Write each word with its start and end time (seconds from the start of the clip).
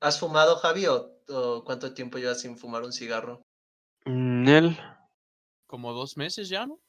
¿Has 0.00 0.18
fumado, 0.18 0.56
Javi, 0.56 0.86
o, 0.86 1.18
o 1.28 1.64
cuánto 1.64 1.92
tiempo 1.92 2.18
llevas 2.18 2.40
sin 2.40 2.56
fumar 2.56 2.82
un 2.82 2.92
cigarro? 2.92 3.42
Mm, 4.06 4.48
Él, 4.48 4.78
Como 5.66 5.92
dos 5.92 6.16
meses 6.16 6.48
ya, 6.48 6.66
¿no? 6.66 6.80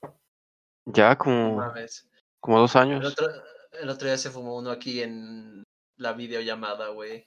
ya 0.86 1.18
como, 1.18 1.58
mames. 1.58 2.10
como 2.39 2.60
dos 2.60 2.76
El 2.76 2.82
años. 2.82 3.05
otro, 3.05 3.28
el 3.74 3.89
otro 3.89 4.08
día 4.08 4.18
se 4.18 4.32
fumó 4.32 4.58
uno 4.58 4.71
aquí 4.71 5.02
en 5.02 5.63
la 5.97 6.13
videollamada, 6.13 6.88
güey. 6.89 7.26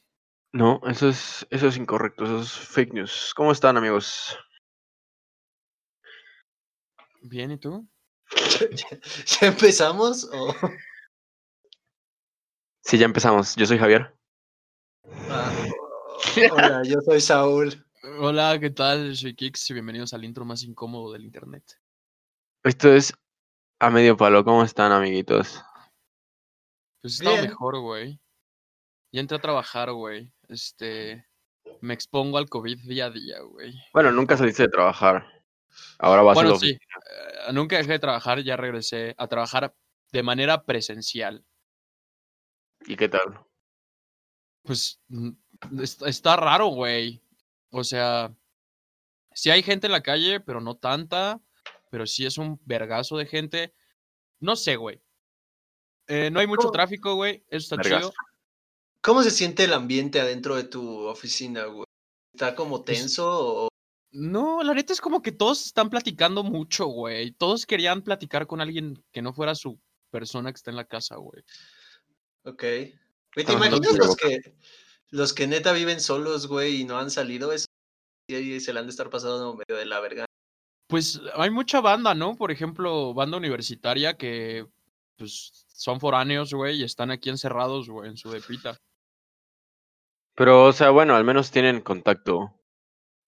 No, 0.52 0.80
eso 0.86 1.08
es, 1.08 1.46
eso 1.50 1.66
es 1.68 1.76
incorrecto, 1.76 2.24
eso 2.24 2.40
es 2.40 2.50
fake 2.52 2.92
news. 2.94 3.32
¿Cómo 3.36 3.52
están, 3.52 3.76
amigos? 3.76 4.38
Bien, 7.22 7.50
¿y 7.50 7.58
tú? 7.58 7.86
¿Ya 9.40 9.46
empezamos? 9.48 10.24
o- 10.32 10.54
Sí, 12.82 12.98
ya 12.98 13.06
empezamos. 13.06 13.56
Yo 13.56 13.66
soy 13.66 13.78
Javier. 13.78 14.14
Ah, 15.12 15.52
hola, 16.50 16.82
yo 16.84 17.00
soy 17.00 17.20
Saúl. 17.20 17.84
Hola, 18.18 18.58
¿qué 18.58 18.70
tal? 18.70 19.16
Soy 19.16 19.34
Kix 19.34 19.70
y 19.70 19.74
bienvenidos 19.74 20.14
al 20.14 20.24
intro 20.24 20.44
más 20.44 20.62
incómodo 20.62 21.12
del 21.12 21.24
internet. 21.24 21.78
Esto 22.62 22.92
es 22.92 23.12
a 23.80 23.90
medio 23.90 24.16
palo. 24.16 24.44
¿Cómo 24.44 24.62
están, 24.64 24.92
amiguitos? 24.92 25.62
Pues 27.02 27.14
estaba 27.14 27.36
Bien. 27.36 27.48
mejor, 27.48 27.80
güey. 27.80 28.18
Ya 29.12 29.20
entré 29.20 29.36
a 29.36 29.40
trabajar, 29.40 29.92
güey. 29.92 30.32
Este. 30.48 31.26
Me 31.80 31.92
expongo 31.94 32.38
al 32.38 32.48
COVID 32.48 32.78
día 32.86 33.06
a 33.06 33.10
día, 33.10 33.40
güey. 33.40 33.74
Bueno, 33.92 34.10
nunca 34.10 34.36
saliste 34.36 34.62
de 34.64 34.68
trabajar. 34.68 35.26
Ahora 35.98 36.22
vas 36.22 36.36
a 36.36 36.40
Bueno, 36.40 36.50
la 36.52 36.58
sí. 36.58 36.70
eh, 36.70 37.52
nunca 37.52 37.76
dejé 37.76 37.92
de 37.92 37.98
trabajar, 37.98 38.40
ya 38.42 38.56
regresé 38.56 39.14
a 39.18 39.26
trabajar 39.26 39.74
de 40.12 40.22
manera 40.22 40.62
presencial. 40.64 41.44
¿Y 42.86 42.96
qué 42.96 43.08
tal? 43.08 43.44
Pues 44.64 45.00
es- 45.80 46.02
está 46.02 46.36
raro, 46.36 46.68
güey. 46.68 47.22
O 47.70 47.84
sea, 47.84 48.34
sí 49.32 49.50
hay 49.50 49.62
gente 49.62 49.86
en 49.86 49.92
la 49.92 50.02
calle, 50.02 50.40
pero 50.40 50.60
no 50.60 50.76
tanta. 50.76 51.40
Pero 51.90 52.06
sí 52.06 52.26
es 52.26 52.38
un 52.38 52.60
vergazo 52.64 53.16
de 53.16 53.26
gente. 53.26 53.74
No 54.40 54.56
sé, 54.56 54.76
güey. 54.76 55.00
Eh, 56.08 56.30
no 56.30 56.40
hay 56.40 56.46
mucho 56.46 56.62
¿Cómo? 56.62 56.72
tráfico, 56.72 57.14
güey. 57.14 57.44
Eso 57.48 57.74
está 57.74 57.76
Vergazo. 57.76 58.10
chido. 58.10 58.14
¿Cómo 59.00 59.22
se 59.22 59.30
siente 59.30 59.64
el 59.64 59.72
ambiente 59.72 60.20
adentro 60.20 60.56
de 60.56 60.64
tu 60.64 61.06
oficina, 61.06 61.64
güey? 61.66 61.84
¿Está 62.32 62.54
como 62.54 62.84
Pues 62.84 62.98
tenso 62.98 63.64
o 63.66 63.68
No, 64.10 64.62
la 64.62 64.74
neta 64.74 64.92
es 64.92 65.00
como 65.00 65.22
que 65.22 65.32
todos 65.32 65.66
están 65.66 65.90
platicando 65.90 66.42
mucho, 66.42 66.86
güey. 66.86 67.32
Todos 67.32 67.66
querían 67.66 68.02
platicar 68.02 68.46
con 68.46 68.60
alguien 68.60 69.02
que 69.12 69.22
no 69.22 69.32
fuera 69.32 69.54
su 69.54 69.78
persona 70.10 70.50
que 70.52 70.56
está 70.56 70.70
en 70.70 70.76
la 70.76 70.84
casa, 70.86 71.16
güey. 71.16 71.42
Ok. 72.44 72.64
Güey, 73.34 73.46
¿te 73.46 73.52
imaginas 73.52 73.96
los 73.96 74.16
que, 74.16 74.54
los 75.10 75.32
que 75.32 75.46
neta 75.46 75.72
viven 75.72 76.00
solos, 76.00 76.46
güey, 76.46 76.80
y 76.80 76.84
no 76.84 76.98
han 76.98 77.10
salido? 77.10 77.52
Eso 77.52 77.66
sí 78.28 78.60
se 78.60 78.72
le 78.72 78.80
han 78.80 78.86
de 78.86 78.90
estar 78.90 79.10
pasando 79.10 79.54
medio 79.54 79.78
de 79.78 79.86
la 79.86 80.00
verga. 80.00 80.24
Pues 80.88 81.20
hay 81.34 81.50
mucha 81.50 81.80
banda, 81.80 82.14
¿no? 82.14 82.36
Por 82.36 82.50
ejemplo, 82.50 83.14
banda 83.14 83.36
universitaria 83.36 84.16
que 84.16 84.66
pues 85.16 85.66
son 85.68 86.00
foráneos, 86.00 86.52
güey, 86.52 86.80
y 86.80 86.84
están 86.84 87.10
aquí 87.10 87.30
encerrados, 87.30 87.88
güey, 87.88 88.10
en 88.10 88.16
su 88.16 88.30
depita. 88.30 88.76
Pero, 90.34 90.64
o 90.64 90.72
sea, 90.72 90.90
bueno, 90.90 91.14
al 91.14 91.24
menos 91.24 91.50
tienen 91.50 91.80
contacto. 91.80 92.52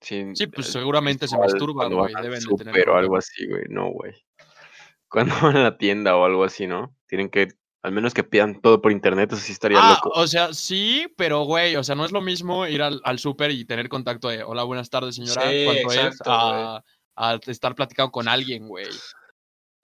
Sin, 0.00 0.36
Sí, 0.36 0.46
pues 0.46 0.68
eh, 0.68 0.72
seguramente 0.72 1.26
se 1.26 1.38
masturban, 1.38 1.92
güey. 1.92 2.12
Deben 2.14 2.40
de 2.40 2.46
tener 2.56 2.74
súper 2.74 2.90
o 2.90 2.96
algo 2.96 3.16
así, 3.16 3.46
güey. 3.46 3.64
No, 3.68 3.90
güey. 3.90 4.12
Cuando 5.08 5.34
van 5.40 5.56
a 5.56 5.62
la 5.62 5.78
tienda 5.78 6.16
o 6.16 6.24
algo 6.24 6.44
así, 6.44 6.66
¿no? 6.66 6.94
Tienen 7.06 7.30
que, 7.30 7.48
al 7.86 7.92
menos 7.92 8.12
que 8.14 8.24
pidan 8.24 8.60
todo 8.60 8.82
por 8.82 8.90
internet, 8.90 9.32
eso 9.32 9.40
sí 9.40 9.52
estaría 9.52 9.78
Ah, 9.80 9.90
loco. 9.90 10.10
o 10.12 10.26
sea, 10.26 10.52
sí, 10.52 11.06
pero 11.16 11.44
güey, 11.44 11.76
o 11.76 11.84
sea, 11.84 11.94
no 11.94 12.04
es 12.04 12.10
lo 12.10 12.20
mismo 12.20 12.66
ir 12.66 12.82
al, 12.82 13.00
al 13.04 13.20
súper 13.20 13.52
y 13.52 13.64
tener 13.64 13.88
contacto 13.88 14.28
de 14.28 14.42
hola, 14.42 14.64
buenas 14.64 14.90
tardes, 14.90 15.14
señora, 15.14 15.48
Sí, 15.50 15.64
es 15.68 15.84
exacto, 15.84 16.24
a, 16.32 16.82
a 17.14 17.34
estar 17.46 17.76
platicando 17.76 18.10
con 18.10 18.26
alguien, 18.26 18.66
güey. 18.66 18.88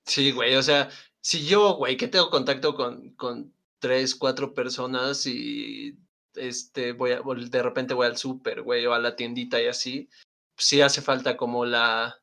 Sí, 0.05 0.33
güey, 0.33 0.57
o 0.57 0.63
sea, 0.65 0.89
si 1.21 1.47
yo, 1.47 1.75
güey, 1.77 1.97
que 1.97 2.09
tengo 2.09 2.29
contacto 2.29 2.75
con, 2.75 3.11
con 3.15 3.55
tres, 3.79 4.17
cuatro 4.17 4.53
personas 4.53 5.25
y 5.27 5.97
este 6.35 6.91
voy 6.93 7.13
a, 7.13 7.23
vol- 7.23 7.49
de 7.51 7.63
repente 7.63 7.95
voy 7.95 8.09
al 8.09 8.17
súper, 8.17 8.63
güey, 8.63 8.85
o 8.87 8.95
a 8.95 8.99
la 8.99 9.15
tiendita 9.15 9.63
y 9.63 9.67
así, 9.67 10.09
sí 10.57 10.81
hace 10.81 11.03
falta 11.03 11.37
como 11.37 11.65
la, 11.65 12.21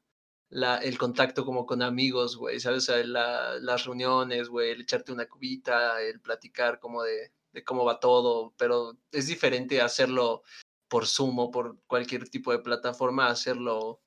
la, 0.50 0.78
el 0.78 0.98
contacto 0.98 1.46
como 1.46 1.66
con 1.66 1.82
amigos, 1.82 2.36
güey, 2.36 2.60
¿sabes? 2.60 2.90
O 2.90 2.94
sea, 2.94 3.04
la- 3.06 3.60
las 3.60 3.86
reuniones, 3.86 4.50
güey, 4.50 4.72
el 4.72 4.82
echarte 4.82 5.12
una 5.12 5.28
cubita, 5.28 6.02
el 6.02 6.20
platicar 6.22 6.80
como 6.80 7.04
de, 7.04 7.32
de 7.52 7.64
cómo 7.64 7.86
va 7.86 8.00
todo, 8.00 8.54
pero 8.58 8.98
es 9.12 9.28
diferente 9.28 9.82
hacerlo 9.82 10.42
por 10.88 11.06
Zoom 11.06 11.38
o 11.40 11.52
por 11.52 11.78
cualquier 11.86 12.28
tipo 12.30 12.52
de 12.52 12.60
plataforma, 12.60 13.28
hacerlo 13.28 14.02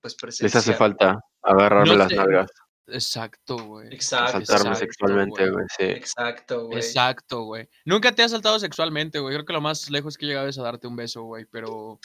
pues 0.00 0.14
presencial. 0.14 0.46
Les 0.46 0.56
hace 0.56 0.74
falta 0.74 1.20
agarrarme 1.42 1.90
No 1.90 1.96
las 1.96 2.08
sé, 2.08 2.16
nalgas, 2.16 2.50
Exacto, 2.90 3.58
güey. 3.58 3.92
Exacto, 3.92 4.32
saltarme 4.32 4.70
exacto, 4.70 4.78
sexualmente, 4.78 5.50
güey. 5.50 5.64
sí. 5.76 5.84
Exacto, 5.84 6.66
güey. 6.66 6.78
Exacto, 6.78 7.42
güey. 7.42 7.68
Nunca 7.84 8.12
te 8.12 8.22
has 8.22 8.30
saltado 8.30 8.58
sexualmente, 8.58 9.18
güey. 9.18 9.34
Creo 9.34 9.44
que 9.44 9.52
lo 9.52 9.60
más 9.60 9.90
lejos 9.90 10.16
que 10.16 10.24
he 10.24 10.28
llegado 10.28 10.48
es 10.48 10.58
a 10.58 10.62
darte 10.62 10.86
un 10.86 10.96
beso, 10.96 11.22
güey, 11.24 11.44
pero... 11.44 11.98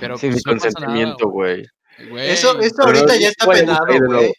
Pero 0.00 0.18
Sin 0.18 0.30
mi 0.30 0.40
pues 0.40 0.44
no 0.46 0.52
consentimiento, 0.52 1.28
güey. 1.30 1.64
Güey. 2.10 2.30
Eso, 2.30 2.58
eso 2.60 2.82
ahorita 2.82 3.06
no 3.06 3.14
ya 3.16 3.28
está 3.28 3.46
penado, 3.46 3.84
güey. 4.06 4.32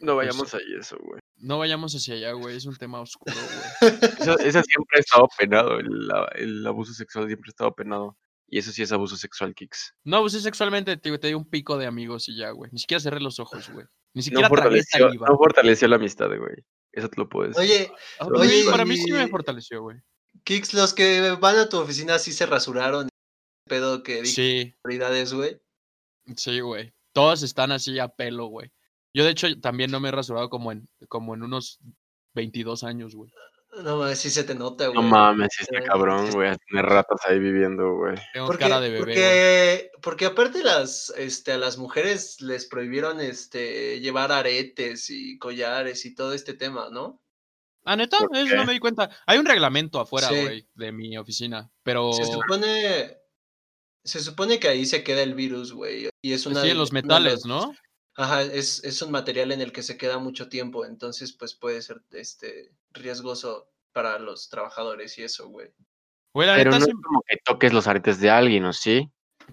No 0.00 0.14
Pues, 0.14 0.28
vayamos 0.28 0.54
ahí 0.54 0.62
eso, 0.78 0.96
güey. 1.00 1.20
No 1.38 1.58
vayamos 1.58 1.92
hacia 1.94 2.14
allá, 2.14 2.32
güey. 2.32 2.56
Es 2.56 2.66
un 2.66 2.76
tema 2.76 3.00
oscuro, 3.00 3.34
güey. 3.34 3.90
Eso, 4.20 4.38
eso 4.38 4.62
siempre 4.62 4.96
ha 4.96 5.00
estado 5.00 5.28
penado, 5.36 5.78
el, 5.78 5.88
el 6.36 6.66
abuso 6.66 6.92
sexual 6.92 7.26
siempre 7.26 7.48
ha 7.48 7.52
estado 7.52 7.74
penado. 7.74 8.16
Y 8.50 8.58
eso 8.58 8.72
sí 8.72 8.82
es 8.82 8.90
abuso 8.92 9.16
sexual, 9.16 9.54
Kicks. 9.54 9.92
No 10.04 10.16
abusé 10.16 10.40
sexualmente, 10.40 10.96
te, 10.96 11.18
te 11.18 11.26
di 11.28 11.34
un 11.34 11.44
pico 11.50 11.76
de 11.76 11.84
amigos 11.86 12.28
y 12.30 12.36
ya, 12.38 12.50
güey. 12.50 12.70
Ni 12.72 12.78
siquiera 12.78 12.98
cerré 13.00 13.20
los 13.20 13.38
ojos, 13.40 13.68
güey. 13.70 13.84
Ni 14.14 14.20
No 14.20 14.22
siquiera 14.22 14.48
tragué 14.48 14.62
fortaleció, 14.62 15.06
saliva. 15.06 15.26
no 15.28 15.36
fortaleció 15.36 15.88
la 15.88 15.96
amistad, 15.96 16.28
güey. 16.28 16.64
Eso 16.92 17.08
te 17.10 17.16
lo 17.20 17.28
puedo 17.28 17.48
decir. 17.48 17.60
Oye, 17.62 17.92
A 18.20 18.24
mí- 18.24 18.38
oye, 18.38 18.64
para 18.70 18.84
mí 18.86 18.96
sí 18.96 19.12
me 19.12 19.28
fortaleció, 19.28 19.82
güey. 19.82 19.98
Kix, 20.44 20.72
los 20.72 20.94
que 20.94 21.36
van 21.38 21.56
a 21.58 21.68
tu 21.68 21.78
oficina 21.78 22.18
sí 22.18 22.32
se 22.32 22.46
rasuraron. 22.46 23.08
Pedo 23.68 24.02
que 24.02 24.22
dije 24.22 24.34
Sí, 24.34 24.74
prioridades, 24.82 25.34
güey. 25.34 25.60
Sí, 26.36 26.60
güey. 26.60 26.92
Todos 27.12 27.42
están 27.42 27.72
así 27.72 27.98
a 27.98 28.08
pelo, 28.08 28.46
güey. 28.46 28.70
Yo, 29.14 29.24
de 29.24 29.30
hecho, 29.30 29.48
también 29.60 29.90
no 29.90 30.00
me 30.00 30.08
he 30.08 30.12
rasurado 30.12 30.48
como 30.50 30.70
en, 30.72 30.88
como 31.08 31.34
en 31.34 31.42
unos 31.42 31.78
22 32.34 32.84
años, 32.84 33.14
güey. 33.14 33.30
No 33.82 33.98
mames, 33.98 34.18
sí 34.18 34.30
se 34.30 34.44
te 34.44 34.54
nota, 34.54 34.86
no 34.86 34.92
güey. 34.94 35.04
mames, 35.06 35.48
sí 35.56 35.62
está 35.62 35.78
Eh, 35.78 35.82
cabrón, 35.84 36.30
güey. 36.32 36.48
a 36.48 36.56
Tener 36.56 36.86
ratas 36.86 37.20
ahí 37.26 37.38
viviendo, 37.38 37.94
güey. 37.96 38.14
Tengo 38.32 38.46
Porque, 38.46 38.64
cara 38.64 38.80
de 38.80 38.88
bebé, 38.90 38.98
porque, 39.04 39.90
porque 40.02 40.26
aparte 40.26 40.62
las, 40.64 41.10
este, 41.16 41.52
a 41.52 41.58
las 41.58 41.76
mujeres 41.78 42.40
les 42.40 42.66
prohibieron 42.66 43.20
este, 43.20 44.00
llevar 44.00 44.32
aretes 44.32 45.10
y 45.10 45.38
collares 45.38 46.04
y 46.06 46.14
todo 46.14 46.32
este 46.32 46.54
tema, 46.54 46.88
¿no? 46.90 47.20
Ah, 47.84 47.96
neta, 47.96 48.18
¿Por 48.18 48.36
eso 48.36 48.54
no 48.56 48.64
me 48.66 48.72
di 48.72 48.80
cuenta. 48.80 49.10
Hay 49.26 49.38
un 49.38 49.46
reglamento 49.46 50.00
afuera, 50.00 50.28
Sí. 50.28 50.40
güey, 50.42 50.68
de 50.74 50.92
mi 50.92 51.16
oficina. 51.16 51.70
Pero 51.82 52.12
Se 52.12 52.24
supone, 52.24 53.16
se 54.08 54.20
supone 54.20 54.58
que 54.58 54.68
ahí 54.68 54.86
se 54.86 55.04
queda 55.04 55.22
el 55.22 55.34
virus, 55.34 55.72
güey. 55.72 56.08
Y 56.22 56.32
es 56.32 56.46
una 56.46 56.62
sí, 56.62 56.68
de- 56.68 56.74
los 56.74 56.92
metales, 56.92 57.44
los- 57.44 57.46
¿no? 57.46 57.74
Ajá, 58.16 58.42
es, 58.42 58.82
es 58.82 59.00
un 59.02 59.12
material 59.12 59.52
en 59.52 59.60
el 59.60 59.70
que 59.70 59.84
se 59.84 59.96
queda 59.96 60.18
mucho 60.18 60.48
tiempo, 60.48 60.84
entonces 60.84 61.32
pues 61.38 61.54
puede 61.54 61.80
ser 61.82 62.02
este 62.10 62.72
riesgoso 62.90 63.70
para 63.92 64.18
los 64.18 64.48
trabajadores 64.48 65.16
y 65.18 65.22
eso, 65.22 65.48
güey. 65.48 65.68
Güey, 66.34 66.48
la 66.48 66.56
Pero 66.56 66.70
neta, 66.72 66.78
no 66.80 66.84
sí, 66.86 66.90
es 66.90 66.96
como 67.06 67.22
que 67.26 67.36
toques 67.44 67.72
los 67.72 67.86
aretes 67.86 68.18
de 68.20 68.30
alguien, 68.30 68.64
¿o 68.64 68.72
sí? 68.72 69.08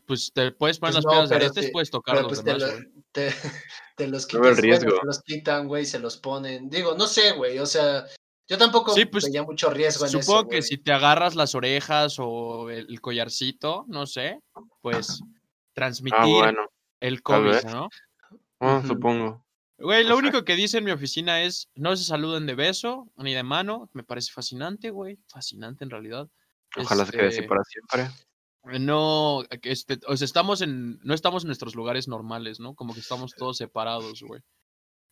pues 0.08 0.32
te 0.34 0.52
puedes 0.52 0.78
poner 0.80 0.94
Pues 0.96 0.96
las 0.96 1.06
no, 1.06 1.10
piedras 1.12 1.30
de 1.30 1.36
aretes, 1.36 1.66
te- 1.68 1.72
puedes 1.72 1.90
tocar 1.92 2.16
los 2.18 2.28
pues 2.28 2.44
te, 2.44 2.54
demás, 2.54 2.64
lo- 2.64 2.72
güey. 2.74 3.04
te, 3.12 3.28
te 3.98 4.08
los 4.08 4.24
No 4.24 4.28
quitas, 4.28 4.46
el 4.48 4.56
bueno, 4.56 4.62
riesgo. 4.62 5.00
se 5.00 5.06
los 5.06 5.22
quitan, 5.22 5.68
güey, 5.68 5.86
se 5.86 6.00
los 6.00 6.18
ponen. 6.18 6.70
Digo, 6.70 6.96
no 6.96 7.08
sé, 7.08 7.32
güey, 7.34 7.60
o 7.60 7.66
sea, 7.68 8.06
yo 8.48 8.58
tampoco 8.58 8.94
Sí, 8.94 9.06
pues, 9.06 9.26
veía 9.26 9.44
mucho 9.44 9.70
riesgo 9.70 10.06
en 10.06 10.12
Supongo 10.12 10.40
eso, 10.42 10.50
que 10.50 10.56
güey. 10.58 10.62
si 10.64 10.78
te 10.78 10.92
agarras 10.92 11.36
las 11.36 11.56
orejas 11.56 12.18
o 12.20 12.70
el, 12.70 12.88
el 12.90 13.02
collarcito, 13.02 13.86
no 13.88 14.06
sé, 14.06 14.40
pues 14.82 15.22
transmitir 15.74 16.20
Ah, 16.22 16.26
bueno. 16.28 16.62
el 17.00 17.22
COVID. 17.22 17.64
¿no? 17.66 17.90
Bueno, 18.60 18.78
Ujú. 18.80 18.88
supongo. 18.88 19.46
Güey, 19.78 20.06
lo 20.06 20.16
único 20.16 20.46
que 20.46 20.56
dice 20.56 20.78
en 20.78 20.86
mi 20.86 20.92
oficina 20.92 21.42
es 21.44 21.70
no 21.76 21.96
se 21.98 22.06
saluden 22.06 22.46
de 22.46 22.56
beso 22.56 23.12
ni 23.18 23.34
de 23.34 23.44
mano. 23.44 23.90
Me 23.92 24.04
parece 24.04 24.32
fascinante, 24.32 24.90
güey. 24.90 25.18
Fascinante 25.28 25.84
en 25.84 25.90
realidad. 25.90 26.30
Ojalá 26.78 27.06
se 27.06 27.12
quede 27.12 27.28
así 27.28 27.38
Este, 27.40 27.48
para 27.50 27.62
siempre. 27.66 28.10
No, 28.80 29.44
que 29.62 29.72
este, 29.72 30.00
o 30.08 30.16
sea, 30.16 30.26
estamos 30.26 30.62
en, 30.62 30.98
no 31.04 31.14
estamos 31.14 31.44
en 31.44 31.48
nuestros 31.48 31.76
lugares 31.76 32.08
normales, 32.08 32.60
¿no? 32.60 32.74
Como 32.74 32.94
que 32.94 33.02
estamos 33.02 33.34
todos 33.36 33.58
separados, 33.58 34.24
güey. 34.24 34.42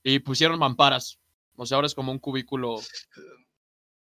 Y 0.01 0.19
pusieron 0.19 0.57
mamparas. 0.59 1.19
O 1.55 1.65
sea, 1.65 1.75
ahora 1.75 1.87
es 1.87 1.95
como 1.95 2.11
un 2.11 2.19
cubículo 2.19 2.79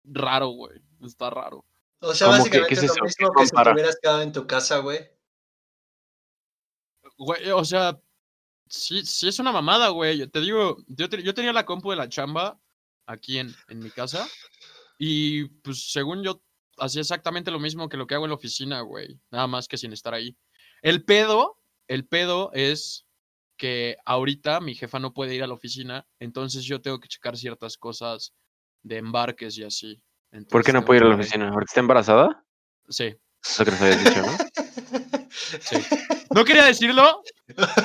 raro, 0.04 0.48
güey. 0.48 0.80
Está 1.04 1.30
raro. 1.30 1.64
O 2.00 2.14
sea, 2.14 2.28
¿Cómo 2.28 2.44
que- 2.44 2.50
qué 2.50 2.58
básicamente 2.60 2.74
es 2.86 2.90
es 2.92 2.96
lo 2.98 3.04
mismo 3.04 3.28
¿Qué 3.36 3.40
que 3.42 3.46
si 3.46 3.54
te 3.62 3.70
hubieras 3.72 3.98
quedado 4.00 4.22
en 4.22 4.32
tu 4.32 4.46
casa, 4.46 4.78
güey. 4.78 5.10
Güey, 7.16 7.50
o 7.50 7.64
sea, 7.64 7.98
sí, 8.68 9.04
sí 9.04 9.28
es 9.28 9.38
una 9.38 9.52
mamada, 9.52 9.88
güey. 9.88 10.18
Yo 10.18 10.30
Te 10.30 10.40
digo, 10.40 10.76
yo, 10.86 11.08
te- 11.08 11.22
yo 11.22 11.34
tenía 11.34 11.52
la 11.52 11.66
compu 11.66 11.90
de 11.90 11.96
la 11.96 12.08
chamba 12.08 12.60
aquí 13.06 13.38
en, 13.38 13.54
en 13.68 13.78
mi 13.80 13.90
casa. 13.90 14.28
Y 14.98 15.46
pues 15.62 15.90
según 15.90 16.22
yo 16.22 16.42
hacía 16.78 17.00
exactamente 17.00 17.50
lo 17.50 17.58
mismo 17.58 17.88
que 17.88 17.96
lo 17.96 18.06
que 18.06 18.14
hago 18.14 18.24
en 18.26 18.30
la 18.30 18.36
oficina, 18.36 18.80
güey. 18.82 19.18
Nada 19.30 19.46
más 19.46 19.66
que 19.66 19.78
sin 19.78 19.92
estar 19.92 20.14
ahí. 20.14 20.36
El 20.82 21.04
pedo, 21.04 21.60
el 21.88 22.06
pedo 22.06 22.50
es 22.52 23.04
que 23.58 23.96
ahorita 24.06 24.60
mi 24.60 24.74
jefa 24.74 24.98
no 24.98 25.12
puede 25.12 25.34
ir 25.34 25.42
a 25.42 25.46
la 25.46 25.52
oficina, 25.54 26.06
entonces 26.18 26.64
yo 26.64 26.80
tengo 26.80 26.98
que 27.00 27.08
checar 27.08 27.36
ciertas 27.36 27.76
cosas 27.76 28.32
de 28.82 28.96
embarques 28.96 29.58
y 29.58 29.64
así. 29.64 30.00
¿Por 30.48 30.64
qué 30.64 30.72
no 30.72 30.84
puede 30.84 31.00
ir 31.00 31.04
a 31.04 31.06
que 31.06 31.10
la 31.10 31.20
oficina? 31.20 31.50
¿Porque 31.52 31.66
está 31.68 31.80
embarazada? 31.80 32.44
Sí, 32.88 33.14
Eso 33.44 33.64
que 33.64 33.70
nos 33.72 33.80
habías 33.82 34.04
dicho, 34.04 34.22
¿no? 34.22 34.32
sí. 35.60 35.76
No 36.34 36.44
quería 36.44 36.64
decirlo. 36.64 37.22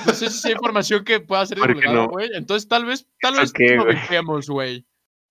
No 0.05 0.13
sé 0.13 0.29
si 0.29 0.37
es 0.37 0.45
información 0.55 1.03
que 1.03 1.19
pueda 1.19 1.45
ser 1.45 1.57
¿Por 1.57 1.67
qué 1.67 1.73
divulgada, 1.73 2.05
no? 2.05 2.09
güey. 2.09 2.29
Entonces 2.33 2.67
tal 2.67 2.85
vez, 2.85 3.07
tal 3.21 3.33
¿Eso 3.39 3.53
vez 3.57 3.77
lo 3.77 3.83
güey? 3.85 3.97
vemos, 4.09 4.47
güey. 4.49 4.85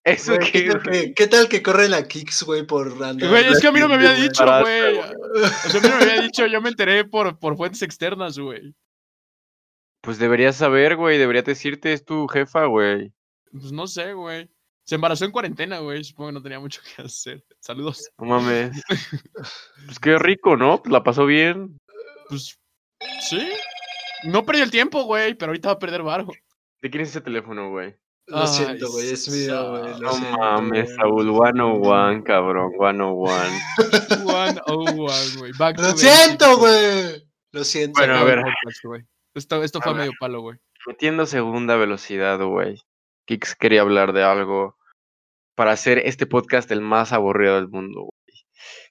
¿Eso 0.05 0.35
Güey, 0.35 0.51
¿qué, 0.51 0.65
qué, 0.65 0.69
tal 0.73 0.83
que, 0.83 1.15
qué 1.15 1.27
tal 1.29 1.49
que 1.49 1.63
corren 1.63 1.91
la 1.93 2.09
Kicks, 2.09 2.43
güey, 2.43 2.67
por? 2.67 2.97
Güey, 2.99 3.45
es 3.47 3.61
que 3.61 3.69
a 3.69 3.73
mí 3.73 3.79
no 3.79 3.89
me 3.89 3.95
había 3.95 4.15
dicho, 4.15 4.45
güey. 4.45 4.97
güey. 4.97 4.99
O 4.99 5.71
sea, 5.71 5.79
a 5.81 5.83
mí 5.83 5.89
no 5.89 5.97
me 5.97 6.03
había 6.03 6.23
dicho, 6.23 6.47
yo 6.47 6.61
me 6.61 6.71
enteré 6.71 7.05
por, 7.05 7.39
por 7.39 7.57
fuentes 7.57 7.83
externas, 7.83 8.37
güey. 8.37 8.75
Pues 10.03 10.19
deberías 10.19 10.57
saber, 10.57 10.97
güey. 10.97 11.17
Debería 11.17 11.43
decirte, 11.43 11.93
es 11.93 12.05
tu 12.05 12.27
jefa, 12.27 12.67
güey. 12.67 13.13
Pues 13.53 13.73
no 13.73 13.87
sé, 13.87 14.13
güey. 14.13 14.51
Se 14.85 14.97
embarazó 14.97 15.25
en 15.25 15.31
cuarentena, 15.31 15.79
güey. 15.79 16.03
Supongo 16.03 16.31
que 16.31 16.35
no 16.35 16.43
tenía 16.43 16.59
mucho 16.59 16.81
que 16.83 17.03
hacer. 17.03 17.45
Saludos. 17.61 18.11
No 18.19 18.27
mames. 18.27 18.83
Pues 19.87 19.99
qué 20.01 20.19
rico, 20.19 20.57
¿no? 20.57 20.83
Pues 20.83 20.93
la 20.93 21.03
pasó 21.03 21.25
bien. 21.25 21.79
Pues, 22.29 22.59
sí. 23.29 23.49
No 24.25 24.45
perdí 24.45 24.61
el 24.61 24.71
tiempo, 24.71 25.05
güey, 25.05 25.35
pero 25.35 25.51
ahorita 25.51 25.69
va 25.69 25.75
a 25.75 25.79
perder 25.79 26.03
varo. 26.03 26.29
¿De 26.81 26.91
quién 26.91 27.03
es 27.03 27.11
ese 27.11 27.21
teléfono, 27.21 27.71
güey? 27.71 27.95
Lo 28.27 28.43
Ay, 28.43 28.49
siento, 28.49 28.91
güey, 28.91 29.11
es 29.11 29.29
mío, 29.29 29.71
güey. 29.71 30.01
No 30.01 30.13
siento, 30.13 30.39
mames, 30.39 30.85
güey. 30.85 30.97
Saúl. 30.97 31.25
101, 31.27 32.25
cabrón. 32.25 32.73
101. 32.79 33.13
One 34.27 34.61
oh 34.67 34.85
one, 34.85 35.37
güey. 35.39 35.53
Back 35.59 35.77
to 35.77 35.83
Lo 35.83 35.97
siento, 35.97 36.59
güey. 36.59 37.29
Lo 37.53 37.65
siento. 37.65 38.01
Bueno, 38.01 38.15
a 38.15 38.25
ver. 38.25 38.43
podcast, 38.43 38.85
güey. 38.85 39.03
Esto, 39.35 39.63
esto 39.63 39.81
fue 39.81 39.93
ver. 39.93 40.01
medio 40.01 40.13
palo, 40.21 40.41
güey. 40.43 40.59
Metiendo 40.87 41.27
segunda 41.27 41.77
velocidad, 41.77 42.39
güey. 42.43 42.83
Kix 43.27 43.55
quería 43.55 43.81
hablar 43.83 44.13
de 44.13 44.23
algo 44.25 44.77
para 45.55 45.73
hacer 45.73 45.99
este 45.99 46.27
podcast 46.27 46.71
el 46.71 46.81
más 46.81 47.13
aburrido 47.13 47.55
del 47.57 47.69
mundo, 47.69 48.01
güey. 48.01 48.45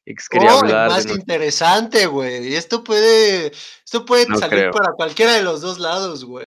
Kix 0.06 0.30
quería 0.30 0.56
Oh, 0.56 0.60
el 0.60 0.66
hablar 0.66 0.90
más 0.90 1.04
de... 1.04 1.10
nuestro- 1.14 1.22
interesante, 1.22 2.06
güey. 2.08 2.48
Y 2.48 2.56
esto 2.56 2.84
puede, 2.84 3.48
esto 3.86 4.06
puede 4.06 4.26
No 4.28 4.38
salir 4.38 4.60
creo. 4.60 4.72
para 4.72 4.94
cualquiera 4.94 5.34
de 5.34 5.44
los 5.44 5.62
dos 5.62 5.80
lados, 5.80 6.26
güey. 6.26 6.46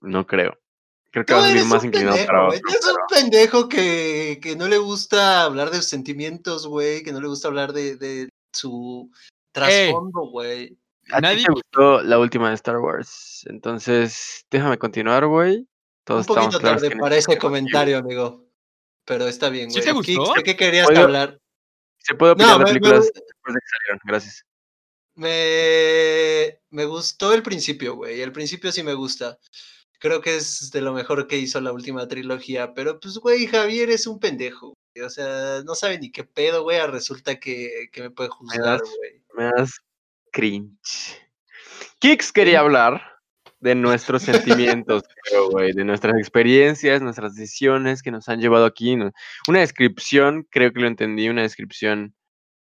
No 0.00 0.26
creo. 0.26 0.58
Creo 1.12 1.24
que 1.26 1.34
va 1.34 1.44
a 1.44 1.48
salir 1.48 1.64
más 1.66 1.84
inclinado 1.84 2.16
pendejo, 2.16 2.26
para 2.32 2.48
otro. 2.48 2.60
Un 2.60 3.06
pendejo 3.10 3.68
que, 3.68 4.40
que 4.42 4.56
no 4.56 4.66
le 4.66 4.78
gusta 4.78 5.42
hablar 5.44 5.70
de 5.70 5.76
sus 5.76 5.86
sentimientos, 5.86 6.66
güey. 6.66 7.02
Que 7.02 7.12
no 7.12 7.20
le 7.20 7.28
gusta 7.28 7.48
hablar 7.48 7.72
de, 7.72 7.96
de 7.96 8.28
su 8.54 9.10
trasfondo, 9.52 10.22
güey. 10.30 10.78
A 11.10 11.16
ti 11.16 11.22
Nadie- 11.22 11.44
te 11.46 11.52
gustó 11.52 12.02
la 12.02 12.18
última 12.18 12.48
de 12.50 12.54
Star 12.54 12.78
Wars. 12.78 13.44
Entonces, 13.48 14.44
déjame 14.50 14.78
continuar, 14.78 15.26
güey. 15.26 15.66
Todos 16.04 16.28
Un 16.28 16.34
poquito 16.34 16.60
tarde 16.60 16.90
para 16.96 17.16
ese 17.16 17.36
comentario, 17.38 17.98
amigo. 17.98 18.44
Pero 19.04 19.26
está 19.26 19.48
bien, 19.50 19.70
¿Sí 19.70 19.78
güey. 19.80 19.84
te 19.86 19.92
gustó? 19.92 20.24
Kix, 20.24 20.34
¿De 20.36 20.42
qué 20.44 20.56
querías 20.56 20.88
Oiga, 20.88 21.02
hablar? 21.02 21.40
Se 21.98 22.14
puede 22.14 22.32
opinar 22.32 22.52
No, 22.52 22.58
de 22.60 22.64
películas 22.66 23.00
me- 23.14 23.20
después 23.20 23.54
de 23.54 23.60
que 23.60 23.66
salieron. 23.68 24.00
Gracias. 24.04 24.44
me, 25.14 26.58
me 26.70 26.84
gustó 26.86 27.32
el 27.34 27.42
principio, 27.42 27.96
güey. 27.96 28.20
El 28.20 28.32
principio 28.32 28.72
sí 28.72 28.82
me 28.82 28.94
gusta. 28.94 29.38
Creo 29.98 30.20
que 30.20 30.36
es 30.36 30.70
de 30.72 30.80
lo 30.80 30.92
mejor 30.92 31.26
que 31.28 31.36
hizo 31.38 31.60
la 31.60 31.72
última 31.72 32.08
trilogía. 32.08 32.74
Pero, 32.74 32.98
pues, 32.98 33.18
güey, 33.18 33.46
Javier 33.46 33.90
es 33.90 34.06
un 34.06 34.18
pendejo. 34.18 34.74
güey, 34.94 35.06
O 35.06 35.10
sea, 35.10 35.62
no 35.64 35.74
sabe 35.74 35.98
ni 35.98 36.10
qué 36.10 36.24
pedo, 36.24 36.62
güey. 36.64 36.80
Resulta 36.86 37.38
que, 37.38 37.88
que 37.92 38.02
me 38.02 38.10
puede 38.10 38.30
juzgar, 38.30 38.80
das- 38.80 38.82
güey. 38.96 39.22
Me 39.34 39.44
das 39.44 39.78
cringe. 40.32 41.20
Kix 42.00 42.32
quería 42.32 42.60
hablar 42.60 43.00
de 43.60 43.76
nuestros 43.76 44.22
sentimientos, 44.82 45.04
creo, 45.24 45.50
güey, 45.50 45.72
de 45.72 45.84
nuestras 45.84 46.18
experiencias, 46.18 47.00
nuestras 47.00 47.36
decisiones 47.36 48.02
que 48.02 48.10
nos 48.10 48.28
han 48.28 48.40
llevado 48.40 48.66
aquí. 48.66 48.96
Una 49.46 49.60
descripción, 49.60 50.46
creo 50.50 50.72
que 50.72 50.80
lo 50.80 50.88
entendí, 50.88 51.28
una 51.28 51.42
descripción 51.42 52.14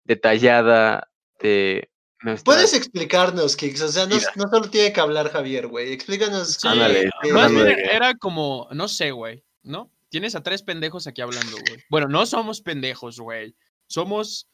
detallada 0.04 1.08
de 1.40 1.90
nuestras... 2.22 2.56
Puedes 2.56 2.74
explicarnos, 2.74 3.56
Kix. 3.56 3.80
O 3.82 3.88
sea, 3.88 4.06
no, 4.06 4.18
solo 4.18 4.68
tiene 4.68 4.92
que 4.92 5.00
hablar 5.00 5.30
Javier, 5.30 5.68
güey. 5.68 5.92
Explícanos. 5.92 6.54
Sí, 6.54 6.66
Ándale, 6.66 7.02
eh, 7.22 7.32
Más 7.32 7.52
bien 7.52 7.78
era 7.78 8.16
como, 8.16 8.68
no 8.72 8.88
sé, 8.88 9.12
güey, 9.12 9.44
¿no? 9.62 9.92
Tienes 10.08 10.34
a 10.34 10.42
tres 10.42 10.62
pendejos 10.64 11.06
aquí 11.06 11.20
hablando, 11.20 11.56
güey. 11.68 11.84
Bueno, 11.88 12.08
no 12.08 12.26
somos 12.26 12.60
pendejos, 12.60 13.20
güey. 13.20 13.54
Somos 13.86 14.48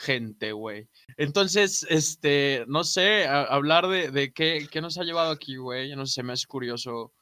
gente, 0.00 0.52
güey. 0.52 0.88
Entonces, 1.16 1.86
este, 1.88 2.64
no 2.66 2.84
sé, 2.84 3.26
a- 3.26 3.42
hablar 3.44 3.86
de, 3.88 4.10
de 4.10 4.32
qué, 4.32 4.66
qué 4.70 4.80
nos 4.80 4.96
ha 4.98 5.04
llevado 5.04 5.30
aquí, 5.30 5.56
güey. 5.56 5.94
No 5.94 6.06
sé, 6.06 6.22
me 6.22 6.32
hace 6.32 6.46
curioso 6.46 7.12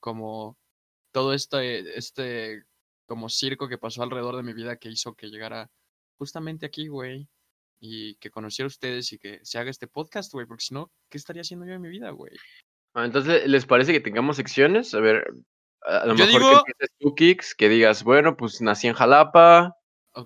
como 0.00 0.58
todo 1.12 1.32
este, 1.32 1.96
este, 1.98 2.62
como 3.06 3.28
circo 3.28 3.68
que 3.68 3.78
pasó 3.78 4.02
alrededor 4.02 4.36
de 4.36 4.42
mi 4.42 4.52
vida 4.52 4.76
que 4.76 4.90
hizo 4.90 5.14
que 5.14 5.28
llegara 5.28 5.70
justamente 6.18 6.66
aquí, 6.66 6.88
güey. 6.88 7.28
Y 7.78 8.14
que 8.16 8.30
conociera 8.30 8.66
a 8.66 8.68
ustedes 8.68 9.12
y 9.12 9.18
que 9.18 9.38
se 9.42 9.58
haga 9.58 9.70
este 9.70 9.86
podcast, 9.86 10.32
güey. 10.32 10.46
Porque 10.46 10.64
si 10.64 10.74
no, 10.74 10.90
¿qué 11.10 11.18
estaría 11.18 11.42
haciendo 11.42 11.66
yo 11.66 11.74
en 11.74 11.82
mi 11.82 11.88
vida, 11.90 12.10
güey? 12.10 12.32
Ah, 12.94 13.04
Entonces, 13.04 13.46
¿les 13.46 13.66
parece 13.66 13.92
que 13.92 14.00
tengamos 14.00 14.36
secciones? 14.36 14.94
A 14.94 15.00
ver, 15.00 15.26
a 15.82 15.98
a 15.98 16.06
lo 16.06 16.14
Yo 16.16 16.24
mejor 16.26 16.40
digo- 16.40 16.50
que 16.64 16.72
empieces 16.72 16.96
tú, 16.98 17.14
Kix, 17.14 17.54
que 17.54 17.68
digas, 17.68 18.02
bueno, 18.02 18.34
pues 18.36 18.60
nací 18.62 18.86
en 18.88 18.94
Jalapa, 18.94 19.75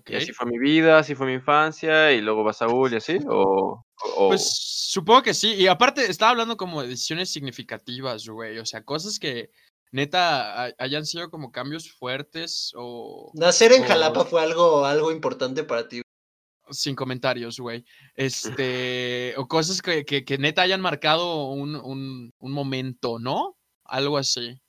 Y 0.06 0.14
así 0.16 0.32
fue 0.32 0.46
mi 0.46 0.58
vida, 0.58 0.98
así 0.98 1.14
fue 1.14 1.26
mi 1.26 1.34
infancia, 1.34 2.12
y 2.12 2.20
luego 2.20 2.44
va 2.44 2.52
Saúl 2.52 2.92
y 2.92 2.96
así, 2.96 3.18
o... 3.28 3.84
o- 4.16 4.28
Pues 4.28 4.48
supongo 4.52 5.22
que 5.22 5.34
sí. 5.34 5.54
Y 5.54 5.66
aparte, 5.66 6.10
estaba 6.10 6.30
hablando 6.30 6.56
como 6.56 6.82
de 6.82 6.88
decisiones 6.88 7.30
significativas, 7.30 8.26
güey. 8.28 8.58
O 8.58 8.66
sea, 8.66 8.84
cosas 8.84 9.18
que 9.18 9.50
neta 9.92 10.66
ha- 10.66 10.74
hayan 10.78 11.04
sido 11.06 11.28
como 11.30 11.50
cambios 11.50 11.90
fuertes 11.90 12.70
o 12.76 13.32
Nacer 13.34 13.72
en 13.72 13.82
o- 13.82 13.86
Jalapa 13.86 14.24
fue 14.24 14.40
algo, 14.42 14.84
algo 14.84 15.10
importante 15.10 15.64
para 15.64 15.88
ti. 15.88 16.02
sin 16.70 16.94
comentarios, 16.94 17.58
güey. 17.58 17.84
Este, 18.14 19.34
o 19.36 19.48
cosas 19.48 19.82
que, 19.82 20.04
que, 20.04 20.24
que 20.24 20.38
neta 20.38 20.62
hayan 20.62 20.80
marcado 20.80 21.46
un, 21.50 21.74
un, 21.74 22.30
un 22.38 22.52
momento, 22.52 23.18
¿no? 23.18 23.56
Algo 23.84 24.18
así. 24.18 24.60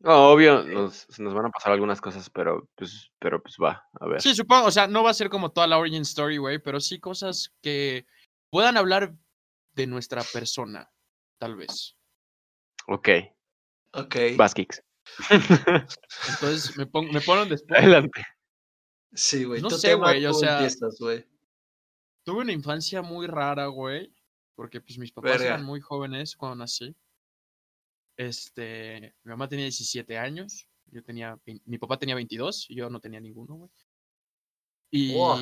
No, 0.00 0.30
obvio, 0.30 0.62
nos, 0.62 1.06
se 1.08 1.22
nos 1.22 1.32
van 1.34 1.46
a 1.46 1.50
pasar 1.50 1.72
algunas 1.72 2.00
cosas, 2.00 2.28
pero 2.30 2.68
pues, 2.74 3.10
pero 3.18 3.42
pues 3.42 3.56
va, 3.62 3.88
a 3.98 4.06
ver. 4.06 4.20
Sí, 4.20 4.34
supongo, 4.34 4.66
o 4.66 4.70
sea, 4.70 4.86
no 4.86 5.02
va 5.02 5.10
a 5.10 5.14
ser 5.14 5.30
como 5.30 5.50
toda 5.50 5.66
la 5.66 5.78
origin 5.78 6.02
story, 6.02 6.36
güey, 6.36 6.58
pero 6.58 6.80
sí 6.80 7.00
cosas 7.00 7.54
que 7.62 8.06
puedan 8.50 8.76
hablar 8.76 9.14
de 9.72 9.86
nuestra 9.86 10.22
persona, 10.32 10.90
tal 11.38 11.56
vez. 11.56 11.96
Ok, 12.86 13.08
Ok. 13.92 14.16
vas, 14.36 14.54
Kix. 14.54 14.82
Entonces, 15.30 16.76
me, 16.76 16.86
pon- 16.86 17.10
me 17.10 17.20
ponen 17.20 17.48
después. 17.48 17.78
Adelante. 17.80 18.22
Sí, 19.12 19.44
güey. 19.44 19.62
No 19.62 19.70
sé, 19.70 19.94
güey, 19.94 20.24
o 20.26 20.34
sea, 20.34 20.54
empiezas. 20.58 20.98
Tuve 20.98 22.40
una 22.42 22.52
infancia 22.52 23.02
muy 23.02 23.26
rara, 23.26 23.66
güey. 23.66 24.12
Porque 24.56 24.80
pues 24.80 24.98
mis 24.98 25.12
papás 25.12 25.32
Verga. 25.32 25.46
eran 25.46 25.64
muy 25.64 25.80
jóvenes 25.80 26.34
cuando 26.36 26.56
nací. 26.56 26.96
Este, 28.16 29.14
mi 29.24 29.30
mamá 29.30 29.48
tenía 29.48 29.64
17 29.64 30.18
años. 30.18 30.68
Yo 30.86 31.02
tenía, 31.02 31.38
mi 31.64 31.78
papá 31.78 31.98
tenía 31.98 32.14
22 32.14 32.70
y 32.70 32.76
yo 32.76 32.88
no 32.88 33.00
tenía 33.00 33.20
ninguno, 33.20 33.54
güey. 33.56 33.70
Y 34.90 35.14
Wow. 35.14 35.38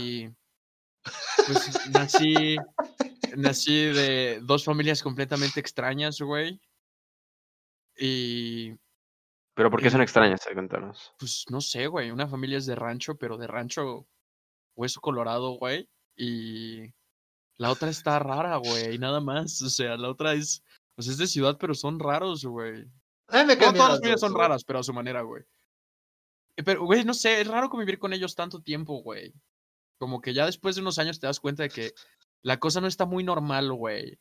pues 1.47 1.91
nací, 1.91 2.57
nací 3.37 3.75
de 3.85 4.41
dos 4.43 4.65
familias 4.65 5.03
completamente 5.03 5.61
extrañas, 5.61 6.21
güey. 6.21 6.59
Y 7.97 8.73
Pero 9.55 9.71
¿por 9.71 9.81
qué 9.83 9.91
son 9.91 10.01
extrañas? 10.03 10.41
Cuéntanos. 10.53 11.13
pues 11.19 11.45
no 11.51 11.61
sé, 11.61 11.87
güey. 11.87 12.11
Una 12.11 12.27
familia 12.27 12.59
es 12.59 12.67
de 12.67 12.75
rancho, 12.75 13.17
pero 13.17 13.37
de 13.37 13.47
rancho 13.47 14.09
hueso 14.75 15.01
colorado, 15.01 15.53
güey. 15.53 15.89
Y 16.17 16.93
la 17.59 17.71
otra 17.71 17.91
está 17.91 18.19
rara, 18.19 18.57
güey. 18.57 18.99
Nada 18.99 19.21
más. 19.21 19.61
O 19.63 19.69
sea, 19.71 19.97
la 19.97 20.09
otra 20.09 20.33
es. 20.35 20.63
Pues 20.97 21.09
es 21.09 21.19
de 21.19 21.27
ciudad, 21.27 21.57
pero 21.59 21.75
son 21.75 21.99
raros, 21.99 22.45
güey. 22.45 22.85
Me 23.33 23.57
No, 23.57 23.73
todas 23.73 23.91
las 23.91 24.01
dos, 24.01 24.21
son 24.21 24.33
güey. 24.33 24.43
raras, 24.43 24.65
pero 24.65 24.79
a 24.79 24.83
su 24.83 24.93
manera, 24.93 25.23
güey. 25.23 25.43
Eh, 26.57 26.63
Pero, 26.63 26.85
güey, 26.85 27.05
no 27.05 27.15
sé, 27.15 27.41
es 27.41 27.49
raro 27.49 27.69
convivir 27.69 27.99
con 27.99 28.13
ellos 28.13 28.35
tanto 28.35 28.61
tiempo, 28.63 29.03
güey. 29.03 29.35
Como 29.99 30.21
que 30.21 30.35
ya 30.35 30.47
después 30.47 30.77
de 30.77 30.83
unos 30.83 30.99
años 30.99 31.19
te 31.19 31.27
das 31.27 31.41
cuenta 31.41 31.63
de 31.65 31.69
que 31.71 31.93
la 32.43 32.59
cosa 32.59 32.81
no 32.81 32.87
está 32.87 33.07
muy 33.07 33.25
normal, 33.25 33.73
güey. 33.73 34.19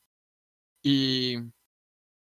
Y. 0.84 1.38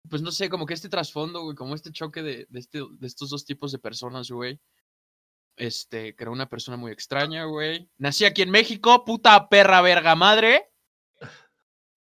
Pues 0.08 0.22
no 0.22 0.32
sé, 0.32 0.48
como 0.48 0.64
que 0.64 0.72
este 0.74 0.88
trasfondo, 0.88 1.42
güey, 1.42 1.54
como 1.54 1.74
este 1.74 1.92
choque 1.92 2.22
de, 2.22 2.46
de, 2.48 2.58
este, 2.58 2.78
de 2.78 3.06
estos 3.06 3.28
dos 3.30 3.44
tipos 3.44 3.70
de 3.70 3.78
personas, 3.78 4.30
güey. 4.30 4.58
Este, 5.56 6.16
que 6.16 6.24
era 6.24 6.30
una 6.30 6.48
persona 6.48 6.78
muy 6.78 6.90
extraña, 6.90 7.44
güey. 7.44 7.90
Nací 7.98 8.24
aquí 8.24 8.40
en 8.40 8.50
México, 8.50 9.04
puta 9.04 9.48
perra 9.50 9.82
verga 9.82 10.14
madre. 10.14 10.72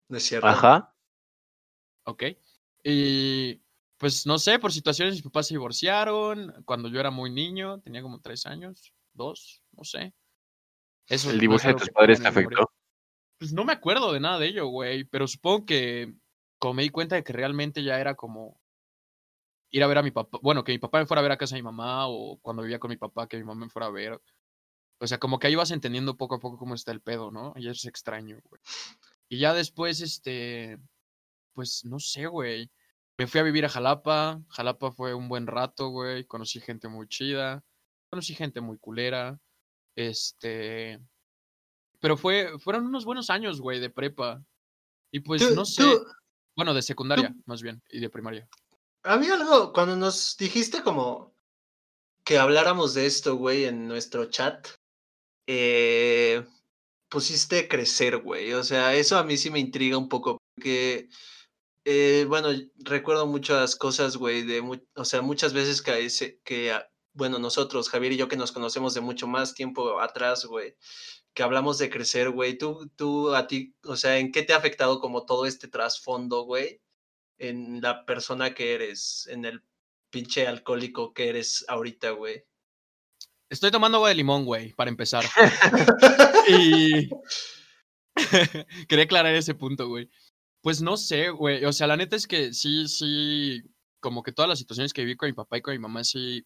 No 0.08 0.16
es 0.16 0.22
cierto. 0.22 0.46
Ajá. 0.46 0.94
Ok. 2.08 2.24
Y 2.82 3.60
pues 3.98 4.26
no 4.26 4.38
sé, 4.38 4.58
por 4.58 4.72
situaciones 4.72 5.14
mis 5.14 5.22
papás 5.22 5.48
se 5.48 5.54
divorciaron 5.54 6.54
cuando 6.64 6.88
yo 6.88 7.00
era 7.00 7.10
muy 7.10 7.30
niño, 7.30 7.80
tenía 7.80 8.00
como 8.00 8.20
tres 8.20 8.46
años, 8.46 8.94
dos, 9.12 9.62
no 9.72 9.84
sé. 9.84 10.14
Eso 11.06 11.30
¿El 11.30 11.44
no 11.44 11.56
es 11.56 11.62
de 11.64 11.74
tus 11.74 11.90
padres 11.90 12.22
te 12.22 12.28
afectó? 12.28 12.72
Pues 13.38 13.52
no 13.52 13.64
me 13.64 13.74
acuerdo 13.74 14.12
de 14.12 14.20
nada 14.20 14.38
de 14.38 14.46
ello, 14.46 14.68
güey. 14.68 15.04
Pero 15.04 15.26
supongo 15.26 15.66
que 15.66 16.14
como 16.58 16.74
me 16.74 16.82
di 16.82 16.88
cuenta 16.88 17.16
de 17.16 17.24
que 17.24 17.32
realmente 17.32 17.82
ya 17.82 18.00
era 18.00 18.14
como 18.14 18.58
ir 19.70 19.82
a 19.82 19.86
ver 19.86 19.98
a 19.98 20.02
mi 20.02 20.10
papá. 20.10 20.38
Bueno, 20.42 20.64
que 20.64 20.72
mi 20.72 20.78
papá 20.78 21.00
me 21.00 21.06
fuera 21.06 21.20
a 21.20 21.22
ver 21.22 21.32
a 21.32 21.38
casa 21.38 21.56
de 21.56 21.62
mi 21.62 21.66
mamá 21.66 22.08
o 22.08 22.38
cuando 22.40 22.62
vivía 22.62 22.78
con 22.78 22.88
mi 22.88 22.96
papá 22.96 23.28
que 23.28 23.36
mi 23.36 23.44
mamá 23.44 23.66
me 23.66 23.70
fuera 23.70 23.86
a 23.86 23.90
ver. 23.90 24.18
O 24.98 25.06
sea, 25.06 25.18
como 25.18 25.38
que 25.38 25.46
ahí 25.46 25.54
vas 25.54 25.72
entendiendo 25.72 26.16
poco 26.16 26.36
a 26.36 26.40
poco 26.40 26.56
cómo 26.56 26.74
está 26.74 26.90
el 26.90 27.02
pedo, 27.02 27.30
¿no? 27.30 27.52
Y 27.56 27.68
es 27.68 27.84
extraño, 27.84 28.38
güey. 28.48 28.62
Y 29.28 29.38
ya 29.38 29.52
después, 29.52 30.00
este, 30.00 30.78
pues 31.58 31.84
no 31.84 31.98
sé, 31.98 32.26
güey. 32.28 32.70
Me 33.18 33.26
fui 33.26 33.40
a 33.40 33.42
vivir 33.42 33.64
a 33.64 33.68
Jalapa. 33.68 34.40
Jalapa 34.50 34.92
fue 34.92 35.12
un 35.12 35.28
buen 35.28 35.48
rato, 35.48 35.88
güey. 35.88 36.24
Conocí 36.24 36.60
gente 36.60 36.86
muy 36.86 37.08
chida. 37.08 37.64
Conocí 38.10 38.32
gente 38.36 38.60
muy 38.60 38.78
culera. 38.78 39.36
Este. 39.96 41.00
Pero 41.98 42.16
fue, 42.16 42.56
fueron 42.60 42.86
unos 42.86 43.04
buenos 43.04 43.28
años, 43.28 43.60
güey, 43.60 43.80
de 43.80 43.90
prepa. 43.90 44.40
Y 45.10 45.18
pues 45.18 45.48
Tú- 45.48 45.52
no 45.56 45.64
sé. 45.64 45.82
tú- 45.82 46.06
Bueno, 46.54 46.74
de 46.74 46.82
secundaria, 46.82 47.34
más 47.44 47.60
bien, 47.60 47.82
y 47.90 47.98
de 47.98 48.08
primaria. 48.08 48.48
Había 49.02 49.34
algo, 49.34 49.72
cuando 49.72 49.96
nos 49.96 50.36
dijiste 50.36 50.82
como 50.84 51.34
que 52.24 52.38
habláramos 52.38 52.94
de 52.94 53.06
esto, 53.06 53.34
güey, 53.34 53.64
en 53.64 53.88
nuestro 53.88 54.26
chat, 54.26 54.68
eh, 55.48 56.46
pusiste 57.08 57.66
crecer, 57.66 58.18
güey. 58.18 58.52
O 58.52 58.62
sea, 58.62 58.94
eso 58.94 59.18
a 59.18 59.24
mí 59.24 59.36
sí 59.36 59.50
me 59.50 59.58
intriga 59.58 59.98
un 59.98 60.08
poco, 60.08 60.38
porque, 60.54 61.08
eh, 61.90 62.26
bueno, 62.28 62.48
recuerdo 62.78 63.26
muchas 63.26 63.76
cosas, 63.76 64.16
güey, 64.16 64.42
de, 64.42 64.60
mu- 64.62 64.76
o 64.94 65.04
sea, 65.04 65.22
muchas 65.22 65.52
veces 65.54 65.80
que, 65.82 66.04
ese- 66.04 66.40
que, 66.44 66.72
bueno, 67.14 67.38
nosotros, 67.38 67.88
Javier 67.88 68.12
y 68.12 68.16
yo, 68.18 68.28
que 68.28 68.36
nos 68.36 68.52
conocemos 68.52 68.94
de 68.94 69.00
mucho 69.00 69.26
más 69.26 69.54
tiempo 69.54 70.00
atrás, 70.00 70.44
güey, 70.44 70.76
que 71.34 71.42
hablamos 71.42 71.78
de 71.78 71.90
crecer, 71.90 72.30
güey. 72.30 72.58
Tú, 72.58 72.90
tú, 72.96 73.34
a 73.34 73.46
ti, 73.46 73.74
o 73.84 73.96
sea, 73.96 74.18
¿en 74.18 74.32
qué 74.32 74.42
te 74.42 74.52
ha 74.52 74.56
afectado 74.58 75.00
como 75.00 75.24
todo 75.26 75.46
este 75.46 75.68
trasfondo, 75.68 76.42
güey? 76.42 76.80
en 77.38 77.80
la 77.80 78.04
persona 78.04 78.52
que 78.54 78.74
eres, 78.74 79.28
en 79.30 79.44
el 79.44 79.62
pinche 80.10 80.46
alcohólico 80.48 81.14
que 81.14 81.28
eres 81.28 81.64
ahorita, 81.68 82.10
güey. 82.10 82.44
Estoy 83.48 83.70
tomando 83.70 83.98
agua 83.98 84.08
de 84.10 84.16
limón, 84.16 84.44
güey, 84.44 84.72
para 84.74 84.90
empezar. 84.90 85.24
y. 86.48 87.08
Quería 88.88 89.04
aclarar 89.04 89.34
ese 89.34 89.54
punto, 89.54 89.88
güey. 89.88 90.10
Pues 90.62 90.82
no 90.82 90.96
sé, 90.96 91.30
güey. 91.30 91.64
O 91.64 91.72
sea, 91.72 91.86
la 91.86 91.96
neta 91.96 92.16
es 92.16 92.26
que 92.26 92.52
sí, 92.52 92.88
sí. 92.88 93.62
Como 94.00 94.22
que 94.22 94.32
todas 94.32 94.48
las 94.48 94.58
situaciones 94.58 94.92
que 94.92 95.02
viví 95.02 95.16
con 95.16 95.28
mi 95.28 95.32
papá 95.32 95.58
y 95.58 95.62
con 95.62 95.72
mi 95.72 95.78
mamá 95.78 96.04
sí. 96.04 96.44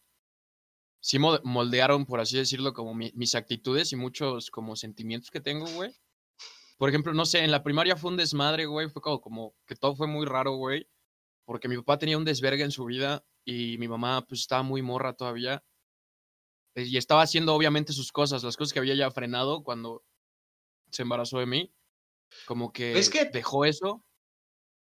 Sí 1.00 1.18
mo- 1.18 1.40
moldearon, 1.44 2.06
por 2.06 2.20
así 2.20 2.36
decirlo, 2.38 2.72
como 2.72 2.94
mi- 2.94 3.12
mis 3.14 3.34
actitudes 3.34 3.92
y 3.92 3.96
muchos 3.96 4.50
como 4.50 4.76
sentimientos 4.76 5.30
que 5.30 5.40
tengo, 5.40 5.66
güey. 5.74 5.92
Por 6.78 6.88
ejemplo, 6.90 7.12
no 7.14 7.26
sé, 7.26 7.44
en 7.44 7.50
la 7.50 7.62
primaria 7.64 7.96
fue 7.96 8.10
un 8.10 8.16
desmadre, 8.16 8.66
güey. 8.66 8.88
Fue 8.90 9.02
como, 9.02 9.20
como 9.20 9.54
que 9.66 9.76
todo 9.76 9.96
fue 9.96 10.06
muy 10.08 10.26
raro, 10.26 10.56
güey. 10.56 10.88
Porque 11.46 11.68
mi 11.68 11.76
papá 11.78 11.98
tenía 11.98 12.18
un 12.18 12.24
desvergue 12.24 12.64
en 12.64 12.70
su 12.72 12.84
vida 12.86 13.24
y 13.44 13.78
mi 13.78 13.88
mamá, 13.88 14.24
pues, 14.28 14.42
estaba 14.42 14.62
muy 14.62 14.82
morra 14.82 15.14
todavía. 15.14 15.64
Eh, 16.74 16.84
Y 16.84 16.96
estaba 16.96 17.22
haciendo, 17.22 17.54
obviamente, 17.54 17.92
sus 17.92 18.12
cosas, 18.12 18.42
las 18.44 18.56
cosas 18.56 18.72
que 18.72 18.78
había 18.78 18.94
ya 18.94 19.10
frenado 19.10 19.62
cuando 19.62 20.04
se 20.90 21.02
embarazó 21.02 21.38
de 21.38 21.46
mí. 21.46 21.72
Como 22.46 22.72
que, 22.72 22.98
Es 22.98 23.08
que- 23.10 23.24
dejó 23.26 23.64
eso. 23.64 24.04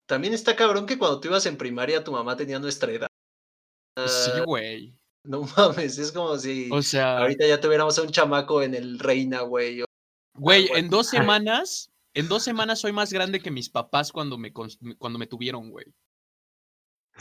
También 0.07 0.33
está 0.33 0.55
cabrón 0.55 0.85
que 0.87 0.97
cuando 0.97 1.19
tú 1.19 1.27
ibas 1.27 1.45
en 1.45 1.57
primaria 1.57 2.03
tu 2.03 2.11
mamá 2.11 2.35
tenía 2.35 2.57
nuestra 2.59 2.91
edad. 2.91 3.07
Sí, 4.07 4.31
güey. 4.45 4.95
no 5.23 5.41
mames, 5.57 5.97
es 5.97 6.11
como 6.11 6.37
si 6.37 6.69
O 6.71 6.81
sea, 6.81 7.17
ahorita 7.19 7.45
ya 7.45 7.59
tuviéramos 7.59 7.97
a 7.99 8.01
un 8.03 8.09
chamaco 8.11 8.61
en 8.63 8.73
el 8.73 8.97
Reina, 8.97 9.41
güey. 9.41 9.83
güey, 10.33 10.69
en 10.73 10.89
dos 10.89 11.07
semanas, 11.09 11.91
en 12.13 12.27
dos 12.29 12.43
semanas 12.43 12.79
soy 12.79 12.91
más 12.93 13.11
grande 13.13 13.39
que 13.41 13.51
mis 13.51 13.69
papás 13.69 14.11
cuando 14.11 14.37
me, 14.37 14.51
cuando 14.53 15.19
me 15.19 15.27
tuvieron, 15.27 15.69
güey. 15.69 15.85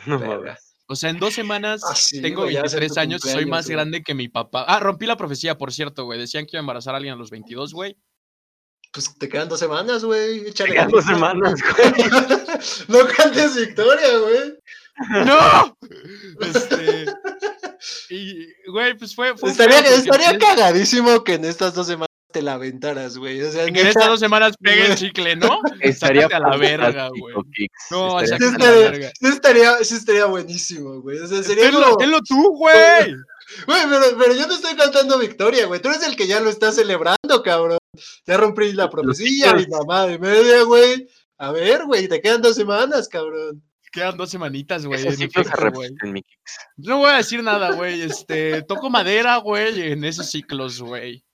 No 0.07 0.19
mames. 0.21 0.77
O 0.87 0.97
sea, 0.97 1.11
en 1.11 1.19
dos 1.19 1.35
semanas 1.35 1.83
Ah, 1.85 1.95
sí, 1.95 2.23
tengo 2.23 2.43
güey, 2.43 2.55
ya 2.55 2.61
va 2.61 2.67
a 2.67 2.71
ser 2.71 2.81
23 2.81 2.95
tu 2.95 3.01
años, 3.01 3.21
soy 3.21 3.31
cumpleaños, 3.33 3.51
más 3.51 3.67
güey. 3.67 3.75
grande 3.77 4.03
que 4.03 4.15
mi 4.15 4.29
papá. 4.29 4.65
Ah, 4.67 4.81
rompí 4.81 5.05
la 5.05 5.17
profecía, 5.17 5.59
por 5.59 5.73
cierto, 5.73 6.05
güey. 6.05 6.19
Decían 6.19 6.47
que 6.47 6.53
iba 6.57 6.61
a 6.61 6.63
embarazar 6.63 6.95
a 6.95 6.97
alguien 6.99 7.15
a 7.15 7.19
los 7.19 7.31
22, 7.31 7.75
güey. 7.75 7.99
Pues 8.93 9.15
te 9.19 9.29
quedan 9.29 9.49
dos 9.49 9.61
semanas, 9.61 10.05
güey. 10.05 10.51
Te 10.53 10.65
quedan 10.65 10.89
dos 10.91 11.05
semanas, 11.05 11.61
güey. 11.77 11.95
no 12.89 13.07
cantes 13.07 13.57
victoria, 13.57 14.19
güey. 14.19 14.55
¡No! 15.27 15.77
Este. 16.41 17.07
Y, 18.11 18.47
güey, 18.71 18.95
pues 18.97 19.15
fue. 19.15 19.37
fue 19.37 19.51
Estaría, 19.51 19.77
porque 19.79 19.95
estaría 19.95 20.39
cagadísimo 20.39 21.23
que 21.23 21.35
en 21.35 21.45
estas 21.45 21.75
dos 21.75 21.87
semanas 21.87 22.09
te 22.33 22.43
la 22.43 22.55
aventaras, 22.55 23.17
güey. 23.17 23.41
O 23.43 23.51
sea, 23.53 23.63
Que 23.65 23.69
en 23.69 23.75
neta, 23.75 23.89
estas 23.91 24.09
dos 24.09 24.21
semanas 24.21 24.55
pegue 24.61 24.87
el 24.87 24.97
chicle, 24.97 25.37
¿no? 25.37 25.61
Estaría 25.81 26.27
a 26.27 26.41
la 26.41 26.57
verga, 26.57 27.09
güey. 27.11 27.35
No, 27.91 28.21
Estaría 28.21 28.49
sí 28.49 28.53
estaría, 28.55 28.91
verga. 28.91 29.13
sí 29.21 29.27
estaría, 29.29 29.85
sí 29.85 29.95
estaría 29.95 30.25
buenísimo, 30.27 31.01
güey. 31.01 31.19
O 31.21 31.27
sea, 31.27 31.43
sería 31.43 31.65
Tenlo, 31.65 31.83
como... 31.85 31.97
tenlo 31.99 32.19
tú, 32.27 32.57
güey. 32.57 33.15
Güey, 33.67 33.83
pero, 33.89 34.19
pero 34.19 34.35
yo 34.35 34.47
no 34.47 34.55
estoy 34.55 34.77
cantando 34.77 35.19
victoria, 35.19 35.67
güey. 35.67 35.81
Tú 35.81 35.89
eres 35.89 36.03
el 36.07 36.17
que 36.17 36.27
ya 36.27 36.41
lo 36.41 36.51
está 36.51 36.71
celebrando, 36.73 37.43
cabrón. 37.43 37.79
Ya 38.27 38.37
rompí 38.37 38.73
la 38.73 38.91
profecía, 38.91 39.55
mi 39.55 39.67
mamá 39.67 40.07
de 40.07 40.19
media, 40.19 40.63
güey. 40.63 41.09
A 41.39 41.53
ver, 41.53 41.85
güey, 41.87 42.09
te 42.09 42.21
quedan 42.21 42.43
dos 42.43 42.57
semanas, 42.57 43.09
cabrón. 43.09 43.63
Quedan 43.91 44.17
dos 44.17 44.31
semanitas, 44.31 44.85
güey. 44.85 45.07
En 45.07 45.73
güey. 45.73 46.13
mi. 46.13 46.23
No 46.77 46.99
voy 46.99 47.11
a 47.11 47.17
decir 47.17 47.43
nada, 47.43 47.73
güey. 47.73 48.03
Este, 48.03 48.63
toco 48.63 48.91
madera, 48.91 49.39
güey, 49.39 49.93
en 49.93 50.05
esos 50.05 50.31
ciclos, 50.31 50.83
güey. 50.83 51.25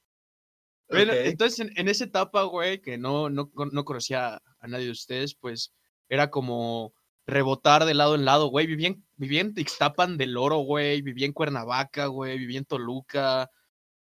Bueno, 0.89 1.13
entonces, 1.13 1.61
en, 1.61 1.73
en 1.77 1.89
esa 1.89 2.05
etapa, 2.05 2.45
güey, 2.45 2.81
que 2.81 2.97
no, 2.97 3.29
no, 3.29 3.51
no 3.55 3.85
conocía 3.85 4.41
a 4.61 4.69
nadie 4.69 4.87
de 4.87 4.93
ustedes, 4.93 5.35
pues 5.35 5.73
era 6.09 6.31
como 6.31 6.95
rebotar 7.27 7.85
de 7.85 7.95
lado 7.95 8.15
en 8.15 8.25
lado, 8.25 8.49
güey. 8.49 8.67
Vivía 8.67 8.89
en, 8.89 9.05
vivía 9.17 9.41
en 9.41 9.53
Ixtapan 9.57 10.17
del 10.17 10.37
Oro, 10.37 10.59
güey. 10.59 11.03
Vivía 11.03 11.27
en 11.27 11.33
Cuernavaca, 11.33 12.07
güey. 12.07 12.39
Vivía 12.39 12.59
en 12.59 12.65
Toluca. 12.65 13.51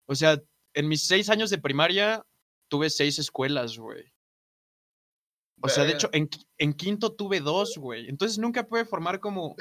O 0.05 0.15
sea, 0.15 0.39
en 0.73 0.87
mis 0.87 1.07
seis 1.07 1.29
años 1.29 1.49
de 1.49 1.57
primaria 1.57 2.25
tuve 2.67 2.89
seis 2.89 3.17
escuelas, 3.19 3.77
güey. 3.77 4.11
O 5.61 5.69
sea, 5.69 5.85
de 5.85 5.93
hecho, 5.93 6.09
en, 6.11 6.29
en 6.57 6.73
quinto 6.73 7.13
tuve 7.15 7.39
dos, 7.39 7.77
güey. 7.77 8.07
Entonces 8.09 8.37
nunca 8.37 8.67
pude 8.67 8.85
formar 8.85 9.19
como 9.19 9.55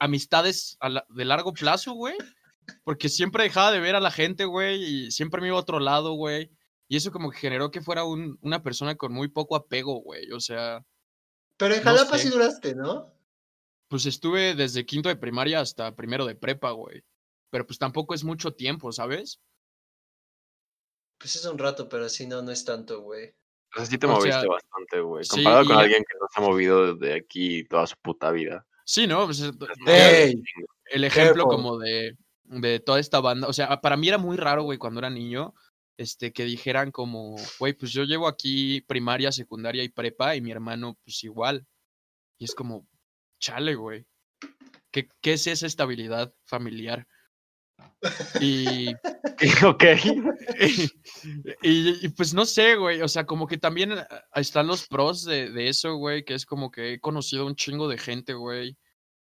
amistades 0.00 0.76
a 0.80 0.88
la- 0.88 1.06
de 1.08 1.24
largo 1.24 1.52
plazo, 1.52 1.92
güey. 1.92 2.14
Porque 2.84 3.08
siempre 3.08 3.44
dejaba 3.44 3.70
de 3.72 3.80
ver 3.80 3.94
a 3.96 4.00
la 4.00 4.10
gente, 4.10 4.44
güey, 4.44 4.82
y 4.82 5.10
siempre 5.10 5.40
me 5.40 5.48
iba 5.48 5.56
a 5.56 5.60
otro 5.60 5.78
lado, 5.80 6.12
güey. 6.14 6.50
Y 6.88 6.96
eso 6.96 7.12
como 7.12 7.30
que 7.30 7.38
generó 7.38 7.70
que 7.70 7.80
fuera 7.82 8.04
un- 8.04 8.38
una 8.40 8.62
persona 8.62 8.94
con 8.96 9.12
muy 9.12 9.28
poco 9.28 9.56
apego, 9.56 10.00
güey. 10.02 10.30
O 10.32 10.40
sea, 10.40 10.84
Pero 11.58 11.74
en 11.74 11.84
No 11.84 11.90
Jalapa 11.90 12.16
sé. 12.16 12.24
sí 12.24 12.30
duraste, 12.30 12.74
¿no? 12.74 13.12
pues 13.90 14.04
estuve 14.04 14.54
desde 14.54 14.84
quinto 14.84 15.08
de 15.08 15.16
primaria 15.16 15.60
hasta 15.60 15.96
primero 15.96 16.26
de 16.26 16.34
prepa, 16.34 16.72
güey. 16.72 17.02
Pero 17.50 17.66
pues 17.66 17.78
tampoco 17.78 18.12
es 18.14 18.22
mucho 18.22 18.52
tiempo, 18.52 18.92
¿sabes? 18.92 19.40
Pues 21.18 21.36
es 21.36 21.44
un 21.46 21.58
rato, 21.58 21.88
pero 21.88 22.08
sí, 22.08 22.26
no, 22.26 22.42
no 22.42 22.50
es 22.50 22.64
tanto, 22.64 23.00
güey. 23.00 23.30
O 23.74 23.76
sea, 23.78 23.86
sí 23.86 23.98
te 23.98 24.06
O 24.06 24.10
moviste 24.10 24.40
sea, 24.40 24.48
bastante, 24.48 25.00
güey. 25.00 25.24
sí, 25.24 25.30
Comparado 25.36 25.64
con 25.66 25.76
y- 25.76 25.80
alguien 25.80 26.04
que 26.04 26.18
no 26.20 26.26
se 26.32 26.40
ha 26.40 26.44
movido 26.44 26.94
de 26.96 27.14
aquí 27.14 27.64
toda 27.64 27.86
su 27.86 27.96
puta 28.02 28.30
vida. 28.30 28.66
Sí, 28.84 29.06
¿no? 29.06 29.24
Pues, 29.26 29.40
eh, 29.40 29.52
¡Ey! 29.86 30.42
el 30.90 31.04
ejemplo 31.04 31.44
como 31.44 31.78
de, 31.78 32.16
de 32.44 32.80
toda 32.80 33.00
esta 33.00 33.20
banda. 33.20 33.48
O 33.48 33.52
sea, 33.52 33.80
para 33.80 33.96
mí 33.96 34.08
era 34.08 34.18
muy 34.18 34.36
raro, 34.36 34.62
güey, 34.62 34.78
cuando 34.78 35.00
era 35.00 35.10
niño, 35.10 35.54
este, 35.98 36.32
que 36.32 36.44
dijeran 36.44 36.92
como, 36.92 37.36
güey, 37.58 37.74
pues 37.74 37.92
yo 37.92 38.04
llevo 38.04 38.28
aquí 38.28 38.80
primaria, 38.82 39.32
secundaria 39.32 39.82
y 39.82 39.88
prepa 39.88 40.36
y 40.36 40.40
mi 40.40 40.52
hermano, 40.52 40.96
pues 41.04 41.22
igual. 41.24 41.66
Y 42.38 42.44
es 42.44 42.54
como, 42.54 42.86
chale, 43.40 43.74
güey. 43.74 44.06
¿Qué, 44.92 45.08
qué 45.20 45.34
es 45.34 45.46
esa 45.48 45.66
estabilidad 45.66 46.32
familiar? 46.44 47.06
Y, 48.40 48.94
ok. 49.66 49.84
y, 51.62 52.06
y, 52.06 52.08
pues 52.10 52.32
no 52.32 52.46
sé, 52.46 52.76
güey. 52.76 53.02
O 53.02 53.08
sea, 53.08 53.26
como 53.26 53.48
que 53.48 53.58
también 53.58 53.92
ah, 53.92 54.06
están 54.36 54.68
los 54.68 54.86
pros 54.86 55.24
de, 55.24 55.50
de 55.50 55.68
eso, 55.68 55.96
güey, 55.96 56.24
que 56.24 56.34
es 56.34 56.46
como 56.46 56.70
que 56.70 56.94
he 56.94 57.00
conocido 57.00 57.44
un 57.44 57.56
chingo 57.56 57.88
de 57.88 57.98
gente, 57.98 58.34
güey. 58.34 58.78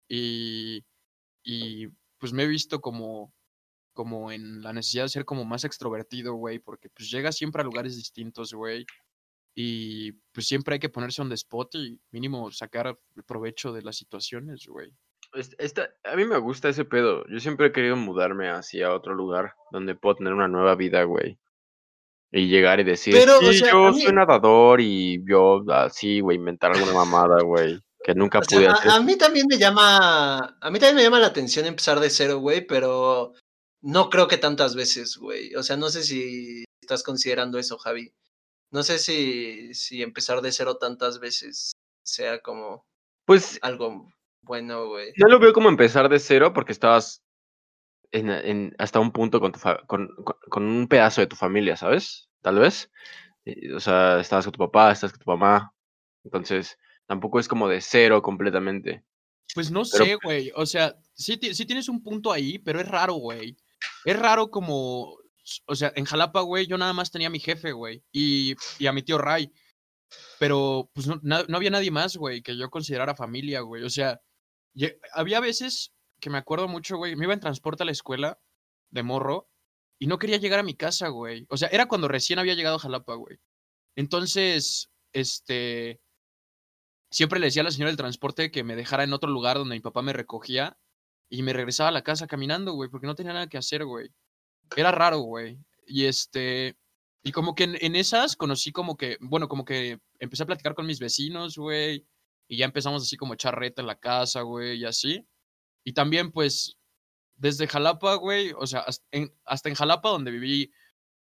Y, 0.09 0.85
y 1.45 1.89
pues 2.19 2.33
me 2.33 2.45
he 2.45 2.47
visto 2.47 2.81
como, 2.81 3.35
como 3.93 4.33
en 4.33 4.63
la 4.63 4.73
necesidad 4.73 5.05
de 5.05 5.09
ser 5.11 5.25
como 5.25 5.45
más 5.45 5.65
extrovertido, 5.65 6.35
güey, 6.35 6.59
porque 6.59 6.89
pues 6.91 7.11
llega 7.11 7.33
siempre 7.33 7.63
a 7.63 7.65
lugares 7.65 7.97
distintos, 7.97 8.53
güey. 8.55 8.87
Y 9.55 10.13
pues 10.33 10.47
siempre 10.47 10.75
hay 10.75 10.79
que 10.81 10.89
ponerse 10.89 11.21
on 11.21 11.29
the 11.29 11.35
spot 11.35 11.75
y 11.75 11.99
mínimo 12.11 12.51
sacar 12.53 12.99
provecho 13.27 13.73
de 13.73 13.83
las 13.83 13.97
situaciones, 13.97 14.67
güey. 14.67 14.91
Es- 15.35 15.55
esta- 15.59 15.91
a 16.05 16.17
mí 16.17 16.25
me 16.25 16.39
gusta 16.39 16.69
ese 16.71 16.85
pedo. 16.85 17.25
Yo 17.29 17.39
siempre 17.39 17.67
he 17.67 17.73
querido 17.73 17.97
mudarme 17.97 18.49
hacia 18.51 18.93
otro 18.95 19.15
lugar 19.15 19.55
donde 19.71 19.95
puedo 19.95 20.17
tener 20.17 20.33
una 20.33 20.49
nueva 20.49 20.75
vida, 20.75 21.03
güey. 21.05 21.39
Y 22.31 22.49
llegar 22.49 22.81
y 22.81 22.85
decir, 22.85 23.13
Pero, 23.15 23.39
o 23.39 23.53
sí, 23.53 23.59
sea, 23.59 23.73
yo 23.73 23.87
a 23.89 23.93
mí- 23.93 24.01
soy 24.01 24.13
nadador 24.15 24.81
y 24.81 25.23
yo 25.29 25.63
así, 25.71 26.21
güey, 26.21 26.39
inventar 26.39 26.73
alguna 26.75 26.95
mamada, 26.95 27.43
güey, 27.43 27.79
que 28.03 28.15
nunca 28.15 28.39
O 28.39 28.45
sea, 28.45 28.59
pude 28.59 28.69
a- 28.69 28.73
hacer. 28.73 28.91
a, 28.91 29.01
mí 29.01 29.17
también 29.19 29.47
me 29.49 29.59
llama, 29.59 30.39
a 30.61 30.71
mí 30.71 30.79
también 30.79 30.97
me 30.97 31.03
llama 31.03 31.19
la 31.19 31.27
atención 31.27 31.67
empezar 31.67 32.01
de 32.01 32.09
cero, 32.09 32.39
güey, 32.39 32.67
pero 32.67 33.35
no 33.83 34.09
creo 34.11 34.29
que 34.29 34.39
tantas 34.39 34.75
veces, 34.75 35.17
güey. 35.17 35.55
O 35.55 35.63
sea, 35.63 35.77
no 35.77 35.89
sé 35.91 36.03
si 36.03 36.65
estás 36.81 37.03
considerando 37.03 37.59
eso, 37.59 37.79
Javi. 37.79 38.13
No 38.71 38.83
sé 38.83 38.99
si, 38.99 39.75
si 39.75 40.03
empezar 40.03 40.41
de 40.41 40.53
cero 40.53 40.77
tantas 40.79 41.21
veces 41.21 41.73
sea 42.05 42.41
como 42.41 42.87
Pues 43.27 43.59
algo 43.63 44.09
bueno, 44.43 44.89
güey. 44.89 45.13
no 45.17 45.29
lo 45.29 45.39
veo 45.39 45.53
como 45.53 45.69
empezar 45.69 46.09
de 46.09 46.19
cero 46.19 46.53
porque 46.55 46.73
estabas 46.73 47.23
en, 48.13 48.31
en- 48.31 48.75
hasta 48.79 48.99
un 49.01 49.13
punto 49.13 49.41
con, 49.41 49.53
tu 49.53 49.59
fa- 49.59 49.83
con, 49.87 50.09
con- 50.25 50.37
con 50.49 50.65
un 50.65 50.89
pedazo 50.89 51.21
de 51.21 51.27
tu 51.27 51.37
familia, 51.37 51.77
¿sabes? 51.77 52.29
Tal 52.41 52.59
vez. 52.59 52.91
O 53.75 53.81
sea, 53.81 54.21
estabas 54.21 54.45
con 54.45 54.53
tu 54.53 54.59
papá, 54.59 54.93
estás 54.93 55.13
con 55.13 55.21
tu 55.21 55.31
mamá. 55.31 55.75
Entonces, 56.25 56.79
tampoco 57.07 57.41
es 57.41 57.49
como 57.49 57.69
de 57.69 57.81
cero 57.81 58.23
completamente. 58.23 59.05
Pues 59.55 59.71
no 59.71 59.83
Pero- 59.91 60.05
sé, 60.05 60.15
güey. 60.23 60.51
O 60.55 60.65
sea, 60.67 60.97
sí, 61.15 61.39
sí 61.53 61.67
tienes 61.67 61.89
un 61.89 62.03
punto 62.03 62.33
ahí, 62.33 62.59
pero 62.59 62.81
es 62.81 62.89
raro, 62.89 63.15
güey. 63.15 63.57
Es 64.05 64.19
raro 64.19 64.51
como. 64.51 65.17
O 65.67 65.75
sea, 65.75 65.93
en 65.97 66.05
Jalapa, 66.05 66.41
güey, 66.43 66.67
yo 66.67 66.79
nada 66.79 66.93
más 66.93 67.11
tenía 67.11 67.29
a 67.29 67.31
mi 67.31 67.41
jefe, 67.41 67.73
güey. 67.73 68.03
Y, 68.13 68.55
y 68.79 68.87
a 68.87 68.93
mi 68.93 69.03
tío 69.03 69.19
Ray. 69.19 69.53
Pero, 70.39 70.91
pues 70.93 71.07
no, 71.07 71.21
no 71.23 71.57
había 71.57 71.71
nadie 71.71 71.91
más, 71.91 72.17
güey, 72.17 72.43
que 72.43 72.57
yo 72.57 72.71
considerara 72.71 73.17
familia, 73.17 73.61
güey. 73.61 73.83
O 73.83 73.91
sea, 73.91 74.21
había 75.15 75.41
veces 75.41 75.93
que 76.21 76.31
me 76.31 76.39
acuerdo 76.39 76.69
mucho, 76.69 76.97
güey. 76.97 77.17
Me 77.17 77.25
iba 77.25 77.35
en 77.35 77.41
transporte 77.41 77.83
a 77.83 77.87
la 77.87 77.93
escuela 77.93 78.39
de 78.91 79.03
morro 79.03 79.49
y 79.99 80.07
no 80.07 80.19
quería 80.19 80.39
llegar 80.39 80.61
a 80.61 80.65
mi 80.65 80.75
casa, 80.75 81.09
güey. 81.09 81.47
O 81.49 81.57
sea, 81.57 81.69
era 81.69 81.87
cuando 81.87 82.09
recién 82.09 82.39
había 82.39 82.55
llegado 82.55 82.77
a 82.77 82.81
Jalapa, 82.81 83.15
güey. 83.15 83.39
Entonces, 83.97 84.91
este. 85.13 86.01
Siempre 87.11 87.39
le 87.39 87.47
decía 87.47 87.61
a 87.63 87.65
la 87.67 87.71
señora 87.71 87.91
del 87.91 87.99
transporte 87.99 88.51
que 88.51 88.65
me 88.65 88.75
dejara 88.75 89.05
en 89.05 89.13
otro 89.13 89.31
lugar 89.31 89.59
donde 89.59 89.75
mi 89.77 89.81
papá 89.81 90.01
me 90.01 90.15
recogía 90.15 90.79
y 91.33 91.43
me 91.43 91.55
regresaba 91.55 91.89
a 91.89 91.93
la 91.93 92.03
casa 92.03 92.27
caminando, 92.27 92.75
güey, 92.75 92.91
porque 92.91 93.07
no 93.07 93.15
tenía 93.15 93.33
nada 93.33 93.47
que 93.47 93.57
hacer, 93.57 93.87
güey. 93.87 94.11
Era 94.77 94.93
raro, 94.93 95.21
güey. 95.21 95.59
Y 95.87 96.05
este. 96.05 96.77
Y 97.23 97.33
como 97.33 97.55
que 97.55 97.65
en, 97.65 97.97
esas 97.97 98.37
conocí 98.37 98.71
como 98.71 98.99
que, 98.99 99.17
bueno, 99.23 99.49
como 99.49 99.65
que 99.65 99.99
empecé 100.19 100.43
a 100.43 100.47
platicar 100.47 100.75
con 100.75 100.85
mis 100.85 101.01
vecinos, 101.01 101.57
güey. 101.57 102.07
Y 102.49 102.59
ya 102.59 102.67
empezamos 102.67 103.03
así 103.03 103.17
como 103.17 103.33
a 103.33 103.37
echar 103.37 103.59
reta 103.59 103.81
en 103.81 103.87
la 103.87 103.99
casa, 103.99 104.43
güey, 104.43 104.81
y 104.81 104.85
así. 104.85 105.27
Y 105.85 105.95
también, 105.95 106.33
pues, 106.33 106.77
desde 107.37 107.67
Jalapa, 107.67 108.17
güey, 108.17 108.53
o 108.59 108.67
sea, 108.67 108.81
hasta 108.81 109.07
en, 109.13 109.35
hasta 109.47 109.71
en 109.71 109.75
Jalapa, 109.75 110.11
donde 110.11 110.33
viví 110.33 110.71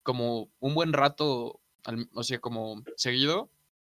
como 0.02 0.52
un 0.58 0.75
buen 0.75 0.92
rato, 0.92 1.62
o 2.12 2.23
sea, 2.23 2.40
como 2.40 2.82
seguido, 2.96 3.50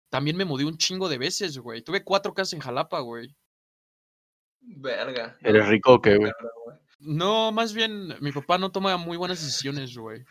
también 0.09 0.37
me 0.37 0.45
mudé 0.45 0.65
un 0.65 0.77
chingo 0.77 1.09
de 1.09 1.17
veces, 1.17 1.57
güey. 1.57 1.81
Tuve 1.81 2.03
cuatro 2.03 2.35
casas 2.35 2.53
en 2.53 2.59
Jalapa, 2.59 2.99
güey. 2.99 3.35
Verga. 4.65 5.37
¿Eres 5.41 5.67
rico 5.67 5.93
o 5.93 6.01
qué, 6.01 6.17
güey? 6.17 6.31
No, 6.99 7.51
más 7.51 7.73
bien, 7.73 8.15
mi 8.21 8.31
papá 8.31 8.57
no 8.57 8.71
toma 8.71 8.95
muy 8.97 9.17
buenas 9.17 9.41
decisiones, 9.41 9.95
güey. 9.97 10.23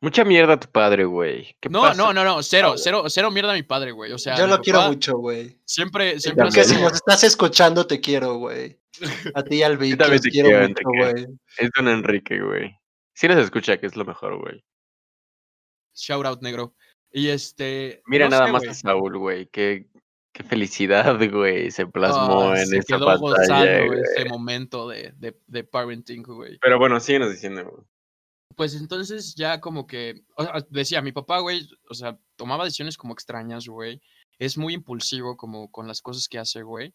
Mucha 0.00 0.24
mierda 0.24 0.60
tu 0.60 0.70
padre, 0.70 1.04
güey. 1.04 1.56
¿Qué 1.60 1.68
No, 1.68 1.80
pasa? 1.82 1.96
no, 2.00 2.12
no, 2.12 2.22
no, 2.24 2.40
cero, 2.44 2.74
cero, 2.76 3.04
cero 3.08 3.32
mierda 3.32 3.50
a 3.50 3.56
mi 3.56 3.64
padre, 3.64 3.90
güey. 3.90 4.12
O 4.12 4.18
sea, 4.18 4.36
Yo 4.36 4.46
lo 4.46 4.60
quiero 4.60 4.82
mucho, 4.82 5.16
güey. 5.18 5.58
Siempre, 5.64 6.20
siempre 6.20 6.44
Porque 6.44 6.62
si 6.62 6.80
nos 6.80 6.92
estás 6.92 7.24
escuchando, 7.24 7.84
te 7.86 8.00
quiero, 8.00 8.36
güey. 8.36 8.78
A 9.34 9.42
ti 9.42 9.56
y 9.56 9.62
al 9.64 9.76
Vic, 9.76 9.98
también 9.98 10.12
los 10.14 10.22
te 10.22 10.30
quiero 10.30 10.48
quiero, 10.50 10.68
mucho, 10.68 10.80
Enrique. 10.88 11.12
güey. 11.24 11.38
Es 11.58 11.70
don 11.76 11.88
Enrique, 11.88 12.40
güey. 12.40 12.78
Sí 13.14 13.26
nos 13.26 13.38
escucha, 13.38 13.78
que 13.78 13.86
es 13.86 13.96
lo 13.96 14.04
mejor, 14.04 14.38
güey. 14.40 14.64
Shout 15.94 16.24
out, 16.26 16.42
negro. 16.42 16.74
Y 17.10 17.28
este. 17.28 18.00
Mira 18.06 18.26
no 18.26 18.30
nada 18.32 18.46
sé, 18.46 18.52
más 18.52 18.60
güey. 18.62 18.70
a 18.70 18.74
Saúl, 18.74 19.18
güey. 19.18 19.46
Qué, 19.48 19.88
qué 20.38 20.44
felicidad, 20.44 21.18
güey. 21.32 21.70
Se 21.70 21.86
plasmó 21.86 22.50
Ah, 22.50 22.60
en 22.60 22.66
se 22.66 22.78
esa 22.78 22.96
quedó 22.96 23.06
pantalla, 23.06 23.20
gozando 23.20 23.86
güey. 23.86 24.00
ese 24.02 24.24
momento 24.28 24.88
de, 24.88 25.12
de, 25.16 25.38
de 25.46 25.64
parenting, 25.64 26.22
güey. 26.22 26.58
Pero 26.60 26.78
bueno, 26.78 27.00
síguenos 27.00 27.30
diciendo, 27.30 27.64
güey. 27.68 27.84
Pues 28.56 28.74
entonces 28.74 29.34
ya 29.36 29.60
como 29.60 29.86
que, 29.86 30.24
o 30.36 30.42
sea, 30.42 30.54
decía, 30.70 31.00
mi 31.02 31.12
papá, 31.12 31.38
güey, 31.40 31.68
o 31.88 31.94
sea, 31.94 32.18
tomaba 32.36 32.64
decisiones 32.64 32.96
como 32.96 33.12
extrañas, 33.12 33.68
güey. 33.68 34.00
Es 34.38 34.56
muy 34.58 34.74
impulsivo 34.74 35.36
como 35.36 35.70
con 35.70 35.86
las 35.86 36.00
cosas 36.02 36.28
que 36.28 36.38
hace, 36.38 36.62
güey. 36.62 36.94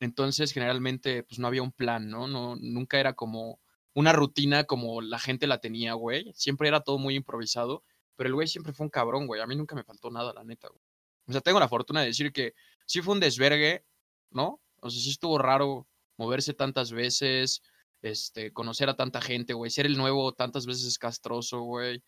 Entonces, 0.00 0.52
generalmente, 0.52 1.22
pues 1.24 1.38
no 1.38 1.46
había 1.46 1.62
un 1.62 1.72
plan, 1.72 2.08
¿no? 2.10 2.26
no 2.28 2.56
nunca 2.56 2.98
era 3.00 3.14
como 3.14 3.60
una 3.94 4.12
rutina 4.12 4.64
como 4.64 5.00
la 5.00 5.18
gente 5.18 5.46
la 5.46 5.58
tenía, 5.58 5.94
güey. 5.94 6.32
Siempre 6.34 6.68
era 6.68 6.80
todo 6.80 6.98
muy 6.98 7.16
improvisado. 7.16 7.82
Pero 8.16 8.28
el 8.28 8.34
güey 8.34 8.48
siempre 8.48 8.72
fue 8.72 8.84
un 8.84 8.90
cabrón, 8.90 9.26
güey. 9.26 9.40
A 9.40 9.46
mí 9.46 9.56
nunca 9.56 9.74
me 9.74 9.82
faltó 9.82 10.10
nada, 10.10 10.32
la 10.34 10.44
neta, 10.44 10.68
güey. 10.68 10.82
O 11.26 11.32
sea, 11.32 11.40
tengo 11.40 11.58
la 11.60 11.68
fortuna 11.68 12.00
de 12.00 12.08
decir 12.08 12.32
que 12.32 12.54
sí 12.90 13.02
fue 13.02 13.14
un 13.14 13.20
desvergue, 13.20 13.84
¿no? 14.32 14.60
O 14.80 14.90
sea, 14.90 15.00
sí 15.00 15.10
estuvo 15.10 15.38
raro 15.38 15.86
moverse 16.18 16.54
tantas 16.54 16.90
veces, 16.90 17.62
este, 18.02 18.52
conocer 18.52 18.88
a 18.88 18.96
tanta 18.96 19.20
gente, 19.20 19.54
güey. 19.54 19.70
Ser 19.70 19.86
el 19.86 19.96
nuevo 19.96 20.32
tantas 20.32 20.66
veces 20.66 20.86
es 20.86 20.98
castroso, 20.98 21.60
güey. 21.60 22.02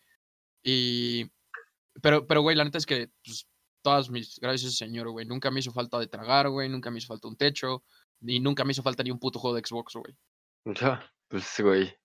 Y. 0.61 1.31
Pero, 2.01 2.27
pero, 2.27 2.41
güey, 2.41 2.57
la 2.57 2.65
neta 2.65 2.79
es 2.79 2.85
que, 2.85 3.09
pues, 3.23 3.47
todas 3.81 4.09
mis. 4.09 4.37
Gracias, 4.41 4.75
señor, 4.75 5.09
güey. 5.09 5.25
Nunca 5.25 5.51
me 5.51 5.61
hizo 5.61 5.71
falta 5.71 5.97
de 5.99 6.07
tragar, 6.07 6.49
güey. 6.49 6.67
Nunca 6.67 6.91
me 6.91 6.97
hizo 6.97 7.07
falta 7.07 7.29
un 7.29 7.37
techo. 7.37 7.85
Y 8.19 8.41
nunca 8.41 8.65
me 8.65 8.73
hizo 8.73 8.83
falta 8.83 9.03
ni 9.03 9.11
un 9.11 9.19
puto 9.19 9.39
juego 9.39 9.55
de 9.55 9.65
Xbox, 9.65 9.93
güey. 9.93 10.13
Ya, 10.65 11.01
pues, 11.29 11.55
güey. 11.61 11.95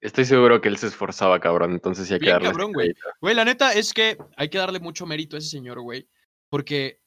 Estoy 0.00 0.24
seguro 0.24 0.62
que 0.62 0.68
él 0.68 0.78
se 0.78 0.86
esforzaba, 0.86 1.38
cabrón. 1.38 1.72
Entonces 1.72 2.08
sí 2.08 2.14
hay 2.14 2.20
que 2.20 2.30
darle 2.30 2.48
cabrón, 2.48 2.72
güey. 2.72 2.94
Güey, 3.20 3.34
la 3.34 3.44
neta 3.44 3.74
es 3.74 3.92
que 3.92 4.16
hay 4.36 4.48
que 4.48 4.56
darle 4.56 4.80
mucho 4.80 5.04
mérito 5.04 5.36
a 5.36 5.40
ese 5.40 5.50
señor, 5.50 5.82
güey. 5.82 6.08
Porque 6.50 7.00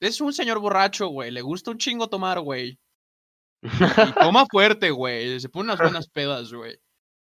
es 0.00 0.20
un 0.20 0.32
señor 0.32 0.58
borracho, 0.60 1.08
güey. 1.08 1.30
Le 1.30 1.42
gusta 1.42 1.70
un 1.70 1.78
chingo 1.78 2.08
tomar, 2.08 2.40
güey. 2.40 2.78
Y 3.62 3.62
toma 4.32 4.46
fuerte, 4.50 4.90
güey. 4.90 5.40
Se 5.40 5.48
pone 5.48 5.64
unas 5.72 5.80
buenas 5.80 6.08
pedas, 6.08 6.52
güey. 6.52 6.78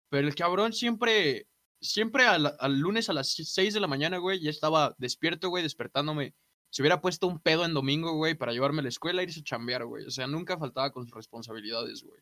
Pero 0.09 0.27
el 0.27 0.35
cabrón 0.35 0.71
siempre, 0.73 1.47
siempre 1.81 2.25
al, 2.25 2.55
al 2.59 2.79
lunes 2.79 3.09
a 3.09 3.13
las 3.13 3.33
6 3.33 3.73
de 3.73 3.79
la 3.79 3.87
mañana, 3.87 4.17
güey, 4.19 4.39
ya 4.39 4.49
estaba 4.49 4.95
despierto, 4.97 5.49
güey, 5.49 5.63
despertándome. 5.63 6.33
Se 6.69 6.81
hubiera 6.81 7.01
puesto 7.01 7.27
un 7.27 7.39
pedo 7.39 7.65
en 7.65 7.73
domingo, 7.73 8.13
güey, 8.13 8.35
para 8.35 8.51
llevarme 8.51 8.79
a 8.79 8.83
la 8.83 8.89
escuela 8.89 9.21
e 9.21 9.25
irse 9.25 9.39
a 9.39 9.43
chambear, 9.43 9.85
güey. 9.85 10.05
O 10.05 10.11
sea, 10.11 10.27
nunca 10.27 10.57
faltaba 10.57 10.91
con 10.91 11.05
sus 11.05 11.15
responsabilidades, 11.15 12.03
güey. 12.03 12.21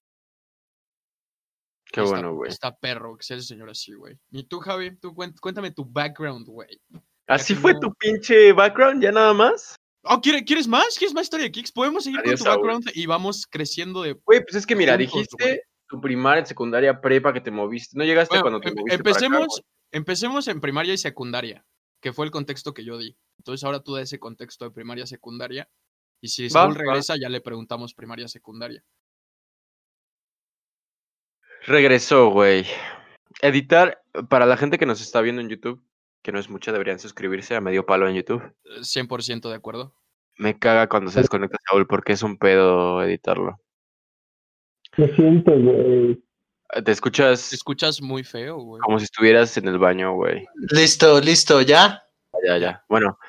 Qué 1.91 2.01
Está- 2.01 2.11
bueno, 2.11 2.33
güey. 2.35 2.49
Está 2.51 2.75
perro 2.75 3.17
que 3.17 3.23
sea 3.23 3.37
ese 3.37 3.47
señor 3.47 3.69
así, 3.69 3.93
güey. 3.93 4.17
Y 4.31 4.43
tú, 4.43 4.59
Javi, 4.59 4.95
tú 4.97 5.13
cuéntame 5.13 5.71
tu 5.71 5.85
background, 5.85 6.47
güey. 6.47 6.81
¿Así 7.27 7.55
fue 7.55 7.73
tu 7.79 7.93
pinche 7.95 8.51
background? 8.53 9.01
¿Ya 9.03 9.11
nada 9.11 9.33
más? 9.33 9.75
Oh, 10.03 10.21
¿quiere- 10.21 10.43
¿quieres 10.45 10.67
más? 10.67 10.97
¿Quieres 10.97 11.13
más 11.15 11.23
historia 11.23 11.45
de 11.45 11.51
Kicks? 11.51 11.71
Podemos 11.71 12.03
seguir 12.03 12.19
Adiós, 12.19 12.33
con 12.33 12.37
tu 12.37 12.43
Saúl. 12.43 12.57
background 12.57 12.91
y 12.93 13.05
vamos 13.07 13.47
creciendo 13.49 14.03
de. 14.03 14.13
Güey, 14.13 14.41
pues 14.43 14.55
es 14.55 14.67
que 14.67 14.75
mira, 14.75 14.95
dijiste 14.97 15.63
tu 15.87 15.99
primaria, 16.01 16.45
secundaria, 16.45 16.99
prepa 17.01 17.33
que 17.33 17.41
te 17.41 17.51
moviste. 17.51 17.97
No 17.97 18.03
llegaste 18.03 18.33
Bueno, 18.39 18.43
cuando 18.43 18.59
te 18.59 18.69
em- 18.69 18.75
moviste 18.75 19.03
para 19.03 19.17
acá, 19.17 19.45
empecemos, 19.91 20.47
en 20.47 20.61
primaria 20.61 20.93
y 20.93 20.97
secundaria, 20.97 21.65
que 22.01 22.13
fue 22.13 22.25
el 22.25 22.31
contexto 22.31 22.73
que 22.73 22.83
yo 22.85 22.97
di. 22.99 23.17
Entonces 23.39 23.63
ahora 23.63 23.79
tú 23.81 23.95
da 23.95 24.01
ese 24.01 24.19
contexto 24.19 24.65
de 24.65 24.71
primaria 24.71 25.07
secundaria. 25.07 25.67
Y 26.21 26.27
si 26.29 26.49
Saúl 26.49 26.73
va. 26.75 26.77
regresa, 26.79 27.15
ya 27.19 27.29
le 27.29 27.41
preguntamos 27.41 27.93
primaria 27.93 28.27
secundaria. 28.27 28.83
Regresó, 31.65 32.29
güey. 32.29 32.65
Editar, 33.41 34.01
para 34.29 34.45
la 34.45 34.57
gente 34.57 34.77
que 34.77 34.85
nos 34.85 35.01
está 35.01 35.21
viendo 35.21 35.41
en 35.41 35.49
YouTube, 35.49 35.83
que 36.25 36.31
no 36.31 36.39
es 36.39 36.49
mucha, 36.49 36.71
deberían 36.71 36.97
suscribirse 36.97 37.55
a 37.55 37.61
Medio 37.61 37.85
Palo 37.85 38.09
en 38.09 38.15
YouTube. 38.15 38.41
Eh, 38.63 38.81
100% 38.81 39.47
de 39.47 39.55
acuerdo. 39.55 39.93
Me 40.39 40.57
caga 40.57 40.89
cuando 40.89 41.11
se 41.11 41.19
desconecta 41.19 41.59
Saúl 41.69 41.85
porque 41.85 42.13
es 42.13 42.23
un 42.23 42.37
pedo 42.39 43.03
editarlo. 43.03 43.61
Lo 44.97 45.07
siento, 45.09 45.51
güey. 45.55 46.19
Te 46.83 46.91
escuchas 46.91 47.51
Te 47.51 47.55
escuchas 47.55 48.01
muy 48.01 48.23
feo, 48.23 48.57
güey. 48.57 48.81
como 48.81 48.97
si 48.97 49.05
estuvieras 49.05 49.55
en 49.57 49.67
el 49.67 49.77
baño, 49.77 50.15
güey. 50.15 50.47
Listo, 50.71 51.21
listo, 51.21 51.61
¿ya? 51.61 52.03
Ya, 52.43 52.57
ya. 52.57 52.83
Bueno, 52.89 53.19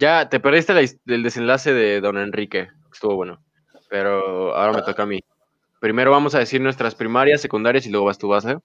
ya 0.00 0.28
te 0.28 0.40
perdiste 0.40 0.74
la 0.74 0.80
el 0.80 1.22
desenlace 1.22 1.72
de 1.72 2.00
Don 2.00 2.18
Enrique. 2.18 2.70
Estuvo 2.92 3.14
bueno. 3.14 3.40
Pero 3.88 4.56
ahora 4.56 4.72
me 4.72 4.82
toca 4.82 5.04
a 5.04 5.06
mí. 5.06 5.20
Primero 5.80 6.10
vamos 6.10 6.34
a 6.34 6.40
decir 6.40 6.60
nuestras 6.60 6.96
primarias, 6.96 7.40
secundarias 7.40 7.86
y 7.86 7.90
luego 7.90 8.06
vas 8.06 8.18
tu 8.18 8.26
base. 8.26 8.58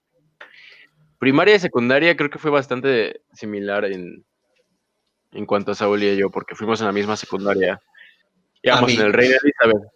Primaria 1.20 1.56
y 1.56 1.60
secundaria 1.60 2.16
creo 2.16 2.30
que 2.30 2.38
fue 2.40 2.52
bastante 2.52 3.22
similar 3.34 3.86
en, 3.86 4.24
en 5.32 5.46
cuanto 5.46 5.72
a 5.72 5.76
Saúl 5.76 6.04
y 6.04 6.16
yo, 6.18 6.30
porque 6.30 6.56
fuimos 6.56 6.80
en 6.82 6.88
la 6.88 6.92
misma 6.94 7.16
secundaria. 7.18 7.82
Íbamos 8.62 8.92
en 8.94 9.02
el 9.02 9.14
Reina 9.14 9.36
Elizabeth. 9.42 9.90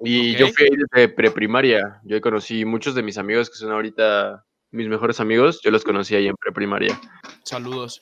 Y 0.00 0.34
yo 0.36 0.48
fui 0.48 0.66
ahí 0.66 0.76
desde 0.76 1.08
preprimaria. 1.08 2.00
Yo 2.04 2.20
conocí 2.20 2.64
muchos 2.64 2.94
de 2.94 3.02
mis 3.02 3.16
amigos 3.16 3.48
que 3.48 3.56
son 3.56 3.72
ahorita 3.72 4.44
mis 4.70 4.88
mejores 4.88 5.20
amigos. 5.20 5.60
Yo 5.62 5.70
los 5.70 5.84
conocí 5.84 6.14
ahí 6.14 6.26
en 6.26 6.36
preprimaria. 6.36 6.98
Saludos. 7.44 8.00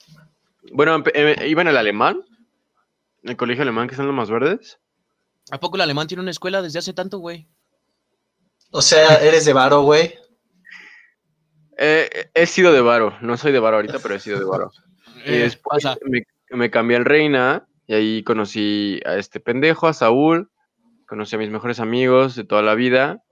Bueno, 0.72 0.96
empe- 0.98 1.12
eh, 1.14 1.48
iba 1.48 1.62
en 1.62 1.68
el 1.68 1.76
alemán, 1.76 2.24
en 3.22 3.30
el 3.30 3.36
colegio 3.36 3.62
alemán 3.62 3.88
que 3.88 3.94
son 3.94 4.06
los 4.06 4.14
más 4.14 4.30
verdes. 4.30 4.78
¿A 5.50 5.58
poco 5.60 5.76
el 5.76 5.82
alemán 5.82 6.06
tiene 6.06 6.22
una 6.22 6.30
escuela 6.30 6.62
desde 6.62 6.78
hace 6.78 6.92
tanto, 6.92 7.18
güey? 7.18 7.46
O 8.70 8.80
sea, 8.80 9.16
eres 9.16 9.44
de 9.44 9.52
varo, 9.52 9.82
güey. 9.82 10.14
Eh, 11.78 12.30
he 12.34 12.46
sido 12.46 12.72
de 12.72 12.80
varo, 12.80 13.16
no 13.20 13.36
soy 13.36 13.52
de 13.52 13.60
varo 13.60 13.76
ahorita, 13.76 13.98
pero 14.00 14.14
he 14.14 14.20
sido 14.20 14.38
de 14.38 14.44
varo. 14.44 14.70
Y 15.24 15.34
Eh, 15.34 15.38
después 15.40 15.84
me, 16.04 16.24
me 16.50 16.70
cambié 16.70 16.96
al 16.96 17.04
Reina 17.04 17.66
y 17.86 17.94
ahí 17.94 18.22
conocí 18.24 19.00
a 19.04 19.16
este 19.16 19.38
pendejo, 19.38 19.86
a 19.86 19.92
Saúl, 19.92 20.50
conocí 21.06 21.36
a 21.36 21.38
mis 21.38 21.50
mejores 21.50 21.78
amigos 21.78 22.34
de 22.34 22.44
toda 22.44 22.62
la 22.62 22.74
vida 22.74 23.22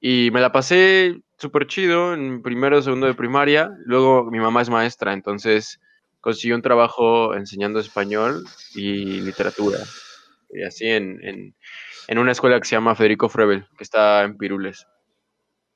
y 0.00 0.30
me 0.32 0.40
la 0.40 0.52
pasé 0.52 1.20
súper 1.38 1.66
chido 1.66 2.14
en 2.14 2.42
primero, 2.42 2.80
segundo 2.82 3.06
de 3.06 3.14
primaria. 3.14 3.70
Luego 3.84 4.30
mi 4.30 4.38
mamá 4.38 4.62
es 4.62 4.70
maestra, 4.70 5.12
entonces 5.12 5.80
consiguió 6.20 6.54
un 6.54 6.62
trabajo 6.62 7.34
enseñando 7.34 7.80
español 7.80 8.44
y 8.74 9.20
literatura. 9.22 9.78
Y 10.50 10.62
así 10.62 10.86
en, 10.86 11.18
en, 11.24 11.54
en 12.08 12.18
una 12.18 12.32
escuela 12.32 12.60
que 12.60 12.66
se 12.66 12.76
llama 12.76 12.94
Federico 12.94 13.28
Frebel, 13.28 13.66
que 13.76 13.84
está 13.84 14.22
en 14.22 14.36
Pirules. 14.36 14.86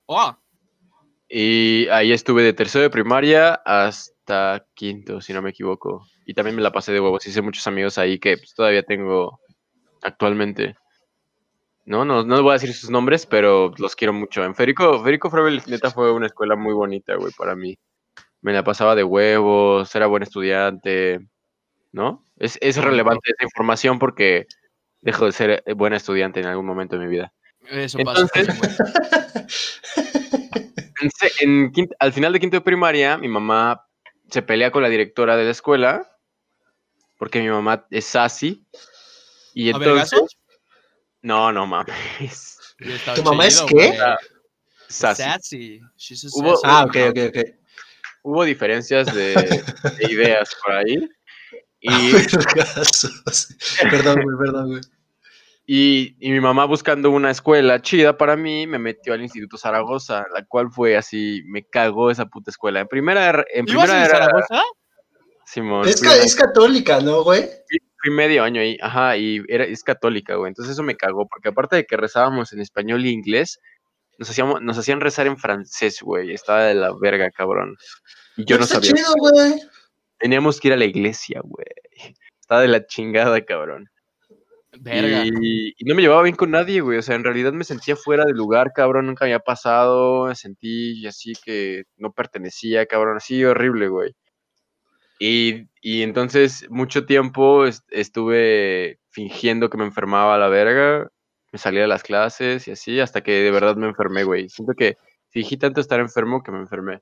Oh, 0.06 0.36
Y 1.36 1.88
ahí 1.88 2.12
estuve 2.12 2.44
de 2.44 2.52
tercero 2.52 2.84
de 2.84 2.90
primaria 2.90 3.54
hasta 3.64 4.64
quinto, 4.72 5.20
si 5.20 5.32
no 5.32 5.42
me 5.42 5.50
equivoco. 5.50 6.06
Y 6.26 6.34
también 6.34 6.54
me 6.54 6.62
la 6.62 6.70
pasé 6.70 6.92
de 6.92 7.00
huevos. 7.00 7.26
Hice 7.26 7.42
muchos 7.42 7.66
amigos 7.66 7.98
ahí 7.98 8.20
que 8.20 8.36
pues, 8.36 8.54
todavía 8.54 8.84
tengo 8.84 9.40
actualmente. 10.00 10.76
No, 11.86 12.04
no, 12.04 12.22
no 12.22 12.40
voy 12.40 12.50
a 12.50 12.52
decir 12.52 12.72
sus 12.72 12.88
nombres, 12.88 13.26
pero 13.26 13.72
los 13.78 13.96
quiero 13.96 14.12
mucho. 14.12 14.44
En 14.44 14.54
Federico, 14.54 15.02
Federico 15.02 15.28
neta, 15.66 15.90
fue 15.90 16.12
una 16.12 16.26
escuela 16.26 16.54
muy 16.54 16.72
bonita, 16.72 17.16
güey, 17.16 17.32
para 17.36 17.56
mí. 17.56 17.76
Me 18.40 18.52
la 18.52 18.62
pasaba 18.62 18.94
de 18.94 19.02
huevos, 19.02 19.92
era 19.92 20.06
buen 20.06 20.22
estudiante, 20.22 21.18
¿no? 21.90 22.24
Es, 22.36 22.58
es 22.60 22.76
relevante 22.76 23.32
esa 23.32 23.42
información 23.42 23.98
porque 23.98 24.46
dejo 25.00 25.26
de 25.26 25.32
ser 25.32 25.64
buen 25.74 25.94
estudiante 25.94 26.38
en 26.38 26.46
algún 26.46 26.66
momento 26.66 26.96
de 26.96 27.04
mi 27.04 27.10
vida. 27.10 27.32
eso 27.70 27.98
pasa. 28.04 28.20
Entonces- 28.20 28.56
güey. 28.60 30.04
En 31.04 31.10
se- 31.10 31.44
en 31.44 31.70
quint- 31.72 31.94
al 31.98 32.12
final 32.14 32.32
de 32.32 32.40
quinto 32.40 32.56
de 32.56 32.60
primaria, 32.62 33.18
mi 33.18 33.28
mamá 33.28 33.86
se 34.30 34.40
pelea 34.40 34.70
con 34.70 34.82
la 34.82 34.88
directora 34.88 35.36
de 35.36 35.44
la 35.44 35.50
escuela 35.50 36.10
porque 37.18 37.40
mi 37.42 37.48
mamá 37.48 37.86
es 37.90 38.06
sassy. 38.06 38.64
Y 39.52 39.68
¿A 39.70 39.76
entonces. 39.76 40.18
No, 41.20 41.52
no 41.52 41.66
mames. 41.66 42.58
¿Tu 43.14 43.22
mamá 43.22 43.46
es 43.46 43.62
qué? 43.68 43.98
Sassy. 44.88 45.22
Sassy. 45.22 45.80
She's 45.96 46.24
a 46.24 46.28
Hubo- 46.28 46.56
sassy 46.56 46.62
Ah, 46.64 46.84
ok, 46.84 46.96
ok, 47.10 47.18
ok. 47.28 47.48
Hubo 48.22 48.44
diferencias 48.44 49.14
de, 49.14 49.34
de 49.98 50.12
ideas 50.12 50.56
por 50.64 50.74
ahí. 50.74 51.08
Y, 51.80 52.12
Vergazos. 52.12 53.48
perdón, 53.90 54.22
güey, 54.22 54.36
perdón, 54.38 54.68
güey. 54.70 54.80
Y, 55.66 56.16
y 56.20 56.30
mi 56.30 56.40
mamá 56.40 56.64
buscando 56.66 57.10
una 57.10 57.30
escuela 57.30 57.80
chida 57.80 58.16
para 58.18 58.36
mí, 58.36 58.66
me 58.66 58.78
metió 58.78 59.14
al 59.14 59.22
Instituto 59.22 59.56
Zaragoza, 59.56 60.26
la 60.34 60.44
cual 60.44 60.70
fue 60.70 60.96
así, 60.96 61.42
me 61.46 61.64
cagó 61.64 62.10
esa 62.10 62.26
puta 62.26 62.50
escuela. 62.50 62.80
En 62.80 62.88
primera, 62.88 63.30
er- 63.32 63.46
en 63.54 63.66
¿Ibas 63.68 63.84
primera 63.86 64.04
en 64.04 64.10
era 64.10 64.18
Zaragoza? 64.18 64.62
Simón. 65.46 65.88
Es, 65.88 66.00
ca- 66.00 66.46
católica, 66.46 67.00
¿no, 67.00 67.22
güey? 67.22 67.48
fui 68.02 68.10
medio 68.12 68.42
año 68.42 68.60
ahí, 68.60 68.76
ajá, 68.82 69.16
y 69.16 69.42
era, 69.48 69.64
es 69.64 69.82
católica, 69.82 70.34
güey. 70.34 70.48
Entonces 70.48 70.72
eso 70.74 70.82
me 70.82 70.96
cagó, 70.96 71.26
porque 71.26 71.48
aparte 71.48 71.76
de 71.76 71.84
que 71.86 71.96
rezábamos 71.96 72.52
en 72.52 72.60
español 72.60 73.04
y 73.06 73.10
inglés, 73.10 73.60
nos, 74.18 74.28
hacíamos, 74.28 74.60
nos 74.60 74.76
hacían 74.78 75.00
rezar 75.00 75.26
en 75.26 75.38
francés, 75.38 76.00
güey. 76.02 76.32
Estaba 76.32 76.64
de 76.64 76.74
la 76.74 76.92
verga, 77.00 77.30
cabrón. 77.30 77.76
Y 78.36 78.44
yo 78.44 78.58
no 78.58 78.64
Está 78.64 78.76
sabía. 78.76 78.92
chido, 78.92 79.12
güey. 79.18 79.54
Teníamos 80.18 80.60
que 80.60 80.68
ir 80.68 80.74
a 80.74 80.76
la 80.76 80.84
iglesia, 80.84 81.40
güey. 81.42 81.66
Estaba 82.40 82.60
de 82.60 82.68
la 82.68 82.86
chingada, 82.86 83.42
cabrón. 83.44 83.88
Y, 85.26 85.74
no 85.84 85.94
me 85.94 86.02
llevaba 86.02 86.22
bien 86.22 86.36
con 86.36 86.50
nadie, 86.50 86.80
güey. 86.80 86.98
O 86.98 87.02
sea, 87.02 87.14
en 87.16 87.24
realidad 87.24 87.52
me 87.52 87.64
sentía 87.64 87.96
fuera 87.96 88.24
de 88.24 88.32
lugar, 88.32 88.72
cabrón. 88.74 89.06
Nunca 89.06 89.24
había 89.24 89.38
pasado. 89.40 90.26
Me 90.26 90.34
sentí 90.34 91.06
así 91.06 91.32
que 91.44 91.84
no 91.96 92.12
pertenecía, 92.12 92.86
cabrón. 92.86 93.16
Así 93.16 93.44
horrible, 93.44 93.88
güey. 93.88 94.14
Y, 95.18 95.68
y 95.80 96.02
entonces 96.02 96.66
mucho 96.70 97.06
tiempo 97.06 97.66
est- 97.66 97.86
estuve 97.90 98.98
fingiendo 99.10 99.70
que 99.70 99.78
me 99.78 99.84
enfermaba 99.84 100.34
a 100.34 100.38
la 100.38 100.48
verga. 100.48 101.08
Me 101.52 101.58
salía 101.58 101.82
de 101.82 101.86
las 101.88 102.02
clases 102.02 102.66
y 102.66 102.72
así, 102.72 102.98
hasta 103.00 103.22
que 103.22 103.32
de 103.32 103.50
verdad 103.52 103.76
me 103.76 103.86
enfermé, 103.86 104.24
güey. 104.24 104.48
Siento 104.48 104.74
que 104.76 104.96
fingí 105.30 105.56
tanto 105.56 105.80
estar 105.80 106.00
enfermo 106.00 106.42
que 106.42 106.50
me 106.50 106.58
enfermé. 106.58 107.00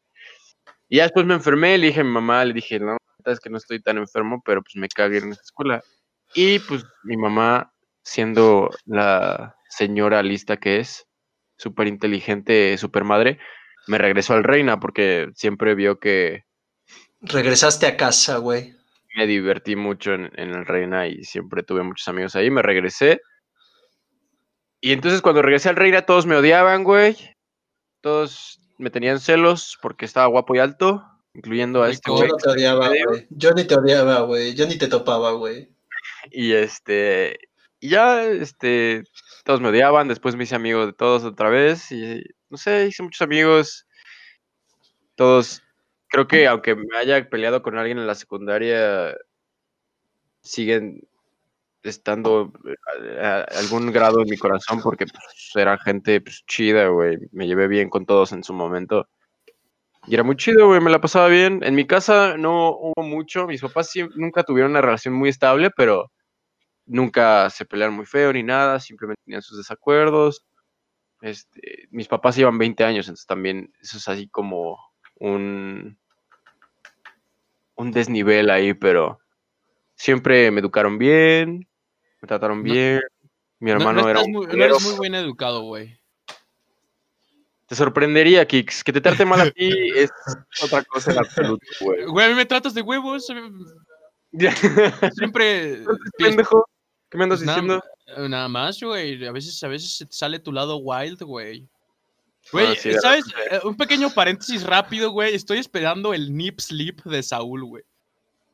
Y 0.89 0.99
ya 0.99 1.05
después 1.05 1.25
me 1.25 1.35
enfermé, 1.35 1.79
le 1.79 1.87
dije 1.87 2.01
a 2.01 2.05
mi 2.05 2.11
mamá, 2.11 2.45
le 2.45 2.53
dije, 2.53 2.79
no, 2.79 2.99
es 3.25 3.41
que 3.41 3.49
no 3.49 3.57
estoy 3.57 3.81
tan 3.81 3.97
enfermo, 3.97 4.43
pero 4.45 4.63
pues 4.63 4.77
me 4.77 4.89
cagué 4.89 5.19
en 5.19 5.33
esa 5.33 5.41
escuela. 5.43 5.83
Y 6.35 6.59
pues 6.61 6.85
mi 7.05 7.17
mamá, 7.17 7.73
siendo 8.03 8.71
la 8.85 9.57
señora 9.69 10.23
lista 10.23 10.57
que 10.57 10.79
es, 10.79 11.07
súper 11.57 11.87
inteligente, 11.87 12.77
súper 12.79 13.05
madre, 13.05 13.39
me 13.87 13.99
regresó 13.99 14.35
al 14.35 14.45
Reina 14.45 14.81
porque 14.81 15.31
siempre 15.35 15.75
vio 15.75 15.99
que 15.99 16.45
Regresaste 17.23 17.87
a 17.87 17.97
casa, 17.97 18.39
güey. 18.39 18.75
me 19.15 19.27
divertí 19.29 19.77
mucho 19.77 20.13
en, 20.13 20.31
en 20.35 20.51
el 20.51 20.67
Reina 20.67 21.07
y 21.07 21.23
siempre 21.23 21.63
tuve 21.63 21.85
muchos 21.85 22.09
amigos 22.09 22.35
ahí. 22.35 22.51
Me 22.51 22.63
regresé. 22.63 23.21
Y 24.81 24.93
entonces 24.93 25.23
cuando 25.23 25.43
regresé 25.43 25.69
al 25.69 25.77
Reina 25.77 26.03
todos 26.03 26.27
me 26.27 26.35
odiaban, 26.35 26.83
güey. 26.83 27.17
Todos 28.01 28.61
me 28.79 28.91
tenían 28.91 29.21
celos 29.21 29.79
porque 29.81 30.05
estaba 30.05 30.27
guapo 30.27 30.57
y 30.57 30.59
alto, 30.59 31.05
incluyendo 31.35 31.85
a 31.85 31.91
este. 31.91 32.11
Yo 32.11 32.27
no 32.27 32.37
te 32.37 32.51
odiaba, 32.51 32.89
güey. 32.89 33.27
Yo 33.31 33.53
ni 33.53 33.65
te 33.65 33.77
odiaba, 33.77 34.21
güey. 34.23 34.55
Yo 34.55 34.67
ni 34.67 34.77
te 34.77 34.89
topaba, 34.89 35.31
güey. 35.33 35.73
Y 36.31 36.53
este, 36.53 37.39
y 37.81 37.91
ya, 37.91 38.25
este, 38.25 39.05
todos 39.45 39.61
me 39.61 39.69
odiaban, 39.69 40.09
después 40.09 40.37
me 40.37 40.45
hice 40.45 40.55
amigo 40.55 40.87
de 40.87 40.93
todos 40.93 41.25
otra 41.25 41.51
vez 41.51 41.91
y 41.93 42.23
no 42.49 42.57
sé, 42.57 42.87
hice 42.87 43.03
muchos 43.03 43.23
amigos. 43.23 43.87
Todos, 45.17 45.63
creo 46.09 46.27
que 46.29 46.47
aunque 46.47 46.75
me 46.77 46.97
haya 46.97 47.29
peleado 47.29 47.63
con 47.63 47.79
alguien 47.79 47.99
en 47.99 48.07
la 48.07 48.15
secundaria, 48.15 49.15
siguen 50.43 51.01
estando 51.83 52.53
eh, 52.65 53.45
algún 53.57 53.93
grado 53.93 54.21
en 54.23 54.29
mi 54.29 54.37
corazón 54.37 54.81
porque 54.83 55.07
pues, 55.07 55.51
era 55.55 55.79
gente 55.79 56.21
pues, 56.21 56.45
chida, 56.47 56.89
güey. 56.89 57.19
Me 57.33 57.47
llevé 57.47 57.69
bien 57.69 57.91
con 57.91 58.07
todos 58.07 58.33
en 58.33 58.45
su 58.45 58.53
momento. 58.53 59.09
Y 60.07 60.15
era 60.15 60.25
muy 60.25 60.37
chido, 60.37 60.67
güey, 60.67 60.81
me 60.81 60.91
la 60.91 61.01
pasaba 61.01 61.29
bien. 61.29 61.61
En 61.63 61.75
mi 61.75 61.87
casa 61.87 62.37
no 62.37 62.71
hubo 62.71 63.03
mucho. 63.03 63.47
Mis 63.47 63.61
papás 63.61 63.91
sí- 63.91 64.09
nunca 64.17 64.43
tuvieron 64.43 64.73
una 64.73 64.81
relación 64.81 65.15
muy 65.15 65.29
estable, 65.29 65.71
pero 65.77 66.11
nunca 66.87 67.49
se 67.51 67.65
pelearon 67.65 67.95
muy 67.95 68.07
feo 68.07 68.33
ni 68.33 68.43
nada. 68.43 68.81
Simplemente 68.81 69.23
tenían 69.25 69.43
sus 69.43 69.59
desacuerdos. 69.59 70.45
Este, 71.21 71.87
mis 71.93 72.09
papás 72.09 72.35
llevan 72.37 72.59
20 72.59 72.83
años, 72.83 73.07
entonces 73.07 73.27
también 73.27 73.73
eso 73.81 73.97
es 73.97 74.09
así 74.09 74.29
como 74.29 74.77
un, 75.21 75.97
un 77.77 77.91
desnivel 77.93 78.51
ahí, 78.51 78.75
pero 78.75 79.21
siempre 79.95 80.51
me 80.51 80.59
educaron 80.61 80.99
bien, 80.99 81.69
me 82.21 82.27
trataron 82.27 82.59
No- 82.59 82.65
bien. 82.65 83.01
Mi 83.61 83.71
No- 83.71 83.77
hermano 83.77 84.03
no, 84.03 84.09
era 84.09 84.21
un 84.23 84.33
muy, 84.33 84.47
no 84.47 84.51
culero, 84.51 84.75
eres 84.75 84.83
muy 84.85 84.99
bien 85.01 85.15
educado, 85.15 85.63
güey. 85.63 85.97
Te 87.73 87.77
sorprendería, 87.77 88.47
Kix. 88.47 88.85
Que 88.85 88.93
te 88.93 89.01
trate 89.01 89.25
mal 89.25 89.41
a 89.41 89.51
ti 89.51 89.71
es 89.97 90.11
otra 90.63 90.85
cosa 90.85 91.11
en 91.13 91.19
absoluto, 91.21 91.65
güey. 91.81 92.05
Güey, 92.05 92.27
a 92.27 92.29
mí 92.29 92.35
me 92.35 92.45
tratas 92.45 92.75
de 92.75 92.83
huevos. 92.83 93.27
Siempre. 95.17 95.83
Pendejo, 96.19 96.69
¿qué 97.11 97.17
me 97.17 97.25
andas 97.25 97.39
Pues 97.41 97.49
diciendo? 97.49 97.83
eh, 98.09 98.29
Nada 98.29 98.49
más, 98.49 98.79
güey. 98.83 99.25
A 99.27 99.33
veces, 99.33 99.63
a 99.65 99.69
veces 99.69 99.97
se 99.97 100.05
te 100.05 100.13
sale 100.13 100.39
tu 100.39 100.53
lado 100.53 100.77
wild, 100.77 101.23
güey. 101.23 101.67
Güey, 102.53 102.67
Ah, 102.67 102.75
sí, 102.79 102.91
de 102.91 103.01
¿sabes? 103.01 103.25
Eh, 103.51 103.61
Un 103.65 103.75
pequeño 103.75 104.11
paréntesis 104.11 104.65
rápido, 104.65 105.11
güey. 105.11 105.35
Estoy 105.35 105.57
esperando 105.57 106.13
el 106.13 106.37
nip 106.37 106.61
slip 106.61 107.01
de 107.05 107.23
Saúl, 107.23 107.65
güey. 107.65 107.85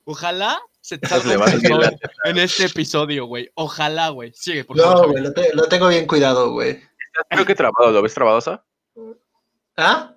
Ojalá 0.05 0.61
se 0.81 0.97
te 0.97 1.09
salga 1.09 1.45
un 1.45 1.83
en 2.25 2.39
este 2.39 2.67
episodio, 2.67 3.27
güey. 3.27 3.51
Ojalá, 3.55 4.11
güey. 4.11 4.33
Sigue, 4.33 4.65
por 4.65 4.79
favor. 4.79 5.07
No, 5.07 5.13
güey, 5.13 5.25
lo, 5.25 5.33
te- 5.33 5.53
lo 5.55 5.65
tengo 5.65 5.89
bien 5.89 6.07
cuidado, 6.07 6.53
güey. 6.53 6.81
Creo 7.31 7.45
que 7.45 7.57
trabado, 7.57 7.91
¿lo 7.91 8.01
ves 8.01 8.15
trabado, 8.15 8.41
Sa? 8.41 8.65
¿Ah? 9.77 10.15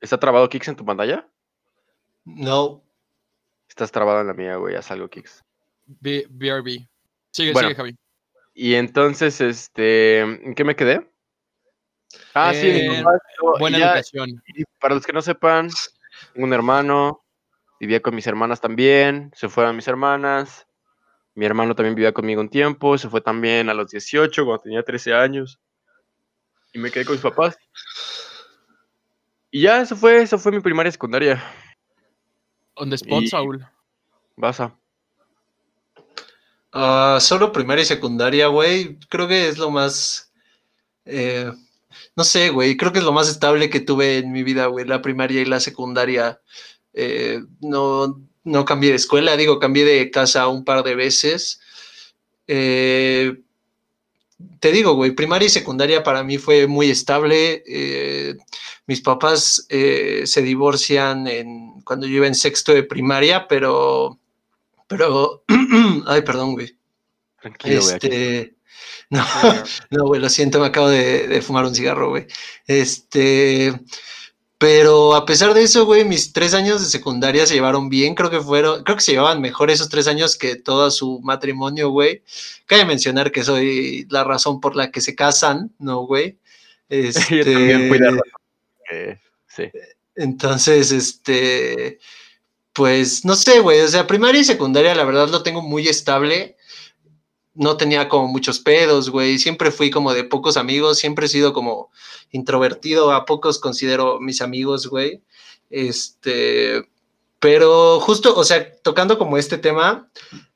¿Está 0.00 0.18
trabado 0.18 0.48
Kix 0.48 0.68
en 0.68 0.76
tu 0.76 0.84
pantalla? 0.84 1.26
No. 2.24 2.82
Estás 3.68 3.90
trabado 3.90 4.20
en 4.20 4.26
la 4.28 4.34
mía, 4.34 4.56
güey, 4.56 4.76
haz 4.76 4.90
algo, 4.90 5.08
Kix. 5.08 5.42
B- 5.86 6.26
BRB. 6.30 6.86
Sigue, 7.30 7.52
Bueno. 7.52 7.68
sigue, 7.68 7.76
Javi. 7.76 7.96
Y 8.54 8.74
entonces, 8.74 9.40
este, 9.40 10.20
¿en 10.20 10.54
qué 10.54 10.62
me 10.64 10.76
quedé? 10.76 11.10
Ah, 12.34 12.52
sí, 12.54 12.66
mi 12.66 12.78
Eh, 12.96 13.02
papá, 13.02 13.18
Buena 13.58 13.78
ya- 13.78 13.86
educación. 13.88 14.42
y 14.46 14.64
para 14.80 14.94
los 14.94 15.04
que 15.04 15.12
no 15.12 15.20
sepan, 15.22 15.68
tengo 16.32 16.46
un 16.46 16.52
hermano, 16.52 17.24
vivía 17.80 18.00
con 18.00 18.14
mis 18.14 18.26
hermanas 18.28 18.60
también, 18.60 19.32
se 19.34 19.48
fueron 19.48 19.74
mis 19.74 19.88
hermanas, 19.88 20.66
mi 21.34 21.44
hermano 21.46 21.74
también 21.74 21.96
vivía 21.96 22.12
conmigo 22.12 22.40
un 22.40 22.48
tiempo, 22.48 22.96
se 22.96 23.08
fue 23.08 23.20
también 23.20 23.68
a 23.68 23.74
los 23.74 23.90
18, 23.90 24.44
cuando 24.44 24.62
tenía 24.62 24.84
13 24.84 25.12
años, 25.12 25.58
y 26.74 26.78
me 26.78 26.90
quedé 26.90 27.04
con 27.04 27.14
mis 27.14 27.22
papás. 27.22 27.56
Y 29.50 29.62
ya, 29.62 29.80
eso 29.80 29.96
fue, 29.96 30.20
eso 30.22 30.38
fue 30.38 30.52
mi 30.52 30.60
primaria 30.60 30.88
y 30.88 30.92
secundaria. 30.92 31.42
On 32.74 32.90
the 32.90 32.96
spot, 32.96 33.22
Y- 33.22 33.28
Saúl. 33.28 33.64
Vas 34.36 34.60
a. 34.60 34.76
Ah, 36.72 37.18
solo 37.20 37.52
primaria 37.52 37.82
y 37.82 37.86
secundaria, 37.86 38.48
güey. 38.48 38.98
Creo 39.08 39.28
que 39.28 39.48
es 39.48 39.58
lo 39.58 39.70
más. 39.70 40.32
eh, 41.04 41.52
no 42.16 42.24
sé, 42.24 42.50
güey. 42.50 42.76
Creo 42.76 42.92
que 42.92 42.98
es 42.98 43.04
lo 43.04 43.12
más 43.12 43.28
estable 43.28 43.70
que 43.70 43.78
tuve 43.80 44.18
en 44.18 44.32
mi 44.32 44.42
vida, 44.42 44.66
güey. 44.66 44.84
La 44.84 45.00
primaria 45.02 45.40
y 45.40 45.44
la 45.44 45.60
secundaria. 45.60 46.40
Eh, 46.92 47.40
no, 47.60 48.20
no 48.42 48.64
cambié 48.64 48.90
de 48.90 48.96
escuela, 48.96 49.36
digo, 49.36 49.60
cambié 49.60 49.84
de 49.84 50.10
casa 50.10 50.48
un 50.48 50.64
par 50.64 50.82
de 50.82 50.96
veces. 50.96 51.60
Eh, 52.48 53.40
te 54.60 54.72
digo, 54.72 54.94
güey, 54.94 55.12
primaria 55.12 55.46
y 55.46 55.50
secundaria 55.50 56.02
para 56.02 56.22
mí 56.22 56.38
fue 56.38 56.66
muy 56.66 56.90
estable. 56.90 57.62
eh, 57.66 58.34
mis 58.86 59.00
papás 59.00 59.66
eh, 59.70 60.22
se 60.26 60.42
divorcian 60.42 61.26
en, 61.26 61.80
cuando 61.82 62.06
yo 62.06 62.16
iba 62.16 62.26
en 62.26 62.34
sexto 62.34 62.72
de 62.72 62.82
primaria, 62.82 63.48
pero, 63.48 64.18
pero, 64.86 65.44
ay, 66.06 66.22
perdón, 66.22 66.52
güey. 66.52 66.76
Tranquilo, 67.40 67.80
güey. 67.80 67.94
Este, 67.94 68.54
no, 69.10 69.24
no, 69.90 70.06
güey, 70.06 70.20
lo 70.20 70.28
siento, 70.28 70.60
me 70.60 70.66
acabo 70.66 70.88
de, 70.88 71.28
de 71.28 71.42
fumar 71.42 71.64
un 71.64 71.74
cigarro, 71.74 72.10
güey. 72.10 72.26
Este, 72.66 73.72
pero 74.58 75.14
a 75.14 75.26
pesar 75.26 75.52
de 75.52 75.62
eso, 75.62 75.84
güey, 75.84 76.04
mis 76.04 76.32
tres 76.32 76.54
años 76.54 76.80
de 76.80 76.86
secundaria 76.88 77.46
se 77.46 77.54
llevaron 77.54 77.88
bien, 77.88 78.14
creo 78.14 78.30
que 78.30 78.40
fueron, 78.40 78.84
creo 78.84 78.96
que 78.96 79.02
se 79.02 79.12
llevaban 79.12 79.40
mejor 79.40 79.70
esos 79.70 79.88
tres 79.88 80.06
años 80.06 80.36
que 80.38 80.56
todo 80.56 80.90
su 80.90 81.20
matrimonio, 81.22 81.90
güey. 81.90 82.22
Cabe 82.66 82.84
mencionar 82.84 83.32
que 83.32 83.44
soy 83.44 84.06
la 84.10 84.24
razón 84.24 84.60
por 84.60 84.76
la 84.76 84.90
que 84.90 85.00
se 85.00 85.14
casan, 85.14 85.72
¿no, 85.78 86.06
güey? 86.06 86.38
Yo 86.88 87.44
también 87.44 87.88
fui 87.88 87.98
la 87.98 88.10
Este, 88.10 88.10
razón. 88.10 88.22
Eh, 88.92 89.18
sí. 89.48 89.64
entonces, 90.16 90.92
este, 90.92 91.98
pues 92.72 93.24
no 93.24 93.36
sé, 93.36 93.60
güey, 93.60 93.80
o 93.80 93.88
sea, 93.88 94.06
primaria 94.06 94.40
y 94.40 94.44
secundaria, 94.44 94.94
la 94.94 95.04
verdad 95.04 95.28
lo 95.28 95.42
tengo 95.42 95.62
muy 95.62 95.88
estable. 95.88 96.56
No 97.54 97.76
tenía 97.76 98.08
como 98.08 98.26
muchos 98.28 98.58
pedos, 98.58 99.10
güey. 99.10 99.38
Siempre 99.38 99.70
fui 99.70 99.90
como 99.90 100.12
de 100.12 100.24
pocos 100.24 100.56
amigos, 100.56 100.98
siempre 100.98 101.26
he 101.26 101.28
sido 101.28 101.52
como 101.52 101.90
introvertido, 102.30 103.12
a 103.12 103.24
pocos 103.24 103.58
considero 103.58 104.20
mis 104.20 104.40
amigos, 104.40 104.86
güey. 104.86 105.22
Este, 105.70 106.88
pero 107.38 108.00
justo, 108.00 108.34
o 108.36 108.44
sea, 108.44 108.74
tocando 108.82 109.18
como 109.18 109.38
este 109.38 109.58
tema, 109.58 110.08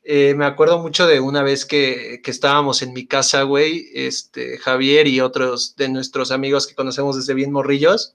eh, 0.04 0.35
me 0.35 0.46
acuerdo 0.46 0.78
mucho 0.78 1.07
de 1.07 1.20
una 1.20 1.42
vez 1.42 1.66
que, 1.66 2.20
que 2.24 2.31
estábamos 2.31 2.81
en 2.81 2.94
mi 2.94 3.07
casa, 3.07 3.42
güey, 3.42 3.90
este, 3.92 4.57
Javier 4.59 5.07
y 5.07 5.20
otros 5.20 5.76
de 5.76 5.88
nuestros 5.90 6.31
amigos 6.31 6.66
que 6.66 6.74
conocemos 6.74 7.16
desde 7.16 7.35
bien 7.35 7.52
morrillos. 7.52 8.14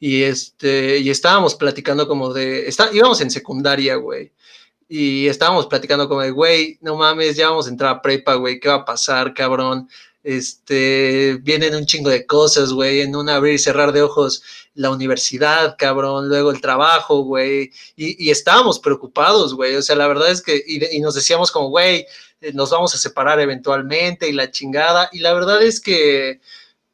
Y 0.00 0.24
este, 0.24 0.98
y 0.98 1.10
estábamos 1.10 1.54
platicando 1.54 2.08
como 2.08 2.32
de, 2.32 2.68
está, 2.68 2.90
íbamos 2.92 3.20
en 3.20 3.30
secundaria, 3.30 3.94
güey. 3.96 4.32
Y 4.88 5.28
estábamos 5.28 5.66
platicando 5.66 6.08
como 6.08 6.22
de, 6.22 6.30
güey, 6.30 6.78
no 6.82 6.96
mames, 6.96 7.36
ya 7.36 7.50
vamos 7.50 7.66
a 7.66 7.70
entrar 7.70 7.94
a 7.94 8.02
prepa, 8.02 8.34
güey, 8.34 8.60
¿qué 8.60 8.68
va 8.68 8.74
a 8.74 8.84
pasar, 8.84 9.32
cabrón? 9.32 9.88
Este, 10.24 11.38
vienen 11.42 11.74
un 11.76 11.86
chingo 11.86 12.08
de 12.10 12.26
cosas, 12.26 12.72
güey, 12.72 13.02
en 13.02 13.14
un 13.14 13.28
abrir 13.28 13.54
y 13.54 13.58
cerrar 13.58 13.92
de 13.92 14.02
ojos 14.02 14.42
la 14.74 14.90
universidad, 14.90 15.76
cabrón, 15.78 16.28
luego 16.28 16.50
el 16.50 16.60
trabajo, 16.60 17.20
güey, 17.22 17.70
y, 17.94 18.26
y 18.26 18.30
estábamos 18.30 18.80
preocupados, 18.80 19.54
güey, 19.54 19.76
o 19.76 19.82
sea, 19.82 19.94
la 19.96 20.08
verdad 20.08 20.30
es 20.30 20.42
que, 20.42 20.60
y, 20.66 20.78
de- 20.80 20.88
y 20.92 21.00
nos 21.00 21.14
decíamos 21.14 21.52
como, 21.52 21.68
güey, 21.68 22.06
eh, 22.40 22.52
nos 22.54 22.70
vamos 22.70 22.94
a 22.94 22.98
separar 22.98 23.38
eventualmente 23.38 24.28
y 24.28 24.32
la 24.32 24.50
chingada, 24.50 25.08
y 25.12 25.20
la 25.20 25.32
verdad 25.34 25.62
es 25.62 25.78
que, 25.80 26.40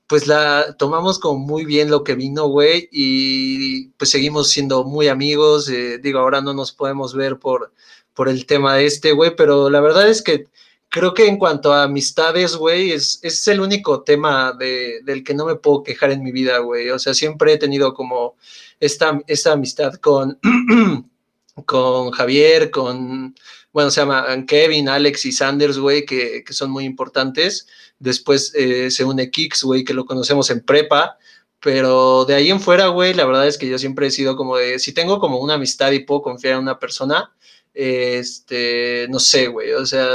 pues 0.09 0.27
la 0.27 0.75
tomamos 0.79 1.19
como 1.21 1.39
muy 1.39 1.65
bien 1.65 1.89
lo 1.91 2.03
que 2.05 2.17
vino, 2.17 2.49
güey, 2.49 2.89
y 2.93 3.89
pues 3.91 4.11
seguimos 4.11 4.51
siendo 4.51 4.85
muy 4.85 5.09
amigos, 5.09 5.69
eh, 5.69 5.99
digo, 6.03 6.19
ahora 6.19 6.41
no 6.41 6.53
nos 6.53 6.73
podemos 6.73 7.15
ver 7.15 7.39
por, 7.39 7.73
por 8.13 8.29
el 8.29 8.45
tema 8.47 8.81
este, 8.81 9.13
güey, 9.13 9.37
pero 9.37 9.71
la 9.71 9.81
verdad 9.81 10.09
es 10.09 10.21
que 10.23 10.47
creo 10.91 11.15
que 11.15 11.27
en 11.27 11.39
cuanto 11.39 11.73
a 11.73 11.85
amistades, 11.85 12.57
güey, 12.57 12.93
es, 12.93 13.21
es 13.23 13.49
el 13.49 13.61
único 13.61 14.03
tema 14.03 14.53
de, 14.53 15.01
del 15.05 15.25
que 15.25 15.35
no 15.35 15.47
me 15.47 15.55
puedo 15.55 15.83
quejar 15.83 16.11
en 16.11 16.23
mi 16.23 16.33
vida, 16.33 16.59
güey, 16.59 16.91
o 16.91 16.99
sea, 16.99 17.15
siempre 17.15 17.55
he 17.55 17.59
tenido 17.59 17.95
como 17.95 18.37
esta, 18.81 19.21
esta 19.27 19.53
amistad 19.53 19.95
con, 19.95 20.39
con 21.65 22.11
Javier, 22.11 22.71
con, 22.71 23.35
bueno, 23.73 23.91
se 23.91 24.01
llaman 24.01 24.47
Kevin, 24.47 24.89
Alex 24.89 25.27
y 25.27 25.33
Sanders, 25.33 25.79
güey, 25.79 26.05
que, 26.05 26.43
que 26.45 26.53
son 26.53 26.71
muy 26.71 26.85
importantes. 26.85 27.69
Después 27.99 28.53
eh, 28.57 28.91
se 28.91 29.05
une 29.05 29.31
Kix, 29.31 29.63
güey, 29.63 29.85
que 29.85 29.95
lo 29.95 30.05
conocemos 30.05 30.51
en 30.51 30.61
prepa. 30.65 31.19
Pero 31.61 32.25
de 32.25 32.35
ahí 32.35 32.51
en 32.51 32.61
fuera, 32.61 32.87
güey, 32.89 33.13
la 33.13 33.27
verdad 33.27 33.47
es 33.47 33.59
que 33.59 33.69
yo 33.69 33.79
siempre 33.79 34.07
he 34.07 34.11
sido 34.11 34.35
como 34.35 34.57
de, 34.57 34.79
si 34.79 34.93
tengo 34.93 35.21
como 35.21 35.39
una 35.41 35.55
amistad 35.55 35.93
y 35.93 36.01
puedo 36.01 36.23
confiar 36.23 36.55
en 36.55 36.61
una 36.61 36.79
persona, 36.79 37.33
este, 37.75 39.07
no 39.11 39.19
sé, 39.19 39.49
güey, 39.49 39.73
o 39.73 39.85
sea, 39.85 40.09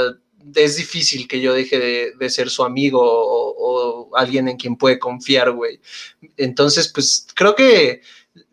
es 0.54 0.76
difícil 0.76 1.26
que 1.26 1.40
yo 1.40 1.54
deje 1.54 1.78
de, 1.78 2.12
de 2.18 2.30
ser 2.30 2.50
su 2.50 2.64
amigo 2.64 3.00
o, 3.02 3.54
o 4.10 4.16
alguien 4.16 4.48
en 4.48 4.56
quien 4.56 4.76
puede 4.76 4.98
confiar, 4.98 5.50
güey. 5.52 5.80
Entonces, 6.36 6.88
pues 6.88 7.26
creo 7.34 7.54
que 7.54 8.02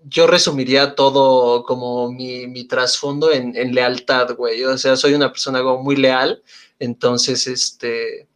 yo 0.05 0.27
resumiría 0.27 0.95
todo 0.95 1.63
como 1.63 2.11
mi, 2.11 2.47
mi 2.47 2.65
trasfondo 2.65 3.31
en, 3.31 3.55
en 3.55 3.73
lealtad, 3.73 4.35
güey. 4.35 4.63
O 4.63 4.77
sea, 4.77 4.95
soy 4.95 5.13
una 5.13 5.31
persona 5.31 5.61
muy 5.63 5.95
leal. 5.95 6.43
Entonces, 6.79 7.47
este, 7.47 8.27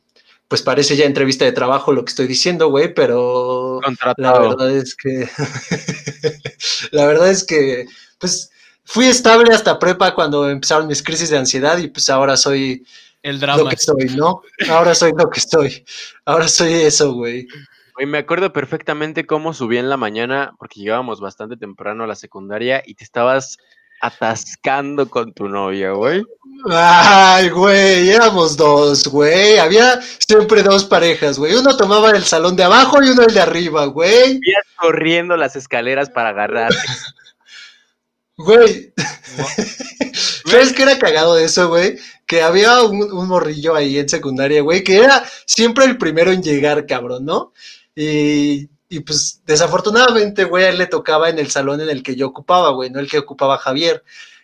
pues 0.48 0.62
parece 0.62 0.96
ya 0.96 1.06
entrevista 1.06 1.46
de 1.46 1.52
trabajo 1.52 1.92
lo 1.92 2.06
que 2.06 2.10
estoy 2.10 2.28
diciendo, 2.28 2.70
güey, 2.70 2.94
pero 2.94 3.82
la 4.18 4.40
verdad 4.40 4.72
es 4.72 4.96
que, 4.96 5.28
la 6.92 7.06
verdad 7.06 7.30
es 7.30 7.44
que, 7.44 7.86
pues, 8.18 8.52
fui 8.84 9.06
estable 9.06 9.54
hasta 9.54 9.80
prepa 9.80 10.16
cuando 10.16 10.50
empezaron 10.50 10.88
mis 10.88 11.04
crisis 11.04 11.30
de 11.30 11.38
ansiedad 11.38 11.78
y 11.78 11.90
pues 11.90 12.10
ahora 12.10 12.38
soy 12.38 12.86
El 13.28 13.36
lo 13.36 13.42
drama. 13.42 13.70
que 13.72 13.78
soy, 13.78 14.06
¿no? 14.16 14.42
Ahora 14.70 14.96
soy 14.96 15.12
lo 15.18 15.30
que 15.30 15.42
estoy. 15.42 15.84
Ahora 16.24 16.48
soy 16.48 16.74
eso, 16.74 17.12
güey. 17.12 17.46
Güey, 17.94 18.08
me 18.08 18.20
acuerdo 18.20 18.54
perfectamente 18.54 19.26
cómo 19.26 19.54
subí 19.54 19.78
en 19.78 19.90
la 19.90 19.98
mañana, 19.98 20.54
porque 20.58 20.80
llegábamos 20.80 21.20
bastante 21.20 21.58
temprano 21.58 22.06
a 22.06 22.08
la 22.08 22.16
secundaria 22.16 22.82
y 22.86 22.96
te 22.96 23.04
estabas 23.04 23.58
atascando 24.00 25.10
con 25.10 25.34
tu 25.34 25.50
novia, 25.50 25.92
güey. 25.92 26.24
Ay, 26.70 27.50
güey, 27.50 28.10
éramos 28.12 28.56
dos, 28.56 29.06
güey. 29.10 29.58
Había 29.58 30.00
siempre 30.26 30.64
dos 30.64 30.86
parejas, 30.86 31.38
güey. 31.38 31.54
Uno 31.54 31.76
tomaba 31.76 32.12
el 32.12 32.24
salón 32.24 32.56
de 32.56 32.64
abajo 32.64 33.04
y 33.04 33.10
uno 33.10 33.24
el 33.24 33.34
de 33.34 33.42
arriba, 33.42 33.88
güey. 33.88 34.40
Ibas 34.42 34.68
corriendo 34.78 35.36
las 35.36 35.58
escaleras 35.58 36.10
para 36.10 36.30
agarrar. 36.30 36.72
Güey. 38.38 38.94
¿Sabes 40.46 40.74
qué 40.74 40.84
era 40.84 40.98
cagado 41.00 41.36
de 41.36 41.46
eso, 41.46 41.70
güey? 41.70 41.98
Que 42.26 42.42
había 42.42 42.82
un, 42.84 43.12
un 43.12 43.28
morrillo 43.28 43.76
ahí 43.76 43.98
en 43.98 44.08
secundaria, 44.10 44.62
güey, 44.62 44.84
que 44.84 44.98
era 44.98 45.24
siempre 45.46 45.86
el 45.86 45.98
primero 45.98 46.32
en 46.32 46.44
llegar, 46.44 46.86
cabrón, 46.86 47.26
¿no? 47.26 47.54
Y, 47.96 48.70
y 48.90 49.00
pues 49.02 49.42
desafortunadamente, 49.46 50.44
güey, 50.46 50.66
a 50.66 50.70
él 50.70 50.78
le 50.78 50.88
tocaba 50.88 51.30
en 51.30 51.40
el 51.40 51.50
salón 51.50 51.82
en 51.82 51.90
el 51.90 52.04
que 52.04 52.16
yo 52.16 52.28
ocupaba, 52.28 52.70
güey, 52.72 52.90
no 52.90 53.00
el 53.00 53.10
que 53.10 53.18
ocupaba 53.20 53.58
Javier. 53.58 54.04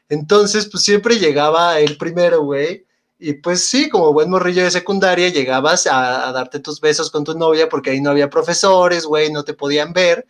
Entonces, 0.09 0.67
pues 0.71 0.83
siempre 0.83 1.19
llegaba 1.19 1.79
él 1.79 1.97
primero, 1.97 2.41
güey. 2.43 2.85
Y 3.19 3.33
pues 3.33 3.63
sí, 3.65 3.89
como 3.89 4.11
buen 4.11 4.29
morrillo 4.29 4.63
de 4.63 4.71
secundaria, 4.71 5.29
llegabas 5.29 5.87
a, 5.87 6.27
a 6.27 6.31
darte 6.33 6.59
tus 6.59 6.81
besos 6.81 7.09
con 7.11 7.23
tu 7.23 7.37
novia 7.37 7.69
porque 7.69 7.91
ahí 7.91 8.01
no 8.01 8.09
había 8.09 8.29
profesores, 8.29 9.05
güey, 9.05 9.31
no 9.31 9.43
te 9.43 9.53
podían 9.53 9.93
ver. 9.93 10.25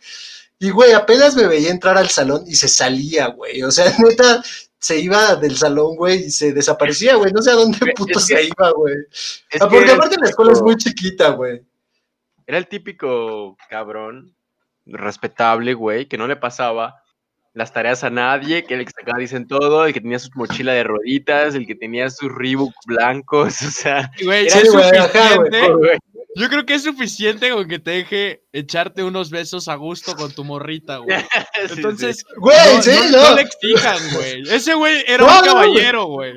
Y, 0.58 0.70
güey, 0.70 0.92
apenas 0.92 1.34
me 1.36 1.46
veía 1.46 1.70
entrar 1.70 1.98
al 1.98 2.08
salón 2.08 2.44
y 2.46 2.54
se 2.54 2.68
salía, 2.68 3.26
güey. 3.28 3.62
O 3.62 3.70
sea, 3.70 3.86
neta, 3.98 4.42
se 4.78 4.98
iba 5.00 5.34
del 5.36 5.56
salón, 5.56 5.96
güey, 5.96 6.24
y 6.26 6.30
se 6.30 6.52
desaparecía, 6.52 7.16
güey. 7.16 7.32
No 7.32 7.42
sé 7.42 7.50
a 7.50 7.54
dónde 7.54 7.78
Es 7.80 7.94
puto 7.94 8.18
que- 8.18 8.24
se 8.24 8.44
iba, 8.44 8.70
güey. 8.70 8.94
Ah, 9.60 9.68
porque 9.68 9.78
era 9.84 9.94
aparte 9.94 10.16
la 10.20 10.28
escuela 10.28 10.52
es 10.52 10.62
muy 10.62 10.76
chiquita, 10.76 11.30
güey. 11.30 11.62
Era 12.46 12.58
el 12.58 12.68
típico 12.68 13.56
cabrón 13.70 14.34
respetable, 14.86 15.74
güey, 15.74 16.06
que 16.06 16.18
no 16.18 16.26
le 16.26 16.36
pasaba 16.36 17.00
las 17.54 17.72
tareas 17.72 18.04
a 18.04 18.10
nadie, 18.10 18.64
que 18.64 18.74
el 18.74 18.84
que 18.84 18.90
sacaba 18.90 19.18
dicen 19.18 19.46
todo, 19.46 19.86
el 19.86 19.92
que 19.94 20.00
tenía 20.00 20.18
su 20.18 20.28
mochila 20.34 20.72
de 20.72 20.84
rueditas, 20.84 21.54
el 21.54 21.66
que 21.66 21.74
tenía 21.76 22.10
sus 22.10 22.30
Reebok 22.34 22.74
blancos, 22.86 23.62
o 23.62 23.70
sea, 23.70 24.10
Güey, 24.22 24.50
Sí, 24.50 24.58
es 24.58 24.72
güey, 24.72 24.84
ajá, 24.84 25.36
güey. 25.36 25.46
suficiente. 25.50 25.72
güey, 25.72 25.98
Yo 26.36 26.48
creo 26.48 26.66
que 26.66 26.74
es 26.74 26.82
suficiente 26.82 27.50
con 27.50 27.68
que 27.68 27.78
te 27.78 27.90
deje 27.92 28.42
echarte 28.52 29.04
unos 29.04 29.30
besos 29.30 29.68
a 29.68 29.76
gusto 29.76 30.16
con 30.16 30.32
tu 30.32 30.42
morrita, 30.44 30.98
güey. 30.98 31.20
sí, 31.68 31.74
Entonces, 31.76 32.16
sí. 32.18 32.24
Güey, 32.36 32.74
no, 32.76 32.82
sí, 32.82 32.90
no- 32.90 33.10
no. 33.18 33.30
no 33.30 33.36
le 33.36 33.42
exijan, 33.42 33.98
güey. 34.14 34.42
Ese 34.50 34.74
güey 34.74 35.04
era 35.06 35.24
No, 35.26 35.38
un 35.38 35.44
caballero, 35.44 36.06
güey. 36.06 36.34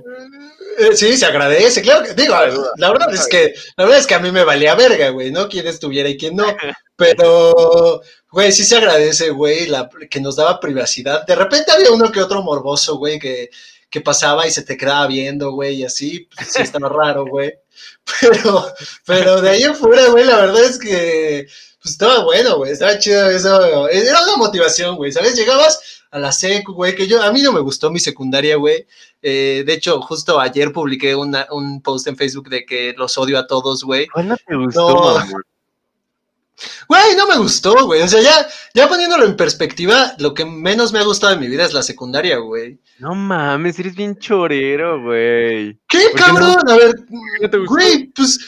Eh, 0.79 0.95
sí, 0.95 1.17
se 1.17 1.25
agradece, 1.25 1.81
claro 1.81 2.03
que 2.05 2.13
digo, 2.13 2.35
la 2.77 2.91
verdad 2.91 3.11
es 3.11 3.27
que 3.27 3.55
la 3.77 3.85
verdad 3.85 3.99
es 3.99 4.05
que 4.05 4.13
a 4.13 4.19
mí 4.19 4.31
me 4.31 4.43
valía 4.43 4.75
verga, 4.75 5.09
güey, 5.09 5.31
¿no? 5.31 5.49
Quién 5.49 5.65
estuviera 5.65 6.07
y 6.07 6.17
quién 6.17 6.35
no. 6.35 6.45
Pero, 6.95 8.01
güey, 8.31 8.51
sí 8.51 8.63
se 8.63 8.77
agradece, 8.77 9.29
güey, 9.31 9.65
la, 9.67 9.89
que 10.09 10.19
nos 10.21 10.35
daba 10.35 10.59
privacidad. 10.59 11.25
De 11.25 11.35
repente 11.35 11.71
había 11.71 11.91
uno 11.91 12.11
que 12.11 12.21
otro 12.21 12.43
morboso, 12.43 12.97
güey, 12.97 13.17
que, 13.19 13.49
que 13.89 14.01
pasaba 14.01 14.45
y 14.47 14.51
se 14.51 14.63
te 14.63 14.75
quedaba 14.77 15.07
viendo, 15.07 15.51
güey, 15.51 15.75
y 15.77 15.83
así, 15.85 16.27
pues, 16.35 16.51
sí 16.53 16.61
estaba 16.61 16.89
raro, 16.89 17.25
güey. 17.25 17.53
Pero, 18.21 18.65
pero 19.05 19.39
de 19.41 19.49
ahí 19.51 19.61
en 19.63 19.75
fuera, 19.75 20.07
güey, 20.09 20.23
la 20.25 20.37
verdad 20.37 20.63
es 20.63 20.79
que 20.79 21.45
pues 21.79 21.91
estaba 21.91 22.23
bueno, 22.23 22.57
güey, 22.57 22.71
estaba 22.71 22.97
chido 22.97 23.29
eso. 23.29 23.87
Era 23.89 24.23
una 24.23 24.35
motivación, 24.37 24.95
güey, 24.95 25.11
¿sabes? 25.11 25.35
Llegabas 25.35 25.79
a 26.09 26.17
la 26.17 26.31
secu, 26.31 26.73
güey, 26.73 26.95
que 26.95 27.05
yo, 27.05 27.21
a 27.21 27.31
mí 27.31 27.41
no 27.43 27.51
me 27.51 27.59
gustó 27.59 27.91
mi 27.91 27.99
secundaria, 27.99 28.55
güey. 28.55 28.87
Eh, 29.21 29.63
de 29.65 29.73
hecho, 29.73 30.01
justo 30.01 30.39
ayer 30.39 30.71
publiqué 30.71 31.15
una- 31.15 31.47
un 31.51 31.81
post 31.83 32.07
en 32.07 32.17
Facebook 32.17 32.49
de 32.49 32.65
que 32.65 32.93
los 32.97 33.15
odio 33.19 33.37
a 33.37 33.45
todos, 33.45 33.83
güey. 33.83 34.07
¿Cuál 34.07 34.29
no 34.29 34.37
te 34.37 34.55
gustó, 34.55 35.19
No. 35.19 35.41
Güey, 36.87 37.15
no 37.15 37.27
me 37.27 37.37
gustó, 37.37 37.85
güey. 37.85 38.01
O 38.01 38.07
sea, 38.07 38.21
ya, 38.21 38.47
ya 38.73 38.87
poniéndolo 38.87 39.25
en 39.25 39.35
perspectiva, 39.35 40.15
lo 40.17 40.33
que 40.33 40.45
menos 40.45 40.91
me 40.91 40.99
ha 40.99 41.03
gustado 41.03 41.33
en 41.33 41.39
mi 41.39 41.47
vida 41.47 41.65
es 41.65 41.73
la 41.73 41.83
secundaria, 41.83 42.37
güey. 42.37 42.79
No 42.99 43.13
mames, 43.13 43.77
eres 43.79 43.95
bien 43.95 44.17
chorero, 44.17 45.03
güey. 45.03 45.77
¿Qué, 45.87 46.11
cabrón? 46.15 46.57
A 46.67 46.75
ver, 46.75 46.95
qué 46.95 47.43
no 47.43 47.49
te 47.49 47.57
gustó? 47.57 47.73
güey, 47.73 48.05
pues, 48.07 48.39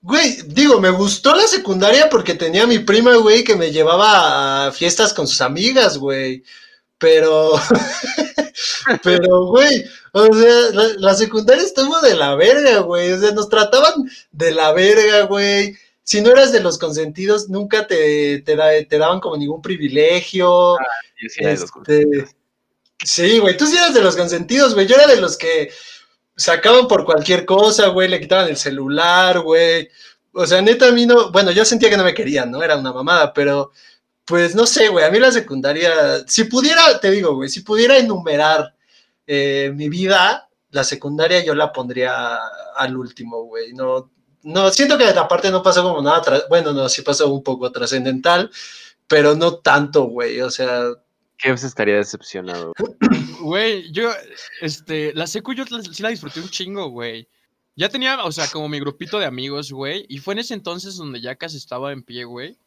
güey, 0.00 0.38
digo, 0.46 0.80
me 0.80 0.90
gustó 0.90 1.34
la 1.34 1.46
secundaria 1.46 2.08
porque 2.08 2.34
tenía 2.34 2.62
a 2.62 2.68
mi 2.68 2.78
prima, 2.78 3.16
güey, 3.16 3.42
que 3.42 3.56
me 3.56 3.72
llevaba 3.72 4.66
a 4.66 4.72
fiestas 4.72 5.12
con 5.12 5.26
sus 5.26 5.40
amigas, 5.40 5.98
güey. 5.98 6.44
Pero, 6.96 7.52
pero, 9.02 9.46
güey, 9.46 9.84
o 10.12 10.32
sea, 10.32 10.70
la, 10.72 10.84
la 10.98 11.14
secundaria 11.14 11.64
estuvo 11.64 12.00
de 12.00 12.14
la 12.14 12.36
verga, 12.36 12.78
güey. 12.80 13.12
O 13.12 13.18
sea, 13.18 13.32
nos 13.32 13.48
trataban 13.48 14.08
de 14.30 14.52
la 14.52 14.72
verga, 14.72 15.22
güey. 15.22 15.76
Si 16.08 16.22
no 16.22 16.30
eras 16.30 16.52
de 16.52 16.60
los 16.60 16.78
consentidos, 16.78 17.50
nunca 17.50 17.86
te, 17.86 18.38
te, 18.40 18.56
da- 18.56 18.82
te 18.88 18.96
daban 18.96 19.20
como 19.20 19.36
ningún 19.36 19.60
privilegio. 19.60 20.76
Yo 21.20 21.28
sí 21.28 21.40
era 21.40 21.50
de 21.50 21.54
los 21.56 21.64
Este, 21.64 21.70
consentidos. 21.72 22.30
Sí, 23.04 23.38
güey, 23.40 23.56
tú 23.58 23.66
sí 23.66 23.76
eras 23.76 23.92
de 23.92 24.00
los 24.00 24.16
consentidos, 24.16 24.72
güey. 24.72 24.86
Yo 24.86 24.94
era 24.96 25.06
de 25.06 25.20
los 25.20 25.36
que 25.36 25.70
sacaban 26.34 26.88
por 26.88 27.04
cualquier 27.04 27.44
cosa, 27.44 27.88
güey, 27.88 28.08
le 28.08 28.20
quitaban 28.20 28.48
el 28.48 28.56
celular, 28.56 29.40
güey. 29.40 29.90
O 30.32 30.46
sea, 30.46 30.62
neta, 30.62 30.88
a 30.88 30.92
mí 30.92 31.04
no, 31.04 31.30
bueno, 31.30 31.50
yo 31.50 31.62
sentía 31.66 31.90
que 31.90 31.98
no 31.98 32.04
me 32.04 32.14
querían, 32.14 32.50
¿no? 32.50 32.62
Era 32.62 32.78
una 32.78 32.92
mamada, 32.94 33.34
pero 33.34 33.72
pues 34.24 34.54
no 34.54 34.66
sé, 34.66 34.88
güey, 34.88 35.04
a 35.04 35.10
mí 35.10 35.18
la 35.18 35.30
secundaria, 35.30 36.24
si 36.26 36.44
pudiera, 36.44 36.98
te 37.00 37.10
digo, 37.10 37.34
güey, 37.34 37.50
si 37.50 37.60
pudiera 37.60 37.98
enumerar 37.98 38.74
eh, 39.26 39.72
mi 39.74 39.90
vida, 39.90 40.48
la 40.70 40.84
secundaria 40.84 41.44
yo 41.44 41.54
la 41.54 41.70
pondría 41.70 42.38
al 42.76 42.96
último, 42.96 43.42
güey. 43.44 43.74
No, 43.74 44.10
no, 44.42 44.70
siento 44.70 44.96
que 44.98 45.04
aparte 45.04 45.50
no 45.50 45.62
pasó 45.62 45.82
como 45.82 46.02
nada, 46.02 46.22
bueno, 46.48 46.72
no, 46.72 46.88
sí 46.88 47.02
pasó 47.02 47.32
un 47.32 47.42
poco 47.42 47.70
trascendental, 47.72 48.50
pero 49.06 49.34
no 49.34 49.56
tanto, 49.56 50.04
güey, 50.04 50.40
o 50.40 50.50
sea, 50.50 50.84
¿Qué 51.38 51.52
veces 51.52 51.68
estaría 51.68 51.94
decepcionado? 51.96 52.72
Güey, 53.40 53.92
yo, 53.92 54.10
este, 54.60 55.12
la 55.14 55.28
secu 55.28 55.52
yo 55.54 55.64
la- 55.70 55.82
sí 55.82 56.02
la 56.02 56.08
disfruté 56.08 56.40
un 56.40 56.48
chingo, 56.48 56.88
güey. 56.90 57.28
Ya 57.76 57.88
tenía, 57.88 58.24
o 58.24 58.32
sea, 58.32 58.48
como 58.48 58.68
mi 58.68 58.80
grupito 58.80 59.20
de 59.20 59.26
amigos, 59.26 59.70
güey. 59.70 60.04
Y 60.08 60.18
fue 60.18 60.34
en 60.34 60.40
ese 60.40 60.54
entonces 60.54 60.96
donde 60.96 61.20
ya 61.20 61.36
casi 61.36 61.56
estaba 61.56 61.92
en 61.92 62.02
pie, 62.02 62.24
güey. 62.24 62.58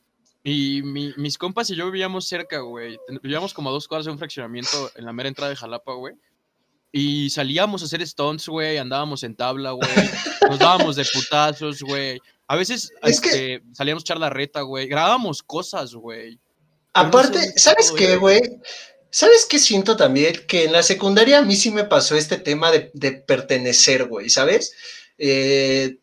Y 0.41 0.81
mi- 0.84 1.13
mis 1.17 1.38
compas 1.38 1.69
y 1.69 1.75
yo 1.75 1.86
vivíamos 1.88 2.25
cerca, 2.29 2.60
güey. 2.60 2.97
Vivíamos 3.21 3.53
como 3.53 3.69
a 3.69 3.73
dos 3.73 3.89
cuadras 3.89 4.05
de 4.05 4.13
un 4.13 4.17
fraccionamiento 4.17 4.89
en 4.95 5.03
la 5.03 5.12
mera 5.12 5.27
entrada 5.27 5.49
de 5.49 5.57
Jalapa, 5.57 5.93
güey. 5.95 6.15
Y 6.91 7.30
salíamos 7.30 7.82
a 7.82 7.86
hacer 7.86 8.06
stunts, 8.06 8.47
güey. 8.47 8.77
Andábamos 8.77 9.23
en 9.23 9.36
tabla, 9.36 9.71
güey. 9.71 9.89
Nos 10.49 10.60
dábamos 10.60 10.95
de 10.97 11.06
putazos, 11.06 11.82
güey. 11.82 12.19
A 12.47 12.56
veces 12.58 12.91
Es 13.04 13.21
que- 13.21 13.30
este, 13.56 13.63
salíamos 13.73 14.04
a 14.04 14.06
echar 14.06 14.17
la 14.19 14.30
reta, 14.30 14.62
güey. 14.62 14.88
Grabábamos 14.88 15.41
cosas, 15.41 15.93
güey. 15.93 16.36
No 16.36 16.39
Aparte, 16.93 17.39
sé, 17.39 17.54
¿sabes 17.60 17.91
qué, 17.93 18.17
güey? 18.17 18.41
¿Sabes 19.10 19.45
qué 19.45 19.60
siento 19.60 19.95
también? 19.95 20.36
Que 20.47 20.65
en 20.65 20.73
la 20.73 20.84
secundaria 20.84 21.39
a 21.39 21.41
mí 21.43 21.56
sí 21.56 21.71
me 21.71 21.86
pasó 21.86 22.15
este 22.15 22.38
tema 22.38 22.71
de, 22.71 22.91
de 22.93 23.13
pertenecer, 23.13 24.06
güey, 24.08 24.30
¿sabes? 24.30 24.73
Eh, 25.17 25.97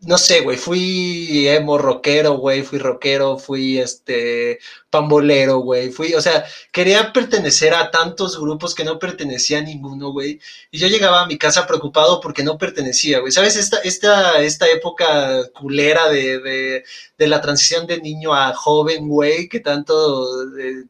no 0.00 0.16
sé, 0.16 0.42
güey, 0.42 0.56
fui 0.56 1.48
emo 1.48 1.76
rockero, 1.76 2.34
güey, 2.38 2.62
fui 2.62 2.78
rockero, 2.78 3.36
fui 3.36 3.78
este 3.78 4.60
pambolero, 4.90 5.58
güey, 5.58 5.90
fui, 5.90 6.14
o 6.14 6.20
sea, 6.20 6.44
quería 6.72 7.12
pertenecer 7.12 7.74
a 7.74 7.90
tantos 7.90 8.38
grupos 8.40 8.76
que 8.76 8.84
no 8.84 8.98
pertenecía 9.00 9.58
a 9.58 9.62
ninguno, 9.62 10.12
güey, 10.12 10.40
y 10.70 10.78
yo 10.78 10.86
llegaba 10.86 11.22
a 11.22 11.26
mi 11.26 11.36
casa 11.36 11.66
preocupado 11.66 12.20
porque 12.20 12.44
no 12.44 12.58
pertenecía, 12.58 13.18
güey, 13.18 13.32
¿sabes? 13.32 13.56
Esta, 13.56 13.78
esta, 13.78 14.40
esta 14.40 14.68
época 14.68 15.42
culera 15.52 16.08
de, 16.08 16.38
de, 16.38 16.84
de 17.18 17.26
la 17.26 17.40
transición 17.40 17.86
de 17.88 18.00
niño 18.00 18.32
a 18.34 18.54
joven, 18.54 19.08
güey, 19.08 19.48
que 19.48 19.58
tanto 19.60 20.44
eh, 20.58 20.84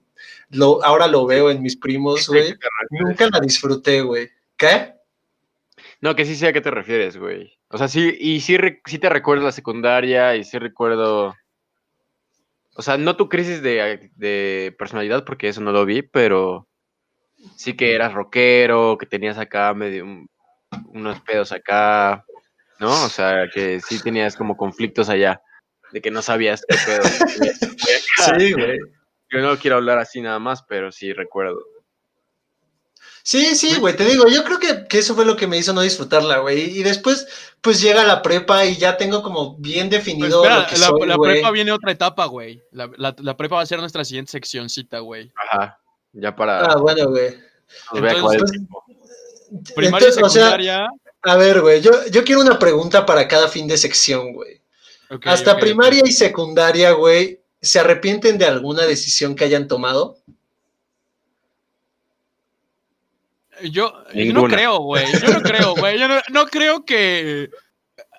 lo, 0.51 0.85
ahora 0.85 1.07
lo 1.07 1.25
veo 1.25 1.51
en 1.51 1.63
mis 1.63 1.77
primos, 1.77 2.29
güey, 2.29 2.55
nunca 2.91 3.29
la 3.33 3.41
disfruté, 3.41 4.03
güey. 4.03 4.29
¿Qué? 4.57 4.98
No, 6.01 6.15
que 6.15 6.25
sí 6.25 6.37
sé 6.37 6.47
a 6.49 6.53
qué 6.53 6.61
te 6.61 6.71
refieres, 6.71 7.17
güey. 7.17 7.59
O 7.69 7.79
sea, 7.79 7.89
sí, 7.89 8.17
y 8.21 8.41
sí, 8.41 8.57
sí 8.87 8.99
te 8.99 9.09
recuerdo 9.09 9.45
la 9.45 9.53
secundaria 9.53 10.37
y 10.37 10.45
sí 10.45 10.59
recuerdo. 10.59 11.35
O 12.77 12.83
sea, 12.83 12.97
no 12.97 13.17
tu 13.17 13.29
crisis 13.29 13.61
de, 13.63 14.11
de 14.15 14.75
personalidad, 14.79 15.25
porque 15.25 15.49
eso 15.49 15.61
no 15.61 15.73
lo 15.73 15.85
vi, 15.85 16.03
pero 16.03 16.69
sí 17.57 17.75
que 17.75 17.95
eras 17.95 18.13
rockero, 18.13 18.97
que 18.99 19.07
tenías 19.07 19.39
acá 19.39 19.75
medio 19.75 20.05
un- 20.05 20.29
unos 20.93 21.21
pedos 21.23 21.51
acá, 21.51 22.25
¿no? 22.79 22.91
O 23.05 23.09
sea, 23.09 23.49
que 23.53 23.81
sí 23.81 24.01
tenías 24.01 24.37
como 24.37 24.57
conflictos 24.57 25.09
allá, 25.09 25.41
de 25.93 26.01
que 26.01 26.11
no 26.13 26.23
sabías 26.23 26.65
qué 26.69 26.77
pedo. 26.87 27.03
Sí, 28.39 28.53
güey. 28.53 28.79
Yo 29.31 29.41
no 29.41 29.57
quiero 29.59 29.77
hablar 29.77 29.99
así 29.99 30.21
nada 30.21 30.39
más, 30.39 30.63
pero 30.69 30.91
sí 30.93 31.13
recuerdo. 31.13 31.59
Sí, 33.31 33.55
sí, 33.57 33.77
güey, 33.79 33.95
te 33.95 34.07
digo, 34.07 34.27
yo 34.29 34.43
creo 34.43 34.59
que, 34.59 34.87
que 34.89 35.01
eso 35.01 35.15
fue 35.15 35.27
lo 35.27 35.37
que 35.37 35.47
me 35.47 35.59
hizo 35.59 35.75
no 35.75 35.83
disfrutarla, 35.83 36.39
güey. 36.39 36.79
Y 36.79 36.83
después, 36.83 37.27
pues 37.61 37.79
llega 37.79 38.03
la 38.05 38.23
prepa 38.23 38.65
y 38.65 38.77
ya 38.77 38.97
tengo 38.97 39.23
como 39.23 39.55
bien 39.59 39.91
Pues 39.91 39.99
definido 40.03 40.43
espera, 40.43 40.61
lo 40.61 40.67
que 40.67 40.79
la, 40.79 40.87
soy, 40.87 41.07
la 41.07 41.17
güey. 41.17 41.33
prepa 41.35 41.51
viene 41.51 41.73
otra 41.73 41.93
etapa, 41.93 42.25
güey. 42.25 42.63
La, 42.73 42.91
la- 42.97 43.15
la 43.19 43.37
prepa 43.37 43.57
va 43.57 43.61
a 43.61 43.67
ser 43.67 43.81
nuestra 43.81 44.03
siguiente 44.07 44.31
seccioncita, 44.33 45.01
güey. 45.01 45.31
Ajá, 45.53 45.79
ya 46.15 46.35
para. 46.35 46.61
Ah, 46.73 46.77
bueno, 46.79 47.11
güey. 47.11 47.35
entonces-. 47.93 48.63
Primaria 49.75 50.07
y 50.09 50.11
Entonces, 50.11 50.23
o 50.23 50.29
sea, 50.31 50.43
secundaria. 50.45 50.89
a 51.21 51.37
ver, 51.37 51.61
güey, 51.61 51.83
yo, 51.83 51.91
yo 52.11 52.25
quiero 52.25 52.41
una 52.41 52.59
pregunta 52.59 53.05
para 53.05 53.29
cada 53.29 53.49
fin 53.49 53.69
de 53.69 53.77
sección, 53.77 54.33
güey. 54.33 54.63
Hasta 55.27 55.59
primaria 55.59 56.01
y 56.03 56.13
secundaria, 56.13 56.93
güey, 56.93 57.43
¿se 57.61 57.79
arrepienten 57.79 58.39
de 58.39 58.47
alguna 58.47 58.87
decisión 58.87 59.35
que 59.35 59.45
hayan 59.45 59.69
tomado? 59.69 60.17
ok. 63.48 63.48
Yo, 63.63 63.93
yo 64.15 64.33
no 64.33 64.45
creo, 64.45 64.79
güey. 64.79 65.05
Yo 65.21 65.33
no 65.33 65.41
creo, 65.43 65.75
güey. 65.75 65.99
Yo 65.99 66.09
no, 66.09 66.21
no 66.31 66.47
creo 66.47 66.85
que 66.85 67.51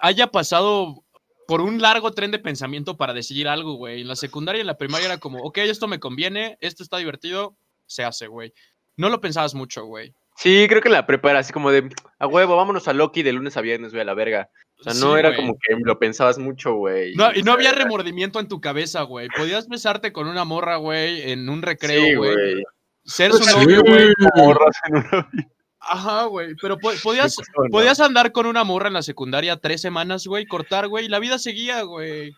haya 0.02 0.28
pasado 0.28 1.04
por 1.48 1.62
un 1.62 1.82
largo 1.82 2.12
tren 2.12 2.32
de 2.32 2.40
pensamiento 2.40 2.96
para 2.96 3.14
decidir 3.14 3.48
algo, 3.48 3.74
güey. 3.74 4.02
En 4.02 4.08
la 4.08 4.16
secundaria 4.16 4.60
y 4.60 4.62
en 4.62 4.68
la 4.68 4.78
primaria 4.78 5.08
era 5.08 5.18
como, 5.18 5.40
ok, 5.40 5.58
esto 5.60 5.88
me 5.88 6.00
conviene, 6.00 6.58
esto 6.62 6.84
está 6.84 6.98
divertido, 6.98 7.58
se 7.88 8.04
hace, 8.04 8.28
güey. 8.28 8.54
No 8.98 9.10
lo 9.10 9.20
pensabas 9.20 9.56
mucho, 9.56 9.86
güey. 9.86 10.14
Sí, 10.36 10.68
creo 10.70 10.82
que 10.82 10.88
en 10.88 10.94
la 10.94 11.06
prepa 11.06 11.32
era 11.32 11.40
así 11.40 11.52
como 11.52 11.72
de, 11.72 11.90
a 12.18 12.28
huevo, 12.28 12.56
vámonos 12.56 12.88
a 12.88 12.94
Loki 12.94 13.24
de 13.24 13.34
lunes 13.34 13.58
a 13.58 13.62
viernes, 13.62 13.92
güey, 13.92 14.02
a 14.02 14.06
la 14.06 14.14
verga. 14.14 14.50
O 14.80 14.84
sea, 14.84 14.94
no 14.94 15.14
Sí, 15.14 15.20
era 15.20 15.36
como 15.36 15.56
que 15.56 15.76
lo 15.84 16.00
pensabas 16.00 16.38
mucho, 16.38 16.76
güey. 16.76 17.16
No, 17.16 17.34
y 17.34 17.44
no 17.44 17.52
había 17.52 17.74
remordimiento 17.74 18.40
en 18.40 18.48
tu 18.48 18.62
cabeza, 18.62 19.02
güey. 19.02 19.28
Podías 19.36 19.68
besarte 19.68 20.14
con 20.14 20.28
una 20.28 20.46
morra, 20.46 20.78
güey, 20.78 21.32
en 21.32 21.50
un 21.50 21.62
recreo, 21.62 22.20
güey. 22.20 22.34
güey. 22.36 22.64
Ser 23.10 23.32
su 23.34 23.44
Sí, 23.44 23.56
novio, 23.56 23.82
güey. 23.86 24.14
Morras 24.36 24.76
en 24.88 24.96
una- 24.98 25.30
Ajá, 25.82 26.26
güey. 26.26 26.56
Pero 26.62 26.78
po- 26.78 26.92
podías, 27.02 27.36
podías 27.72 28.00
andar 28.00 28.32
con 28.32 28.46
una 28.46 28.64
morra 28.64 28.88
en 28.90 28.94
la 28.94 29.02
secundaria 29.02 29.58
tres 29.58 29.82
semanas, 29.82 30.28
güey, 30.28 30.46
cortar, 30.46 30.88
güey, 30.88 31.06
y 31.06 31.10
la 31.10 31.20
vida 31.20 31.40
seguía, 31.40 31.82
güey. 31.84 32.36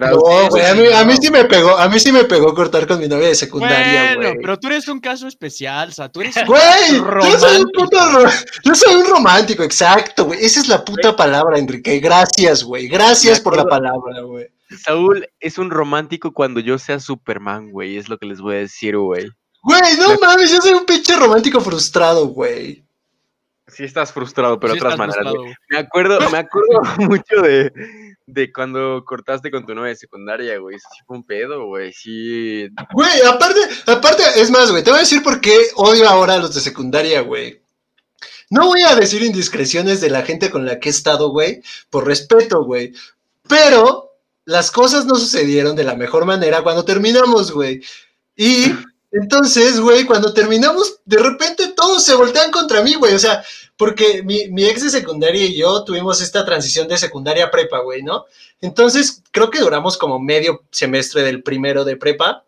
No, 0.00 0.48
güey, 0.48 0.64
a 0.64 0.74
mí, 0.74 0.86
a 1.12 1.16
sí 1.16 1.30
me 1.30 1.44
pegó, 1.44 1.76
a 1.76 1.86
mí 1.86 2.00
sí 2.00 2.10
me 2.10 2.24
pegó 2.24 2.54
cortar 2.54 2.86
con 2.86 2.98
mi 2.98 3.06
novia 3.06 3.28
de 3.28 3.34
secundaria, 3.34 4.14
Bueno, 4.14 4.30
güey. 4.30 4.40
pero 4.40 4.58
tú 4.58 4.68
eres 4.68 4.88
un 4.88 4.98
caso 4.98 5.28
especial, 5.28 5.90
o 5.90 5.92
sea, 5.92 6.08
tú 6.08 6.22
eres 6.22 6.34
Güey, 6.46 6.60
yo 6.90 7.38
soy 7.38 7.56
un 7.60 7.70
romántico. 7.70 7.84
puto 7.84 7.98
yo 8.64 8.74
soy 8.74 8.94
un 8.94 9.06
romántico, 9.06 9.62
exacto, 9.62 10.24
güey. 10.24 10.42
Esa 10.42 10.60
es 10.60 10.68
la 10.68 10.82
puta 10.82 11.14
palabra, 11.14 11.58
Enrique. 11.58 12.00
Gracias, 12.00 12.64
güey. 12.64 12.88
Gracias 12.88 13.38
por 13.40 13.54
la 13.54 13.64
palabra, 13.64 14.22
güey. 14.22 14.46
Saúl 14.82 15.28
es 15.38 15.58
un 15.58 15.70
romántico 15.70 16.32
cuando 16.32 16.58
yo 16.58 16.78
sea 16.78 16.98
Superman, 16.98 17.70
güey. 17.70 17.98
Es 17.98 18.08
lo 18.08 18.16
que 18.16 18.24
les 18.26 18.40
voy 18.40 18.54
a 18.54 18.58
decir, 18.60 18.96
güey. 18.96 19.28
Güey, 19.62 19.96
no 19.96 20.18
mames, 20.20 20.50
yo 20.50 20.60
soy 20.60 20.72
un 20.72 20.84
pinche 20.84 21.14
romántico 21.16 21.60
frustrado, 21.60 22.26
güey. 22.26 22.84
Sí 23.68 23.84
estás 23.84 24.12
frustrado, 24.12 24.58
pero 24.58 24.74
Sí 24.74 24.80
de 24.80 24.84
otras 24.84 24.98
maneras, 24.98 25.22
frustrado. 25.22 25.54
Me 25.70 25.78
acuerdo, 25.78 26.30
me 26.30 26.38
acuerdo 26.38 26.80
mucho 26.98 27.40
de, 27.42 27.72
de 28.26 28.52
cuando 28.52 29.04
cortaste 29.06 29.50
con 29.50 29.64
tu 29.64 29.74
novia 29.74 29.90
de 29.90 29.96
secundaria, 29.96 30.58
güey. 30.58 30.78
Sí 30.78 31.02
fue 31.06 31.16
un 31.16 31.22
pedo, 31.24 31.66
güey. 31.66 31.92
Sí. 31.92 32.68
Güey, 32.92 33.22
aparte, 33.22 33.60
aparte, 33.86 34.22
es 34.36 34.50
más, 34.50 34.70
güey, 34.70 34.82
te 34.82 34.90
voy 34.90 34.98
a 34.98 35.02
decir 35.02 35.22
por 35.22 35.40
qué 35.40 35.56
odio 35.76 36.08
ahora 36.08 36.34
a 36.34 36.38
los 36.38 36.54
de 36.54 36.60
secundaria, 36.60 37.20
güey. 37.20 37.62
No 38.50 38.66
voy 38.66 38.82
a 38.82 38.96
decir 38.96 39.22
indiscreciones 39.22 40.00
de 40.00 40.10
la 40.10 40.22
gente 40.22 40.50
con 40.50 40.66
la 40.66 40.78
que 40.78 40.88
he 40.88 40.92
estado, 40.92 41.30
güey, 41.30 41.62
por 41.88 42.06
respeto, 42.06 42.64
güey. 42.64 42.92
Pero 43.48 44.10
las 44.44 44.70
cosas 44.70 45.06
no 45.06 45.14
sucedieron 45.14 45.76
de 45.76 45.84
la 45.84 45.94
mejor 45.94 46.26
manera 46.26 46.62
cuando 46.62 46.84
terminamos, 46.84 47.52
güey. 47.52 47.82
Y 48.36 48.72
entonces, 49.12 49.78
güey, 49.78 50.06
cuando 50.06 50.32
terminamos, 50.32 51.00
de 51.04 51.18
repente 51.18 51.74
todos 51.76 52.02
se 52.02 52.14
voltean 52.14 52.50
contra 52.50 52.80
mí, 52.80 52.94
güey. 52.94 53.14
O 53.14 53.18
sea, 53.18 53.44
porque 53.76 54.22
mi, 54.22 54.64
ex 54.64 54.82
de 54.82 54.90
secundaria 54.90 55.44
y 55.44 55.56
yo 55.56 55.84
tuvimos 55.84 56.22
esta 56.22 56.46
transición 56.46 56.88
de 56.88 56.96
secundaria 56.96 57.44
a 57.44 57.50
prepa, 57.50 57.80
güey, 57.80 58.02
¿no? 58.02 58.24
Entonces, 58.62 59.22
creo 59.30 59.50
que 59.50 59.60
duramos 59.60 59.98
como 59.98 60.18
medio 60.18 60.64
semestre 60.70 61.22
del 61.22 61.42
primero 61.42 61.84
de 61.84 61.96
prepa 61.96 62.44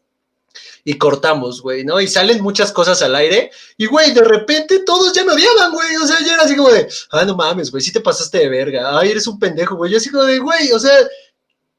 y 0.85 0.97
cortamos, 0.97 1.61
güey, 1.61 1.85
¿no? 1.85 2.01
Y 2.01 2.09
salen 2.09 2.43
muchas 2.43 2.73
cosas 2.73 3.03
al 3.03 3.15
aire 3.15 3.51
y, 3.77 3.85
güey, 3.85 4.15
de 4.15 4.23
repente 4.23 4.85
todos 4.87 5.13
ya 5.13 5.23
me 5.23 5.33
odiaban, 5.33 5.71
güey. 5.71 5.97
O 5.97 6.07
sea, 6.07 6.17
ya 6.25 6.33
era 6.33 6.45
así 6.45 6.57
como 6.57 6.71
de, 6.71 6.89
ah, 7.11 7.27
no 7.27 7.37
mames, 7.37 7.71
güey, 7.71 7.83
sí 7.83 7.93
te 7.93 8.01
pasaste 8.01 8.39
de 8.39 8.49
verga. 8.49 8.99
Ay, 8.99 9.11
eres 9.11 9.27
un 9.27 9.39
pendejo, 9.39 9.77
güey. 9.77 9.93
Yo 9.93 9.99
así 9.99 10.09
como 10.09 10.25
de, 10.25 10.39
güey, 10.39 10.73
o 10.73 10.79
sea, 10.79 10.97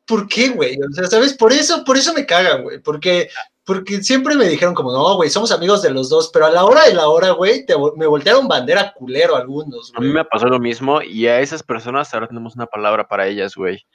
¿por 0.06 0.28
qué, 0.28 0.50
güey? 0.50 0.78
O 0.80 0.94
sea, 0.94 1.08
¿sabes? 1.08 1.34
Por 1.34 1.52
eso, 1.52 1.84
por 1.84 1.98
eso 1.98 2.14
me 2.14 2.26
cagan, 2.26 2.62
güey. 2.62 2.80
Porque, 2.80 3.30
porque 3.66 4.04
siempre 4.04 4.36
me 4.36 4.48
dijeron 4.48 4.74
como, 4.76 4.92
no, 4.92 5.16
güey, 5.16 5.30
somos 5.30 5.52
amigos 5.52 5.82
de 5.82 5.90
los 5.90 6.08
dos, 6.10 6.30
pero 6.32 6.46
a 6.46 6.52
la 6.52 6.64
hora 6.66 6.86
de 6.86 6.94
la 6.94 7.08
hora, 7.08 7.32
güey, 7.32 7.66
me 7.96 8.06
voltearon 8.08 8.48
bandera 8.48 8.94
culero 8.94 9.36
algunos, 9.36 9.92
A 9.96 10.00
mí 10.00 10.08
güey. 10.08 10.18
me 10.18 10.26
pasó 10.26 10.48
lo 10.48 10.60
mismo 10.60 11.02
y 11.02 11.28
a 11.28 11.40
esas 11.40 11.64
personas 11.64 12.14
ahora 12.14 12.28
tenemos 12.28 12.56
una 12.56 12.68
palabra 12.68 13.08
para 13.08 13.28
ellas, 13.28 13.56
güey. 13.56 13.86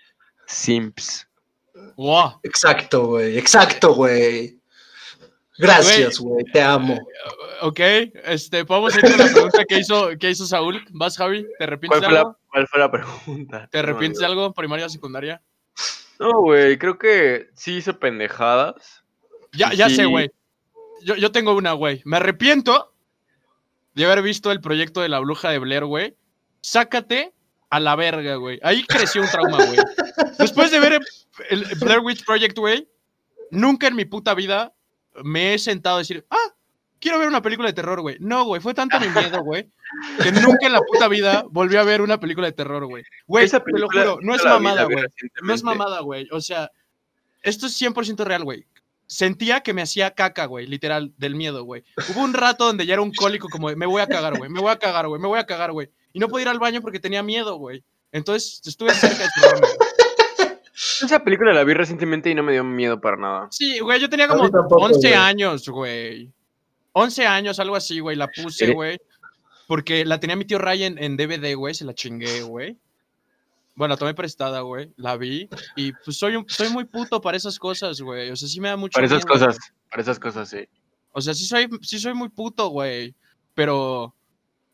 simps. 0.47 1.27
Wow. 1.97 2.41
Exacto, 2.43 3.07
güey. 3.07 3.39
Exacto, 3.39 3.95
güey. 3.95 4.59
Gracias, 5.59 6.19
güey. 6.19 6.45
Te 6.53 6.61
amo. 6.63 6.99
Ok, 7.61 7.79
este, 8.25 8.65
podemos 8.65 8.95
ir 8.97 9.03
con 9.03 9.19
la 9.19 9.27
pregunta 9.27 9.65
que 9.69 9.79
hizo, 9.79 10.09
que 10.19 10.31
hizo 10.31 10.47
Saúl. 10.47 10.83
¿Vas, 10.91 11.17
Javi? 11.19 11.47
¿Te 11.59 11.65
arrepientes 11.65 12.01
¿Cuál 12.01 12.01
de 12.01 12.07
fue, 12.09 12.19
algo? 12.19 12.31
la, 12.31 12.39
¿Cuál 12.51 12.67
fue 12.69 12.81
la 12.81 12.91
pregunta? 12.91 13.69
¿Te 13.71 13.79
No 13.79 13.83
arrepientes 13.85 14.19
de 14.21 14.25
acuerdo. 14.27 14.43
algo? 14.45 14.55
¿Primaria, 14.55 14.89
secundaria? 14.89 15.43
No, 16.19 16.41
güey, 16.41 16.79
creo 16.79 16.99
que 16.99 17.51
sí 17.55 17.77
hice 17.77 17.93
pendejadas. 17.93 19.00
Ya, 19.53 19.73
ya 19.73 19.91
sé, 19.91 20.05
güey. 20.07 20.31
Yo, 21.03 21.17
yo 21.17 21.33
tengo 21.33 21.55
una, 21.55 21.73
güey. 21.73 22.03
Me 22.05 22.19
arrepiento 22.19 22.95
de 23.95 24.05
haber 24.05 24.23
visto 24.23 24.53
el 24.53 24.61
proyecto 24.61 25.01
de 25.01 25.09
la 25.09 25.19
bruja 25.19 25.51
de 25.51 25.59
Blair, 25.59 25.85
güey. 25.85 26.17
Sácate 26.61 27.33
a 27.71 27.81
la 27.81 27.97
verga, 27.97 28.37
güey. 28.37 28.59
Ahí 28.63 28.85
creció 28.85 29.23
un 29.23 29.29
trauma, 29.29 29.65
güey. 29.65 29.79
Después 30.39 30.71
de 30.71 30.81
ver 30.81 30.93
el, 30.95 31.03
el 31.51 31.79
Blair 31.79 32.01
Witch 32.01 32.25
Project, 32.25 32.59
güey, 32.59 32.89
nunca 33.51 33.87
en 33.87 33.97
mi 33.97 34.05
puta 34.05 34.35
vida 34.35 34.75
me 35.25 35.55
he 35.55 35.59
sentado 35.59 35.97
a 35.97 36.01
decir, 36.01 36.27
ah, 36.31 36.55
quiero 36.99 37.19
ver 37.19 37.29
una 37.29 37.43
película 37.43 37.69
de 37.69 37.73
terror, 37.73 38.01
güey. 38.01 38.17
No, 38.21 38.45
güey, 38.45 38.61
fue 38.61 38.75
tanto 38.75 38.99
mi 39.01 39.09
miedo, 39.09 39.43
güey, 39.43 39.69
que 40.23 40.33
nunca 40.33 40.67
en 40.67 40.73
la 40.73 40.81
puta 40.81 41.09
vida 41.09 41.45
volví 41.51 41.77
a 41.77 41.83
ver 41.83 42.03
una 42.03 42.21
película 42.21 42.47
de 42.47 42.53
terror, 42.53 42.87
güey. 42.87 43.05
Güey, 43.27 43.49
te 43.49 43.61
lo 43.73 43.89
juro, 43.89 44.19
no 44.23 44.35
es 44.35 44.45
mamada, 44.45 44.85
güey. 44.85 45.05
No 45.43 45.55
es 45.55 45.63
mamada, 45.63 46.01
güey. 46.01 46.29
O 46.33 46.41
sea, 46.41 46.71
esto 47.43 47.67
es 47.67 47.81
100% 47.81 48.25
real, 48.25 48.45
güey. 48.45 48.67
Sentía 49.13 49.61
que 49.61 49.75
me 49.75 49.83
hacía 49.83 50.13
caca, 50.13 50.45
güey, 50.47 50.69
literal, 50.69 51.13
del 51.17 51.35
miedo, 51.35 51.65
güey. 51.65 51.83
Hubo 52.11 52.21
un 52.23 52.33
rato 52.33 52.67
donde 52.67 52.87
ya 52.87 52.93
era 52.93 53.03
un 53.03 53.13
cólico 53.13 53.49
como 53.49 53.69
de, 53.69 53.75
me 53.75 53.85
voy 53.87 54.01
a 54.01 54.07
cagar, 54.07 54.39
güey, 54.39 54.49
me 54.49 54.61
voy 54.61 54.71
a 54.71 54.79
cagar, 54.79 55.09
güey, 55.09 55.21
me 55.21 55.27
voy 55.27 55.41
a 55.41 55.47
cagar, 55.47 55.73
güey. 55.73 55.91
Y 56.13 56.21
no 56.21 56.29
podía 56.29 56.43
ir 56.43 56.49
al 56.49 56.61
baño 56.61 56.81
porque 56.81 57.01
tenía 57.01 57.21
miedo, 57.21 57.57
güey. 57.57 57.83
Entonces 58.13 58.61
estuve 58.65 58.95
cerca 58.95 59.25
de 59.25 59.59
güey. 59.59 59.73
Esa 61.03 61.25
película 61.25 61.53
la 61.53 61.65
vi 61.65 61.75
recientemente 61.75 62.31
y 62.31 62.37
no 62.37 62.45
me 62.45 62.53
dio 62.53 62.63
miedo 62.63 63.01
para 63.01 63.17
nada. 63.17 63.49
Sí, 63.51 63.81
güey, 63.81 64.01
yo 64.01 64.09
tenía 64.09 64.29
como 64.29 64.49
tampoco, 64.49 64.85
11 64.85 64.99
güey. 65.01 65.13
años, 65.15 65.69
güey. 65.69 66.33
11 66.93 67.27
años, 67.27 67.59
algo 67.59 67.75
así, 67.75 67.99
güey. 67.99 68.15
La 68.17 68.29
puse, 68.29 68.67
Eh. 68.67 68.73
güey. 68.73 69.01
Porque 69.67 70.05
la 70.05 70.21
tenía 70.21 70.37
mi 70.37 70.45
tío 70.45 70.59
Ray 70.59 70.85
en, 70.85 71.03
en 71.03 71.17
DVD, 71.17 71.55
güey. 71.57 71.75
Se 71.75 71.85
la 71.85 71.95
chingué, 71.95 72.43
güey. 72.43 72.77
Bueno, 73.75 73.97
tomé 73.97 74.15
prestada, 74.15 74.61
güey. 74.61 74.93
La 74.97 75.17
vi. 75.17 75.49
Y 75.77 75.93
pues 76.05 76.17
soy, 76.19 76.37
un- 76.37 76.47
soy 76.49 76.69
muy 76.71 76.85
puto 76.85 77.21
para 77.21 77.37
esas 77.37 77.59
cosas, 77.59 78.01
güey. 78.01 78.31
O 78.31 78.37
sea, 78.37 78.49
sí 78.49 78.61
me 78.61 78.69
da 78.69 78.77
mucho 78.77 78.95
Para 78.95 79.07
esas 79.07 79.25
miedo, 79.25 79.29
cosas, 79.33 79.59
güey. 79.59 79.71
para 79.91 80.03
esas 80.03 80.19
cosas, 80.19 80.49
sí. 80.49 80.69
O 81.13 81.21
sea, 81.21 81.35
sí 81.35 81.45
soy, 81.47 81.69
sí 81.83 81.99
soy 81.99 82.15
muy 82.15 82.29
puto, 82.29 82.69
güey. 82.69 83.15
Pero, 83.55 84.15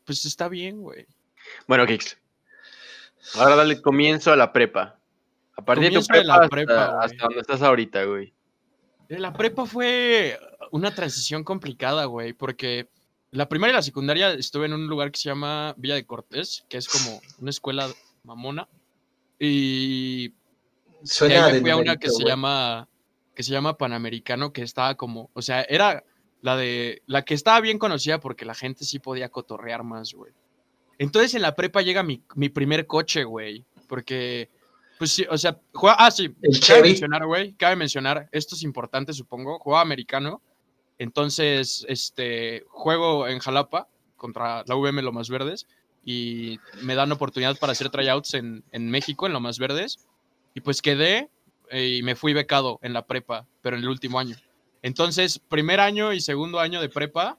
pues 0.05 0.25
está 0.25 0.49
bien, 0.49 0.81
güey. 0.81 1.05
Bueno, 1.67 1.85
Kix. 1.85 2.17
Ahora 3.35 3.55
dale 3.55 3.81
comienzo 3.81 4.31
a 4.31 4.35
la 4.35 4.51
prepa. 4.53 4.99
A 5.55 5.61
partir 5.65 5.85
de 5.91 5.99
tu 5.99 6.05
Comienzo 6.05 6.13
de 6.13 6.23
la 6.23 6.47
prepa, 6.49 6.99
hasta 7.01 7.23
donde 7.23 7.39
estás 7.41 7.61
ahorita, 7.61 8.03
güey. 8.05 8.33
La 9.09 9.33
prepa 9.33 9.65
fue 9.65 10.37
una 10.71 10.93
transición 10.93 11.43
complicada, 11.43 12.05
güey, 12.05 12.33
porque 12.33 12.89
la 13.31 13.49
primaria 13.49 13.73
y 13.73 13.75
la 13.77 13.81
secundaria 13.81 14.31
estuve 14.33 14.65
en 14.67 14.73
un 14.73 14.87
lugar 14.87 15.11
que 15.11 15.19
se 15.19 15.29
llama 15.29 15.73
Villa 15.77 15.95
de 15.95 16.05
Cortés, 16.05 16.65
que 16.69 16.77
es 16.77 16.87
como 16.87 17.21
una 17.39 17.49
escuela 17.49 17.89
mamona. 18.23 18.67
Y 19.39 20.33
Suena 21.03 21.49
me 21.49 21.61
fui 21.61 21.69
a 21.69 21.77
una 21.77 21.97
que 21.97 22.09
se 22.09 22.23
llama 22.23 22.87
que 23.35 23.43
se 23.43 23.51
llama 23.51 23.77
Panamericano, 23.77 24.51
que 24.51 24.63
estaba 24.63 24.95
como, 24.95 25.29
o 25.33 25.43
sea, 25.43 25.61
era 25.61 26.03
la 26.41 26.57
de 26.57 27.03
la 27.05 27.23
que 27.23 27.35
estaba 27.35 27.61
bien 27.61 27.77
conocida 27.77 28.19
porque 28.19 28.45
la 28.45 28.55
gente 28.55 28.83
sí 28.83 28.97
podía 28.97 29.29
cotorrear 29.29 29.83
más, 29.83 30.13
güey. 30.13 30.33
Entonces 30.97 31.35
en 31.35 31.43
la 31.43 31.55
prepa 31.55 31.83
llega 31.83 32.01
mi, 32.01 32.23
mi 32.33 32.49
primer 32.49 32.87
coche, 32.87 33.23
güey, 33.23 33.63
porque 33.87 34.49
pues 34.97 35.11
sí, 35.11 35.25
o 35.29 35.37
sea, 35.37 35.59
juega, 35.71 35.97
ah, 35.99 36.09
sí, 36.09 36.35
El 36.41 36.59
cabe 36.59 36.61
Chevy. 36.61 36.89
mencionar, 36.89 37.25
güey, 37.27 37.53
cabe 37.53 37.75
mencionar, 37.75 38.27
esto 38.31 38.55
es 38.55 38.63
importante, 38.63 39.13
supongo, 39.13 39.59
jugaba 39.59 39.83
americano, 39.83 40.41
entonces, 40.97 41.85
este, 41.87 42.65
juego 42.69 43.27
en 43.27 43.39
Jalapa 43.39 43.87
contra 44.15 44.63
la 44.65 44.75
VM 44.75 45.01
Lomas 45.03 45.29
Verdes 45.29 45.67
y 46.07 46.57
me 46.83 46.95
dan 46.95 47.11
oportunidad 47.11 47.57
para 47.59 47.73
hacer 47.73 47.89
tryouts 47.89 48.33
en, 48.33 48.63
en 48.71 48.89
México, 48.89 49.27
en 49.27 49.33
Lomas 49.33 49.59
Verdes, 49.59 49.99
y 50.53 50.61
pues 50.61 50.81
quedé 50.81 51.29
eh, 51.69 51.97
y 51.97 52.01
me 52.01 52.15
fui 52.15 52.31
becado 52.31 52.79
en 52.81 52.93
la 52.93 53.05
prepa, 53.05 53.45
pero 53.61 53.75
en 53.75 53.83
el 53.83 53.89
último 53.89 54.17
año. 54.17 54.37
Entonces, 54.81 55.37
primer 55.37 55.81
año 55.81 56.13
y 56.13 56.21
segundo 56.21 56.61
año 56.61 56.79
de 56.79 56.87
prepa 56.87 57.37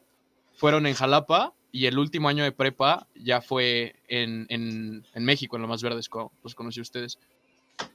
fueron 0.54 0.86
en 0.86 0.92
Jalapa 0.92 1.54
y 1.72 1.86
el 1.86 1.98
último 1.98 2.28
año 2.28 2.44
de 2.44 2.52
prepa 2.52 3.06
ya 3.14 3.40
fue 3.40 3.96
en, 4.06 4.44
en, 4.50 5.02
en 5.14 5.24
México, 5.24 5.56
en 5.56 5.62
Lomas 5.62 5.82
Verdes, 5.82 6.10
como 6.10 6.30
los 6.44 6.54
conocí 6.54 6.82
ustedes. 6.82 7.18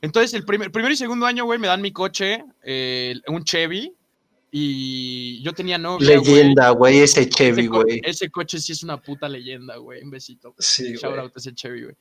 Entonces, 0.02 0.34
el 0.34 0.44
primer, 0.44 0.72
primero 0.72 0.92
y 0.92 0.98
segundo 0.98 1.28
año, 1.28 1.46
güey, 1.46 1.60
me 1.60 1.68
dan 1.68 1.82
mi 1.82 1.92
coche, 1.92 2.44
eh, 2.64 3.14
un 3.28 3.44
Chevy, 3.44 3.94
y 4.56 5.42
yo 5.42 5.52
tenía 5.52 5.80
novia. 5.80 6.10
Leyenda, 6.10 6.70
güey, 6.70 7.00
ese 7.00 7.28
Chevy, 7.28 7.66
güey. 7.66 8.00
ese 8.04 8.30
coche 8.30 8.60
sí 8.60 8.74
es 8.74 8.84
una 8.84 9.02
puta 9.02 9.28
leyenda, 9.28 9.78
güey. 9.78 10.04
Un 10.04 10.12
besito. 10.12 10.54
Sí, 10.60 10.94
Shout 10.96 11.18
out 11.18 11.36
a 11.36 11.40
ese 11.40 11.56
Chevy, 11.56 11.86
güey. 11.86 11.96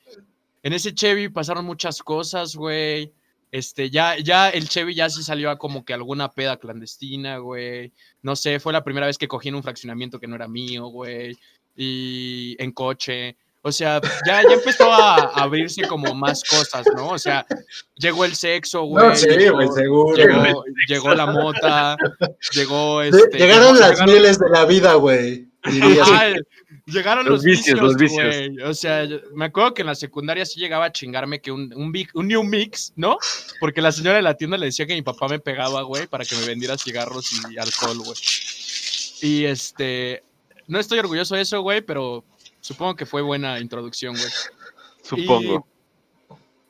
En 0.61 0.71
ese 0.71 0.93
Chevy 0.93 1.29
pasaron 1.29 1.65
muchas 1.65 2.03
cosas, 2.03 2.55
güey. 2.55 3.11
Este, 3.51 3.89
ya, 3.89 4.19
ya 4.19 4.49
el 4.49 4.69
Chevy 4.69 4.93
ya 4.93 5.09
sí 5.09 5.23
salió 5.23 5.49
a 5.49 5.57
como 5.57 5.83
que 5.83 5.95
alguna 5.95 6.29
peda 6.29 6.57
clandestina, 6.57 7.39
güey. 7.39 7.91
No 8.21 8.35
sé, 8.35 8.59
fue 8.59 8.71
la 8.71 8.83
primera 8.83 9.07
vez 9.07 9.17
que 9.17 9.27
cogí 9.27 9.49
en 9.49 9.55
un 9.55 9.63
fraccionamiento 9.63 10.19
que 10.19 10.27
no 10.27 10.35
era 10.35 10.47
mío, 10.47 10.85
güey. 10.89 11.35
Y 11.75 12.55
en 12.59 12.71
coche. 12.71 13.35
O 13.65 13.71
sea, 13.71 14.01
ya, 14.27 14.41
ya 14.43 14.53
empezó 14.55 14.91
a 14.91 15.15
abrirse 15.41 15.87
como 15.87 16.13
más 16.13 16.43
cosas, 16.43 16.85
¿no? 16.97 17.07
O 17.09 17.17
sea, 17.17 17.45
llegó 17.95 18.25
el 18.25 18.35
sexo, 18.35 18.81
güey. 18.83 19.07
No, 19.07 19.15
sí, 19.15 19.25
llegó, 19.27 19.55
güey, 19.55 19.67
seguro. 19.73 20.15
llegó, 20.17 20.63
llegó 20.87 21.13
la 21.15 21.25
mota, 21.27 21.95
llegó 22.53 23.01
este. 23.01 23.37
llegaron 23.37 23.79
las 23.79 23.91
llegaron- 23.91 24.05
mieles 24.11 24.37
de 24.39 24.49
la 24.49 24.65
vida, 24.65 24.93
güey. 24.95 25.47
llegaron 26.87 27.23
Los 27.25 27.35
los, 27.35 27.43
vicios, 27.43 27.65
vicios, 27.65 27.79
los 27.79 27.95
vicios. 27.95 28.35
güey. 28.35 28.61
O 28.63 28.73
sea, 28.73 29.05
yo- 29.05 29.19
me 29.33 29.45
acuerdo 29.45 29.73
que 29.73 29.81
en 29.83 29.87
la 29.87 29.95
secundaria 29.95 30.45
sí 30.45 30.59
llegaba 30.59 30.85
a 30.85 30.91
chingarme 30.91 31.39
que 31.39 31.51
un, 31.51 31.73
un, 31.73 31.91
big- 31.91 32.09
un 32.15 32.27
new 32.27 32.43
mix, 32.43 32.91
¿no? 32.95 33.17
Porque 33.59 33.81
la 33.81 33.91
señora 33.91 34.17
de 34.17 34.23
la 34.23 34.35
tienda 34.35 34.57
le 34.57 34.65
decía 34.67 34.85
que 34.85 34.93
mi 34.93 35.01
papá 35.03 35.27
me 35.27 35.39
pegaba, 35.39 35.83
güey, 35.83 36.07
para 36.07 36.25
que 36.25 36.35
me 36.35 36.45
vendiera 36.45 36.77
cigarros 36.77 37.31
y 37.49 37.57
alcohol, 37.57 37.97
güey. 37.99 38.17
Y 39.21 39.45
este, 39.45 40.21
no 40.67 40.79
estoy 40.79 40.99
orgulloso 40.99 41.35
de 41.35 41.41
eso, 41.43 41.61
güey, 41.61 41.79
pero 41.81 42.25
supongo 42.63 42.95
que 42.95 43.05
fue 43.05 43.21
buena 43.21 43.59
introducción, 43.59 44.15
güey. 44.15 44.29
Supongo. 45.03 45.67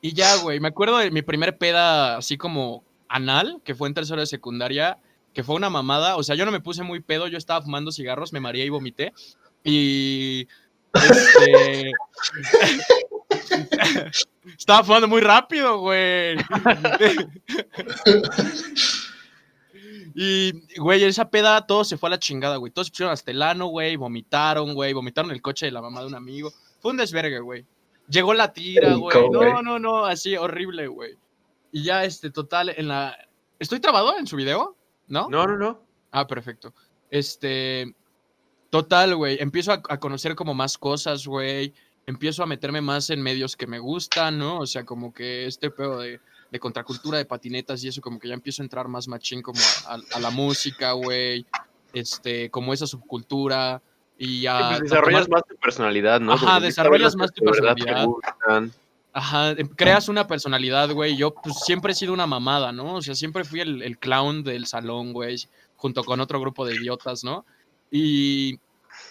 Y 0.02 0.12
ya, 0.12 0.36
güey, 0.36 0.60
me 0.60 0.68
acuerdo 0.68 0.98
de 0.98 1.10
mi 1.10 1.22
primer 1.22 1.56
peda 1.56 2.18
así 2.18 2.36
como 2.36 2.84
anal, 3.08 3.62
que 3.64 3.74
fue 3.74 3.88
en 3.88 3.94
tercero 3.94 4.20
de 4.20 4.26
secundaria, 4.26 4.98
que 5.32 5.44
fue 5.44 5.54
una 5.54 5.70
mamada. 5.70 6.16
O 6.16 6.22
sea, 6.22 6.34
yo 6.34 6.44
no 6.44 6.52
me 6.52 6.60
puse 6.60 6.82
muy 6.82 7.00
pedo, 7.00 7.28
yo 7.28 7.38
estaba 7.38 7.62
fumando 7.62 7.92
cigarros, 7.92 8.32
me 8.32 8.40
mareé 8.40 8.66
y 8.66 8.70
vomité. 8.70 9.12
Y. 9.62 10.48
Este. 10.92 11.92
estaba 14.58 14.82
fumando 14.82 15.08
muy 15.08 15.20
rápido, 15.20 15.78
güey. 15.78 16.36
Y, 20.14 20.52
güey, 20.78 21.02
esa 21.02 21.28
peda 21.28 21.66
todo 21.66 21.84
se 21.84 21.98
fue 21.98 22.08
a 22.08 22.10
la 22.10 22.18
chingada, 22.18 22.56
güey. 22.56 22.70
Todos 22.70 22.86
se 22.86 22.92
pusieron 22.92 23.12
hasta 23.12 23.32
el 23.32 23.42
ano, 23.42 23.66
güey, 23.66 23.96
vomitaron, 23.96 24.72
güey, 24.72 24.92
vomitaron 24.92 25.32
el 25.32 25.42
coche 25.42 25.66
de 25.66 25.72
la 25.72 25.82
mamá 25.82 26.00
de 26.00 26.06
un 26.06 26.14
amigo. 26.14 26.52
Fue 26.80 26.92
un 26.92 26.96
desvergue, 26.96 27.40
güey. 27.40 27.66
Llegó 28.08 28.32
la 28.32 28.52
tira, 28.52 28.94
güey. 28.94 29.26
güey. 29.26 29.52
No, 29.52 29.62
no, 29.62 29.78
no, 29.80 30.04
así 30.04 30.36
horrible, 30.36 30.86
güey. 30.86 31.16
Y 31.72 31.82
ya, 31.82 32.04
este, 32.04 32.30
total, 32.30 32.72
en 32.76 32.86
la. 32.88 33.16
¿Estoy 33.58 33.80
trabado 33.80 34.16
en 34.16 34.26
su 34.26 34.36
video? 34.36 34.76
¿No? 35.08 35.28
No, 35.28 35.46
no, 35.46 35.56
no. 35.56 35.82
Ah, 36.12 36.26
perfecto. 36.26 36.72
Este. 37.10 37.92
Total, 38.70 39.16
güey. 39.16 39.38
Empiezo 39.40 39.72
a, 39.72 39.82
a 39.88 39.98
conocer 39.98 40.36
como 40.36 40.54
más 40.54 40.78
cosas, 40.78 41.26
güey. 41.26 41.74
Empiezo 42.06 42.42
a 42.42 42.46
meterme 42.46 42.80
más 42.80 43.10
en 43.10 43.22
medios 43.22 43.56
que 43.56 43.66
me 43.66 43.80
gustan, 43.80 44.38
¿no? 44.38 44.60
O 44.60 44.66
sea, 44.66 44.84
como 44.84 45.12
que 45.12 45.46
este 45.46 45.70
pedo 45.70 45.98
de, 46.00 46.20
de 46.54 46.60
contracultura 46.60 47.18
de 47.18 47.24
patinetas 47.24 47.82
y 47.82 47.88
eso, 47.88 48.00
como 48.00 48.20
que 48.20 48.28
ya 48.28 48.34
empiezo 48.34 48.62
a 48.62 48.64
entrar 48.64 48.86
más 48.86 49.08
machín 49.08 49.42
como 49.42 49.58
a, 49.88 49.94
a- 49.96 50.16
a 50.16 50.20
la 50.20 50.30
música, 50.30 50.92
güey. 50.92 51.44
Este, 51.92 52.48
como 52.48 52.72
esa 52.72 52.86
subcultura. 52.86 53.82
Y 54.16 54.46
a. 54.46 54.68
pues 54.68 54.80
a 54.80 54.82
desarrollas 54.84 55.24
tomar- 55.26 55.40
más 55.40 55.48
tu 55.48 55.56
personalidad, 55.56 56.20
¿no? 56.20 56.32
Ajá, 56.32 56.46
Porque 56.52 56.66
desarrollas 56.66 57.16
más 57.16 57.32
tu 57.32 57.44
personalidad. 57.44 58.06
Ajá, 59.12 59.50
em, 59.50 59.66
creas 59.68 60.08
una 60.08 60.26
personalidad, 60.28 60.90
güey. 60.92 61.16
Yo 61.16 61.34
pues, 61.34 61.56
siempre 61.64 61.90
he 61.92 61.94
sido 61.96 62.12
una 62.12 62.26
mamada, 62.28 62.70
¿no? 62.70 62.94
O 62.94 63.02
sea, 63.02 63.16
siempre 63.16 63.42
fui 63.44 63.60
el, 63.60 63.82
el 63.82 63.98
clown 63.98 64.44
del 64.44 64.66
salón, 64.66 65.12
güey, 65.12 65.36
junto 65.76 66.04
con 66.04 66.20
otro 66.20 66.40
grupo 66.40 66.64
de 66.64 66.76
idiotas, 66.76 67.24
¿no? 67.24 67.44
Y 67.90 68.58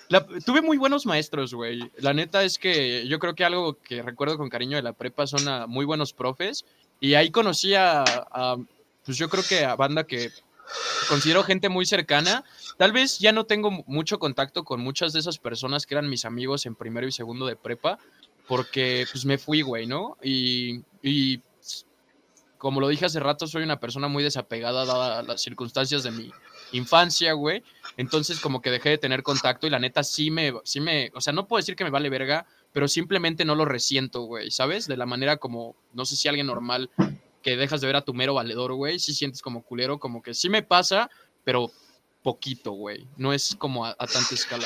la- 0.08 0.26
tuve 0.46 0.62
muy 0.62 0.78
buenos 0.78 1.06
maestros, 1.06 1.54
güey. 1.54 1.92
La 1.98 2.14
neta 2.14 2.44
es 2.44 2.58
que 2.58 3.06
yo 3.08 3.20
creo 3.20 3.36
que 3.36 3.44
algo 3.46 3.78
que 3.82 4.02
recuerdo 4.02 4.38
con 4.38 4.48
cariño 4.50 4.78
de 4.78 4.84
la 4.84 4.94
prepa 4.94 5.28
son 5.28 5.46
a 5.50 5.68
muy 5.68 5.84
buenos 5.86 6.14
profes. 6.14 6.64
Y 7.04 7.16
ahí 7.16 7.32
conocí 7.32 7.76
a, 7.76 8.02
a, 8.06 8.56
pues 9.06 9.18
yo 9.18 9.28
creo 9.28 9.44
que 9.44 9.66
a 9.66 9.76
banda 9.76 10.06
que 10.06 10.32
considero 11.10 11.44
gente 11.44 11.68
muy 11.68 11.86
cercana. 11.86 12.46
Tal 12.78 12.94
vez 12.94 13.20
ya 13.20 13.34
no 13.34 13.44
tengo 13.46 13.72
mu- 13.72 13.84
mucho 13.88 14.20
contacto 14.20 14.64
con 14.64 14.80
muchas 14.80 15.12
de 15.12 15.20
esas 15.20 15.38
personas 15.38 15.86
que 15.86 15.96
eran 15.96 16.10
mis 16.10 16.24
amigos 16.24 16.66
en 16.66 16.76
primero 16.76 17.06
y 17.06 17.12
segundo 17.12 17.46
de 17.46 17.58
prepa, 17.58 18.00
porque 18.48 19.06
pues 19.12 19.26
me 19.26 19.38
fui, 19.38 19.64
güey, 19.64 19.86
¿no? 19.86 20.16
Y, 20.24 20.80
y 21.02 21.42
como 22.58 22.80
lo 22.80 22.88
dije 22.88 23.06
hace 23.06 23.20
rato, 23.20 23.48
soy 23.48 23.64
una 23.64 23.82
persona 23.82 24.08
muy 24.08 24.24
desapegada 24.24 24.86
dadas 24.86 25.28
las 25.28 25.42
circunstancias 25.42 26.04
de 26.04 26.12
mi 26.12 26.32
infancia, 26.72 27.34
güey. 27.34 27.64
Entonces 27.98 28.40
como 28.40 28.62
que 28.62 28.72
dejé 28.72 28.92
de 28.92 28.98
tener 28.98 29.24
contacto 29.24 29.68
y 29.68 29.72
la 29.72 29.80
neta 29.80 30.04
sí 30.06 30.32
me, 30.32 30.54
sí 30.64 30.80
me, 30.80 31.12
o 31.14 31.20
sea, 31.20 31.34
no 31.34 31.48
puedo 31.50 31.60
decir 31.60 31.76
que 31.76 31.84
me 31.84 31.90
vale 31.90 32.10
verga, 32.10 32.46
pero 32.74 32.88
simplemente 32.88 33.46
no 33.46 33.56
lo 33.56 33.66
resiento, 33.66 34.24
güey, 34.24 34.52
¿sabes? 34.52 34.88
De 34.88 34.98
la 34.98 35.06
manera 35.06 35.38
como, 35.38 35.76
no 35.94 36.06
sé 36.06 36.16
si 36.16 36.28
alguien 36.28 36.48
normal 36.48 36.90
que 37.42 37.56
dejas 37.56 37.82
de 37.82 37.88
ver 37.88 37.96
a 37.96 38.02
tu 38.02 38.14
mero 38.14 38.34
valedor, 38.34 38.74
güey, 38.74 39.00
sí 39.00 39.14
sientes 39.14 39.42
como 39.42 39.64
culero, 39.64 40.00
como 40.00 40.22
que 40.22 40.34
sí 40.34 40.50
me 40.50 40.64
pasa, 40.64 41.10
pero 41.44 41.72
poquito, 42.24 42.72
güey. 42.72 43.06
No 43.18 43.34
es 43.34 43.56
como 43.58 43.86
a, 43.86 43.96
a 44.00 44.08
tanta 44.08 44.34
escala. 44.34 44.66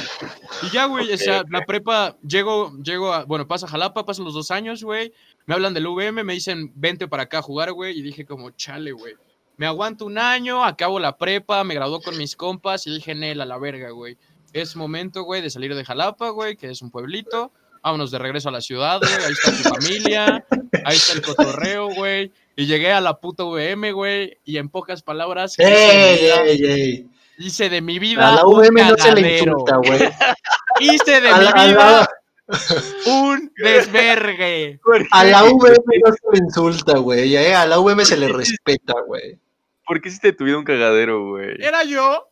Y 0.64 0.70
ya, 0.70 0.86
güey, 0.86 1.12
o 1.12 1.18
sea, 1.18 1.44
la 1.50 1.66
prepa, 1.66 2.16
llego, 2.26 2.72
llego 2.82 3.12
a, 3.12 3.26
bueno, 3.26 3.48
pasa 3.48 3.68
Jalapa, 3.68 4.06
pasan 4.06 4.24
los 4.24 4.34
dos 4.34 4.52
años, 4.52 4.84
güey. 4.84 5.12
Me 5.46 5.56
hablan 5.56 5.74
del 5.74 5.88
VM, 5.88 6.24
me 6.24 6.34
dicen, 6.34 6.72
vente 6.76 7.08
para 7.08 7.24
acá 7.24 7.40
a 7.40 7.42
jugar, 7.42 7.74
güey. 7.74 7.98
Y 7.98 8.04
dije 8.04 8.26
como, 8.26 8.52
chale, 8.52 8.92
güey. 8.92 9.16
Me 9.58 9.66
aguanto 9.66 10.06
un 10.06 10.20
año, 10.20 10.64
acabo 10.64 11.00
la 11.00 11.18
prepa, 11.18 11.64
me 11.64 11.74
graduó 11.74 12.00
con 12.00 12.16
mis 12.16 12.36
compas 12.36 12.86
y 12.86 12.92
dije, 12.92 13.16
Nel, 13.16 13.42
a 13.42 13.46
la 13.46 13.58
verga, 13.58 13.90
güey. 13.90 14.18
Es 14.54 14.76
momento, 14.76 15.24
güey, 15.24 15.42
de 15.42 15.50
salir 15.50 15.76
de 15.76 15.84
Jalapa, 15.84 16.30
güey, 16.30 16.56
que 16.56 16.70
es 16.70 16.82
un 16.82 16.92
pueblito. 16.92 17.52
Vámonos 17.88 18.12
de 18.12 18.20
regreso 18.20 18.50
a 18.50 18.52
la 18.52 18.60
ciudad, 18.60 19.00
güey. 19.00 19.14
Ahí 19.26 19.32
está 19.32 19.52
tu 19.52 19.70
familia, 19.70 20.46
ahí 20.84 20.98
está 20.98 21.14
el 21.14 21.22
cotorreo, 21.22 21.88
güey. 21.88 22.34
Y 22.58 22.66
llegué 22.66 22.92
a 22.92 23.00
la 23.00 23.18
puta 23.18 23.46
VM, 23.46 23.94
güey. 23.94 24.38
Y 24.44 24.58
en 24.58 24.68
pocas 24.68 25.02
palabras, 25.02 25.54
hice 25.58 25.64
de 25.64 25.78
mi 25.78 25.80
¡Ey, 25.80 26.20
vida- 26.20 26.44
ey, 26.44 26.66
ey! 26.66 27.08
hice 27.38 27.70
de 27.70 27.82
mi 27.82 27.98
vida 27.98 28.28
A 28.28 28.36
la 28.36 28.46
un 28.46 28.58
VM 28.60 28.82
no 28.84 28.98
se 28.98 29.14
le 29.14 29.38
insulta, 29.38 29.78
güey. 29.78 30.00
Hice 30.82 31.22
de 31.22 31.30
A 31.30 31.38
mi 31.38 31.46
la- 31.46 31.52
vida 31.66 31.76
la- 32.02 32.10
un 33.14 33.54
desvergue. 33.56 34.80
A 35.12 35.24
la 35.24 35.44
VM 35.44 36.00
no 36.04 36.12
se 36.12 36.20
le 36.34 36.38
insulta, 36.46 36.98
güey. 36.98 37.38
eh, 37.38 37.56
A 37.56 37.66
la 37.68 37.78
VM 37.80 38.04
se 38.04 38.18
le 38.18 38.28
respeta, 38.28 38.96
güey. 39.06 39.40
¿Por 39.86 40.02
qué 40.02 40.10
hiciste 40.10 40.34
tu 40.34 40.44
vida 40.44 40.58
un 40.58 40.66
cagadero, 40.66 41.26
güey? 41.30 41.56
Era 41.62 41.86
yo 41.86 42.28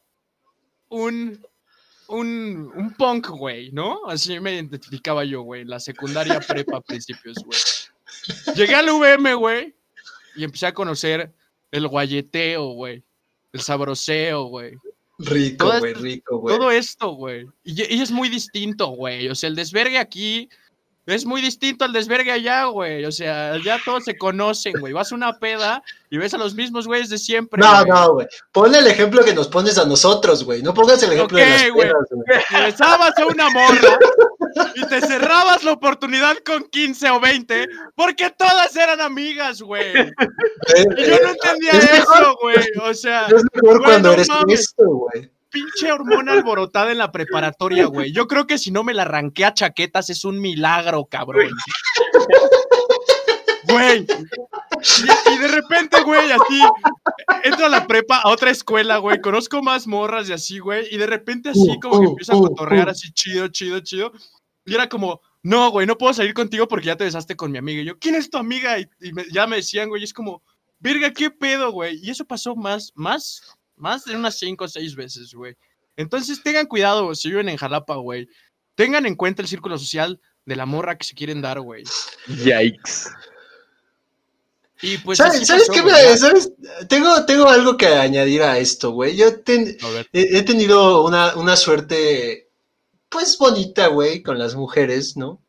un, 0.89 1.39
un, 2.08 2.72
un 2.76 2.93
punk, 2.93 3.30
güey, 3.30 3.72
¿no? 3.72 4.01
Así 4.08 4.39
me 4.39 4.56
identificaba 4.56 5.24
yo, 5.24 5.41
güey. 5.41 5.66
La 5.66 5.80
secundaria 5.80 6.39
prepa 6.39 6.78
a 6.78 6.82
principios, 6.82 7.38
güey. 7.43 7.60
Llegué 8.56 8.76
al 8.76 8.89
VM, 8.89 9.34
güey, 9.36 9.76
y 10.36 10.43
empecé 10.43 10.68
a 10.68 10.74
conocer 10.74 11.34
el 11.72 11.88
guayeteo, 11.88 12.70
güey. 12.70 13.03
El 13.53 13.62
sabroseo, 13.62 14.45
güey. 14.45 14.76
Rico, 15.18 15.72
güey, 15.80 15.93
rico, 15.93 16.38
güey. 16.39 16.58
Todo 16.58 16.72
esto, 16.72 17.12
güey. 17.12 17.45
Y, 17.64 17.95
y 17.95 18.01
es 18.01 18.12
muy 18.12 18.30
distinto, 18.30 18.88
güey. 18.88 19.30
O 19.30 19.36
sea, 19.36 19.47
el 19.47 19.56
desvergue 19.56 19.97
aquí 19.97 20.49
es 21.06 21.26
muy 21.26 21.41
distinto 21.41 21.86
al 21.86 21.93
desvergue 21.93 22.32
allá, 22.32 22.66
güey. 22.66 23.06
O 23.06 23.12
sea, 23.12 23.53
allá 23.53 23.78
todos 23.86 24.03
se 24.06 24.18
conocen, 24.18 24.74
güey. 24.80 24.91
Vas 24.93 25.12
a 25.12 25.16
una 25.16 25.38
peda 25.39 25.84
y 26.10 26.18
ves 26.18 26.34
a 26.34 26.38
los 26.38 26.56
mismos 26.56 26.88
güeyes 26.88 27.10
de 27.10 27.18
siempre. 27.18 27.62
No, 27.62 27.72
güey. 27.72 27.86
no, 27.91 28.14
güey. 28.14 28.28
Ponle 28.51 28.80
el 28.80 28.88
ejemplo 28.88 29.24
que 29.24 29.34
nos 29.34 29.47
pones 29.47 29.78
a 29.78 29.86
nosotros, 29.86 30.43
güey. 30.43 30.62
No 30.64 30.74
pongas 30.74 31.01
el 31.03 31.14
ejemplo 31.14 31.38
de 31.38 31.45
las 31.45 31.70
güey. 31.72 31.88
pedas, 31.89 32.06
güey. 32.12 32.28
Te 32.49 32.62
besabas 32.62 33.18
a 33.20 33.26
una 33.28 33.49
morra 33.49 33.99
y 34.76 34.86
te 34.88 35.01
cerrabas 35.01 35.64
la 35.64 35.74
oportunidad 35.74 36.38
con 36.45 36.64
15 36.70 37.10
o 37.12 37.20
20 37.20 37.68
porque 37.95 38.30
todas 38.32 38.76
eran 38.76 39.01
amigas, 39.01 39.62
güey. 39.62 39.93
Y 39.95 41.03
yo 41.06 41.20
no 41.22 41.30
entendía 41.30 41.72
Es 41.72 41.91
mejor- 41.91 42.18
eso, 42.22 42.38
güey. 42.41 42.58
O 42.82 42.93
sea, 42.93 43.26
Es 43.28 43.43
mejor 43.53 43.78
Güey, 43.78 43.84
cuando 43.84 44.08
no 44.10 44.14
eres 44.16 44.28
mames. 44.30 44.60
esto, 44.62 44.84
güey. 44.88 45.30
Pinche 45.56 45.89
hormona 45.89 46.34
alborotada 46.34 46.91
en 46.91 46.97
la 46.97 47.12
preparatoria, 47.14 47.86
güey. 47.86 48.12
Yo 48.12 48.28
creo 48.28 48.45
que 48.45 48.58
si 48.58 48.72
no 48.72 48.84
me 48.84 48.93
la 48.93 49.03
arranqué 49.03 49.45
a 49.45 49.53
chaquetas 49.53 50.10
es 50.10 50.26
un 50.26 50.41
milagro, 50.41 51.06
cabrón. 51.06 51.49
Güey. 53.70 54.06
Y, 54.06 55.34
y 55.34 55.38
de 55.39 55.47
repente, 55.47 56.01
güey, 56.03 56.30
así, 56.32 56.62
entro 57.43 57.66
a 57.66 57.70
la 57.70 57.88
prepa, 57.88 58.18
a 58.18 58.30
otra 58.30 58.51
escuela, 58.51 58.97
güey, 58.97 59.22
conozco 59.22 59.64
más 59.64 59.88
morras 59.88 60.30
y 60.30 60.34
así, 60.34 60.60
güey, 60.60 60.88
y 60.91 60.97
de 60.97 61.08
repente 61.08 61.49
así 61.49 61.72
Uh, 61.72 61.80
como 61.80 61.99
que 62.01 62.08
uh, 62.08 62.10
empiezo 62.12 62.34
a 62.34 62.38
uh, 62.38 62.41
cotorrear 62.49 62.89
así 62.89 63.12
chido, 63.12 63.47
chido, 63.47 63.80
chido. 63.80 64.12
Y 64.66 64.76
era 64.76 64.89
como, 64.89 65.22
no, 65.41 65.72
güey, 65.72 65.88
no 65.88 65.97
puedo 65.97 66.14
salir 66.14 66.34
contigo 66.34 66.68
porque 66.68 66.88
ya 66.88 66.95
te 66.97 67.06
besaste 67.06 67.36
con 67.36 67.51
mi 67.51 67.58
amiga. 67.58 67.82
Y 67.82 67.86
yo, 67.86 67.97
¿quién 67.97 68.16
es 68.16 68.30
tu 68.30 68.38
amiga? 68.38 68.78
Y, 68.80 68.88
y 69.01 69.14
me- 69.14 69.26
ya 69.32 69.47
me 69.47 69.56
decían, 69.58 69.89
güey, 69.89 70.01
y 70.01 70.06
es 70.06 70.14
como, 70.14 70.43
verga, 70.80 71.12
¿qué 71.12 71.32
pedo, 71.32 71.72
güey? 71.72 71.99
Y 72.03 72.12
eso 72.12 72.26
pasó 72.26 72.56
más, 72.56 72.91
más, 72.95 73.55
más 73.78 74.05
de 74.05 74.15
unas 74.15 74.38
cinco 74.38 74.65
o 74.65 74.67
seis 74.67 74.95
veces, 74.95 75.34
güey. 75.34 75.55
Entonces 75.97 76.41
tengan 76.43 76.65
cuidado 76.67 77.13
si 77.15 77.30
viven 77.30 77.49
en 77.49 77.57
Jalapa, 77.57 77.95
güey. 77.95 78.28
Tengan 78.76 79.05
en 79.05 79.15
cuenta 79.15 79.41
el 79.41 79.47
círculo 79.47 79.78
social 79.78 80.19
de 80.45 80.55
la 80.55 80.65
morra 80.65 80.97
que 80.97 81.05
se 81.05 81.15
quieren 81.15 81.41
dar, 81.41 81.59
güey. 81.61 81.84
Yikes. 82.28 83.09
Y 84.82 84.97
pues 84.99 85.17
¿Sabes, 85.17 85.36
así 85.36 85.45
¿sabes 85.45 85.67
pasó, 85.69 85.84
qué? 85.84 85.89
ya. 85.89 86.17
¿sabes? 86.17 86.51
Tengo, 86.89 87.26
tengo 87.26 87.47
algo 87.49 87.78
que 87.78 87.88
añadir 87.88 88.43
a 88.43 88.59
esto, 88.59 88.91
güey. 88.91 89.15
Yo 89.15 89.39
ten- 89.39 89.78
he 90.11 90.41
tenido 90.43 91.05
una, 91.05 91.36
una 91.38 91.55
suerte, 91.55 92.49
pues 93.09 93.38
bonita, 93.38 93.88
güey, 93.88 94.21
con 94.21 94.38
las 94.38 94.53
mujeres, 94.55 95.15
¿no? 95.15 95.41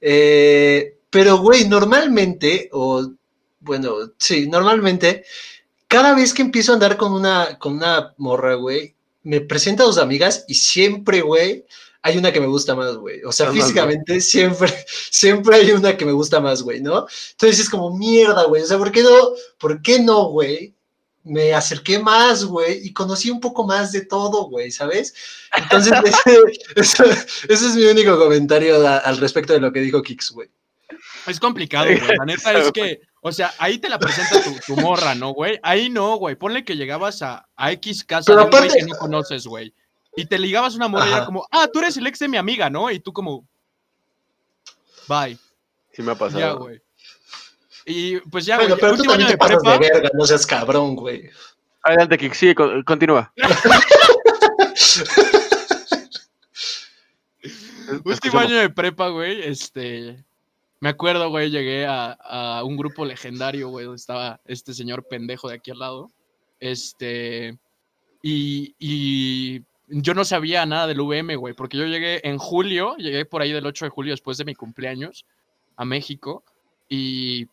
Eh, 0.00 0.98
pero, 1.10 1.38
güey, 1.38 1.66
normalmente, 1.66 2.68
o 2.72 3.10
bueno, 3.60 3.94
sí, 4.18 4.46
normalmente, 4.48 5.24
cada 5.88 6.14
vez 6.14 6.32
que 6.34 6.42
empiezo 6.42 6.72
a 6.72 6.74
andar 6.74 6.96
con 6.96 7.12
una, 7.12 7.58
con 7.58 7.74
una 7.74 8.14
morra, 8.18 8.54
güey, 8.54 8.94
me 9.22 9.40
presenta 9.40 9.82
a 9.82 9.86
sus 9.86 9.98
amigas 9.98 10.44
y 10.48 10.54
siempre, 10.54 11.20
güey, 11.22 11.64
hay 12.02 12.16
una 12.16 12.32
que 12.32 12.40
me 12.40 12.46
gusta 12.46 12.74
más, 12.74 12.96
güey. 12.96 13.22
O 13.24 13.32
sea, 13.32 13.48
güey. 13.50 13.60
físicamente 13.60 14.20
siempre, 14.20 14.72
siempre 15.10 15.56
hay 15.56 15.72
una 15.72 15.96
que 15.96 16.04
me 16.06 16.12
gusta 16.12 16.40
más, 16.40 16.62
güey, 16.62 16.80
¿no? 16.80 17.06
Entonces 17.32 17.58
es 17.60 17.68
como 17.68 17.96
mierda, 17.96 18.44
güey. 18.44 18.62
O 18.62 18.66
sea, 18.66 18.78
¿por 18.78 18.92
qué 18.92 19.02
no, 19.02 19.30
por 19.58 19.82
qué 19.82 19.98
no, 20.00 20.26
güey? 20.26 20.74
Me 21.24 21.52
acerqué 21.52 21.98
más, 21.98 22.44
güey, 22.44 22.86
y 22.86 22.92
conocí 22.92 23.30
un 23.30 23.40
poco 23.40 23.66
más 23.66 23.92
de 23.92 24.02
todo, 24.02 24.44
güey, 24.48 24.70
¿sabes? 24.70 25.12
Entonces, 25.54 25.92
ese, 26.04 26.40
ese- 26.76 27.26
ese 27.48 27.66
es 27.66 27.74
mi 27.74 27.84
único 27.84 28.16
comentario 28.18 28.86
a- 28.86 28.98
al 28.98 29.18
respecto 29.18 29.52
de 29.52 29.60
lo 29.60 29.70
que 29.72 29.80
dijo 29.80 30.00
Kix, 30.02 30.30
güey. 30.30 30.48
Es 31.26 31.38
complicado, 31.38 31.86
güey. 31.86 32.16
La 32.18 32.24
neta 32.24 32.52
es 32.58 32.70
que, 32.72 33.00
o 33.28 33.32
sea, 33.32 33.52
ahí 33.58 33.78
te 33.78 33.88
la 33.88 33.98
presenta 33.98 34.42
tu, 34.42 34.54
tu 34.66 34.76
morra, 34.80 35.14
¿no, 35.14 35.30
güey? 35.32 35.58
Ahí 35.62 35.88
no, 35.90 36.16
güey. 36.16 36.36
Ponle 36.36 36.64
que 36.64 36.76
llegabas 36.76 37.22
a, 37.22 37.48
a 37.56 37.72
X 37.72 38.04
casa 38.04 38.26
Pero 38.26 38.38
de 38.40 38.44
un 38.44 38.50
güey 38.50 38.62
aparte- 38.64 38.78
que 38.80 38.86
no 38.86 38.96
conoces, 38.96 39.46
güey. 39.46 39.72
Y 40.16 40.26
te 40.26 40.38
ligabas 40.38 40.74
una 40.74 40.88
morra 40.88 41.08
y 41.08 41.12
era 41.12 41.24
como, 41.26 41.46
ah, 41.52 41.68
tú 41.72 41.78
eres 41.78 41.96
el 41.96 42.06
ex 42.06 42.18
de 42.18 42.28
mi 42.28 42.36
amiga, 42.36 42.68
¿no? 42.68 42.90
Y 42.90 42.98
tú 42.98 43.12
como, 43.12 43.46
bye. 45.06 45.38
Sí 45.92 46.02
me 46.02 46.12
ha 46.12 46.14
pasado. 46.16 46.40
Ya, 46.40 46.52
güey. 46.52 46.80
Y 47.86 48.18
pues 48.20 48.44
ya, 48.44 48.56
Bueno, 48.56 48.70
güey. 48.76 48.80
pero 48.80 48.92
tú 48.94 49.02
último 49.02 49.14
año 49.14 49.26
también 49.26 49.28
te 49.28 49.32
de 49.34 49.38
pasas 49.38 49.56
prepa. 49.62 49.78
de 49.78 49.90
verga, 49.92 50.10
no 50.14 50.24
seas 50.26 50.46
cabrón, 50.46 50.96
güey. 50.96 51.30
Adelante, 51.82 52.18
Kik, 52.18 52.34
sigue, 52.34 52.54
con- 52.54 52.82
continúa. 52.82 53.32
Último 58.04 58.38
año 58.38 58.58
de 58.58 58.70
prepa, 58.70 59.08
güey, 59.08 59.42
este, 59.42 60.24
me 60.80 60.88
acuerdo, 60.88 61.30
güey, 61.30 61.50
llegué 61.50 61.86
a, 61.86 62.12
a 62.12 62.64
un 62.64 62.76
grupo 62.76 63.04
legendario, 63.04 63.68
güey, 63.68 63.86
donde 63.86 63.96
estaba 63.96 64.40
este 64.44 64.74
señor 64.74 65.06
pendejo 65.08 65.48
de 65.48 65.56
aquí 65.56 65.70
al 65.70 65.78
lado, 65.78 66.10
este, 66.60 67.58
y, 68.22 68.74
y 68.78 69.62
yo 69.88 70.14
no 70.14 70.24
sabía 70.24 70.66
nada 70.66 70.86
del 70.86 71.00
VM, 71.00 71.36
güey, 71.36 71.54
porque 71.54 71.78
yo 71.78 71.86
llegué 71.86 72.26
en 72.26 72.38
julio, 72.38 72.96
llegué 72.96 73.24
por 73.24 73.42
ahí 73.42 73.52
del 73.52 73.66
8 73.66 73.86
de 73.86 73.90
julio 73.90 74.12
después 74.12 74.38
de 74.38 74.44
mi 74.44 74.54
cumpleaños 74.54 75.24
a 75.76 75.84
México, 75.84 76.44
y 76.88 77.48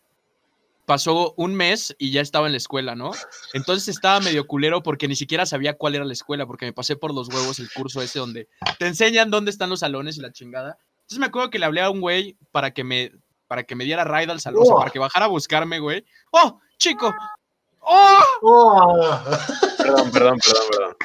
pasó 0.86 1.34
un 1.38 1.56
mes 1.56 1.96
y 1.98 2.12
ya 2.12 2.22
estaba 2.22 2.46
en 2.48 2.54
la 2.54 2.58
escuela, 2.58 2.96
¿no? 2.96 3.12
Entonces 3.54 3.88
estaba 3.88 4.20
medio 4.20 4.48
culero 4.48 4.84
porque 4.84 5.08
ni 5.08 5.16
siquiera 5.16 5.46
sabía 5.46 5.74
cuál 5.74 5.96
era 5.96 6.06
la 6.06 6.14
escuela, 6.14 6.46
porque 6.46 6.66
me 6.66 6.74
pasé 6.74 6.96
por 6.96 7.14
los 7.14 7.28
huevos 7.28 7.60
el 7.60 7.72
curso 7.72 8.02
ese 8.02 8.20
donde 8.20 8.48
te 8.78 8.88
enseñan 8.88 9.32
dónde 9.32 9.52
están 9.52 9.70
los 9.70 9.80
salones 9.80 10.18
y 10.18 10.22
la 10.22 10.32
chingada. 10.32 10.78
Entonces 11.06 11.20
me 11.20 11.28
acuerdo 11.28 11.50
que 11.50 11.60
le 11.60 11.66
hablé 11.66 11.82
a 11.82 11.90
un 11.90 12.02
güey 12.02 12.36
para 12.52 12.72
que 12.74 12.84
me, 12.84 13.12
para 13.48 13.64
que 13.64 13.76
me 13.76 13.84
diera 13.86 14.04
ride 14.04 14.32
al 14.32 14.42
salón, 14.42 14.64
o 14.64 14.66
sea, 14.66 14.76
Oh. 14.76 14.80
para 14.80 14.92
que 14.92 15.00
bajara 15.00 15.26
a 15.26 15.30
buscarme, 15.30 15.80
güey. 15.80 16.04
¡Oh, 16.32 16.60
chico! 16.78 17.14
¡Oh! 17.82 18.20
Oh. 18.42 19.22
Perdón, 19.78 20.12
perdón, 20.12 20.40
perdón, 20.40 20.64
perdón. 20.72 20.96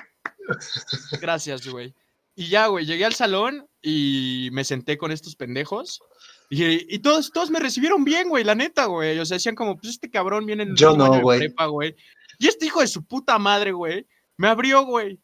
Gracias, 1.20 1.66
güey. 1.68 1.94
Y 2.34 2.48
ya, 2.48 2.68
güey, 2.68 2.86
llegué 2.86 3.04
al 3.04 3.14
salón 3.14 3.66
y 3.82 4.48
me 4.52 4.64
senté 4.64 4.96
con 4.96 5.12
estos 5.12 5.36
pendejos. 5.36 6.00
Y, 6.48 6.94
y 6.94 6.98
todos, 7.00 7.30
todos 7.30 7.50
me 7.50 7.60
recibieron 7.60 8.02
bien, 8.04 8.28
güey, 8.30 8.42
la 8.44 8.54
neta, 8.54 8.86
güey. 8.86 9.18
O 9.18 9.26
sea, 9.26 9.36
decían 9.36 9.54
como, 9.54 9.76
pues 9.76 9.90
este 9.92 10.10
cabrón 10.10 10.46
viene 10.46 10.62
en 10.62 10.70
el 10.70 10.76
Yo 10.76 10.88
último 10.92 11.04
no, 11.06 11.12
año 11.12 11.18
de 11.18 11.22
güey. 11.22 11.38
prepa, 11.40 11.66
güey. 11.66 11.94
Y 12.38 12.48
este 12.48 12.66
hijo 12.66 12.80
de 12.80 12.86
su 12.86 13.04
puta 13.04 13.38
madre, 13.38 13.72
güey, 13.72 14.06
me 14.38 14.48
abrió, 14.48 14.82
güey, 14.86 15.20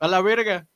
a 0.00 0.08
la 0.08 0.20
verga. 0.20 0.66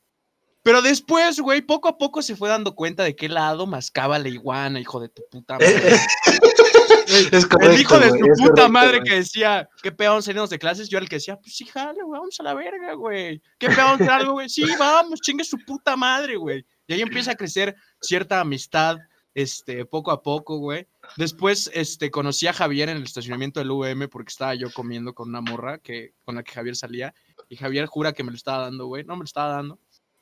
Pero 0.64 0.80
después, 0.80 1.38
güey, 1.40 1.60
poco 1.60 1.88
a 1.88 1.98
poco 1.98 2.22
se 2.22 2.36
fue 2.36 2.48
dando 2.48 2.74
cuenta 2.74 3.04
de 3.04 3.14
qué 3.14 3.28
lado 3.28 3.66
mascaba 3.66 4.18
la 4.18 4.30
iguana, 4.30 4.80
hijo 4.80 4.98
de 4.98 5.10
tu 5.10 5.22
puta 5.30 5.58
madre. 5.58 5.94
Eh, 5.94 5.98
es 7.32 7.44
correcto, 7.44 7.74
el 7.74 7.80
hijo 7.82 7.98
de 7.98 8.06
es 8.06 8.12
puta 8.14 8.38
correcto, 8.38 8.68
madre 8.70 9.02
que 9.02 9.16
decía, 9.16 9.68
¿qué 9.82 9.92
pedo 9.92 10.12
vamos 10.12 10.26
a 10.26 10.30
irnos 10.30 10.48
de 10.48 10.58
clases? 10.58 10.88
Yo 10.88 10.96
era 10.96 11.04
el 11.04 11.10
que 11.10 11.16
decía, 11.16 11.36
pues 11.36 11.54
sí, 11.54 11.66
jale, 11.66 12.02
güey, 12.02 12.18
vamos 12.18 12.40
a 12.40 12.42
la 12.44 12.54
verga, 12.54 12.94
güey. 12.94 13.42
¿Qué 13.58 13.66
a 13.66 13.92
hacer 13.92 14.08
algo, 14.08 14.32
güey? 14.32 14.48
Sí, 14.48 14.64
vamos, 14.78 15.20
chingue 15.20 15.44
su 15.44 15.58
puta 15.66 15.96
madre, 15.96 16.36
güey. 16.36 16.64
Y 16.86 16.94
ahí 16.94 17.02
empieza 17.02 17.32
a 17.32 17.34
crecer 17.34 17.76
cierta 18.00 18.40
amistad, 18.40 18.96
este, 19.34 19.84
poco 19.84 20.12
a 20.12 20.22
poco, 20.22 20.56
güey. 20.56 20.86
Después, 21.18 21.70
este, 21.74 22.10
conocí 22.10 22.46
a 22.46 22.54
Javier 22.54 22.88
en 22.88 22.96
el 22.96 23.02
estacionamiento 23.02 23.60
del 23.60 23.70
UVM 23.70 24.08
porque 24.08 24.30
estaba 24.30 24.54
yo 24.54 24.72
comiendo 24.72 25.12
con 25.12 25.28
una 25.28 25.42
morra 25.42 25.76
que, 25.76 26.14
con 26.24 26.36
la 26.36 26.42
que 26.42 26.52
Javier 26.52 26.74
salía. 26.74 27.14
Y 27.50 27.56
Javier 27.56 27.84
jura 27.84 28.14
que 28.14 28.24
me 28.24 28.30
lo 28.30 28.36
estaba 28.36 28.62
dando, 28.62 28.86
güey. 28.86 29.04
No 29.04 29.14
me 29.14 29.20
lo 29.20 29.24
estaba 29.24 29.56
dando. 29.56 29.78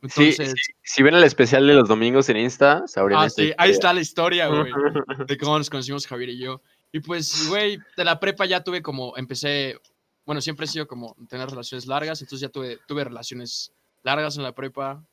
Sí, 0.08 0.24
Entonces, 0.24 0.54
sí, 0.56 0.72
si 0.82 1.02
ven 1.04 1.14
el 1.14 1.22
especial 1.22 1.64
de 1.64 1.74
los 1.74 1.88
domingos 1.88 2.28
en 2.28 2.36
Insta, 2.36 2.82
sabrán 2.88 3.24
ah, 3.24 3.30
sí, 3.30 3.52
ahí 3.56 3.70
está 3.70 3.92
la 3.92 4.00
historia, 4.00 4.48
güey. 4.48 4.64
de 5.28 5.38
cómo 5.38 5.56
nos 5.58 5.70
conocimos 5.70 6.08
Javier 6.08 6.30
y 6.30 6.38
yo. 6.38 6.60
Y 6.90 7.00
pues, 7.00 7.46
güey, 7.48 7.78
de 7.96 8.04
la 8.04 8.18
prepa 8.18 8.44
ya 8.46 8.64
tuve 8.64 8.82
como, 8.82 9.16
empecé, 9.16 9.78
bueno, 10.26 10.40
siempre 10.40 10.66
he 10.66 10.68
sido 10.68 10.88
como 10.88 11.16
tener 11.28 11.48
relaciones 11.48 11.86
largas, 11.86 12.20
entonces 12.20 12.40
ya 12.40 12.48
tuve, 12.48 12.78
tuve 12.88 13.04
relaciones 13.04 13.72
largas 14.02 14.36
en 14.36 14.42
la 14.42 14.52
prepa, 14.52 15.04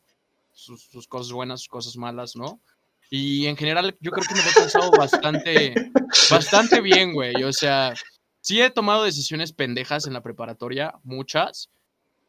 sus, 0.51 0.81
sus 0.81 1.07
cosas 1.07 1.31
buenas, 1.31 1.59
sus 1.61 1.69
cosas 1.69 1.95
malas, 1.95 2.35
¿no? 2.35 2.59
Y 3.11 3.45
en 3.45 3.57
general 3.57 3.95
yo 3.99 4.11
creo 4.11 4.25
que 4.27 4.35
me 4.35 4.43
lo 4.43 4.49
he 4.49 4.53
pensado 4.53 4.91
bastante, 4.91 5.73
bastante 6.31 6.81
bien, 6.81 7.13
güey. 7.13 7.43
O 7.43 7.53
sea, 7.53 7.93
sí 8.41 8.61
he 8.61 8.69
tomado 8.69 9.03
decisiones 9.03 9.53
pendejas 9.53 10.05
en 10.07 10.13
la 10.13 10.21
preparatoria, 10.21 10.93
muchas, 11.03 11.69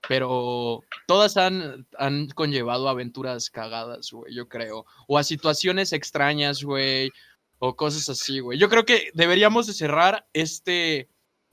pero 0.09 0.83
todas 1.07 1.37
han, 1.37 1.87
han 1.99 2.29
conllevado 2.29 2.89
aventuras 2.89 3.51
cagadas, 3.51 4.11
güey, 4.11 4.35
yo 4.35 4.49
creo. 4.49 4.87
O 5.07 5.19
a 5.19 5.25
situaciones 5.25 5.93
extrañas, 5.93 6.63
güey, 6.63 7.11
o 7.59 7.77
cosas 7.77 8.09
así, 8.09 8.41
güey. 8.41 8.59
Yo 8.59 8.69
creo 8.69 8.85
que 8.85 9.11
deberíamos 9.15 9.67
de 9.67 9.75
cerrar 9.75 10.27
este, 10.33 11.09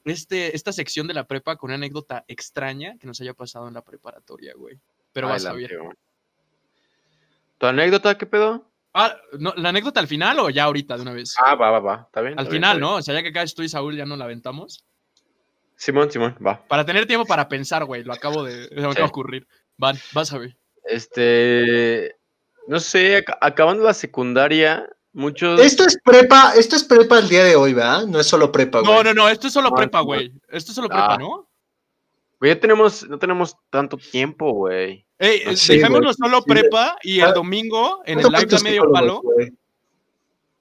este, 0.05 0.55
esta 0.55 0.71
sección 0.71 1.07
de 1.07 1.13
la 1.13 1.27
prepa 1.27 1.57
con 1.57 1.69
una 1.69 1.75
anécdota 1.75 2.23
extraña 2.27 2.97
que 2.97 3.07
nos 3.07 3.19
haya 3.21 3.33
pasado 3.33 3.67
en 3.67 3.73
la 3.73 3.83
preparatoria, 3.83 4.53
güey. 4.55 4.79
Pero 5.11 5.27
vas 5.27 5.45
a 5.45 5.53
ver. 5.53 5.77
¿Tu 7.57 7.65
anécdota 7.65 8.17
qué 8.17 8.25
pedo? 8.25 8.65
Ah, 8.93 9.15
no, 9.37 9.53
¿la 9.57 9.69
anécdota 9.69 9.99
al 9.99 10.07
final 10.07 10.39
o 10.39 10.49
ya 10.49 10.63
ahorita 10.63 10.95
de 10.95 11.01
una 11.01 11.13
vez? 11.13 11.35
Ah, 11.43 11.55
va, 11.55 11.71
va, 11.71 11.79
va. 11.79 11.95
Está 12.07 12.21
bien. 12.21 12.33
al 12.33 12.45
está 12.45 12.51
bien, 12.51 12.61
final, 12.61 12.77
está 12.77 12.79
bien. 12.79 12.91
¿no? 12.91 12.95
O 12.95 13.01
sea, 13.01 13.13
ya 13.13 13.21
que 13.21 13.29
acá 13.29 13.45
tú 13.55 13.61
y 13.61 13.69
Saúl 13.69 13.95
ya 13.95 14.05
no 14.05 14.15
la 14.15 14.25
aventamos. 14.25 14.83
Simón, 15.77 16.11
Simón, 16.11 16.35
va. 16.45 16.61
Para 16.67 16.85
tener 16.85 17.05
tiempo 17.05 17.25
para 17.25 17.47
pensar, 17.47 17.85
güey. 17.85 18.03
Lo 18.03 18.11
acabo 18.13 18.43
de, 18.43 18.67
de 18.67 19.01
ocurrir. 19.03 19.47
Van, 19.77 19.95
vas 20.13 20.33
a 20.33 20.37
ver. 20.39 20.57
Este. 20.83 22.15
No 22.67 22.79
sé, 22.79 23.23
ac- 23.23 23.37
acabando 23.39 23.83
la 23.83 23.93
secundaria, 23.93 24.89
muchos. 25.13 25.59
Esto 25.61 25.85
es 25.85 25.97
prepa, 26.03 26.53
esto 26.57 26.75
es 26.75 26.83
prepa 26.83 27.19
el 27.19 27.29
día 27.29 27.43
de 27.43 27.55
hoy, 27.55 27.73
¿verdad? 27.73 28.05
No 28.07 28.19
es 28.19 28.27
solo 28.27 28.51
prepa, 28.51 28.79
güey. 28.81 28.91
No, 28.91 29.03
no, 29.03 29.13
no, 29.13 29.29
esto 29.29 29.47
es 29.47 29.53
solo 29.53 29.69
No, 29.69 29.75
prepa, 29.75 30.01
güey. 30.01 30.33
Esto 30.49 30.71
es 30.71 30.75
solo 30.75 30.89
prepa, 30.89 31.13
Ah. 31.13 31.17
¿no? 31.17 31.47
Güey, 32.39 32.53
ya 32.53 32.59
tenemos, 32.59 33.07
no 33.07 33.17
tenemos 33.17 33.55
tanto 33.69 33.97
tiempo, 33.97 34.51
güey. 34.51 35.05
Ey, 35.19 35.41
Ah, 35.45 35.53
güey. 35.89 36.13
solo 36.13 36.43
prepa 36.43 36.97
y 37.03 37.19
el 37.21 37.27
Ah, 37.29 37.31
domingo 37.33 38.01
en 38.05 38.19
¿Cuánto 38.21 38.35
el 38.37 38.41
live 38.43 38.57
de 38.57 38.63
medio 38.63 38.91
palo. 38.91 39.21
güey? 39.21 39.51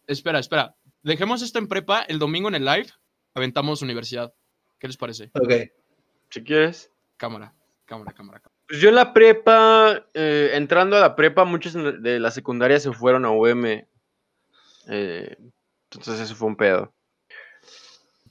Espera, 0.07 0.39
espera. 0.39 0.75
Dejemos 1.03 1.43
esto 1.43 1.59
en 1.59 1.69
prepa, 1.69 2.03
el 2.03 2.19
domingo 2.19 2.49
en 2.49 2.55
el 2.55 2.65
live 2.65 2.87
aventamos 3.35 3.83
universidad. 3.83 4.33
¿Qué 4.79 4.87
les 4.87 4.97
parece? 4.97 5.31
Ok. 5.35 5.53
Si 6.31 6.43
quieres. 6.43 6.93
Cámara, 7.17 7.55
cámara, 7.85 8.13
cámara. 8.13 8.41
cámara. 8.41 8.57
Pues 8.69 8.81
yo 8.81 8.89
en 8.89 8.97
la 8.97 9.13
prepa, 9.13 10.07
eh, 10.13 10.51
entrando 10.55 10.97
a 10.97 11.01
la 11.01 11.15
prepa, 11.15 11.45
muchos 11.45 11.75
de 11.75 12.19
la 12.19 12.31
secundaria 12.31 12.81
se 12.81 12.93
fueron 12.93 13.25
a 13.25 13.31
UM. 13.31 13.65
eh, 14.89 15.37
entonces 15.91 16.21
eso 16.21 16.35
fue 16.35 16.49
un 16.49 16.57
pedo. 16.57 16.93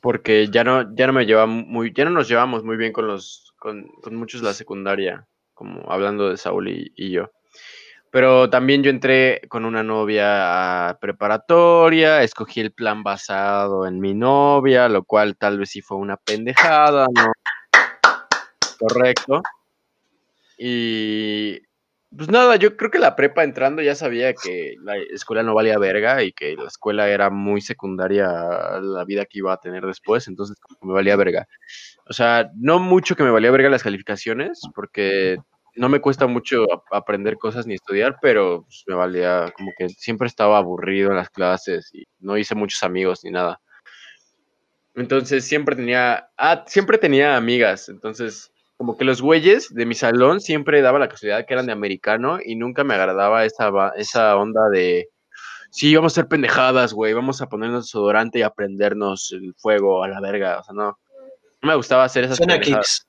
Porque 0.01 0.49
ya 0.49 0.63
no, 0.63 0.93
ya 0.95 1.07
no 1.07 1.13
me 1.13 1.25
llevaba 1.25 1.47
muy, 1.47 1.93
ya 1.93 2.05
no 2.05 2.11
nos 2.11 2.27
llevamos 2.27 2.63
muy 2.63 2.77
bien 2.77 2.91
con 2.91 3.07
los, 3.07 3.53
con, 3.57 3.87
con 4.01 4.15
muchos 4.15 4.41
de 4.41 4.47
la 4.47 4.53
secundaria, 4.53 5.25
como 5.53 5.89
hablando 5.89 6.29
de 6.29 6.37
Saúl 6.37 6.67
y, 6.67 6.91
y 6.95 7.11
yo. 7.11 7.31
Pero 8.15 8.49
también 8.49 8.81
yo 8.81 8.91
entré 8.91 9.41
con 9.49 9.65
una 9.65 9.83
novia 9.83 10.97
preparatoria, 11.01 12.23
escogí 12.23 12.61
el 12.61 12.71
plan 12.71 13.03
basado 13.03 13.85
en 13.85 13.99
mi 13.99 14.13
novia, 14.13 14.87
lo 14.87 15.03
cual 15.03 15.35
tal 15.35 15.59
vez 15.59 15.71
sí 15.71 15.81
fue 15.81 15.97
una 15.97 16.15
pendejada, 16.15 17.07
¿no? 17.13 17.33
Correcto. 18.79 19.41
Y 20.57 21.59
pues 22.15 22.29
nada, 22.29 22.55
yo 22.55 22.77
creo 22.77 22.89
que 22.89 22.99
la 22.99 23.17
prepa 23.17 23.43
entrando 23.43 23.81
ya 23.81 23.95
sabía 23.95 24.33
que 24.33 24.75
la 24.81 24.95
escuela 24.95 25.43
no 25.43 25.53
valía 25.53 25.77
verga 25.77 26.23
y 26.23 26.31
que 26.31 26.55
la 26.55 26.69
escuela 26.69 27.09
era 27.09 27.29
muy 27.29 27.59
secundaria 27.59 28.29
a 28.29 28.79
la 28.79 29.03
vida 29.03 29.25
que 29.25 29.39
iba 29.39 29.51
a 29.51 29.59
tener 29.59 29.85
después, 29.85 30.29
entonces 30.29 30.55
me 30.79 30.93
valía 30.93 31.17
verga. 31.17 31.49
O 32.07 32.13
sea, 32.13 32.49
no 32.55 32.79
mucho 32.79 33.17
que 33.17 33.23
me 33.23 33.31
valía 33.31 33.51
verga 33.51 33.69
las 33.69 33.83
calificaciones, 33.83 34.61
porque 34.73 35.37
no 35.75 35.89
me 35.89 35.99
cuesta 35.99 36.27
mucho 36.27 36.63
ap- 36.71 36.83
aprender 36.91 37.37
cosas 37.37 37.67
ni 37.67 37.75
estudiar, 37.75 38.17
pero 38.21 38.63
pues, 38.63 38.83
me 38.87 38.95
valía 38.95 39.51
como 39.55 39.71
que 39.77 39.89
siempre 39.89 40.27
estaba 40.27 40.57
aburrido 40.57 41.09
en 41.11 41.17
las 41.17 41.29
clases 41.29 41.89
y 41.93 42.03
no 42.19 42.37
hice 42.37 42.55
muchos 42.55 42.81
amigos 42.83 43.21
ni 43.23 43.31
nada. 43.31 43.59
Entonces 44.95 45.45
siempre 45.45 45.75
tenía, 45.75 46.29
ah, 46.37 46.63
siempre 46.67 46.97
tenía 46.97 47.35
amigas, 47.35 47.89
entonces 47.89 48.51
como 48.77 48.97
que 48.97 49.05
los 49.05 49.21
güeyes 49.21 49.73
de 49.73 49.85
mi 49.85 49.93
salón 49.95 50.39
siempre 50.41 50.81
daba 50.81 50.99
la 50.99 51.09
casualidad 51.09 51.45
que 51.45 51.53
eran 51.53 51.65
de 51.65 51.71
americano 51.73 52.39
y 52.43 52.55
nunca 52.55 52.83
me 52.83 52.93
agradaba 52.93 53.45
esa, 53.45 53.71
esa 53.97 54.35
onda 54.37 54.69
de, 54.69 55.07
sí, 55.71 55.95
vamos 55.95 56.13
a 56.13 56.21
hacer 56.21 56.29
pendejadas, 56.29 56.93
güey, 56.93 57.13
vamos 57.13 57.41
a 57.41 57.47
ponernos 57.47 57.85
desodorante 57.85 58.39
y 58.39 58.41
a 58.41 58.49
prendernos 58.49 59.31
el 59.33 59.53
fuego 59.57 60.03
a 60.03 60.07
la 60.09 60.19
verga, 60.21 60.59
o 60.59 60.63
sea, 60.63 60.73
no, 60.73 60.97
no 61.61 61.67
me 61.69 61.75
gustaba 61.75 62.03
hacer 62.05 62.25
esas 62.25 62.37
Suena 62.37 62.53
pendejadas. 62.55 63.05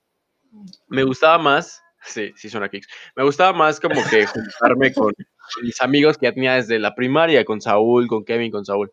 kicks. 0.51 0.77
Me 0.87 1.03
gustaba 1.03 1.37
más, 1.37 1.81
sí, 2.07 2.33
sí 2.35 2.49
suena 2.49 2.69
kicks, 2.69 2.87
me 3.15 3.23
gustaba 3.23 3.53
más 3.53 3.79
como 3.79 4.01
que 4.09 4.25
juntarme 4.25 4.93
con, 4.93 5.13
mis 5.61 5.81
amigos 5.81 6.17
que 6.17 6.25
ya 6.25 6.33
tenía 6.33 6.55
desde 6.55 6.79
la 6.79 6.95
primaria, 6.95 7.45
con 7.45 7.61
Saúl, 7.61 8.07
con 8.07 8.25
Kevin, 8.25 8.51
con 8.51 8.65
Saúl, 8.65 8.91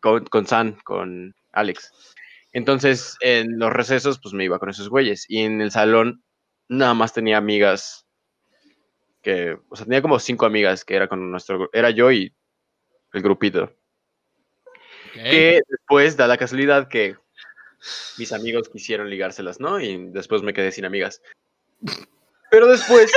con, 0.00 0.24
con 0.26 0.46
San, 0.46 0.78
con 0.84 1.34
Alex. 1.52 1.92
Entonces, 2.52 3.16
en 3.20 3.58
los 3.58 3.72
recesos, 3.72 4.20
pues 4.20 4.32
me 4.32 4.44
iba 4.44 4.58
con 4.58 4.70
esos 4.70 4.88
güeyes. 4.88 5.26
Y 5.28 5.40
en 5.40 5.60
el 5.60 5.72
salón, 5.72 6.22
nada 6.68 6.94
más 6.94 7.12
tenía 7.12 7.36
amigas 7.36 8.06
que, 9.22 9.58
o 9.68 9.76
sea, 9.76 9.86
tenía 9.86 10.02
como 10.02 10.18
cinco 10.20 10.46
amigas 10.46 10.84
que 10.84 10.94
era 10.94 11.08
con 11.08 11.30
nuestro, 11.30 11.68
era 11.72 11.90
yo 11.90 12.12
y 12.12 12.32
el 13.12 13.22
grupito. 13.22 13.74
Que 15.12 15.62
después 15.68 16.16
da 16.16 16.26
la 16.26 16.38
casualidad 16.38 16.88
que 16.88 17.16
mis 18.18 18.32
amigos 18.32 18.68
quisieron 18.68 19.10
ligárselas, 19.10 19.60
¿no? 19.60 19.80
Y 19.80 20.10
después 20.10 20.42
me 20.42 20.52
quedé 20.52 20.72
sin 20.72 20.84
amigas. 20.84 21.22
Pero 22.54 22.68
después 22.68 23.10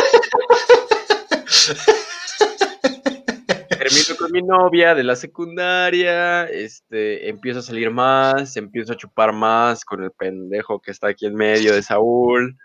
termino 3.69 4.17
con 4.17 4.31
mi 4.31 4.41
novia 4.41 4.95
de 4.95 5.03
la 5.03 5.15
secundaria, 5.15 6.45
este, 6.45 7.29
empiezo 7.29 7.59
a 7.59 7.61
salir 7.61 7.91
más, 7.91 8.57
empiezo 8.57 8.93
a 8.93 8.97
chupar 8.97 9.33
más 9.33 9.85
con 9.85 10.03
el 10.03 10.09
pendejo 10.09 10.81
que 10.81 10.89
está 10.89 11.09
aquí 11.09 11.27
en 11.27 11.35
medio 11.35 11.75
de 11.75 11.83
Saúl. 11.83 12.57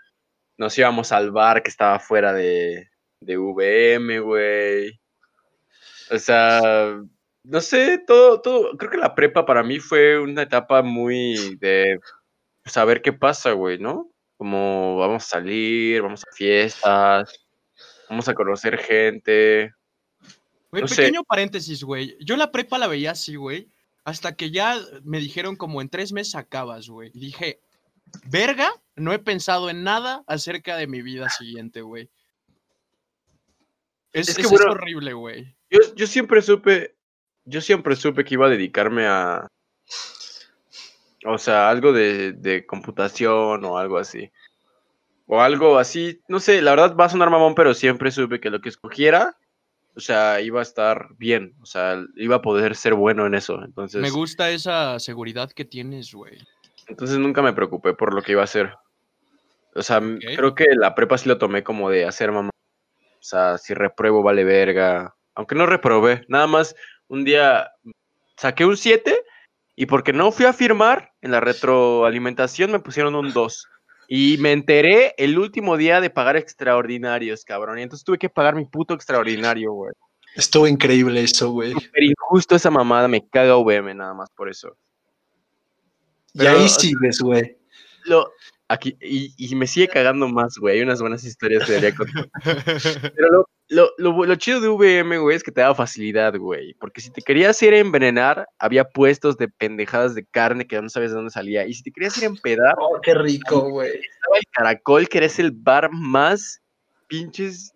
Nos 0.57 0.75
íbamos 0.75 1.11
al 1.11 1.29
bar 1.29 1.61
que 1.61 1.69
estaba 1.69 1.99
fuera 1.99 2.33
de, 2.33 2.89
de 3.19 3.37
VM, 3.37 4.19
güey. 4.21 4.99
O 6.09 6.17
sea, 6.17 6.99
no 7.43 7.61
sé, 7.61 7.99
todo, 7.99 8.41
todo, 8.41 8.75
creo 8.77 8.89
que 8.89 8.97
la 8.97 9.13
prepa 9.13 9.45
para 9.45 9.61
mí 9.61 9.77
fue 9.77 10.19
una 10.19 10.41
etapa 10.41 10.81
muy 10.81 11.55
de 11.57 11.99
saber 12.65 13.03
qué 13.03 13.13
pasa, 13.13 13.51
güey, 13.51 13.77
¿no? 13.77 14.12
Como 14.37 14.97
vamos 14.97 15.23
a 15.23 15.27
salir, 15.27 16.01
vamos 16.01 16.23
a 16.23 16.35
fiestas, 16.35 17.45
vamos 18.09 18.27
a 18.27 18.33
conocer 18.33 18.77
gente. 18.77 19.73
Güey, 20.71 20.81
no 20.81 20.87
sé. 20.87 20.95
pequeño 20.97 21.23
paréntesis, 21.23 21.83
güey. 21.83 22.17
Yo 22.19 22.35
la 22.35 22.51
prepa 22.51 22.77
la 22.77 22.87
veía 22.87 23.11
así, 23.11 23.35
güey. 23.35 23.69
Hasta 24.05 24.35
que 24.35 24.51
ya 24.51 24.77
me 25.03 25.19
dijeron 25.19 25.55
como 25.55 25.81
en 25.81 25.87
tres 25.89 26.11
meses 26.11 26.35
acabas, 26.35 26.89
güey. 26.89 27.11
Y 27.13 27.19
dije, 27.19 27.61
verga, 28.25 28.69
no 28.95 29.13
he 29.13 29.19
pensado 29.19 29.69
en 29.69 29.83
nada 29.83 30.23
acerca 30.27 30.75
de 30.75 30.87
mi 30.87 31.01
vida 31.01 31.29
siguiente, 31.29 31.81
güey. 31.81 32.09
Es, 34.11 34.29
Es 34.29 34.35
que, 34.35 34.41
es- 34.41 34.51
es 34.51 34.51
bueno, 34.51 34.71
horrible, 34.73 35.13
güey. 35.13 35.55
Yo, 35.69 35.79
yo 35.95 36.05
siempre 36.07 36.41
supe, 36.41 36.95
yo 37.45 37.61
siempre 37.61 37.95
supe 37.95 38.23
que 38.25 38.33
iba 38.33 38.47
a 38.47 38.49
dedicarme 38.49 39.07
a, 39.07 39.47
o 41.25 41.37
sea, 41.37 41.69
algo 41.69 41.93
de, 41.93 42.33
de 42.33 42.65
computación 42.65 43.63
o 43.65 43.77
algo 43.77 43.97
así. 43.97 44.31
O 45.25 45.41
algo 45.41 45.77
así, 45.77 46.19
no 46.27 46.39
sé, 46.39 46.61
la 46.61 46.71
verdad 46.71 46.95
va 46.95 47.05
a 47.05 47.09
sonar 47.09 47.29
mamón, 47.29 47.55
pero 47.55 47.73
siempre 47.73 48.11
supe 48.11 48.39
que 48.39 48.49
lo 48.49 48.59
que 48.59 48.69
escogiera, 48.69 49.37
o 49.95 49.99
sea, 49.99 50.41
iba 50.41 50.59
a 50.59 50.63
estar 50.63 51.07
bien, 51.17 51.55
o 51.61 51.65
sea, 51.65 52.03
iba 52.15 52.37
a 52.37 52.41
poder 52.41 52.75
ser 52.75 52.93
bueno 52.93 53.25
en 53.25 53.35
eso. 53.35 53.63
Entonces, 53.63 54.01
Me 54.01 54.09
gusta 54.09 54.49
esa 54.49 54.99
seguridad 54.99 55.51
que 55.51 55.65
tienes, 55.65 56.13
güey. 56.13 56.37
entonces 56.87 57.17
nunca 57.17 57.41
me 57.41 57.53
preocupé 57.53 57.93
por 57.93 58.13
lo 58.13 58.21
que 58.21 58.33
iba 58.33 58.41
a 58.41 58.45
hacer. 58.45 58.73
O 59.75 59.81
sea, 59.81 60.01
creo 60.35 60.53
que 60.53 60.65
la 60.75 60.93
prepa 60.93 61.17
sí 61.17 61.27
lo 61.29 61.37
tomé 61.37 61.63
como 61.63 61.89
de 61.89 62.05
hacer 62.05 62.31
mamá. 62.31 62.49
O 63.19 63.23
sea, 63.23 63.57
si 63.57 63.73
repruebo 63.73 64.21
vale 64.21 64.43
verga. 64.43 65.15
Aunque 65.35 65.55
no 65.55 65.65
reprobé, 65.65 66.25
nada 66.27 66.45
más 66.45 66.75
un 67.07 67.23
día 67.23 67.71
saqué 68.37 68.65
un 68.65 68.77
7 68.77 69.23
y 69.75 69.85
porque 69.87 70.13
no 70.13 70.31
fui 70.31 70.45
a 70.45 70.53
firmar 70.53 71.13
en 71.21 71.31
la 71.31 71.39
retroalimentación 71.39 72.71
me 72.71 72.79
pusieron 72.79 73.15
un 73.15 73.33
2. 73.33 73.67
Y 74.07 74.37
me 74.39 74.51
enteré 74.51 75.15
el 75.17 75.39
último 75.39 75.77
día 75.77 76.01
de 76.01 76.09
pagar 76.09 76.35
extraordinarios, 76.35 77.45
cabrón. 77.45 77.79
Y 77.79 77.83
entonces 77.83 78.03
tuve 78.03 78.17
que 78.17 78.29
pagar 78.29 78.53
mi 78.55 78.65
puto 78.65 78.93
extraordinario, 78.93 79.71
güey. 79.71 79.93
Estuvo 80.35 80.67
increíble 80.67 81.23
eso, 81.23 81.51
güey. 81.51 81.71
Súper 81.71 82.03
injusto 82.03 82.55
esa 82.55 82.69
mamada, 82.69 83.07
me 83.07 83.27
caga 83.27 83.57
VM 83.57 83.93
nada 83.95 84.13
más 84.13 84.29
por 84.31 84.49
eso. 84.49 84.75
Y 86.33 86.39
Pero, 86.39 86.51
ahí 86.51 86.65
o 86.65 86.67
sea, 86.67 86.79
sigues, 86.79 87.19
güey. 87.21 87.57
Lo, 88.05 88.31
aquí, 88.73 88.97
y, 89.01 89.33
y 89.37 89.55
me 89.55 89.67
sigue 89.67 89.87
cagando 89.87 90.27
más, 90.27 90.57
güey. 90.57 90.77
Hay 90.77 90.81
unas 90.83 91.01
buenas 91.01 91.23
historias 91.23 91.65
que 91.65 91.73
debería 91.73 91.95
contar. 91.95 92.29
Pero 93.15 93.29
lo, 93.31 93.47
lo, 93.69 93.89
lo, 93.97 94.25
lo 94.25 94.35
chido 94.35 94.59
de 94.61 94.67
VM, 94.69 95.17
güey, 95.19 95.35
es 95.35 95.43
que 95.43 95.51
te 95.51 95.61
daba 95.61 95.75
facilidad, 95.75 96.35
güey. 96.37 96.73
Porque 96.75 97.01
si 97.01 97.09
te 97.11 97.21
querías 97.21 97.61
ir 97.61 97.73
a 97.73 97.79
envenenar, 97.79 98.47
había 98.59 98.83
puestos 98.85 99.37
de 99.37 99.47
pendejadas 99.47 100.15
de 100.15 100.25
carne 100.25 100.67
que 100.67 100.81
no 100.81 100.89
sabes 100.89 101.11
de 101.11 101.15
dónde 101.15 101.31
salía. 101.31 101.65
Y 101.65 101.73
si 101.73 101.83
te 101.83 101.91
querías 101.91 102.17
ir 102.17 102.23
a 102.25 102.27
empedar, 102.27 102.75
Oh, 102.77 102.99
qué 103.01 103.13
rico, 103.13 103.69
güey. 103.69 103.89
estaba 103.89 104.37
el 104.37 104.45
Caracol, 104.51 105.07
que 105.09 105.17
era 105.19 105.27
el 105.37 105.51
bar 105.51 105.89
más 105.91 106.61
pinches. 107.07 107.73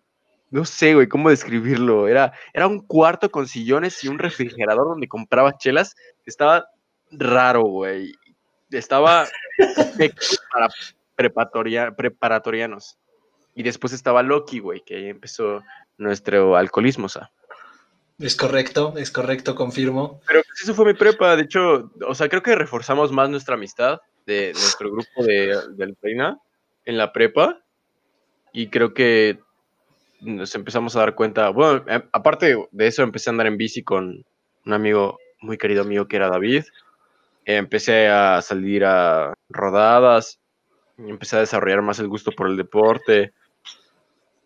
No 0.50 0.64
sé, 0.64 0.94
güey, 0.94 1.08
cómo 1.08 1.28
describirlo. 1.30 2.08
Era, 2.08 2.32
era 2.54 2.66
un 2.66 2.80
cuarto 2.80 3.30
con 3.30 3.46
sillones 3.46 4.02
y 4.02 4.08
un 4.08 4.18
refrigerador 4.18 4.88
donde 4.88 5.06
comprabas 5.08 5.58
chelas. 5.58 5.94
Estaba 6.24 6.66
raro, 7.10 7.62
güey. 7.64 8.14
Estaba 8.70 9.26
para 10.52 10.68
preparatoria- 11.16 11.94
preparatorianos. 11.94 12.98
Y 13.54 13.62
después 13.62 13.92
estaba 13.92 14.22
Loki, 14.22 14.60
güey, 14.60 14.82
que 14.84 14.96
ahí 14.96 15.08
empezó 15.08 15.62
nuestro 15.96 16.56
alcoholismo, 16.56 17.06
o 17.06 17.08
sea. 17.08 17.30
Es 18.18 18.36
correcto, 18.36 18.94
es 18.96 19.10
correcto, 19.10 19.54
confirmo. 19.54 20.20
Pero 20.26 20.42
pues, 20.46 20.62
eso 20.62 20.74
fue 20.74 20.84
mi 20.86 20.94
prepa. 20.94 21.36
De 21.36 21.42
hecho, 21.42 21.90
o 22.06 22.14
sea, 22.14 22.28
creo 22.28 22.42
que 22.42 22.54
reforzamos 22.54 23.12
más 23.12 23.28
nuestra 23.30 23.54
amistad 23.54 24.00
de 24.26 24.52
nuestro 24.52 24.90
grupo 24.90 25.24
de, 25.24 25.56
de 25.70 25.96
Reina 26.02 26.38
en 26.84 26.98
la 26.98 27.12
prepa. 27.12 27.60
Y 28.52 28.68
creo 28.70 28.92
que 28.94 29.38
nos 30.20 30.54
empezamos 30.54 30.96
a 30.96 31.00
dar 31.00 31.14
cuenta. 31.14 31.50
Bueno, 31.50 31.84
eh, 31.88 32.02
aparte 32.12 32.56
de 32.70 32.86
eso, 32.86 33.02
empecé 33.02 33.30
a 33.30 33.32
andar 33.32 33.46
en 33.46 33.56
bici 33.56 33.82
con 33.82 34.24
un 34.66 34.72
amigo 34.72 35.18
muy 35.40 35.56
querido 35.58 35.84
mío 35.84 36.08
que 36.08 36.16
era 36.16 36.28
David. 36.28 36.64
Empecé 37.50 38.08
a 38.08 38.42
salir 38.42 38.84
a 38.84 39.32
rodadas. 39.48 40.38
Empecé 40.98 41.36
a 41.36 41.40
desarrollar 41.40 41.80
más 41.80 41.98
el 41.98 42.06
gusto 42.06 42.30
por 42.30 42.46
el 42.46 42.58
deporte. 42.58 43.32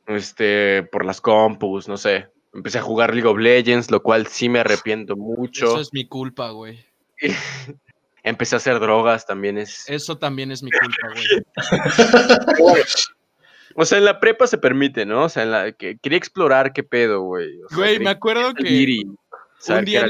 Este, 0.07 0.85
por 0.85 1.05
las 1.05 1.21
compus, 1.21 1.89
no 1.89 1.97
sé. 1.97 2.29
Empecé 2.55 2.79
a 2.79 2.83
jugar 2.83 3.13
League 3.13 3.29
of 3.29 3.39
Legends, 3.39 3.91
lo 3.91 4.05
cual 4.05 4.29
sí 4.29 4.49
me 4.49 4.61
arrepiento 4.61 5.17
mucho. 5.17 5.65
Eso 5.65 5.81
es 5.81 5.93
mi 5.93 6.07
culpa, 6.07 6.51
güey. 6.51 6.79
Empecé 8.23 8.55
a 8.55 8.59
hacer 8.59 8.79
drogas, 8.79 9.27
también 9.27 9.59
es... 9.59 9.91
Eso 9.91 10.17
también 10.17 10.53
es 10.53 10.63
mi 10.63 10.71
culpa, 10.71 11.09
güey. 11.13 12.87
O 13.75 13.87
sea, 13.87 13.97
en 13.97 14.05
la 14.05 14.21
prepa 14.21 14.47
se 14.47 14.59
permite, 14.59 15.07
¿no? 15.07 15.25
O 15.25 15.29
sea, 15.31 15.45
en 15.45 15.51
la 15.51 15.73
que 15.73 15.97
quería 15.97 16.19
explorar 16.19 16.75
qué 16.75 16.83
pedo, 16.83 17.23
güey. 17.23 17.63
O 17.63 17.69
sea, 17.71 17.79
Güey, 17.79 17.99
me 18.01 18.11
acuerdo 18.11 18.53
que 18.53 18.65
un 19.69 19.85
día, 19.87 20.07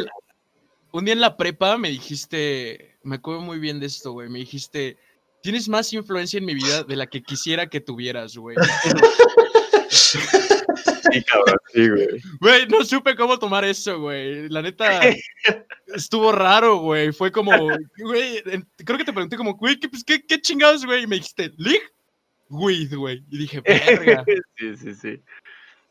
un 0.92 1.04
día 1.04 1.14
en 1.14 1.20
la 1.20 1.36
prepa 1.36 1.78
me 1.78 1.90
dijiste, 1.90 2.98
me 3.02 3.16
acuerdo 3.16 3.40
muy 3.40 3.58
bien 3.58 3.80
de 3.80 3.86
esto, 3.86 4.12
güey. 4.12 4.28
Me 4.28 4.38
dijiste, 4.38 4.98
tienes 5.42 5.68
más 5.68 5.92
influencia 5.92 6.38
en 6.38 6.44
mi 6.44 6.54
vida 6.54 6.84
de 6.84 6.96
la 6.96 7.06
que 7.06 7.22
quisiera 7.22 7.68
que 7.68 7.80
tuvieras, 7.80 8.36
güey. 8.36 8.56
Sí, 9.90 11.22
cabrón, 11.24 11.58
sí, 11.72 11.88
güey. 11.88 12.08
Güey, 12.40 12.68
no 12.68 12.84
supe 12.84 13.14
cómo 13.16 13.38
tomar 13.38 13.64
eso, 13.64 14.00
güey. 14.00 14.48
La 14.48 14.62
neta, 14.62 15.00
estuvo 15.94 16.32
raro, 16.32 16.76
güey. 16.76 17.12
Fue 17.12 17.30
como, 17.30 17.52
güey, 17.98 18.42
creo 18.84 18.98
que 18.98 19.04
te 19.04 19.12
pregunté 19.12 19.36
como, 19.36 19.54
güey, 19.54 19.78
¿qué, 19.78 19.88
pues, 19.88 20.04
qué, 20.04 20.24
qué 20.24 20.40
chingados, 20.40 20.86
güey? 20.86 21.02
Y 21.02 21.06
me 21.06 21.16
dijiste, 21.16 21.52
League 21.56 21.84
with, 22.48 22.94
güey. 22.94 23.22
Y 23.30 23.38
dije, 23.38 23.60
verga. 23.60 24.24
sí, 24.56 24.76
sí, 24.76 24.94
sí. 24.94 25.22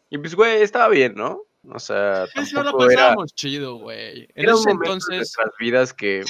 Y 0.10 0.18
pues, 0.18 0.34
güey, 0.36 0.62
estaba 0.62 0.89
bien, 0.89 1.14
¿no? 1.16 1.41
O 1.70 1.80
sea, 1.80 2.26
la 2.26 2.43
tampoco 2.53 2.86
era, 2.89 2.95
pasábamos 2.95 3.36
chido, 3.36 3.76
güey. 3.76 4.22
En 4.36 4.43
era 4.43 4.55
un 4.55 4.59
ese 4.62 4.70
momento 4.70 4.84
de 4.89 4.93
entonces, 4.93 5.16
nuestras 5.18 5.49
vidas 5.59 5.93
que, 5.93 6.24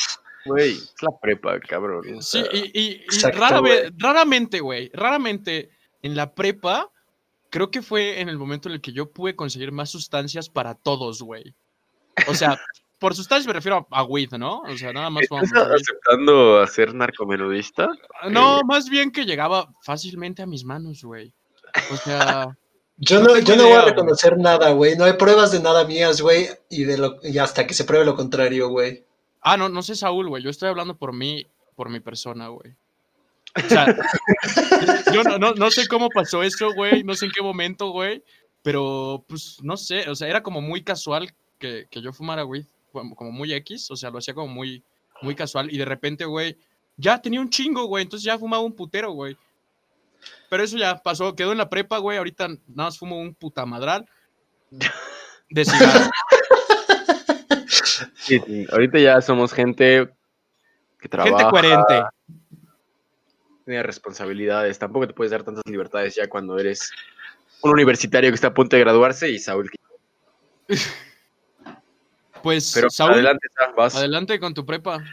güey, 0.45 0.71
es 0.71 0.93
la 1.01 1.17
prepa, 1.21 1.59
cabrón. 1.61 2.03
o 2.17 2.21
sí, 2.21 2.41
sea, 2.43 2.49
y, 2.53 2.71
y- 2.73 2.81
y 2.89 2.91
Exacto, 3.03 3.39
rara 3.39 3.59
güey. 3.59 3.71
vez- 3.83 3.91
raramente, 3.97 4.59
güey, 4.59 4.91
raramente 4.93 5.69
en 6.01 6.15
la 6.15 6.33
prepa, 6.33 6.89
creo 7.49 7.71
que 7.71 7.81
fue 7.81 8.19
en 8.19 8.27
el 8.29 8.37
momento 8.37 8.67
en 8.69 8.75
el 8.75 8.81
que 8.81 8.91
yo 8.91 9.09
pude 9.11 9.35
conseguir 9.35 9.71
más 9.71 9.89
sustancias 9.89 10.49
para 10.49 10.75
todos, 10.75 11.21
güey. 11.21 11.53
O 12.27 12.33
sea, 12.33 12.59
por 12.99 13.15
sustancias 13.15 13.47
me 13.47 13.53
refiero 13.53 13.87
a, 13.91 13.99
a 13.99 14.03
weed, 14.03 14.31
¿no? 14.33 14.59
O 14.61 14.77
sea, 14.77 14.91
nada 14.93 15.09
más 15.09 15.23
¿Estás 15.23 15.51
aceptando 15.53 16.59
a 16.59 16.67
ser 16.67 16.93
narcomenudista? 16.93 17.87
No, 18.29 18.61
más 18.63 18.89
bien 18.89 19.11
que 19.11 19.25
llegaba 19.25 19.69
fácilmente 19.81 20.41
a 20.41 20.45
mis 20.45 20.63
manos, 20.65 21.03
güey. 21.03 21.33
O 21.91 21.95
sea, 21.97 22.55
Yo 23.03 23.19
No 23.19 23.37
yo 23.39 23.55
no 23.55 23.63
voy 23.63 23.73
a 23.73 23.81
güey. 23.81 23.89
reconocer 23.89 24.37
nada, 24.37 24.71
güey. 24.71 24.95
No 24.95 25.05
hay 25.05 25.13
pruebas 25.13 25.51
de 25.51 25.59
nada 25.59 25.85
mías, 25.85 26.21
güey. 26.21 26.49
Y, 26.69 26.83
de 26.83 26.97
lo, 26.99 27.17
y 27.23 27.37
hasta 27.39 27.65
que 27.65 27.73
se 27.73 27.83
pruebe 27.83 28.05
lo 28.05 28.15
contrario, 28.15 28.69
güey. 28.69 29.03
ah, 29.41 29.57
no, 29.57 29.69
no 29.69 29.81
sé, 29.81 29.95
Saúl, 29.95 30.29
güey. 30.29 30.43
Yo 30.43 30.51
estoy 30.51 30.69
hablando 30.69 30.95
por 30.95 31.11
mí, 31.11 31.47
por 31.75 31.89
mi 31.89 31.99
persona, 31.99 32.49
güey. 32.49 32.75
O 33.55 33.67
sea, 33.67 33.87
yo 35.13 35.23
no, 35.23 35.37
no, 35.39 35.53
no 35.53 35.71
sé 35.71 35.87
cómo 35.87 36.09
pasó 36.09 36.43
eso, 36.43 36.71
güey. 36.73 37.03
No 37.03 37.15
sé 37.15 37.25
en 37.25 37.31
qué 37.31 37.41
momento, 37.41 37.89
güey. 37.89 38.23
Pero, 38.61 39.25
pues, 39.27 39.57
no 39.63 39.77
sé. 39.77 40.07
O 40.07 40.15
sea, 40.15 40.27
era 40.27 40.43
como 40.43 40.61
muy 40.61 40.83
casual 40.83 41.33
que, 41.57 41.87
que 41.89 42.01
yo 42.01 42.13
fumara. 42.13 42.45
Como, 42.91 43.15
como 43.15 43.31
muy 43.31 43.51
X. 43.53 43.89
O 43.89 43.95
sea, 43.95 44.11
lo 44.11 44.19
hacía 44.19 44.35
como 44.35 44.47
muy, 44.47 44.83
muy 45.23 45.33
casual. 45.33 45.73
Y 45.73 45.77
de 45.79 45.85
repente, 45.85 46.25
güey, 46.25 46.55
ya 46.97 47.19
tenía 47.19 47.41
un 47.41 47.49
chingo, 47.49 47.85
güey. 47.85 48.03
Entonces 48.03 48.25
ya 48.25 48.37
fumaba 48.37 48.61
un 48.63 48.75
putero, 48.75 49.11
güey. 49.13 49.35
Pero 50.51 50.63
eso 50.63 50.77
ya 50.77 50.97
pasó. 50.97 51.33
Quedó 51.33 51.53
en 51.53 51.59
la 51.59 51.69
prepa, 51.69 51.97
güey. 51.99 52.17
Ahorita 52.17 52.49
nada 52.49 52.59
más 52.89 52.99
fumo 52.99 53.17
un 53.17 53.33
putamadral 53.33 54.05
de 55.49 55.63
cigarro. 55.63 56.11
Sí, 58.17 58.37
sí, 58.45 58.67
Ahorita 58.69 58.99
ya 58.99 59.21
somos 59.21 59.53
gente 59.53 60.09
que 60.99 61.07
trabaja. 61.07 61.37
Gente 61.37 61.49
coherente. 61.49 62.03
Tiene 63.63 63.81
responsabilidades. 63.81 64.77
Tampoco 64.77 65.07
te 65.07 65.13
puedes 65.13 65.31
dar 65.31 65.43
tantas 65.43 65.63
libertades 65.67 66.15
ya 66.15 66.27
cuando 66.27 66.59
eres 66.59 66.91
un 67.61 67.71
universitario 67.71 68.29
que 68.29 68.35
está 68.35 68.47
a 68.47 68.53
punto 68.53 68.75
de 68.75 68.81
graduarse 68.81 69.29
y 69.29 69.39
Saúl. 69.39 69.71
Pues, 72.43 72.71
Pero 72.73 72.89
Saúl, 72.89 73.13
adelante, 73.13 73.47
vas. 73.77 73.95
adelante 73.95 74.39
con 74.39 74.55
tu 74.55 74.65
prepa. 74.65 75.03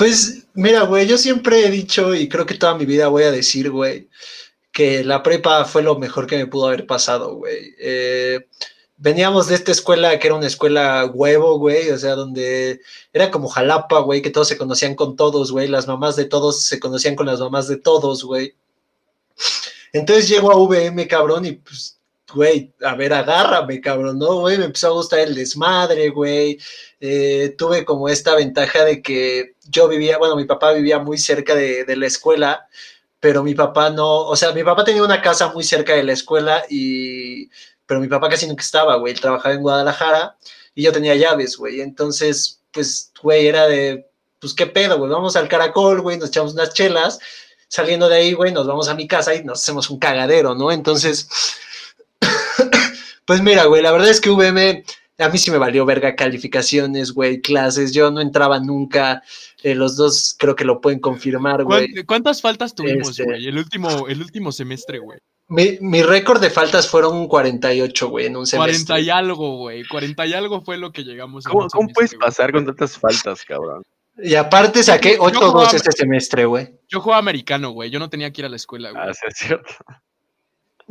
Pues, 0.00 0.46
mira, 0.54 0.84
güey, 0.84 1.06
yo 1.06 1.18
siempre 1.18 1.66
he 1.66 1.70
dicho, 1.70 2.14
y 2.14 2.26
creo 2.26 2.46
que 2.46 2.54
toda 2.54 2.74
mi 2.74 2.86
vida 2.86 3.08
voy 3.08 3.24
a 3.24 3.30
decir, 3.30 3.70
güey, 3.70 4.08
que 4.72 5.04
la 5.04 5.22
prepa 5.22 5.66
fue 5.66 5.82
lo 5.82 5.98
mejor 5.98 6.26
que 6.26 6.38
me 6.38 6.46
pudo 6.46 6.68
haber 6.68 6.86
pasado, 6.86 7.34
güey. 7.34 7.74
Eh, 7.78 8.46
veníamos 8.96 9.46
de 9.48 9.56
esta 9.56 9.72
escuela 9.72 10.18
que 10.18 10.28
era 10.28 10.36
una 10.36 10.46
escuela 10.46 11.04
huevo, 11.04 11.58
güey, 11.58 11.90
o 11.90 11.98
sea, 11.98 12.14
donde 12.14 12.80
era 13.12 13.30
como 13.30 13.48
Jalapa, 13.48 13.98
güey, 13.98 14.22
que 14.22 14.30
todos 14.30 14.48
se 14.48 14.56
conocían 14.56 14.94
con 14.94 15.16
todos, 15.16 15.52
güey, 15.52 15.68
las 15.68 15.86
mamás 15.86 16.16
de 16.16 16.24
todos 16.24 16.62
se 16.62 16.80
conocían 16.80 17.14
con 17.14 17.26
las 17.26 17.40
mamás 17.40 17.68
de 17.68 17.76
todos, 17.76 18.24
güey. 18.24 18.54
Entonces 19.92 20.30
llego 20.30 20.50
a 20.50 20.56
VM, 20.56 21.06
cabrón, 21.08 21.44
y 21.44 21.52
pues, 21.52 22.00
güey, 22.34 22.72
a 22.82 22.94
ver, 22.94 23.12
agárrame, 23.12 23.82
cabrón, 23.82 24.18
¿no, 24.18 24.40
güey? 24.40 24.56
Me 24.56 24.64
empezó 24.66 24.88
a 24.88 24.92
gustar 24.92 25.20
el 25.20 25.34
desmadre, 25.34 26.08
güey. 26.08 26.58
Eh, 27.00 27.54
tuve 27.58 27.84
como 27.84 28.08
esta 28.08 28.34
ventaja 28.34 28.84
de 28.84 29.02
que 29.02 29.56
yo 29.70 29.88
vivía, 29.88 30.18
bueno, 30.18 30.36
mi 30.36 30.44
papá 30.44 30.72
vivía 30.72 30.98
muy 30.98 31.18
cerca 31.18 31.54
de, 31.54 31.84
de 31.84 31.96
la 31.96 32.06
escuela, 32.06 32.66
pero 33.20 33.42
mi 33.42 33.54
papá 33.54 33.90
no, 33.90 34.20
o 34.20 34.36
sea, 34.36 34.52
mi 34.52 34.64
papá 34.64 34.84
tenía 34.84 35.02
una 35.02 35.22
casa 35.22 35.52
muy 35.52 35.62
cerca 35.62 35.94
de 35.94 36.02
la 36.02 36.12
escuela 36.12 36.64
y, 36.68 37.50
pero 37.86 38.00
mi 38.00 38.08
papá 38.08 38.28
casi 38.28 38.46
nunca 38.46 38.62
estaba, 38.62 38.96
güey, 38.96 39.14
trabajaba 39.14 39.54
en 39.54 39.62
Guadalajara 39.62 40.36
y 40.74 40.82
yo 40.82 40.92
tenía 40.92 41.14
llaves, 41.14 41.56
güey, 41.56 41.80
entonces, 41.80 42.60
pues, 42.72 43.12
güey, 43.22 43.46
era 43.46 43.66
de, 43.66 44.08
pues, 44.40 44.54
¿qué 44.54 44.66
pedo, 44.66 44.98
güey? 44.98 45.10
Vamos 45.10 45.36
al 45.36 45.48
caracol, 45.48 46.00
güey, 46.00 46.18
nos 46.18 46.30
echamos 46.30 46.54
unas 46.54 46.72
chelas, 46.72 47.18
saliendo 47.68 48.08
de 48.08 48.16
ahí, 48.16 48.32
güey, 48.32 48.52
nos 48.52 48.66
vamos 48.66 48.88
a 48.88 48.94
mi 48.94 49.06
casa 49.06 49.34
y 49.34 49.44
nos 49.44 49.62
hacemos 49.62 49.90
un 49.90 49.98
cagadero, 49.98 50.54
¿no? 50.54 50.72
Entonces, 50.72 51.28
pues 53.26 53.42
mira, 53.42 53.64
güey, 53.66 53.82
la 53.82 53.92
verdad 53.92 54.08
es 54.08 54.20
que 54.20 54.30
VM 54.30 54.84
a 55.20 55.28
mí 55.28 55.38
sí 55.38 55.50
me 55.50 55.58
valió 55.58 55.84
verga 55.84 56.16
calificaciones, 56.16 57.12
güey, 57.12 57.40
clases, 57.40 57.92
yo 57.92 58.10
no 58.10 58.20
entraba 58.20 58.58
nunca, 58.58 59.22
eh, 59.62 59.74
los 59.74 59.96
dos 59.96 60.34
creo 60.38 60.54
que 60.56 60.64
lo 60.64 60.80
pueden 60.80 61.00
confirmar, 61.00 61.64
güey. 61.64 61.92
¿Cuán- 61.92 62.06
¿Cuántas 62.06 62.40
faltas 62.40 62.74
tuvimos, 62.74 63.10
Este- 63.10 63.24
güey? 63.24 63.46
El 63.46 63.58
último, 63.58 64.08
el 64.08 64.20
último 64.20 64.52
semestre, 64.52 64.98
güey. 64.98 65.18
Mi, 65.48 65.78
mi 65.80 66.02
récord 66.02 66.40
de 66.40 66.48
faltas 66.50 66.86
fueron 66.88 67.26
48, 67.26 68.08
güey, 68.08 68.26
en 68.26 68.36
un 68.36 68.44
40 68.46 68.72
semestre. 68.72 69.00
y 69.00 69.10
algo, 69.10 69.56
güey. 69.56 69.84
40 69.84 70.26
y 70.26 70.32
algo 70.32 70.60
fue 70.60 70.76
lo 70.78 70.92
que 70.92 71.02
llegamos 71.02 71.44
a 71.46 71.50
¿Cómo, 71.50 71.66
cómo 71.68 71.88
semestre, 71.88 71.94
puedes 71.94 72.14
pasar 72.14 72.52
con 72.52 72.64
tantas 72.66 72.96
faltas, 72.96 73.44
cabrón? 73.44 73.82
Y 74.22 74.34
aparte 74.34 74.82
saqué 74.82 75.16
Yo 75.16 75.22
8-2 75.24 75.50
jugaba- 75.50 75.70
este 75.76 75.92
semestre, 75.92 76.44
güey. 76.44 76.68
Yo 76.88 77.00
jugaba 77.00 77.18
americano, 77.18 77.70
güey. 77.70 77.90
Yo 77.90 77.98
no 77.98 78.08
tenía 78.10 78.30
que 78.32 78.42
ir 78.42 78.46
a 78.46 78.48
la 78.48 78.56
escuela, 78.56 78.90
güey. 78.92 79.02
Ah, 79.08 79.12
sí, 79.12 79.20
es 79.28 79.36
cierto. 79.38 79.70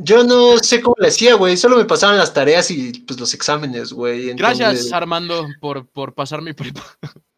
Yo 0.01 0.23
no 0.23 0.57
sé 0.59 0.81
cómo 0.81 0.95
le 0.99 1.09
hacía, 1.09 1.35
güey, 1.35 1.57
solo 1.57 1.75
me 1.77 1.83
pasaban 1.85 2.17
las 2.17 2.33
tareas 2.33 2.71
y 2.71 2.91
pues 3.01 3.19
los 3.19 3.33
exámenes, 3.33 3.91
güey. 3.93 4.33
Gracias, 4.33 4.91
Armando, 4.93 5.45
por, 5.59 5.87
por 5.87 6.13
pasar 6.15 6.41
mi 6.41 6.53
prepa. 6.53 6.81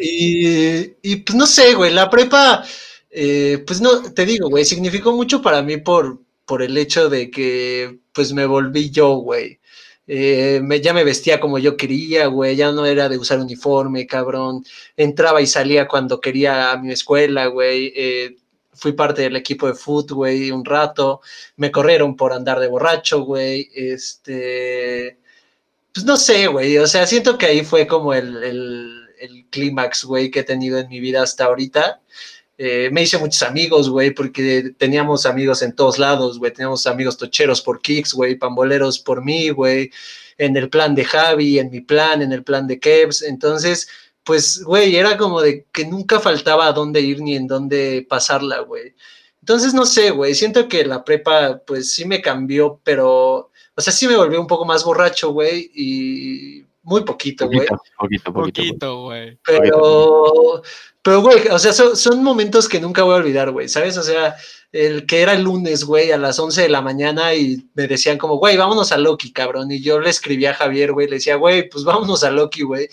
Y, 0.00 1.16
pues 1.16 1.36
no 1.36 1.46
sé, 1.46 1.74
güey, 1.74 1.92
la 1.92 2.08
prepa, 2.10 2.64
eh, 3.10 3.62
pues 3.66 3.80
no, 3.80 4.12
te 4.12 4.24
digo, 4.26 4.48
güey, 4.48 4.64
significó 4.64 5.12
mucho 5.12 5.42
para 5.42 5.62
mí 5.62 5.76
por, 5.78 6.20
por 6.44 6.62
el 6.62 6.76
hecho 6.78 7.08
de 7.08 7.30
que 7.30 7.98
pues 8.12 8.32
me 8.32 8.46
volví 8.46 8.90
yo, 8.90 9.16
güey. 9.16 9.58
eh, 10.06 10.62
ya 10.82 10.92
me 10.92 11.04
vestía 11.04 11.40
como 11.40 11.58
yo 11.58 11.76
quería, 11.76 12.26
güey, 12.26 12.56
ya 12.56 12.72
no 12.72 12.86
era 12.86 13.08
de 13.08 13.18
usar 13.18 13.40
uniforme, 13.40 14.06
cabrón. 14.06 14.64
Entraba 14.96 15.40
y 15.42 15.46
salía 15.46 15.88
cuando 15.88 16.20
quería 16.20 16.72
a 16.72 16.76
mi 16.78 16.92
escuela, 16.92 17.46
güey. 17.46 17.92
Eh, 17.96 18.36
fui 18.72 18.92
parte 18.92 19.22
del 19.22 19.36
equipo 19.36 19.66
de 19.66 19.74
fútbol, 19.74 20.16
güey, 20.16 20.50
un 20.50 20.64
rato. 20.64 21.20
Me 21.56 21.70
corrieron 21.70 22.16
por 22.16 22.32
andar 22.32 22.60
de 22.60 22.68
borracho, 22.68 23.22
güey. 23.24 23.70
Este. 23.74 25.18
Pues 25.92 26.04
no 26.06 26.16
sé, 26.16 26.46
güey. 26.48 26.78
O 26.78 26.86
sea, 26.86 27.06
siento 27.06 27.38
que 27.38 27.46
ahí 27.46 27.64
fue 27.64 27.86
como 27.86 28.14
el, 28.14 28.42
el 29.18 29.46
clímax, 29.50 30.04
güey, 30.04 30.30
que 30.30 30.40
he 30.40 30.44
tenido 30.44 30.78
en 30.78 30.88
mi 30.88 31.00
vida 31.00 31.22
hasta 31.22 31.44
ahorita. 31.44 32.00
Eh, 32.56 32.88
me 32.92 33.02
hice 33.02 33.18
muchos 33.18 33.42
amigos, 33.42 33.90
güey, 33.90 34.12
porque 34.12 34.74
teníamos 34.78 35.26
amigos 35.26 35.62
en 35.62 35.74
todos 35.74 35.98
lados, 35.98 36.38
güey. 36.38 36.52
Teníamos 36.52 36.86
amigos 36.86 37.16
tocheros 37.16 37.60
por 37.60 37.80
Kicks, 37.80 38.14
güey, 38.14 38.36
pamboleros 38.36 38.98
por 38.98 39.24
mí, 39.24 39.50
güey. 39.50 39.90
En 40.38 40.56
el 40.56 40.68
plan 40.70 40.94
de 40.94 41.04
Javi, 41.04 41.58
en 41.58 41.70
mi 41.70 41.80
plan, 41.80 42.22
en 42.22 42.32
el 42.32 42.44
plan 42.44 42.66
de 42.66 42.78
Kevs. 42.78 43.22
Entonces, 43.22 43.88
pues, 44.24 44.62
güey, 44.62 44.96
era 44.96 45.16
como 45.18 45.40
de 45.40 45.66
que 45.72 45.86
nunca 45.86 46.20
faltaba 46.20 46.66
a 46.66 46.72
dónde 46.72 47.00
ir 47.00 47.20
ni 47.20 47.36
en 47.36 47.46
dónde 47.46 48.06
pasarla, 48.08 48.60
güey. 48.60 48.94
Entonces, 49.40 49.74
no 49.74 49.84
sé, 49.84 50.10
güey. 50.10 50.34
Siento 50.34 50.68
que 50.68 50.84
la 50.86 51.04
prepa, 51.04 51.58
pues 51.66 51.92
sí 51.92 52.04
me 52.06 52.22
cambió, 52.22 52.80
pero, 52.84 53.50
o 53.74 53.80
sea, 53.80 53.92
sí 53.92 54.08
me 54.08 54.16
volvió 54.16 54.40
un 54.40 54.46
poco 54.46 54.64
más 54.64 54.84
borracho, 54.84 55.32
güey, 55.32 55.70
y 55.74 56.63
muy 56.84 57.04
poquito, 57.04 57.46
güey. 57.46 57.66
Poquito, 57.66 57.82
poquito, 57.98 58.32
poquito. 58.32 59.02
Güey. 59.02 59.38
Pero, 59.44 60.62
pero, 61.02 61.20
güey, 61.20 61.48
o 61.48 61.58
sea, 61.58 61.72
son, 61.72 61.96
son 61.96 62.22
momentos 62.22 62.68
que 62.68 62.80
nunca 62.80 63.02
voy 63.02 63.14
a 63.14 63.18
olvidar, 63.18 63.50
güey, 63.50 63.68
¿sabes? 63.68 63.96
O 63.98 64.02
sea, 64.02 64.36
el 64.72 65.06
que 65.06 65.22
era 65.22 65.32
el 65.32 65.42
lunes, 65.42 65.84
güey, 65.84 66.12
a 66.12 66.18
las 66.18 66.38
11 66.38 66.62
de 66.62 66.68
la 66.68 66.82
mañana 66.82 67.34
y 67.34 67.68
me 67.74 67.86
decían 67.86 68.18
como, 68.18 68.36
güey, 68.36 68.56
vámonos 68.56 68.92
a 68.92 68.98
Loki, 68.98 69.32
cabrón. 69.32 69.70
Y 69.70 69.80
yo 69.80 69.98
le 69.98 70.10
escribía 70.10 70.50
a 70.50 70.54
Javier, 70.54 70.92
güey, 70.92 71.08
le 71.08 71.16
decía, 71.16 71.36
güey, 71.36 71.68
pues 71.68 71.84
vámonos 71.84 72.22
a 72.24 72.30
Loki, 72.30 72.62
güey. 72.62 72.88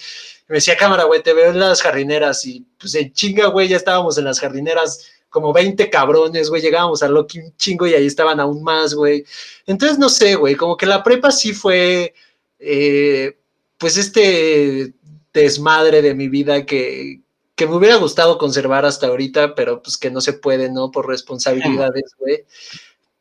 Me 0.48 0.56
decía, 0.56 0.76
cámara, 0.76 1.04
güey, 1.04 1.22
te 1.22 1.34
veo 1.34 1.52
en 1.52 1.60
las 1.60 1.82
jardineras. 1.82 2.46
Y 2.46 2.66
pues 2.78 2.96
en 2.96 3.14
chinga, 3.14 3.48
güey, 3.48 3.68
ya 3.68 3.78
estábamos 3.78 4.18
en 4.18 4.26
las 4.26 4.40
jardineras 4.40 5.12
como 5.32 5.54
20 5.54 5.90
cabrones, 5.90 6.50
güey, 6.50 6.62
llegábamos 6.62 7.02
a 7.02 7.08
Loki 7.08 7.40
un 7.40 7.56
chingo 7.56 7.88
y 7.88 7.94
ahí 7.94 8.06
estaban 8.06 8.42
aún 8.42 8.62
más, 8.62 8.94
güey. 8.94 9.24
Entonces, 9.66 9.98
no 9.98 10.10
sé, 10.10 10.36
güey, 10.36 10.56
como 10.56 10.76
que 10.76 10.86
la 10.86 11.02
prepa 11.02 11.32
sí 11.32 11.54
fue, 11.54 12.14
eh, 12.60 13.38
pues 13.82 13.98
este 13.98 14.94
desmadre 15.34 16.04
de 16.04 16.14
mi 16.14 16.30
vida 16.30 16.68
que, 16.68 17.22
que 17.56 17.66
me 17.68 17.76
hubiera 17.76 17.96
gustado 17.98 18.38
conservar 18.38 18.86
hasta 18.86 19.08
ahorita, 19.08 19.56
pero 19.56 19.82
pues 19.82 19.98
que 19.98 20.12
no 20.12 20.22
se 20.22 20.34
puede, 20.34 20.72
¿no? 20.72 20.92
Por 20.92 21.08
responsabilidades, 21.08 22.14
güey. 22.20 22.46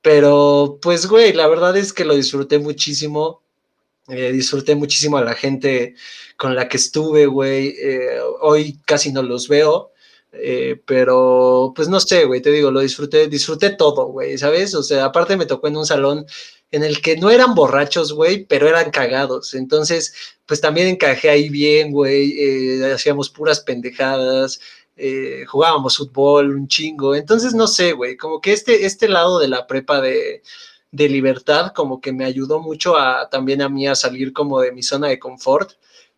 Pero, 0.02 0.78
pues, 0.82 1.06
güey, 1.06 1.32
la 1.32 1.46
verdad 1.48 1.76
es 1.78 1.92
que 1.94 2.04
lo 2.04 2.14
disfruté 2.14 2.58
muchísimo. 2.58 3.42
Eh, 4.08 4.32
disfruté 4.32 4.74
muchísimo 4.74 5.16
a 5.18 5.24
la 5.24 5.34
gente 5.34 5.94
con 6.36 6.54
la 6.54 6.68
que 6.68 6.76
estuve, 6.78 7.26
güey. 7.26 7.74
Eh, 7.78 8.20
hoy 8.42 8.78
casi 8.84 9.12
no 9.12 9.22
los 9.22 9.48
veo. 9.48 9.92
eh, 10.32 10.80
pero, 10.86 11.72
pues 11.74 11.88
no 11.88 12.00
sé, 12.00 12.24
güey, 12.26 12.40
te 12.42 12.50
digo, 12.52 12.70
lo 12.70 12.80
disfruté, 12.80 13.28
disfruté 13.28 13.70
todo, 13.70 14.06
güey, 14.08 14.38
¿sabes? 14.38 14.74
O 14.74 14.82
sea, 14.82 15.06
aparte 15.06 15.36
me 15.36 15.46
tocó 15.46 15.68
en 15.68 15.76
un 15.76 15.86
salón 15.86 16.26
en 16.72 16.84
el 16.84 17.00
que 17.00 17.16
no 17.16 17.30
eran 17.30 17.54
borrachos, 17.54 18.12
güey, 18.12 18.44
pero 18.44 18.68
eran 18.68 18.90
cagados. 18.90 19.54
Entonces, 19.54 20.14
pues 20.46 20.60
también 20.60 20.88
encajé 20.88 21.30
ahí 21.30 21.48
bien, 21.48 21.92
güey. 21.92 22.32
eh, 22.38 22.92
hacíamos 22.92 23.30
puras 23.30 23.60
pendejadas, 23.60 24.60
eh, 24.96 25.44
jugábamos 25.46 25.96
fútbol 25.96 26.54
un 26.54 26.68
chingo. 26.68 27.14
Entonces, 27.14 27.54
no 27.54 27.66
sé, 27.66 27.92
güey, 27.92 28.16
como 28.16 28.40
que 28.40 28.52
este, 28.52 28.86
este 28.86 29.08
lado 29.08 29.38
de 29.38 29.48
la 29.48 29.66
prepa 29.66 30.00
de, 30.00 30.42
de 30.92 31.08
libertad, 31.08 31.72
como 31.74 32.00
que 32.00 32.12
me 32.12 32.24
ayudó 32.24 32.60
mucho 32.60 32.96
a 32.96 33.28
también 33.30 33.62
a 33.62 33.68
mí 33.68 33.86
a 33.86 33.94
salir 33.94 34.32
como 34.32 34.60
de 34.60 34.72
mi 34.72 34.82
zona 34.82 35.08
de 35.08 35.18
confort, 35.18 35.72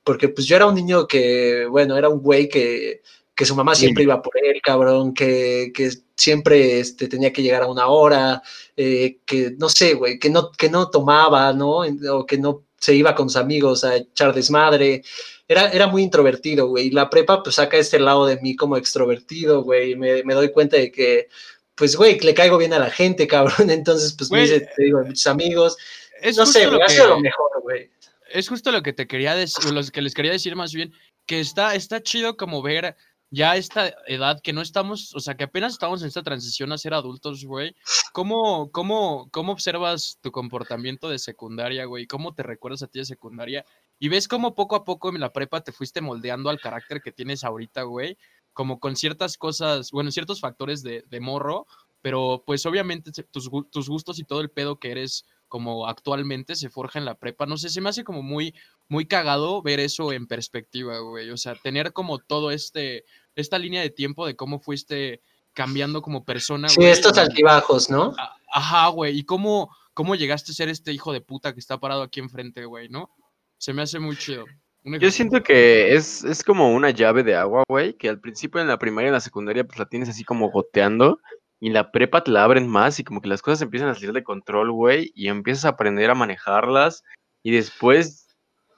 porque 0.05 0.29
pues 0.29 0.47
yo 0.47 0.57
era 0.57 0.67
un 0.67 0.75
niño 0.75 1.07
que, 1.07 1.67
bueno, 1.67 1.97
era 1.97 2.09
un 2.09 2.21
güey 2.21 2.49
que, 2.49 3.03
que 3.35 3.45
su 3.47 3.55
mamá 3.55 3.75
siempre 3.75 4.05
iba 4.05 4.21
por 4.21 4.35
él, 4.43 4.61
cabrón, 4.63 5.15
que, 5.15 5.71
que 5.75 5.91
siempre 6.17 6.81
este, 6.81 7.09
tenía 7.09 7.33
que 7.33 7.43
llegar 7.43 7.63
a 7.63 7.69
una 7.69 7.87
hora, 7.89 8.43
eh, 8.77 9.19
que 9.27 9.53
no 9.59 9.69
sé, 9.69 9.95
güey, 9.95 10.19
que 10.19 10.31
no, 10.31 10.51
que 10.53 10.71
no 10.71 10.89
tomaba, 10.89 11.53
¿no? 11.53 11.81
O 12.11 12.27
que 12.27 12.39
no 12.39 12.65
se 12.79 12.95
iba 12.95 13.15
con 13.15 13.29
sus 13.29 13.37
amigos 13.37 13.85
a 13.85 13.97
echar 13.97 14.35
desmadre. 14.35 15.03
Era, 15.47 15.69
era 15.69 15.87
muy 15.87 16.03
introvertido, 16.03 16.69
güey. 16.69 16.87
Y 16.87 16.91
la 16.91 17.11
prepa, 17.11 17.43
pues, 17.43 17.57
saca 17.57 17.77
este 17.77 18.01
lado 18.01 18.27
de 18.27 18.41
mí 18.41 18.57
como 18.57 18.77
extrovertido, 18.77 19.63
güey. 19.63 19.95
Me, 19.95 20.25
me 20.25 20.35
doy 20.35 20.51
cuenta 20.51 20.77
de 20.77 20.91
que, 20.91 21.29
pues, 21.75 21.97
güey, 21.97 22.19
le 22.21 22.35
caigo 22.35 22.59
bien 22.59 22.73
a 22.73 22.79
la 22.79 22.91
gente, 22.91 23.27
cabrón. 23.29 23.71
Entonces, 23.71 24.15
pues, 24.17 24.31
me 24.31 24.45
hice, 24.45 24.61
te 24.61 24.85
digo, 24.85 25.03
muchos 25.05 25.27
amigos. 25.27 25.77
Es 26.21 26.37
no 26.37 26.47
sé, 26.47 26.67
güey, 26.67 26.81
ha 26.81 26.89
sido 26.89 27.09
lo 27.09 27.21
mejor, 27.21 27.51
güey. 27.63 27.91
es 28.31 28.49
justo 28.49 28.73
lo 28.73 28.83
que 28.83 28.93
te 28.93 29.07
quería 29.07 29.35
decir, 29.35 29.71
lo 29.73 29.83
que 29.83 30.03
les 30.03 30.15
quería 30.15 30.33
decir 30.33 30.57
más 30.57 30.73
bien, 30.73 30.93
que 31.27 31.41
está, 31.41 31.75
está 31.75 32.03
chido 32.03 32.37
como 32.37 32.63
ver 32.63 32.97
ya 33.33 33.57
esta 33.57 33.95
edad 34.07 34.43
que 34.43 34.53
no 34.53 34.61
estamos, 34.61 35.15
o 35.15 35.21
sea, 35.21 35.35
que 35.39 35.45
apenas 35.45 35.73
estamos 35.73 36.03
en 36.03 36.09
esta 36.09 36.23
transición 36.23 36.71
a 36.71 36.77
ser 36.77 36.93
adultos, 36.93 37.47
güey. 37.47 37.75
¿Cómo, 38.13 38.71
cómo, 38.71 39.31
cómo 39.31 39.53
observas 39.53 40.19
tu 40.21 40.31
comportamiento 40.31 41.09
de 41.09 41.19
secundaria, 41.19 41.87
güey? 41.87 42.07
¿Cómo 42.07 42.35
te 42.35 42.43
recuerdas 42.43 42.83
a 42.83 42.89
ti 42.89 42.99
de 42.99 43.07
secundaria? 43.07 43.65
Y 43.99 44.11
ves 44.11 44.29
cómo 44.29 44.55
poco 44.55 44.77
a 44.77 44.85
poco 44.85 45.09
en 45.09 45.19
la 45.19 45.33
prepa 45.33 45.63
te 45.63 45.73
fuiste 45.73 46.03
moldeando 46.03 46.51
al 46.51 46.61
carácter 46.61 47.01
que 47.01 47.11
tienes 47.11 47.43
ahorita, 47.43 47.85
güey. 47.85 48.19
Como 48.53 48.79
con 48.81 48.97
ciertas 48.97 49.39
cosas, 49.39 49.93
bueno, 49.93 50.11
ciertos 50.11 50.39
factores 50.39 50.83
de, 50.83 51.03
de 51.09 51.21
morro, 51.21 51.67
pero 52.03 52.43
pues 52.45 52.67
obviamente 52.67 53.13
tus, 53.31 53.49
tus 53.71 53.89
gustos 53.89 54.19
y 54.19 54.25
todo 54.25 54.43
el 54.43 54.51
pedo 54.51 54.79
que 54.79 54.91
eres 54.91 55.25
como 55.53 55.87
actualmente 55.87 56.57
se 56.57 56.71
forja 56.71 56.99
en 56.99 57.05
la 57.05 57.15
prepa. 57.15 57.45
No 57.45 57.59
sé, 57.59 57.69
se 57.69 57.83
me 57.83 57.91
hace 57.91 58.05
como 58.05 58.23
muy, 58.23 58.55
muy 58.89 59.05
cagado 59.05 59.61
ver 59.61 59.81
eso 59.81 60.11
en 60.11 60.27
perspectiva, 60.27 60.99
güey. 61.01 61.29
O 61.29 61.37
sea, 61.37 61.55
tener 61.57 61.93
como 61.93 62.19
todo 62.21 62.51
este, 62.51 63.05
esta 63.35 63.59
línea 63.59 63.81
de 63.83 63.91
tiempo 63.91 64.27
de 64.27 64.37
cómo 64.37 64.59
fuiste 64.61 65.21
cambiando 65.53 66.03
como 66.03 66.25
persona, 66.25 66.69
Sí, 66.69 66.85
estos 66.85 67.17
y- 67.17 67.21
altibajos, 67.21 67.91
¿no? 67.91 68.15
Ajá, 68.55 68.89
güey. 68.89 69.19
¿Y 69.19 69.25
cómo, 69.25 69.75
cómo 69.95 70.15
llegaste 70.15 70.53
a 70.53 70.55
ser 70.55 70.69
este 70.69 70.93
hijo 70.93 71.13
de 71.13 71.21
puta 71.21 71.53
que 71.53 71.61
está 71.61 71.79
parado 71.79 72.03
aquí 72.03 72.21
enfrente, 72.21 72.65
güey, 72.65 72.89
no? 72.89 73.11
Se 73.59 73.73
me 73.73 73.83
hace 73.83 73.99
muy 73.99 74.17
chido. 74.17 74.45
Yo 74.85 75.11
siento 75.13 75.43
que 75.43 75.95
es, 75.95 76.25
es 76.25 76.43
como 76.43 76.75
una 76.75 76.91
llave 76.91 77.23
de 77.23 77.37
agua, 77.37 77.63
güey, 77.69 77.95
que 77.97 78.09
al 78.09 78.19
principio 78.19 78.61
en 78.61 78.67
la 78.67 78.79
primaria 78.79 79.07
y 79.07 79.11
en 79.11 79.15
la 79.15 79.21
secundaria 79.21 79.63
pues 79.65 79.79
la 79.79 79.87
tienes 79.87 80.09
así 80.09 80.25
como 80.25 80.51
goteando 80.51 81.21
y 81.61 81.71
la 81.71 81.93
prepa 81.93 82.25
te 82.25 82.33
la 82.33 82.43
abren 82.43 82.67
más 82.67 82.99
y 82.99 83.05
como 83.05 83.21
que 83.21 83.29
las 83.29 83.43
cosas 83.43 83.63
empiezan 83.63 83.89
a 83.91 83.95
salir 83.95 84.13
de 84.13 84.25
control, 84.25 84.73
güey, 84.73 85.13
y 85.15 85.29
empiezas 85.29 85.67
a 85.67 85.69
aprender 85.69 86.11
a 86.11 86.17
manejarlas 86.17 87.05
y 87.45 87.53
después, 87.53 88.22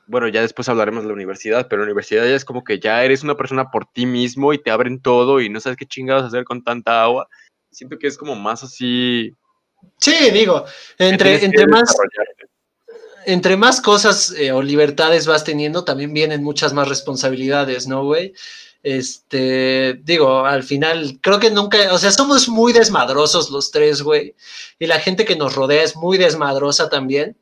bueno, 0.06 0.28
ya 0.28 0.40
después 0.40 0.68
hablaremos 0.68 1.02
de 1.02 1.08
la 1.08 1.14
universidad, 1.14 1.66
pero 1.68 1.82
la 1.82 1.86
universidad 1.86 2.24
ya 2.24 2.34
es 2.34 2.44
como 2.44 2.64
que 2.64 2.78
ya 2.78 3.04
eres 3.04 3.22
una 3.22 3.36
persona 3.36 3.70
por 3.70 3.86
ti 3.86 4.06
mismo 4.06 4.52
y 4.52 4.58
te 4.58 4.70
abren 4.70 5.00
todo 5.00 5.40
y 5.40 5.48
no 5.48 5.60
sabes 5.60 5.76
qué 5.76 5.86
chingados 5.86 6.24
hacer 6.24 6.44
con 6.44 6.62
tanta 6.62 7.02
agua. 7.02 7.28
Siento 7.70 7.98
que 7.98 8.06
es 8.06 8.16
como 8.16 8.34
más 8.34 8.62
así. 8.62 9.34
Sí, 9.98 10.30
digo, 10.30 10.64
entre, 10.98 11.44
entre 11.44 11.66
más, 11.66 11.94
entre 13.26 13.56
más 13.56 13.80
cosas 13.80 14.34
eh, 14.36 14.52
o 14.52 14.62
libertades 14.62 15.26
vas 15.26 15.44
teniendo, 15.44 15.84
también 15.84 16.12
vienen 16.12 16.42
muchas 16.42 16.72
más 16.72 16.88
responsabilidades, 16.88 17.86
¿no, 17.86 18.04
güey? 18.04 18.34
Este, 18.82 19.98
digo, 20.04 20.44
al 20.44 20.62
final, 20.62 21.18
creo 21.22 21.40
que 21.40 21.50
nunca, 21.50 21.92
o 21.92 21.98
sea, 21.98 22.10
somos 22.10 22.50
muy 22.50 22.74
desmadrosos 22.74 23.50
los 23.50 23.70
tres, 23.70 24.02
güey, 24.02 24.34
y 24.78 24.86
la 24.86 25.00
gente 25.00 25.24
que 25.24 25.36
nos 25.36 25.54
rodea 25.54 25.82
es 25.82 25.96
muy 25.96 26.18
desmadrosa 26.18 26.90
también, 26.90 27.36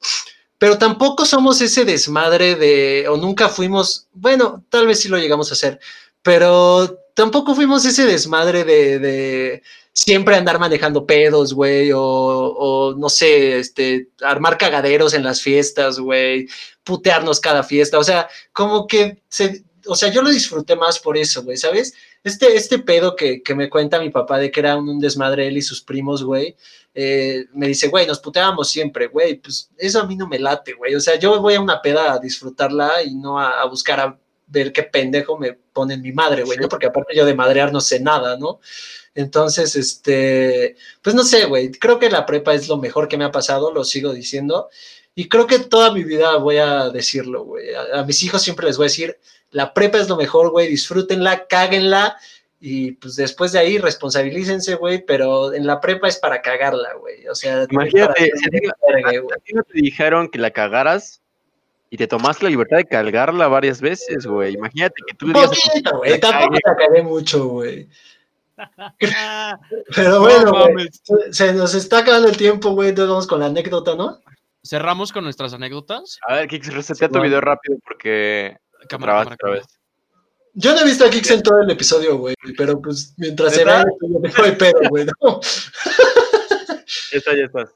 pero 0.63 0.79
tampoco 0.79 1.27
somos 1.27 1.61
ese 1.61 1.85
desmadre 1.85 2.55
de, 2.55 3.09
o 3.09 3.17
nunca 3.17 3.49
fuimos, 3.49 4.07
bueno, 4.13 4.65
tal 4.69 4.87
vez 4.87 5.01
sí 5.01 5.09
lo 5.09 5.19
llegamos 5.19 5.51
a 5.51 5.55
hacer, 5.55 5.81
pero 6.23 7.01
tampoco 7.17 7.57
fuimos 7.57 7.85
ese 7.85 8.07
desmadre 8.07 8.63
de, 8.63 9.01
de 9.01 9.63
siempre 9.93 10.37
andar 10.37 10.61
manejando 10.61 11.05
pedos, 11.05 11.53
güey, 11.53 11.91
o, 11.93 12.95
no 12.97 13.09
sé, 13.09 13.59
este, 13.59 14.11
armar 14.23 14.57
cagaderos 14.57 15.15
en 15.15 15.25
las 15.25 15.43
fiestas, 15.43 15.99
güey, 15.99 16.47
putearnos 16.85 17.41
cada 17.41 17.65
fiesta, 17.65 17.99
o 17.99 18.05
sea, 18.05 18.29
como 18.53 18.87
que 18.87 19.21
se, 19.29 19.65
o 19.87 19.97
sea, 19.97 20.11
yo 20.11 20.23
lo 20.23 20.31
disfruté 20.31 20.77
más 20.77 21.01
por 21.01 21.19
eso, 21.19 21.43
güey, 21.43 21.57
¿sabes? 21.57 21.93
Este, 22.23 22.55
este 22.55 22.79
pedo 22.79 23.17
que, 23.17 23.43
que 23.43 23.57
me 23.57 23.69
cuenta 23.69 23.99
mi 23.99 24.11
papá 24.11 24.39
de 24.39 24.53
que 24.53 24.61
era 24.61 24.77
un, 24.77 24.89
un 24.89 25.01
desmadre 25.01 25.49
él 25.49 25.57
y 25.57 25.63
sus 25.63 25.83
primos, 25.83 26.23
güey, 26.23 26.55
eh, 26.95 27.47
me 27.55 27.69
dice, 27.69 27.89
güey, 27.89 28.07
nos 28.07 28.21
puteábamos 28.21 28.71
siempre, 28.71 29.07
güey, 29.07 29.37
pues 29.37 29.71
eso 29.79 30.01
a 30.01 30.07
mí 30.07 30.15
no 30.17 30.27
me 30.27 30.39
late, 30.39 30.75
güey, 30.75 30.95
o 30.95 31.01
sea, 31.01 31.19
yo 31.19 31.41
voy 31.41 31.55
a 31.55 31.61
una 31.61 31.81
peda 31.81 32.13
a 32.13 32.19
disfrutarla 32.19 33.03
y 33.03 33.15
no 33.15 33.39
a, 33.39 33.63
a 33.63 33.65
buscar 33.67 34.01
a 34.01 34.19
ver 34.47 34.73
qué 34.73 34.83
pendejo 34.83 35.39
me 35.39 35.53
pone 35.53 35.97
mi 35.97 36.13
madre, 36.13 36.43
güey, 36.43 36.59
¿no? 36.59 36.69
Porque 36.69 36.87
aparte 36.87 37.17
yo 37.17 37.25
de 37.25 37.35
madrear 37.35 37.73
no 37.73 37.81
sé 37.81 38.01
nada, 38.01 38.37
¿no? 38.37 38.61
Entonces, 39.15 39.77
este, 39.77 40.77
pues 41.01 41.15
no 41.17 41.25
sé, 41.25 41.47
güey, 41.47 41.71
creo 41.73 41.99
que 41.99 42.11
la 42.11 42.27
prepa 42.27 42.55
es 42.55 42.69
lo 42.69 42.77
mejor 42.77 43.09
que 43.09 43.17
me 43.17 43.25
ha 43.25 43.31
pasado, 43.31 43.73
lo 43.73 43.85
sigo 43.85 44.13
diciendo, 44.13 44.69
y 45.15 45.29
creo 45.29 45.47
que 45.47 45.59
toda 45.59 45.93
mi 45.93 46.05
vida 46.05 46.37
voy 46.37 46.59
a 46.59 46.91
decirlo, 46.91 47.45
güey, 47.45 47.75
a, 47.75 48.01
a 48.01 48.05
mis 48.05 48.23
hijos 48.23 48.43
siempre 48.43 48.67
les 48.67 48.77
voy 48.77 48.85
a 48.85 48.89
decir, 48.89 49.19
la 49.51 49.75
prepa 49.75 49.99
es 49.99 50.09
lo 50.09 50.17
mejor, 50.17 50.51
güey, 50.51 50.69
disfrútenla, 50.69 51.47
cáguenla, 51.47 52.17
y 52.65 52.93
pues 52.93 53.17
después 53.17 53.51
de 53.51 53.59
ahí 53.59 53.79
responsabilícense, 53.79 54.77
güey, 54.77 55.05
pero 55.05 55.53
en 55.53 55.67
la 55.67 55.81
prepa 55.81 56.07
es 56.07 56.17
para 56.19 56.41
cagarla, 56.41 56.95
güey, 56.95 57.27
o 57.27 57.35
sea, 57.35 57.67
Imagínate, 57.69 58.31
si 58.37 58.45
no- 58.51 58.73
verga, 58.89 59.21
güey. 59.21 59.37
¿A 59.37 59.41
ti 59.43 59.53
no 59.53 59.63
te 59.65 59.73
dijeron 59.81 60.29
que 60.29 60.39
la 60.39 60.53
cagaras 60.53 61.21
Y 61.91 61.97
te 61.97 62.07
tomaste 62.07 62.45
la 62.45 62.51
libertad 62.51 62.77
de 62.79 62.85
cargarla 62.87 63.49
varias 63.49 63.81
veces, 63.83 64.25
güey. 64.27 64.55
Imagínate 64.55 64.95
que 65.07 65.15
tú 65.15 65.27
tu 65.27 65.33
poquito, 65.35 65.99
güey. 65.99 66.19
Tampoco 66.21 66.55
la 66.65 66.75
cagué 66.77 67.03
mucho, 67.03 67.49
güey. 67.49 67.89
Pero 69.95 70.11
No 70.11 70.21
bueno, 70.21 70.51
güey. 70.53 70.69
mames. 70.75 71.03
Se, 71.03 71.33
se 71.33 71.53
nos 71.53 71.75
está 71.75 71.99
acabando 71.99 72.29
el 72.29 72.37
tiempo, 72.37 72.71
güey. 72.71 72.91
Entonces 72.91 73.11
vamos 73.11 73.27
con 73.27 73.41
la 73.41 73.47
anécdota, 73.47 73.95
¿no? 73.95 74.21
Cerramos 74.65 75.13
con 75.13 75.25
nuestras 75.25 75.53
anécdotas. 75.53 76.19
A 76.29 76.37
ver, 76.37 76.49
Kix, 76.49 76.73
resetea 76.73 77.09
tu 77.09 77.15
Simón. 77.15 77.27
video 77.27 77.41
rápido 77.41 77.77
porque 77.85 78.57
te 78.81 78.87
Cámara, 78.87 79.13
cámara, 79.13 79.23
otra 79.23 79.37
cámara. 79.37 79.63
Yo 80.55 80.75
no 80.75 80.81
he 80.81 80.85
visto 80.85 81.05
a 81.07 81.11
Kix 81.11 81.31
en 81.31 81.43
todo 81.43 81.61
el 81.63 81.71
episodio, 81.71 82.19
güey. 82.19 82.35
Pero 82.57 82.81
pues 82.81 83.15
mientras 83.17 83.55
se 83.55 83.65
ve, 83.65 83.73
no 84.03 84.45
hay 84.45 84.53
pedo, 84.53 84.81
güey. 84.91 85.07
¿no? 85.07 85.41
Ya 87.13 87.19
está, 87.19 87.37
ya 87.37 87.45
estás. 87.47 87.71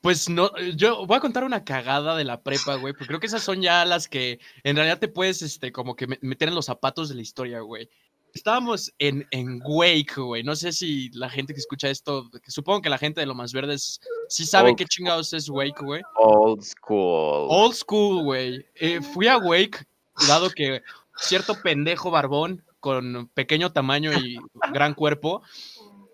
Pues 0.00 0.28
no, 0.28 0.50
yo 0.76 1.06
voy 1.06 1.16
a 1.16 1.20
contar 1.20 1.44
una 1.44 1.64
cagada 1.64 2.14
de 2.14 2.24
la 2.24 2.42
prepa, 2.42 2.74
güey, 2.74 2.92
porque 2.92 3.06
creo 3.06 3.20
que 3.20 3.26
esas 3.26 3.42
son 3.42 3.62
ya 3.62 3.86
las 3.86 4.06
que 4.06 4.38
en 4.62 4.76
realidad 4.76 4.98
te 4.98 5.08
puedes, 5.08 5.40
este, 5.40 5.72
como 5.72 5.96
que 5.96 6.06
me- 6.06 6.18
meter 6.20 6.48
en 6.48 6.54
los 6.54 6.66
zapatos 6.66 7.08
de 7.08 7.14
la 7.14 7.22
historia, 7.22 7.60
güey. 7.60 7.88
Estábamos 8.34 8.92
en, 8.98 9.26
en 9.30 9.62
Wake, 9.64 10.14
güey. 10.20 10.42
No 10.42 10.56
sé 10.56 10.72
si 10.72 11.08
la 11.10 11.30
gente 11.30 11.54
que 11.54 11.60
escucha 11.60 11.88
esto, 11.88 12.28
que 12.30 12.50
supongo 12.50 12.82
que 12.82 12.90
la 12.90 12.98
gente 12.98 13.20
de 13.20 13.26
lo 13.26 13.34
más 13.34 13.52
verdes 13.54 14.00
sí 14.28 14.44
sabe 14.44 14.70
Old 14.70 14.78
qué 14.78 14.84
chingados 14.84 15.32
es 15.32 15.48
Wake, 15.48 15.80
güey. 15.82 16.02
Old 16.16 16.62
school. 16.62 17.46
Old 17.48 17.74
school, 17.74 18.24
güey. 18.24 18.66
Eh, 18.74 19.00
fui 19.00 19.26
a 19.28 19.38
Wake, 19.38 19.86
dado 20.28 20.50
que 20.50 20.82
cierto 21.16 21.54
pendejo 21.62 22.10
barbón 22.10 22.64
con 22.80 23.28
pequeño 23.34 23.72
tamaño 23.72 24.12
y 24.12 24.36
gran 24.72 24.94
cuerpo 24.94 25.42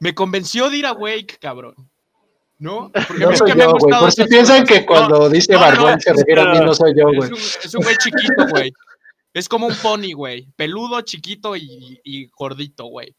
me 0.01 0.15
convenció 0.15 0.71
de 0.71 0.79
ir 0.79 0.87
a 0.87 0.93
Wake, 0.93 1.39
cabrón. 1.41 1.75
¿No? 2.59 2.91
Porque 2.93 3.25
No 3.25 3.31
nunca 3.31 3.55
me 3.55 3.65
han 3.65 3.71
gustado 3.73 4.03
Por 4.03 4.13
si 4.13 4.25
piensan 4.25 4.61
cosas. 4.63 4.79
que 4.81 4.87
cuando 4.87 5.29
dice 5.31 5.53
no, 5.55 5.61
no, 5.61 5.65
barbón 5.65 6.01
se 6.01 6.13
refiere 6.13 6.43
a 6.43 6.45
mí, 6.53 6.59
no 6.61 6.75
soy 6.75 6.93
yo, 6.95 7.09
Es 7.11 7.17
güey. 7.17 7.31
un, 7.31 7.37
es 7.39 7.75
un 7.75 7.83
güey 7.83 7.97
chiquito, 7.97 8.47
güey. 8.51 8.73
Es 9.33 9.49
como 9.49 9.67
un 9.67 9.75
pony, 9.77 10.13
güey. 10.15 10.47
Peludo, 10.57 11.01
chiquito 11.03 11.57
y, 11.57 12.01
y 12.05 12.27
gordito, 12.29 12.85
güey. 12.87 13.15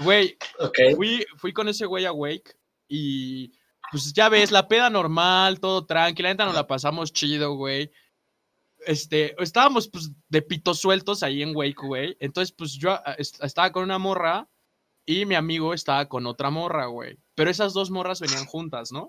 Güey, 0.00 0.36
fui, 0.96 1.24
fui 1.36 1.52
con 1.52 1.68
ese 1.68 1.86
güey 1.86 2.06
a 2.06 2.12
Wake 2.12 2.56
y 2.88 3.52
pues 3.92 4.12
ya 4.12 4.28
ves, 4.28 4.50
la 4.50 4.66
peda 4.66 4.90
normal, 4.90 5.60
todo 5.60 5.86
tranquila, 5.86 6.28
neta 6.30 6.44
nos 6.44 6.54
la 6.54 6.66
pasamos 6.66 7.12
chido, 7.12 7.54
güey. 7.54 7.90
Este, 8.86 9.34
estábamos 9.42 9.88
pues 9.88 10.10
de 10.28 10.42
pitos 10.42 10.78
sueltos 10.78 11.22
ahí 11.22 11.42
en 11.42 11.54
Wake, 11.54 11.74
güey. 11.86 12.16
Entonces, 12.20 12.52
pues 12.56 12.72
yo 12.74 12.92
ah, 12.92 13.14
est- 13.18 13.42
estaba 13.42 13.70
con 13.72 13.82
una 13.82 13.98
morra 13.98 14.48
y 15.04 15.26
mi 15.26 15.34
amigo 15.34 15.74
estaba 15.74 16.08
con 16.08 16.26
otra 16.26 16.50
morra, 16.50 16.86
güey. 16.86 17.18
Pero 17.34 17.50
esas 17.50 17.72
dos 17.74 17.90
morras 17.90 18.20
venían 18.20 18.46
juntas, 18.46 18.92
¿no? 18.92 19.08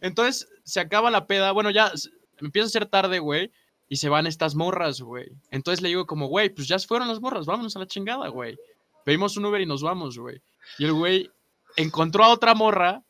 Entonces, 0.00 0.48
se 0.64 0.80
acaba 0.80 1.10
la 1.10 1.26
peda, 1.26 1.52
bueno, 1.52 1.70
ya 1.70 1.92
empieza 2.38 2.66
a 2.66 2.70
ser 2.70 2.86
tarde, 2.86 3.18
güey. 3.18 3.50
Y 3.88 3.96
se 3.96 4.08
van 4.08 4.28
estas 4.28 4.54
morras, 4.54 5.00
güey. 5.00 5.26
Entonces 5.50 5.82
le 5.82 5.88
digo 5.88 6.06
como, 6.06 6.28
güey, 6.28 6.48
pues 6.48 6.68
ya 6.68 6.78
fueron 6.78 7.08
las 7.08 7.20
morras, 7.20 7.44
vámonos 7.46 7.74
a 7.74 7.80
la 7.80 7.86
chingada, 7.88 8.28
güey. 8.28 8.56
Pedimos 9.04 9.36
un 9.36 9.44
Uber 9.46 9.60
y 9.60 9.66
nos 9.66 9.82
vamos, 9.82 10.16
güey. 10.16 10.40
Y 10.78 10.84
el 10.84 10.92
güey 10.92 11.28
encontró 11.76 12.22
a 12.22 12.28
otra 12.28 12.54
morra 12.54 13.02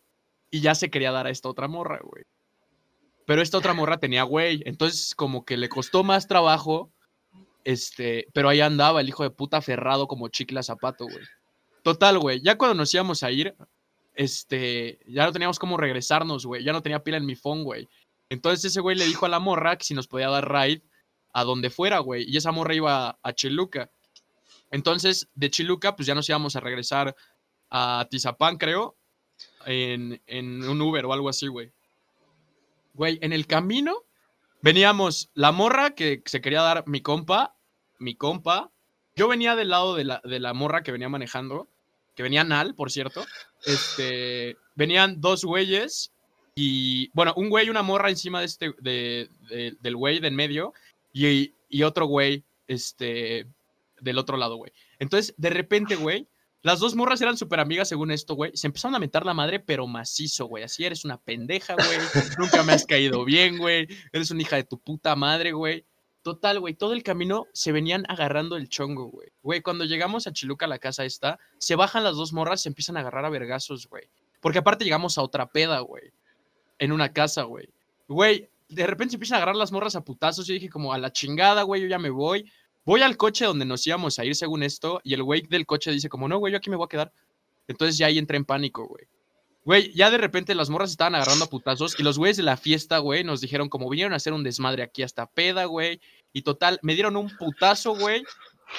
y 0.51 0.63
ya 0.63 0.75
se 0.75 0.91
quería 0.91 1.13
dar 1.13 1.27
a 1.27 1.31
esta 1.31 1.51
otra 1.51 1.69
morra, 1.69 2.01
güey. 2.03 2.25
Pero 3.31 3.43
esta 3.43 3.59
otra 3.59 3.75
morra 3.75 3.99
tenía 3.99 4.25
güey. 4.25 4.61
Entonces, 4.67 5.15
como 5.15 5.45
que 5.45 5.57
le 5.57 5.69
costó 5.69 6.03
más 6.03 6.27
trabajo. 6.27 6.91
Este, 7.63 8.27
pero 8.35 8.49
ahí 8.49 8.61
andaba 8.61 9.01
el 9.01 9.09
hijo 9.09 9.23
de 9.23 9.31
puta 9.31 9.59
aferrado 9.59 10.09
como 10.09 10.27
chicle 10.27 10.61
zapato, 10.65 11.05
güey. 11.05 11.25
Total, 11.85 12.19
güey. 12.19 12.41
Ya 12.43 12.59
cuando 12.59 12.75
nos 12.75 12.93
íbamos 12.93 13.23
a 13.23 13.31
ir, 13.31 13.55
este, 14.17 14.99
ya 15.07 15.27
no 15.27 15.31
teníamos 15.31 15.61
cómo 15.61 15.77
regresarnos, 15.77 16.45
güey. 16.45 16.65
Ya 16.65 16.73
no 16.73 16.83
tenía 16.83 17.05
pila 17.05 17.19
en 17.19 17.25
mi 17.25 17.37
phone, 17.37 17.63
güey. 17.63 17.89
Entonces 18.31 18.65
ese 18.65 18.81
güey 18.81 18.97
le 18.97 19.05
dijo 19.05 19.27
a 19.27 19.29
la 19.29 19.39
morra 19.39 19.79
que 19.79 19.85
si 19.85 19.95
nos 19.95 20.09
podía 20.09 20.29
dar 20.29 20.53
ride 20.53 20.83
a 21.33 21.45
donde 21.45 21.71
fuera, 21.71 22.01
güey. 22.01 22.29
Y 22.29 22.37
esa 22.37 22.51
morra 22.51 22.75
iba 22.75 23.17
a 23.23 23.33
Chiluca. 23.33 23.93
Entonces, 24.73 25.29
de 25.37 25.51
Chiluca, 25.51 25.95
pues 25.95 26.07
ya 26.07 26.17
nos 26.17 26.29
íbamos 26.29 26.57
a 26.57 26.61
regresar 26.61 27.15
a 27.71 28.09
Tizapán, 28.11 28.59
creo, 28.59 28.97
en, 29.67 30.21
en 30.27 30.69
un 30.69 30.83
Uber 30.83 31.05
o 31.07 31.13
algo 31.13 31.29
así, 31.29 31.47
güey. 31.47 31.73
Güey, 32.95 33.19
en 33.23 33.33
el 33.33 33.47
camino 33.47 34.05
veníamos 34.63 35.31
la 35.35 35.53
morra 35.53 35.91
que 35.95 36.23
se 36.27 36.41
quería 36.41 36.63
dar 36.63 36.85
mi 36.87 37.01
compa, 37.01 37.55
mi 37.99 38.15
compa. 38.15 38.71
Yo 39.17 39.29
venía 39.29 39.57
del 39.57 39.71
lado 39.71 39.95
de 39.95 40.05
la, 40.05 40.21
de 40.25 40.41
la 40.41 40.53
morra 40.55 40.83
que 40.83 40.93
venía 40.93 41.09
manejando, 41.09 41.69
que 42.15 42.23
venía 42.23 42.45
Nal, 42.45 42.75
por 42.75 42.91
cierto. 42.91 43.25
Este, 43.65 44.57
venían 44.75 45.21
dos 45.21 45.45
güeyes 45.45 46.13
y, 46.55 47.11
bueno, 47.15 47.33
un 47.37 47.49
güey 47.49 47.67
y 47.67 47.71
una 47.71 47.83
morra 47.83 48.11
encima 48.11 48.41
de 48.41 48.47
este, 48.47 48.75
de, 48.81 49.29
de- 49.49 49.77
del 49.81 49.97
güey 49.97 50.19
de 50.21 50.29
en 50.29 50.37
medio 50.37 50.73
y, 51.13 51.53
y 51.69 51.83
otro 51.83 52.07
güey, 52.07 52.45
este, 52.69 53.47
del 54.01 54.19
otro 54.19 54.37
lado, 54.37 54.57
güey. 54.57 54.73
Entonces, 54.99 55.35
de 55.37 55.51
repente, 55.51 55.97
güey, 55.97 56.27
las 56.63 56.79
dos 56.79 56.95
morras 56.95 57.21
eran 57.23 57.39
súper 57.39 57.61
amigas 57.61 57.89
según 57.89 58.11
esto, 58.11 58.35
güey. 58.35 58.53
Se 58.55 58.67
empezaron 58.67 58.95
a 58.95 58.99
mentar 58.99 59.25
la 59.25 59.33
madre, 59.33 59.61
pero 59.61 59.87
macizo, 59.87 60.45
güey. 60.47 60.65
Así 60.65 60.85
eres 60.85 61.05
una 61.07 61.17
pendeja, 61.17 61.75
güey. 61.75 61.99
Nunca 62.39 62.63
me 62.63 62.73
has 62.73 62.85
caído 62.85 63.25
bien, 63.25 63.57
güey. 63.57 63.89
Eres 64.13 64.31
una 64.31 64.43
hija 64.43 64.57
de 64.57 64.65
tu 64.65 64.79
puta 64.79 65.17
madre, 65.17 65.53
güey. 65.53 65.87
Total, 66.23 66.61
güey. 66.61 66.75
Todo 66.75 66.93
el 66.93 67.03
camino 67.03 67.47
se 67.55 67.73
venían 67.73 68.05
agarrando 68.09 68.57
el 68.57 68.69
chongo, 68.69 69.07
güey. 69.07 69.29
Güey, 69.43 69.63
cuando 69.63 69.87
llegamos 69.87 70.27
a 70.27 70.33
Chiluca, 70.33 70.67
la 70.67 70.79
casa 70.79 71.07
esta, 71.07 71.39
se 71.57 71.77
bajan 71.77 72.05
las 72.05 72.17
dos 72.17 72.35
morras 72.35 72.61
y 72.61 72.63
se 72.65 72.69
empiezan 72.69 72.99
a 72.99 73.01
agarrar 73.01 73.25
a 73.25 73.31
vergazos, 73.31 73.89
güey. 73.89 74.11
Porque 74.43 74.59
aparte 74.59 74.85
llegamos 74.85 75.17
a 75.17 75.23
otra 75.23 75.51
peda, 75.51 75.81
güey. 75.81 76.13
En 76.79 76.93
una 76.93 77.15
casa, 77.15 77.45
güey. 77.45 77.71
Güey, 78.07 78.51
de 78.69 78.87
repente 78.87 79.13
se 79.13 79.17
empiezan 79.17 79.37
a 79.37 79.39
agarrar 79.39 79.57
las 79.57 79.73
morras 79.73 79.97
a 79.97 80.05
putazos. 80.05 80.47
Yo 80.47 80.53
dije 80.53 80.69
como 80.69 80.93
a 80.93 80.99
la 80.99 81.11
chingada, 81.11 81.63
güey, 81.63 81.81
yo 81.81 81.89
ya 81.89 81.99
me 81.99 82.11
voy. 82.11 82.51
Voy 82.91 83.03
al 83.03 83.17
coche 83.17 83.45
donde 83.45 83.65
nos 83.65 83.87
íbamos 83.87 84.19
a 84.19 84.25
ir 84.25 84.35
según 84.35 84.65
esto 84.65 85.01
y 85.05 85.15
el 85.15 85.23
güey 85.23 85.43
del 85.43 85.65
coche 85.65 85.93
dice 85.93 86.09
como, 86.09 86.27
no, 86.27 86.39
güey, 86.39 86.51
yo 86.53 86.57
aquí 86.57 86.71
me 86.71 86.75
voy 86.75 86.87
a 86.87 86.89
quedar. 86.89 87.13
Entonces 87.69 87.97
ya 87.97 88.07
ahí 88.07 88.19
entré 88.19 88.37
en 88.37 88.45
pánico, 88.45 88.85
güey. 88.85 89.05
Güey, 89.65 89.95
ya 89.95 90.11
de 90.11 90.19
repente 90.19 90.57
las 90.57 90.71
morras 90.71 90.91
estaban 90.91 91.15
agarrando 91.15 91.45
a 91.45 91.49
putazos 91.49 92.01
y 92.01 92.03
los 92.03 92.19
güeyes 92.19 92.37
de 92.37 92.43
la 92.43 92.57
fiesta, 92.57 92.99
güey, 92.99 93.23
nos 93.23 93.41
dijeron 93.41 93.69
como 93.69 93.89
vinieron 93.89 94.13
a 94.13 94.17
hacer 94.17 94.33
un 94.33 94.43
desmadre 94.43 94.83
aquí 94.83 95.05
hasta 95.05 95.27
peda, 95.27 95.67
güey. 95.67 96.01
Y 96.33 96.43
total, 96.43 96.81
me 96.83 96.95
dieron 96.95 97.17
un 97.17 97.31
putazo, 97.39 97.95
güey, 97.95 98.25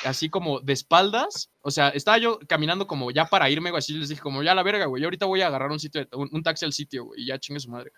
así 0.03 0.27
como 0.27 0.59
de 0.59 0.73
espaldas. 0.73 1.49
O 1.61 1.71
sea, 1.71 1.87
estaba 1.87 2.17
yo 2.17 2.37
caminando 2.49 2.87
como 2.87 3.11
ya 3.11 3.27
para 3.27 3.49
irme, 3.49 3.69
güey, 3.69 3.79
así 3.79 3.93
les 3.93 4.09
dije 4.09 4.21
como 4.21 4.43
ya 4.43 4.53
la 4.53 4.63
verga, 4.63 4.87
güey, 4.87 5.01
yo 5.01 5.07
ahorita 5.07 5.25
voy 5.25 5.39
a 5.39 5.47
agarrar 5.47 5.71
un 5.71 5.79
sitio, 5.79 6.05
un, 6.11 6.43
taxi 6.43 6.65
al 6.65 6.73
sitio, 6.73 7.05
güey, 7.05 7.21
y 7.21 7.27
ya 7.27 7.39
chingue 7.39 7.61
su 7.61 7.71
madre. 7.71 7.93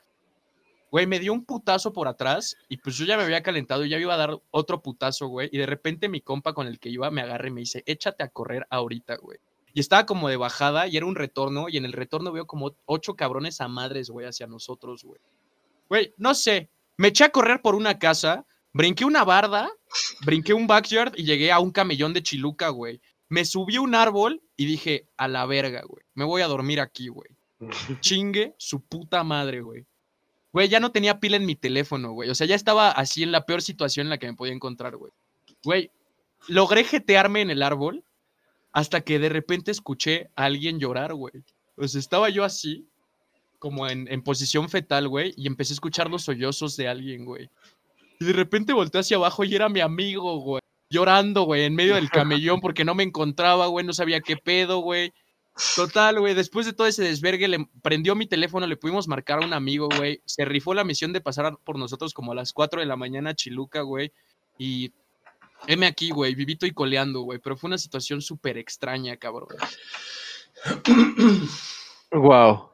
Me 1.08 1.20
dio 1.20 1.34
un 1.34 1.44
putazo 1.44 1.92
por 1.92 2.08
atrás 2.08 2.56
y 2.70 2.78
pues 2.78 2.96
yo 2.98 3.06
ya 3.06 3.18
me 3.18 3.24
había 3.24 3.42
calentado 3.42 3.84
y 3.84 3.90
ya 3.90 3.98
iba 3.98 4.14
a 4.14 4.18
dar 4.18 4.40
otro 4.52 4.84
putazo, 4.84 5.28
güey. 5.28 5.50
Y 5.52 5.58
de 5.58 5.66
repente 5.66 6.08
mi 6.08 6.22
compa 6.22 6.54
con 6.54 6.68
el 6.68 6.80
que 6.80 6.90
iba 6.90 7.10
me 7.10 7.22
agarra 7.22 7.48
y 7.48 7.52
me 7.52 7.62
dice, 7.62 7.82
échate 7.88 8.24
a 8.24 8.30
correr 8.30 8.68
ahorita, 8.70 9.16
güey. 9.18 9.40
Y 9.74 9.80
estaba 9.80 10.06
como 10.06 10.30
de 10.30 10.38
bajada 10.38 10.88
y 10.88 10.96
era 10.96 11.08
un 11.08 11.16
retorno 11.16 11.68
y 11.68 11.78
en 11.78 11.86
el 11.86 11.94
retorno 11.94 12.32
veo 12.32 12.46
como 12.46 12.76
ocho 12.86 13.16
cabrones 13.16 13.60
a 13.60 13.68
madres, 13.68 14.12
güey, 14.12 14.28
hacia 14.28 14.46
nosotros, 14.46 15.04
güey. 15.04 15.20
Güey, 15.90 16.14
no 16.18 16.36
sé, 16.36 16.70
me 16.96 17.08
eché 17.08 17.24
a 17.24 17.32
correr 17.32 17.64
por 17.64 17.74
una 17.74 17.98
casa, 17.98 18.46
brinqué 18.72 19.04
una 19.04 19.24
barda, 19.24 19.72
brinqué 20.24 20.54
un 20.54 20.68
backyard 20.68 21.14
y 21.18 21.24
llegué 21.24 21.52
a 21.52 21.60
un 21.60 21.72
camellón 21.72 22.14
de 22.14 22.22
Chiluca, 22.22 22.70
güey. 22.70 23.02
Me 23.30 23.46
subí 23.46 23.78
a 23.78 23.82
un 23.82 23.96
árbol 23.96 24.44
y 24.56 24.68
dije, 24.68 25.08
a 25.18 25.28
la 25.28 25.48
verga, 25.48 25.82
güey. 25.88 26.06
Me 26.14 26.24
voy 26.24 26.44
a 26.44 26.48
dormir 26.48 26.80
aquí, 26.80 27.08
güey. 27.08 27.32
Chingue 28.02 28.54
su 28.60 28.82
puta 28.86 29.24
madre, 29.24 29.62
güey. 29.62 29.88
Güey, 30.54 30.70
ya 30.70 30.80
no 30.80 30.92
tenía 30.92 31.20
pila 31.20 31.38
en 31.38 31.48
mi 31.48 31.56
teléfono, 31.56 32.12
güey. 32.12 32.30
O 32.30 32.36
sea, 32.36 32.46
ya 32.46 32.56
estaba 32.56 32.92
así 32.92 33.24
en 33.24 33.32
la 33.32 33.46
peor 33.46 33.64
situación 33.64 34.06
en 34.06 34.12
la 34.12 34.20
que 34.20 34.28
me 34.28 34.36
podía 34.36 34.54
encontrar, 34.54 34.96
güey. 34.96 35.12
Güey, 35.64 35.90
logré 36.48 36.84
jetearme 36.84 37.42
en 37.42 37.50
el 37.50 37.64
árbol 37.64 38.04
hasta 38.72 39.02
que 39.02 39.18
de 39.18 39.30
repente 39.30 39.72
escuché 39.72 40.30
a 40.36 40.46
alguien 40.46 40.80
llorar, 40.80 41.16
güey. 41.16 41.34
O 41.76 41.88
sea, 41.88 42.00
estaba 42.00 42.30
yo 42.30 42.44
así, 42.44 42.86
como 43.58 43.88
en, 43.88 44.08
en 44.12 44.22
posición 44.22 44.70
fetal, 44.70 45.08
güey, 45.08 45.34
y 45.36 45.48
empecé 45.48 45.74
a 45.74 45.76
escuchar 45.76 46.10
los 46.10 46.22
sollozos 46.22 46.78
de 46.78 46.88
alguien, 46.88 47.26
güey. 47.26 47.50
Y 48.20 48.26
de 48.26 48.34
repente 48.34 48.74
volteé 48.74 49.02
hacia 49.02 49.18
abajo 49.18 49.44
y 49.44 49.56
era 49.56 49.70
mi 49.70 49.80
amigo, 49.80 50.38
güey. 50.38 50.62
Llorando, 50.90 51.44
güey, 51.44 51.64
en 51.64 51.74
medio 51.74 51.96
del 51.96 52.12
camellón 52.12 52.62
porque 52.62 52.86
no 52.86 52.94
me 52.94 53.02
encontraba, 53.02 53.66
güey, 53.68 53.84
no 53.84 53.94
sabía 53.94 54.22
qué 54.22 54.38
pedo, 54.38 54.80
güey. 54.80 55.12
Total, 55.76 56.20
güey, 56.20 56.34
después 56.34 56.66
de 56.66 56.74
todo 56.74 56.88
ese 56.88 57.04
desvergue, 57.04 57.48
le 57.48 57.68
prendió 57.82 58.16
mi 58.16 58.26
teléfono, 58.26 58.66
le 58.66 58.76
pudimos 58.76 59.08
marcar 59.08 59.42
a 59.42 59.46
un 59.46 59.54
amigo, 59.54 59.88
güey. 59.98 60.22
Se 60.26 60.46
rifó 60.46 60.74
la 60.74 60.84
misión 60.84 61.14
de 61.14 61.22
pasar 61.22 61.58
por 61.64 61.78
nosotros 61.78 62.14
como 62.14 62.32
a 62.32 62.36
las 62.36 62.54
4 62.54 62.80
de 62.80 62.88
la 62.88 62.96
mañana 62.96 63.32
a 63.32 63.36
Chiluca, 63.36 63.82
güey. 63.82 64.12
Y 64.58 64.92
heme 65.68 65.86
aquí, 65.86 66.10
güey, 66.10 66.34
vivito 66.34 66.66
y 66.66 66.72
coleando, 66.72 67.22
güey. 67.22 67.40
Pero 67.40 67.56
fue 67.56 67.68
una 67.68 67.78
situación 67.78 68.22
súper 68.22 68.58
extraña, 68.58 69.18
cabrón. 69.18 69.50
Wow. 72.12 72.70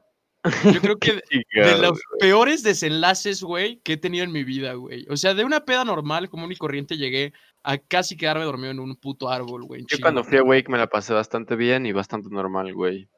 Yo 0.72 0.80
creo 0.80 0.98
que 0.98 1.22
de 1.54 1.78
los 1.80 2.00
peores 2.20 2.64
desenlaces, 2.64 3.44
güey, 3.44 3.82
que 3.82 3.94
he 3.94 3.98
tenido 3.98 4.24
en 4.24 4.32
mi 4.32 4.44
vida, 4.44 4.74
güey. 4.74 5.06
O 5.10 5.18
sea, 5.18 5.34
de 5.34 5.44
una 5.44 5.66
peda 5.66 5.84
normal, 5.84 6.30
común 6.30 6.52
y 6.52 6.56
corriente, 6.56 6.98
llegué 6.98 7.34
a 7.64 7.78
casi 7.78 8.16
quedarme 8.18 8.46
dormido 8.46 8.72
en 8.72 8.80
un 8.80 8.96
puto 8.96 9.30
árbol, 9.30 9.64
güey. 9.66 9.86
Yo 9.90 9.98
cuando 10.02 10.24
fui 10.24 10.38
a 10.38 10.44
Wake 10.44 10.70
me 10.70 10.78
la 10.78 10.88
pasé 10.88 11.14
bastante 11.14 11.56
bien 11.56 11.86
y 11.86 11.92
bastante 11.92 12.30
normal, 12.30 12.74
güey. 12.74 13.10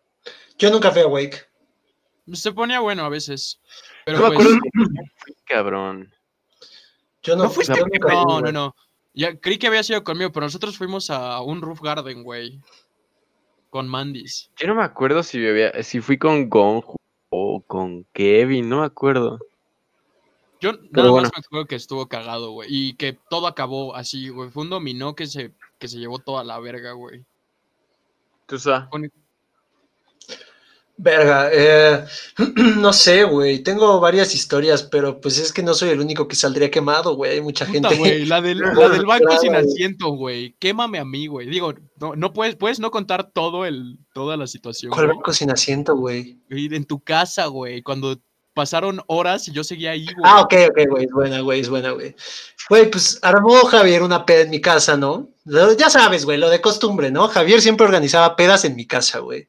Yo 0.57 0.69
nunca 0.71 0.91
fui 0.91 1.01
a 1.01 1.07
Wake. 1.07 1.37
Se 2.33 2.51
ponía 2.51 2.79
bueno 2.79 3.03
a 3.03 3.09
veces. 3.09 3.59
Pero 4.05 4.19
No 4.19 4.29
me 4.29 4.35
pues, 4.35 4.39
acuerdo 4.47 4.61
de 4.63 4.69
cómo 4.71 5.05
fui, 5.17 5.33
cabrón. 5.45 6.13
Yo 7.23 7.35
no, 7.35 7.43
¿No 7.43 7.49
fuiste? 7.49 7.73
yo 7.77 7.85
nunca 7.85 8.07
fui, 8.07 8.15
No, 8.25 8.41
no, 8.41 8.51
no. 8.51 8.75
Ya 9.13 9.35
creí 9.37 9.57
que 9.57 9.67
había 9.67 9.83
sido 9.83 10.03
conmigo, 10.03 10.31
pero 10.31 10.45
nosotros 10.45 10.77
fuimos 10.77 11.09
a 11.09 11.41
un 11.41 11.61
roof 11.61 11.81
garden, 11.81 12.23
güey. 12.23 12.59
Con 13.69 13.87
Mandis. 13.87 14.49
Yo 14.57 14.67
no 14.67 14.75
me 14.75 14.83
acuerdo 14.83 15.23
si, 15.23 15.39
bebía- 15.39 15.83
si 15.83 16.01
fui 16.01 16.17
con 16.17 16.49
Gonju 16.49 16.95
o 17.29 17.61
con 17.61 18.05
Kevin, 18.13 18.69
no 18.69 18.81
me 18.81 18.85
acuerdo. 18.85 19.39
Yo 20.61 20.73
nada 20.91 21.09
bueno. 21.09 21.23
más 21.23 21.31
me 21.35 21.39
acuerdo 21.39 21.65
que 21.65 21.75
estuvo 21.75 22.07
cagado, 22.07 22.51
güey. 22.51 22.69
Y 22.71 22.93
que 22.93 23.17
todo 23.29 23.47
acabó 23.47 23.95
así, 23.95 24.29
güey. 24.29 24.51
Fue 24.51 24.63
un 24.63 24.69
dominó 24.69 25.15
que 25.15 25.25
se, 25.25 25.53
que 25.79 25.87
se 25.87 25.97
llevó 25.97 26.19
toda 26.19 26.43
la 26.43 26.59
verga, 26.59 26.91
güey. 26.91 27.25
Tú 28.45 28.59
sabes. 28.59 28.87
Verga, 30.97 31.49
eh, 31.51 32.05
no 32.77 32.93
sé, 32.93 33.23
güey. 33.23 33.63
Tengo 33.63 33.99
varias 33.99 34.35
historias, 34.35 34.83
pero 34.83 35.19
pues 35.19 35.39
es 35.39 35.51
que 35.51 35.63
no 35.63 35.73
soy 35.73 35.89
el 35.89 35.99
único 35.99 36.27
que 36.27 36.35
saldría 36.35 36.69
quemado, 36.69 37.15
güey. 37.15 37.31
Hay 37.31 37.41
mucha 37.41 37.65
Puta, 37.65 37.89
gente. 37.89 37.97
güey, 37.97 38.25
la 38.27 38.39
del, 38.39 38.59
la 38.59 38.89
del 38.89 39.05
banco 39.07 39.35
sin 39.39 39.55
asiento, 39.55 40.09
güey. 40.09 40.55
Quémame 40.59 40.99
a 40.99 41.05
mí, 41.05 41.25
güey. 41.25 41.47
Digo, 41.47 41.73
no, 41.99 42.15
no 42.15 42.33
puedes, 42.33 42.55
puedes 42.55 42.79
no 42.79 42.91
contar 42.91 43.31
todo 43.31 43.65
el, 43.65 43.97
toda 44.13 44.37
la 44.37 44.45
situación, 44.45 44.91
¿Cuál 44.91 45.07
banco 45.07 45.33
sin 45.33 45.49
asiento, 45.49 45.95
güey? 45.95 46.39
En 46.49 46.85
tu 46.85 46.99
casa, 46.99 47.47
güey. 47.47 47.81
Cuando 47.81 48.21
pasaron 48.61 49.01
horas 49.07 49.47
y 49.47 49.51
yo 49.51 49.63
seguía 49.63 49.89
ahí, 49.89 50.05
güey. 50.05 50.17
Ah, 50.23 50.41
ok, 50.41 50.53
ok, 50.69 50.79
güey. 50.87 51.05
Es 51.05 51.11
buena, 51.11 51.39
güey. 51.41 51.61
Es 51.61 51.69
buena, 51.69 51.89
güey. 51.89 52.15
Güey, 52.69 52.91
pues 52.91 53.17
armó 53.23 53.55
Javier 53.65 54.03
una 54.03 54.23
peda 54.23 54.41
en 54.41 54.51
mi 54.51 54.61
casa, 54.61 54.95
¿no? 54.95 55.29
Ya 55.79 55.89
sabes, 55.89 56.25
güey, 56.25 56.37
lo 56.37 56.47
de 56.47 56.61
costumbre, 56.61 57.09
¿no? 57.09 57.27
Javier 57.27 57.59
siempre 57.59 57.87
organizaba 57.87 58.35
pedas 58.35 58.63
en 58.63 58.75
mi 58.75 58.85
casa, 58.85 59.17
güey. 59.17 59.47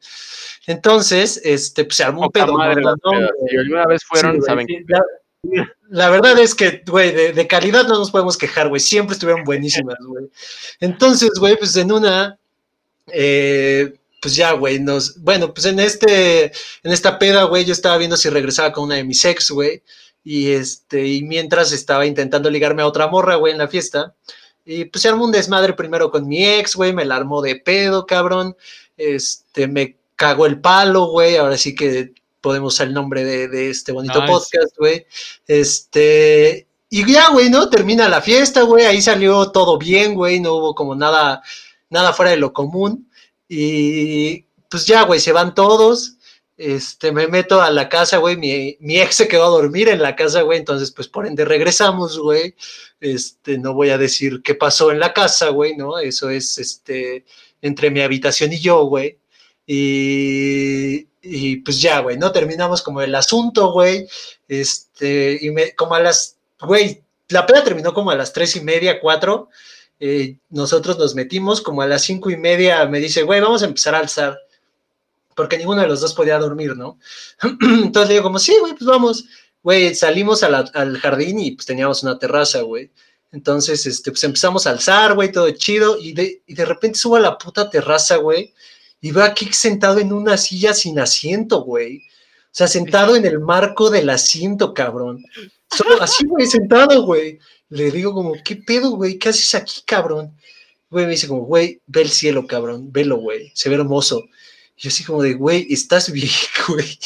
Entonces, 0.67 1.43
este, 1.45 1.85
pues 1.85 1.97
se 1.97 2.05
armó 2.05 2.23
un 2.23 2.31
pedo. 2.31 2.55
madre. 2.55 2.83
Si 3.51 3.57
alguna 3.59 3.85
vez 3.87 4.03
fueron, 4.03 4.41
saben 4.41 4.67
que 4.67 4.83
La, 4.89 5.03
la 5.91 6.09
verdad 6.09 6.39
es 6.39 6.55
que, 6.55 6.83
güey, 6.87 7.13
de, 7.13 7.35
de 7.35 7.47
calidad 7.47 7.87
no 7.87 7.99
nos 7.99 8.11
podemos 8.11 8.39
quejar, 8.39 8.71
güey. 8.71 8.81
Siempre 8.81 9.13
estuvieron 9.13 9.45
buenísimas, 9.45 9.99
güey. 10.07 10.25
Entonces, 10.81 11.33
güey, 11.39 11.59
pues 11.59 11.77
en 11.77 11.93
una, 11.93 12.39
eh, 13.09 13.93
pues 14.23 14.37
ya, 14.37 14.53
güey, 14.53 14.79
nos, 14.79 15.21
bueno, 15.21 15.53
pues 15.53 15.67
en 15.67 15.81
este, 15.81 16.45
en 16.45 16.93
esta 16.93 17.19
peda, 17.19 17.43
güey, 17.43 17.65
yo 17.65 17.73
estaba 17.73 17.99
viendo 17.99 18.17
si 18.17 18.31
regresaba 18.31 18.71
con 18.71 18.85
una 18.85 18.95
de 18.95 19.03
mis 19.03 19.25
ex, 19.25 19.51
güey. 19.51 19.83
Y 20.23 20.53
este, 20.53 21.05
y 21.05 21.25
mientras 21.25 21.73
estaba 21.73 22.07
intentando 22.07 22.49
ligarme 22.49 22.83
a 22.83 22.87
otra 22.87 23.09
morra, 23.09 23.35
güey, 23.35 23.53
en 23.53 23.59
la 23.59 23.67
fiesta. 23.67 24.15
Y 24.65 24.85
pues 24.85 25.03
se 25.03 25.09
armó 25.09 25.25
un 25.25 25.33
desmadre 25.33 25.73
primero 25.73 26.13
con 26.13 26.29
mi 26.29 26.47
ex, 26.47 26.77
güey, 26.77 26.93
me 26.93 27.05
la 27.05 27.17
armó 27.17 27.43
de 27.43 27.57
pedo, 27.57 28.07
cabrón. 28.07 28.57
Este, 28.97 29.67
me 29.67 29.97
cagó 30.15 30.47
el 30.47 30.61
palo, 30.61 31.07
güey. 31.07 31.35
Ahora 31.35 31.59
sí 31.59 31.75
que 31.75 32.13
podemos 32.41 32.75
usar 32.75 32.87
el 32.87 32.95
nombre 32.95 33.25
de, 33.25 33.49
de 33.49 33.71
este 33.71 33.91
bonito 33.91 34.21
Nice. 34.21 34.33
podcast, 34.33 34.79
güey. 34.79 35.05
Este, 35.49 36.69
y 36.91 37.13
ya, 37.13 37.31
güey, 37.31 37.51
¿no? 37.51 37.69
Termina 37.69 38.09
la 38.09 38.23
fiesta, 38.23 38.63
güey. 38.63 38.85
Ahí 38.85 39.03
salió 39.03 39.51
todo 39.51 39.79
bien, 39.79 40.15
güey. 40.15 40.39
No 40.39 40.55
hubo 40.55 40.77
como 40.77 40.95
nada, 40.95 41.43
nada 41.91 42.13
fuera 42.13 42.31
de 42.31 42.37
lo 42.37 42.53
común. 42.53 43.09
Y 43.55 44.47
pues 44.71 44.87
ya, 44.87 45.03
güey, 45.03 45.21
se 45.21 45.31
van 45.33 45.55
todos. 45.55 46.17
Este, 46.57 47.13
me 47.13 47.27
meto 47.29 47.61
a 47.61 47.71
la 47.71 47.91
casa, 47.91 48.17
güey. 48.17 48.39
Mi, 48.39 48.99
ex 48.99 49.17
se 49.17 49.29
quedó 49.29 49.45
a 49.45 49.49
dormir 49.49 49.91
en 49.91 50.01
la 50.01 50.17
casa, 50.17 50.41
güey. 50.41 50.59
Entonces, 50.59 50.91
pues 50.91 51.07
por 51.07 51.27
ende 51.27 51.45
regresamos, 51.45 52.19
güey. 52.19 52.55
Este, 52.99 53.59
no 53.59 53.75
voy 53.75 53.91
a 53.91 53.99
decir 53.99 54.41
qué 54.43 54.55
pasó 54.55 54.91
en 54.91 55.01
la 55.01 55.13
casa, 55.13 55.51
güey, 55.51 55.77
¿no? 55.77 55.99
Eso 55.99 56.31
es, 56.31 56.57
este, 56.57 57.27
entre 57.61 57.91
mi 57.91 58.01
habitación 58.01 58.55
y 58.55 58.59
yo, 58.59 58.85
güey. 58.87 59.19
Y, 59.67 61.09
y 61.21 61.57
pues 61.57 61.79
ya, 61.83 61.99
güey, 61.99 62.17
¿no? 62.17 62.33
Terminamos 62.33 62.81
como 62.81 63.03
el 63.03 63.15
asunto, 63.15 63.71
güey. 63.73 64.09
Este, 64.49 65.39
y 65.43 65.51
me, 65.51 65.75
como 65.75 65.95
a 65.95 66.01
las, 66.01 66.39
güey, 66.59 67.03
la 67.29 67.45
peda 67.47 67.63
terminó 67.63 67.93
como 67.93 68.11
a 68.11 68.17
las 68.17 68.33
tres 68.33 68.57
y 68.57 68.63
media, 68.63 68.99
cuatro. 68.99 69.51
Eh, 70.05 70.39
nosotros 70.51 70.99
nos 70.99 71.15
metimos 71.15 71.61
como 71.61 71.81
a 71.81 71.87
las 71.87 72.03
cinco 72.03 72.29
y 72.29 72.37
media. 72.37 72.85
Me 72.87 72.99
dice, 72.99 73.23
güey, 73.23 73.41
vamos 73.41 73.63
a 73.63 73.67
empezar 73.67 73.95
a 73.95 74.01
alzar. 74.01 74.37
Porque 75.37 75.57
ninguno 75.57 75.81
de 75.81 75.87
los 75.87 76.01
dos 76.01 76.13
podía 76.13 76.41
dormir, 76.41 76.77
¿no? 76.77 76.99
Entonces 77.61 78.09
le 78.09 78.15
digo, 78.15 78.25
como, 78.25 78.41
sí, 78.41 78.53
güey, 78.59 78.73
pues 78.73 78.85
vamos. 78.85 79.25
Güey, 79.63 79.95
salimos 79.95 80.43
a 80.43 80.49
al 80.75 80.99
jardín 80.99 81.39
y 81.39 81.53
pues 81.53 81.67
teníamos 81.67 82.03
una 82.03 82.19
terraza, 82.19 82.63
güey. 82.63 82.91
Entonces, 83.31 83.87
este, 83.87 84.11
pues 84.11 84.25
empezamos 84.25 84.67
a 84.67 84.71
alzar, 84.71 85.15
güey, 85.15 85.31
todo 85.31 85.49
chido. 85.53 85.97
Y 85.97 86.15
de, 86.15 86.43
y 86.49 86.55
de 86.55 86.65
repente 86.65 86.99
subo 86.99 87.15
a 87.15 87.21
la 87.21 87.39
puta 87.39 87.71
terraza, 87.71 88.17
güey. 88.17 88.53
Y 89.01 89.13
veo 89.13 89.23
a 89.23 89.33
Kik 89.33 89.53
sentado 89.53 90.01
en 90.01 90.13
una 90.13 90.37
silla 90.37 90.75
sin 90.75 90.99
asiento, 90.99 91.63
güey. 91.63 91.99
O 91.99 92.51
sea, 92.51 92.67
sentado 92.67 93.15
en 93.15 93.25
el 93.25 93.39
marco 93.39 93.89
del 93.89 94.11
asiento, 94.11 94.75
cabrón. 94.75 95.25
Solo 95.77 96.03
así, 96.03 96.27
güey, 96.27 96.47
sentado, 96.47 97.03
güey. 97.05 97.39
Le 97.69 97.91
digo 97.91 98.13
como, 98.13 98.35
¿qué 98.45 98.57
pedo, 98.57 98.91
güey? 98.91 99.19
¿Qué 99.19 99.31
haces 99.31 99.55
aquí, 99.55 99.83
cabrón? 99.87 100.37
Güey, 100.91 101.07
me 101.07 101.13
dice 101.13 101.27
como, 101.27 101.43
güey, 101.45 101.81
ve 101.87 102.03
el 102.03 102.11
cielo, 102.11 102.47
cabrón. 102.47 102.93
Velo, 102.93 103.17
güey. 103.17 103.51
Se 103.55 103.69
ve 103.71 103.77
hermoso. 103.77 104.23
Y 104.77 104.83
yo 104.83 104.89
así 104.89 105.05
como 105.05 105.23
de, 105.23 105.35
güey, 105.35 105.67
estás 105.71 106.13
bien, 106.13 106.29
güey. 106.69 106.99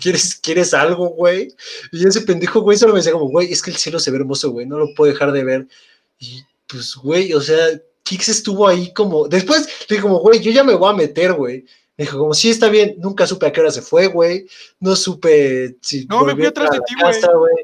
¿Quieres, 0.00 0.34
¿Quieres 0.34 0.74
algo, 0.74 1.08
güey? 1.08 1.54
Y 1.92 2.06
ese 2.06 2.20
pendejo, 2.20 2.60
güey, 2.60 2.76
solo 2.76 2.92
me 2.92 2.98
decía 2.98 3.12
como, 3.12 3.30
güey, 3.30 3.50
es 3.50 3.62
que 3.62 3.70
el 3.70 3.76
cielo 3.76 3.98
se 3.98 4.10
ve 4.10 4.18
hermoso, 4.18 4.50
güey. 4.50 4.66
No 4.66 4.78
lo 4.78 4.94
puedo 4.94 5.10
dejar 5.10 5.32
de 5.32 5.44
ver. 5.44 5.66
Y 6.18 6.42
pues, 6.66 6.94
güey, 6.96 7.32
o 7.32 7.40
sea, 7.40 7.80
Kix 8.02 8.28
estuvo 8.28 8.68
ahí 8.68 8.92
como. 8.92 9.26
Después 9.28 9.66
le 9.88 9.96
dije, 9.96 10.02
como, 10.02 10.18
güey, 10.18 10.40
yo 10.40 10.52
ya 10.52 10.64
me 10.64 10.74
voy 10.74 10.90
a 10.90 10.96
meter, 10.96 11.32
güey. 11.32 11.64
Me 11.96 12.04
dijo, 12.04 12.18
como, 12.18 12.34
sí, 12.34 12.50
está 12.50 12.68
bien. 12.68 12.96
Nunca 12.98 13.26
supe 13.26 13.46
a 13.46 13.52
qué 13.52 13.60
hora 13.60 13.70
se 13.70 13.82
fue, 13.82 14.08
güey. 14.08 14.46
No 14.78 14.96
supe 14.96 15.76
si. 15.80 16.06
No, 16.06 16.24
me 16.24 16.34
fui 16.34 16.44
atrás 16.44 16.70
de 16.70 16.80
ti, 16.80 16.94
güey. 17.00 17.54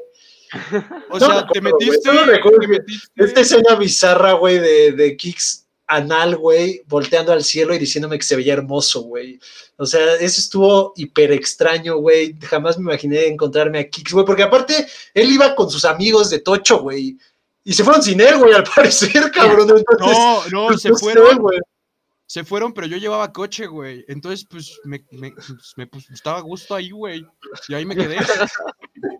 O 1.09 1.19
no 1.19 1.25
sea, 1.25 1.41
recuerdo, 1.41 1.47
te 1.53 1.61
metiste. 1.61 2.11
recuerdo 2.25 2.59
te 2.59 2.67
metiste- 2.67 3.09
Esta 3.15 3.41
escena 3.41 3.75
bizarra, 3.75 4.33
güey, 4.33 4.59
de, 4.59 4.91
de 4.93 5.17
Kix 5.17 5.65
anal, 5.87 6.35
güey, 6.35 6.83
volteando 6.87 7.31
al 7.31 7.43
cielo 7.45 7.73
y 7.73 7.79
diciéndome 7.79 8.17
que 8.17 8.25
se 8.25 8.35
veía 8.35 8.53
hermoso, 8.53 9.01
güey. 9.03 9.39
O 9.77 9.85
sea, 9.85 10.15
eso 10.15 10.41
estuvo 10.41 10.91
hiper 10.97 11.31
extraño, 11.31 11.97
güey. 11.97 12.35
Jamás 12.41 12.77
me 12.77 12.91
imaginé 12.91 13.25
encontrarme 13.27 13.79
a 13.79 13.89
Kix, 13.89 14.11
güey, 14.11 14.25
porque 14.25 14.43
aparte 14.43 14.85
él 15.13 15.31
iba 15.31 15.55
con 15.55 15.69
sus 15.69 15.85
amigos 15.85 16.29
de 16.29 16.39
Tocho, 16.39 16.79
güey. 16.79 17.17
Y 17.63 17.73
se 17.73 17.83
fueron 17.83 18.01
sin 18.01 18.19
él, 18.21 18.37
güey, 18.37 18.53
al 18.53 18.63
parecer, 18.63 19.31
cabrón. 19.31 19.69
Entonces, 19.69 20.17
No, 20.17 20.43
no, 20.51 20.67
pues, 20.67 20.81
se 20.81 20.89
no 20.89 20.95
sé, 20.97 21.03
fueron. 21.03 21.37
güey. 21.37 21.59
Se 22.25 22.43
fueron, 22.43 22.73
pero 22.73 22.87
yo 22.87 22.97
llevaba 22.97 23.31
coche, 23.31 23.67
güey. 23.67 24.03
Entonces, 24.09 24.45
pues, 24.49 24.77
me, 24.83 25.05
me, 25.11 25.31
pues, 25.31 25.73
me 25.77 25.87
pues, 25.87 26.09
estaba 26.09 26.39
a 26.39 26.41
gusto 26.41 26.75
ahí, 26.75 26.89
güey. 26.91 27.25
Y 27.69 27.73
ahí 27.73 27.85
me 27.85 27.95
quedé. 27.95 28.17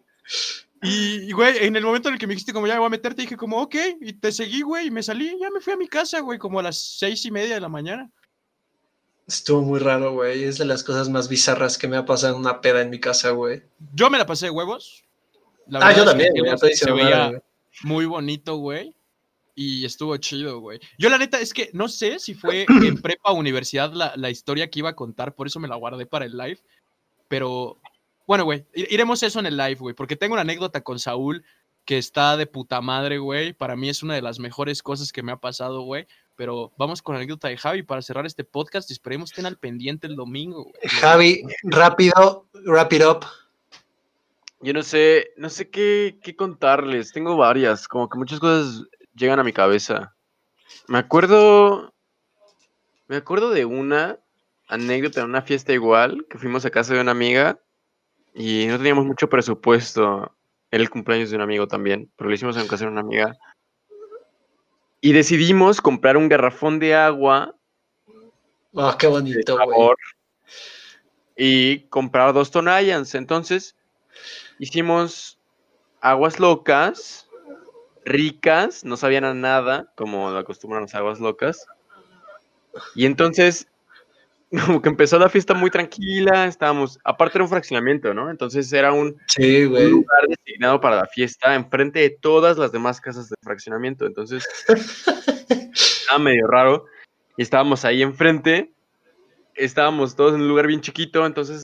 Y, 0.84 1.32
güey, 1.32 1.66
en 1.66 1.76
el 1.76 1.84
momento 1.84 2.10
en 2.10 2.16
el 2.16 2.20
que 2.20 2.28
me 2.28 2.34
dijiste 2.34 2.54
como 2.54 2.68
ya 2.68 2.74
me 2.74 2.80
voy 2.80 2.88
a 2.88 2.92
meter, 2.92 3.16
te 3.16 3.24
dije 3.24 3.36
como, 3.38 3.62
ok, 3.62 3.76
y 4.02 4.14
te 4.14 4.32
seguí, 4.32 4.62
güey, 4.62 4.88
y 4.88 4.92
me 4.92 5.02
salí, 5.02 5.36
ya 5.40 5.50
me 5.50 5.60
fui 5.60 5.74
a 5.74 5.78
mi 5.78 5.88
casa, 5.88 6.20
güey, 6.20 6.38
como 6.38 6.60
a 6.60 6.64
las 6.64 6.78
seis 6.78 7.26
y 7.26 7.32
media 7.32 7.56
de 7.56 7.62
la 7.62 7.70
mañana. 7.70 8.12
Estuvo 9.28 9.62
muy 9.62 9.80
raro, 9.80 10.14
güey. 10.14 10.44
Es 10.46 10.58
de 10.58 10.66
las 10.66 10.84
cosas 10.84 11.10
más 11.10 11.28
bizarras 11.28 11.78
que 11.78 11.88
me 11.88 11.98
ha 11.98 12.06
pasado 12.06 12.36
en 12.36 12.40
una 12.40 12.62
peda 12.62 12.82
en 12.82 12.90
mi 12.90 13.00
casa, 13.00 13.32
güey. 13.32 13.62
Yo 13.94 14.10
me 14.10 14.18
la 14.18 14.26
pasé 14.26 14.46
de 14.46 14.52
huevos. 14.52 15.04
La 15.68 15.80
Ah, 15.80 15.92
yo 15.92 15.98
es 15.98 16.04
que 16.04 16.06
también, 16.06 16.30
güey. 16.32 16.44
cielo 16.44 16.56
estoy 16.56 16.74
se 16.76 16.92
veía 16.92 17.28
güey. 17.28 17.42
muy 17.84 18.06
bonito, 18.06 18.56
güey. 18.56 18.96
Y 19.54 19.84
estuvo 19.84 20.16
chido, 20.18 20.60
güey. 20.62 20.80
Yo 20.98 21.10
la 21.10 21.18
neta 21.18 21.42
es 21.42 21.54
que 21.54 21.72
no 21.74 21.90
sé 21.90 22.20
si 22.20 22.36
fue 22.36 22.66
en 22.68 22.68
prepa 23.02 23.32
o 23.32 23.36
universidad 23.36 23.92
la, 23.92 24.14
la 24.16 24.30
historia 24.30 24.70
que 24.70 24.80
iba 24.80 24.90
a 24.92 24.96
contar, 24.96 25.36
por 25.36 25.48
eso 25.48 25.60
me 25.60 25.68
la 25.68 25.76
guardé 25.76 26.06
para 26.06 26.24
el 26.26 26.38
live. 26.38 26.60
Pero 27.28 27.82
bueno, 28.28 28.44
güey, 28.44 28.66
iremos 28.74 29.24
eso 29.24 29.40
en 29.40 29.46
el 29.46 29.56
live, 29.56 29.76
güey, 29.76 29.96
porque 29.96 30.18
tengo 30.18 30.34
una 30.34 30.42
anécdota 30.42 30.82
con 30.82 31.00
Saúl 31.00 31.44
que 31.86 31.98
está 31.98 32.36
de 32.36 32.46
puta 32.46 32.82
madre, 32.82 33.18
güey. 33.18 33.54
Para 33.54 33.78
mí 33.78 33.88
es 33.88 34.04
una 34.04 34.14
de 34.14 34.22
las 34.22 34.38
mejores 34.40 34.84
cosas 34.84 35.14
que 35.14 35.24
me 35.24 35.32
ha 35.32 35.38
pasado, 35.38 35.84
güey. 35.84 36.06
Pero 36.36 36.74
vamos 36.78 37.02
con 37.02 37.16
la 37.16 37.20
anécdota 37.20 37.48
de 37.48 37.56
Javi 37.56 37.84
para 37.84 38.02
cerrar 38.02 38.26
este 38.26 38.44
podcast 38.44 38.92
y 38.92 38.94
esperemos 38.94 39.32
estén 39.32 39.46
al 39.46 39.58
pendiente 39.58 40.06
el 40.06 40.18
domingo, 40.18 40.64
güey. 40.64 40.76
Javi, 41.00 41.44
rápido, 41.64 42.50
wrap 42.66 42.92
it 42.92 43.04
up. 43.04 43.26
Yo 44.60 44.74
no 44.74 44.84
sé, 44.84 45.32
no 45.38 45.50
sé 45.50 45.70
qué, 45.70 46.20
qué 46.22 46.36
contarles. 46.36 47.14
Tengo 47.14 47.38
varias, 47.38 47.88
como 47.88 48.10
que 48.10 48.18
muchas 48.18 48.42
cosas 48.42 48.84
llegan 49.16 49.40
a 49.40 49.46
mi 49.46 49.54
cabeza. 49.54 50.14
Me 50.90 50.98
acuerdo, 50.98 51.94
me 53.08 53.16
acuerdo 53.16 53.52
de 53.52 53.64
una 53.64 54.20
anécdota 54.68 55.22
en 55.22 55.28
una 55.28 55.42
fiesta 55.42 55.72
igual, 55.72 56.26
que 56.30 56.38
fuimos 56.38 56.66
a 56.66 56.70
casa 56.70 56.94
de 56.94 57.00
una 57.00 57.12
amiga 57.12 57.62
y 58.38 58.68
no 58.68 58.78
teníamos 58.78 59.06
mucho 59.06 59.28
presupuesto. 59.28 60.32
Era 60.72 60.84
el 60.84 60.90
cumpleaños 60.90 61.30
de 61.30 61.36
un 61.36 61.42
amigo 61.42 61.68
también, 61.68 62.10
pero 62.16 62.30
lo 62.30 62.36
hicimos 62.36 62.56
en 62.56 62.68
casa 62.68 62.86
de 62.86 62.92
una 62.92 63.02
amiga. 63.02 63.36
Y 65.02 65.12
decidimos 65.12 65.82
comprar 65.82 66.16
un 66.16 66.30
garrafón 66.30 66.80
de 66.80 66.96
agua 66.96 67.54
Oh, 68.74 68.96
qué 68.98 69.08
bonito, 69.08 69.58
sabor 69.58 69.98
y 71.36 71.82
comprar 71.90 72.34
dos 72.34 72.52
Tonayans. 72.52 73.16
Entonces, 73.16 73.76
hicimos 74.60 75.40
aguas 76.02 76.40
locas, 76.40 77.28
ricas, 78.06 78.84
no 78.84 78.98
sabían 78.98 79.24
a 79.24 79.34
nada, 79.34 79.92
como 79.96 80.32
lo 80.32 80.38
acostumbran 80.38 80.84
las 80.84 80.96
aguas 80.96 81.20
locas. 81.20 81.66
Y 82.96 83.06
entonces 83.06 83.68
como 84.66 84.82
que 84.82 84.90
empezó 84.90 85.20
la 85.20 85.30
fiesta 85.30 85.54
muy 85.54 85.70
tranquila, 85.70 86.46
estábamos, 86.46 87.00
aparte 87.04 87.38
era 87.38 87.44
un 87.44 87.50
fraccionamiento, 87.50 88.14
¿no? 88.14 88.30
Entonces 88.30 88.72
era 88.72 88.94
un, 88.94 89.18
Sí, 89.28 89.66
un 89.66 89.90
lugar 89.90 90.22
designado 90.28 90.80
para 90.80 90.98
la 90.98 91.06
fiesta 91.06 91.54
enfrente 91.56 92.00
de 92.00 92.10
todas 92.12 92.58
las 92.58 92.72
demás 92.72 93.02
casas 93.02 93.30
del 93.30 93.38
fraccionamiento. 93.44 94.06
Entonces 94.06 94.48
estaba 95.74 96.20
medio 96.20 96.48
raro. 96.48 96.86
Y 97.36 97.42
estábamos 97.44 97.84
ahí 97.84 98.02
enfrente. 98.02 98.72
Estábamos 99.54 100.16
todos 100.16 100.36
en 100.36 100.42
un 100.42 100.48
lugar 100.48 100.68
bien 100.68 100.82
chiquito. 100.82 101.26
Entonces, 101.26 101.64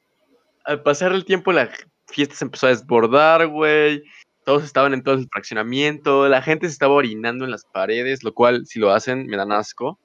al 0.66 0.84
pasar 0.84 1.14
el 1.14 1.26
tiempo, 1.26 1.52
la 1.54 1.70
fiesta 2.08 2.36
se 2.36 2.46
empezó 2.46 2.68
a 2.68 2.72
desbordar, 2.72 3.48
güey. 3.48 4.04
Todos 4.46 4.64
estaban 4.64 4.94
en 4.94 5.04
todo 5.04 5.16
el 5.16 5.28
fraccionamiento. 5.32 6.28
La 6.28 6.42
gente 6.42 6.68
se 6.68 6.74
estaba 6.74 6.94
orinando 6.94 7.46
en 7.46 7.52
las 7.52 7.64
paredes, 7.66 8.24
lo 8.24 8.34
cual, 8.34 8.66
si 8.66 8.80
lo 8.80 8.92
hacen, 8.92 9.26
me 9.28 9.38
dan 9.38 9.54
asco. 9.54 10.00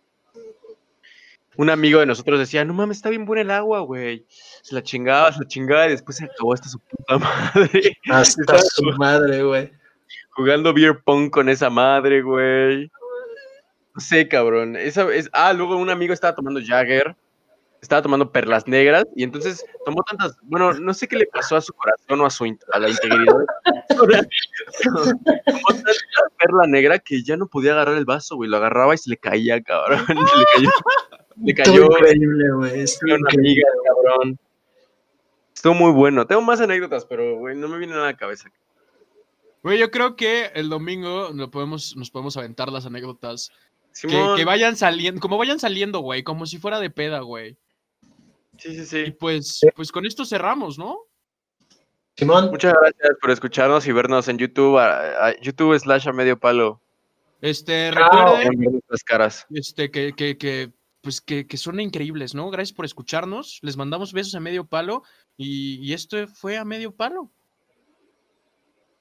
Un 1.59 1.71
amigo 1.71 1.99
de 1.99 2.07
nosotros 2.07 2.39
decía, 2.39 2.65
no 2.65 2.73
mames, 2.73 2.99
está 2.99 3.11
bien 3.11 3.25
buena 3.25 3.43
el 3.43 3.51
agua, 3.51 3.81
güey. 3.81 4.25
Se 4.63 4.77
la 4.77 4.83
chingaba, 4.83 5.33
se 5.33 5.41
la 5.41 5.49
chingaba 5.49 5.89
y 5.89 5.91
después 5.91 6.17
se 6.17 6.27
acabó 6.27 6.55
hasta 6.55 6.69
su 6.69 6.79
puta 6.79 7.19
madre. 7.53 7.99
Hasta 8.09 8.43
Estaba 8.43 8.61
su 8.61 8.85
madre, 8.97 9.43
güey. 9.43 9.73
jugando 10.31 10.73
beer 10.73 11.01
pong 11.03 11.31
con 11.31 11.49
esa 11.49 11.69
madre, 11.69 12.23
güey. 12.23 12.89
No 13.93 14.01
sé, 14.01 14.29
cabrón. 14.29 14.77
Esa 14.77 15.13
es... 15.13 15.29
Ah, 15.33 15.53
luego 15.53 15.77
un 15.77 15.91
amigo 15.91 16.15
estaba 16.15 16.33
tomando 16.33 16.61
Jagger, 16.65 17.17
estaba 17.83 18.03
tomando 18.03 18.31
perlas 18.31 18.69
negras 18.69 19.05
y 19.17 19.25
entonces 19.25 19.67
tomó 19.85 20.05
tantas. 20.05 20.37
Bueno, 20.43 20.75
no 20.75 20.95
sé 20.95 21.09
qué 21.09 21.17
le 21.17 21.27
pasó 21.27 21.57
a 21.57 21.61
su 21.61 21.73
corazón 21.73 22.21
o 22.21 22.27
a 22.27 22.31
su 22.31 22.45
a 22.73 22.79
la 22.79 22.89
integridad. 22.89 23.35
tomó 23.89 25.67
tanta 25.67 25.93
perla 26.39 26.69
negra 26.69 27.01
que 27.01 27.25
ya 27.25 27.37
no 27.37 27.49
podía 27.49 27.73
agarrar 27.73 27.97
el 27.97 28.05
vaso, 28.05 28.37
güey. 28.37 28.49
Lo 28.49 28.59
agarraba 28.59 28.95
y 28.95 28.99
se 28.99 29.11
le 29.11 29.17
caía, 29.17 29.61
cabrón. 29.61 30.07
Se 30.07 30.15
le 30.15 30.45
cayó. 30.55 30.71
Le 31.43 31.53
Estuvo 31.53 31.89
cayó 31.89 31.99
increíble, 31.99 32.45
güey. 32.55 32.81
estuvo 32.81 33.15
una 33.15 33.21
increíble. 33.31 33.63
amiga, 33.63 33.69
cabrón. 33.85 34.39
Estuvo 35.55 35.75
muy 35.75 35.93
bueno. 35.93 36.27
Tengo 36.27 36.43
más 36.43 36.61
anécdotas, 36.61 37.05
pero, 37.05 37.37
güey, 37.39 37.57
no 37.57 37.69
me 37.69 37.79
viene 37.79 37.93
nada 37.93 38.09
a 38.09 38.13
la 38.13 38.17
cabeza. 38.17 38.51
Güey, 39.63 39.79
yo 39.79 39.91
creo 39.91 40.17
que 40.17 40.47
el 40.55 40.69
domingo 40.69 41.31
lo 41.35 41.51
podemos, 41.51 41.97
nos 41.97 42.11
podemos 42.11 42.37
aventar 42.37 42.71
las 42.71 42.87
anécdotas. 42.87 43.51
Que, 44.01 44.45
vayan 44.45 44.77
saliendo, 44.77 45.21
como 45.21 45.39
vayan 45.39 45.59
saliendo, 45.59 45.99
güey, 46.01 46.23
como 46.23 46.47
si 46.47 46.59
fuera 46.59 46.79
de 46.79 46.91
peda, 46.91 47.21
güey. 47.21 47.57
Sí, 48.57 48.75
sí, 48.75 48.99
Y 48.99 49.07
sí. 49.07 49.11
pues, 49.19 49.61
pues 49.75 49.91
con 49.91 50.07
esto 50.07 50.25
cerramos, 50.25 50.79
¿no? 50.79 51.01
Simón, 52.17 52.51
Muchas 52.51 52.75
gracias 52.81 53.17
por 53.21 53.31
escucharnos 53.31 53.87
y 53.87 53.93
vernos 53.93 54.29
en 54.29 54.39
YouTube, 54.39 54.79
a, 54.79 55.29
a 55.29 55.41
YouTube 55.41 55.79
slash 55.79 56.09
a 56.09 56.13
medio 56.13 56.39
palo. 56.39 56.81
Este, 57.41 57.93
recuerden 57.93 58.81
este, 59.51 59.91
que, 59.91 60.13
que, 60.13 60.37
que, 60.37 60.73
pues 61.01 61.21
que, 61.21 61.47
que 61.47 61.57
son 61.57 61.81
increíbles, 61.81 62.35
¿no? 62.35 62.51
Gracias 62.51 62.75
por 62.75 62.85
escucharnos. 62.85 63.59
Les 63.63 63.77
mandamos 63.77 64.13
besos 64.13 64.35
a 64.35 64.41
medio 64.41 64.67
palo. 64.67 65.03
Y, 65.37 65.77
y 65.77 65.93
esto 65.93 66.27
fue 66.29 66.57
a 66.57 66.65
medio 66.65 66.95
palo. 66.95 67.31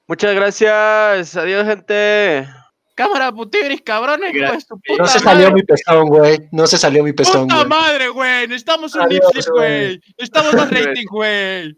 Muchas 0.06 0.34
gracias. 0.34 1.36
Adiós, 1.36 1.66
gente. 1.66 2.48
Cámara, 2.94 3.30
puteris, 3.30 3.80
cabrones, 3.82 4.32
Gra- 4.32 4.48
pues, 4.50 4.66
tu 4.66 4.74
puta 4.80 5.02
no 5.02 5.06
se 5.06 5.20
salió 5.20 5.42
madre. 5.48 5.54
mi 5.54 5.62
pestón, 5.62 6.08
güey. 6.08 6.48
No 6.50 6.66
se 6.66 6.78
salió 6.78 7.04
mi 7.04 7.12
pestón, 7.12 7.42
¡Puta 7.42 7.54
güey. 7.56 7.68
madre, 7.68 8.08
güey! 8.08 8.48
Necesitamos 8.48 8.92
un 8.96 9.08
lip 9.08 9.22
güey. 9.52 10.00
Necesitamos 10.18 10.54
más 10.54 10.70
rating, 10.70 11.06
güey. 11.08 11.76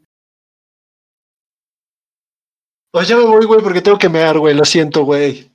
Pues 2.90 3.06
ya 3.08 3.16
me 3.16 3.24
voy, 3.24 3.44
güey, 3.46 3.60
porque 3.60 3.82
tengo 3.82 3.98
que 3.98 4.08
mear, 4.08 4.38
güey. 4.38 4.54
Lo 4.54 4.64
siento, 4.64 5.04
güey. 5.04 5.49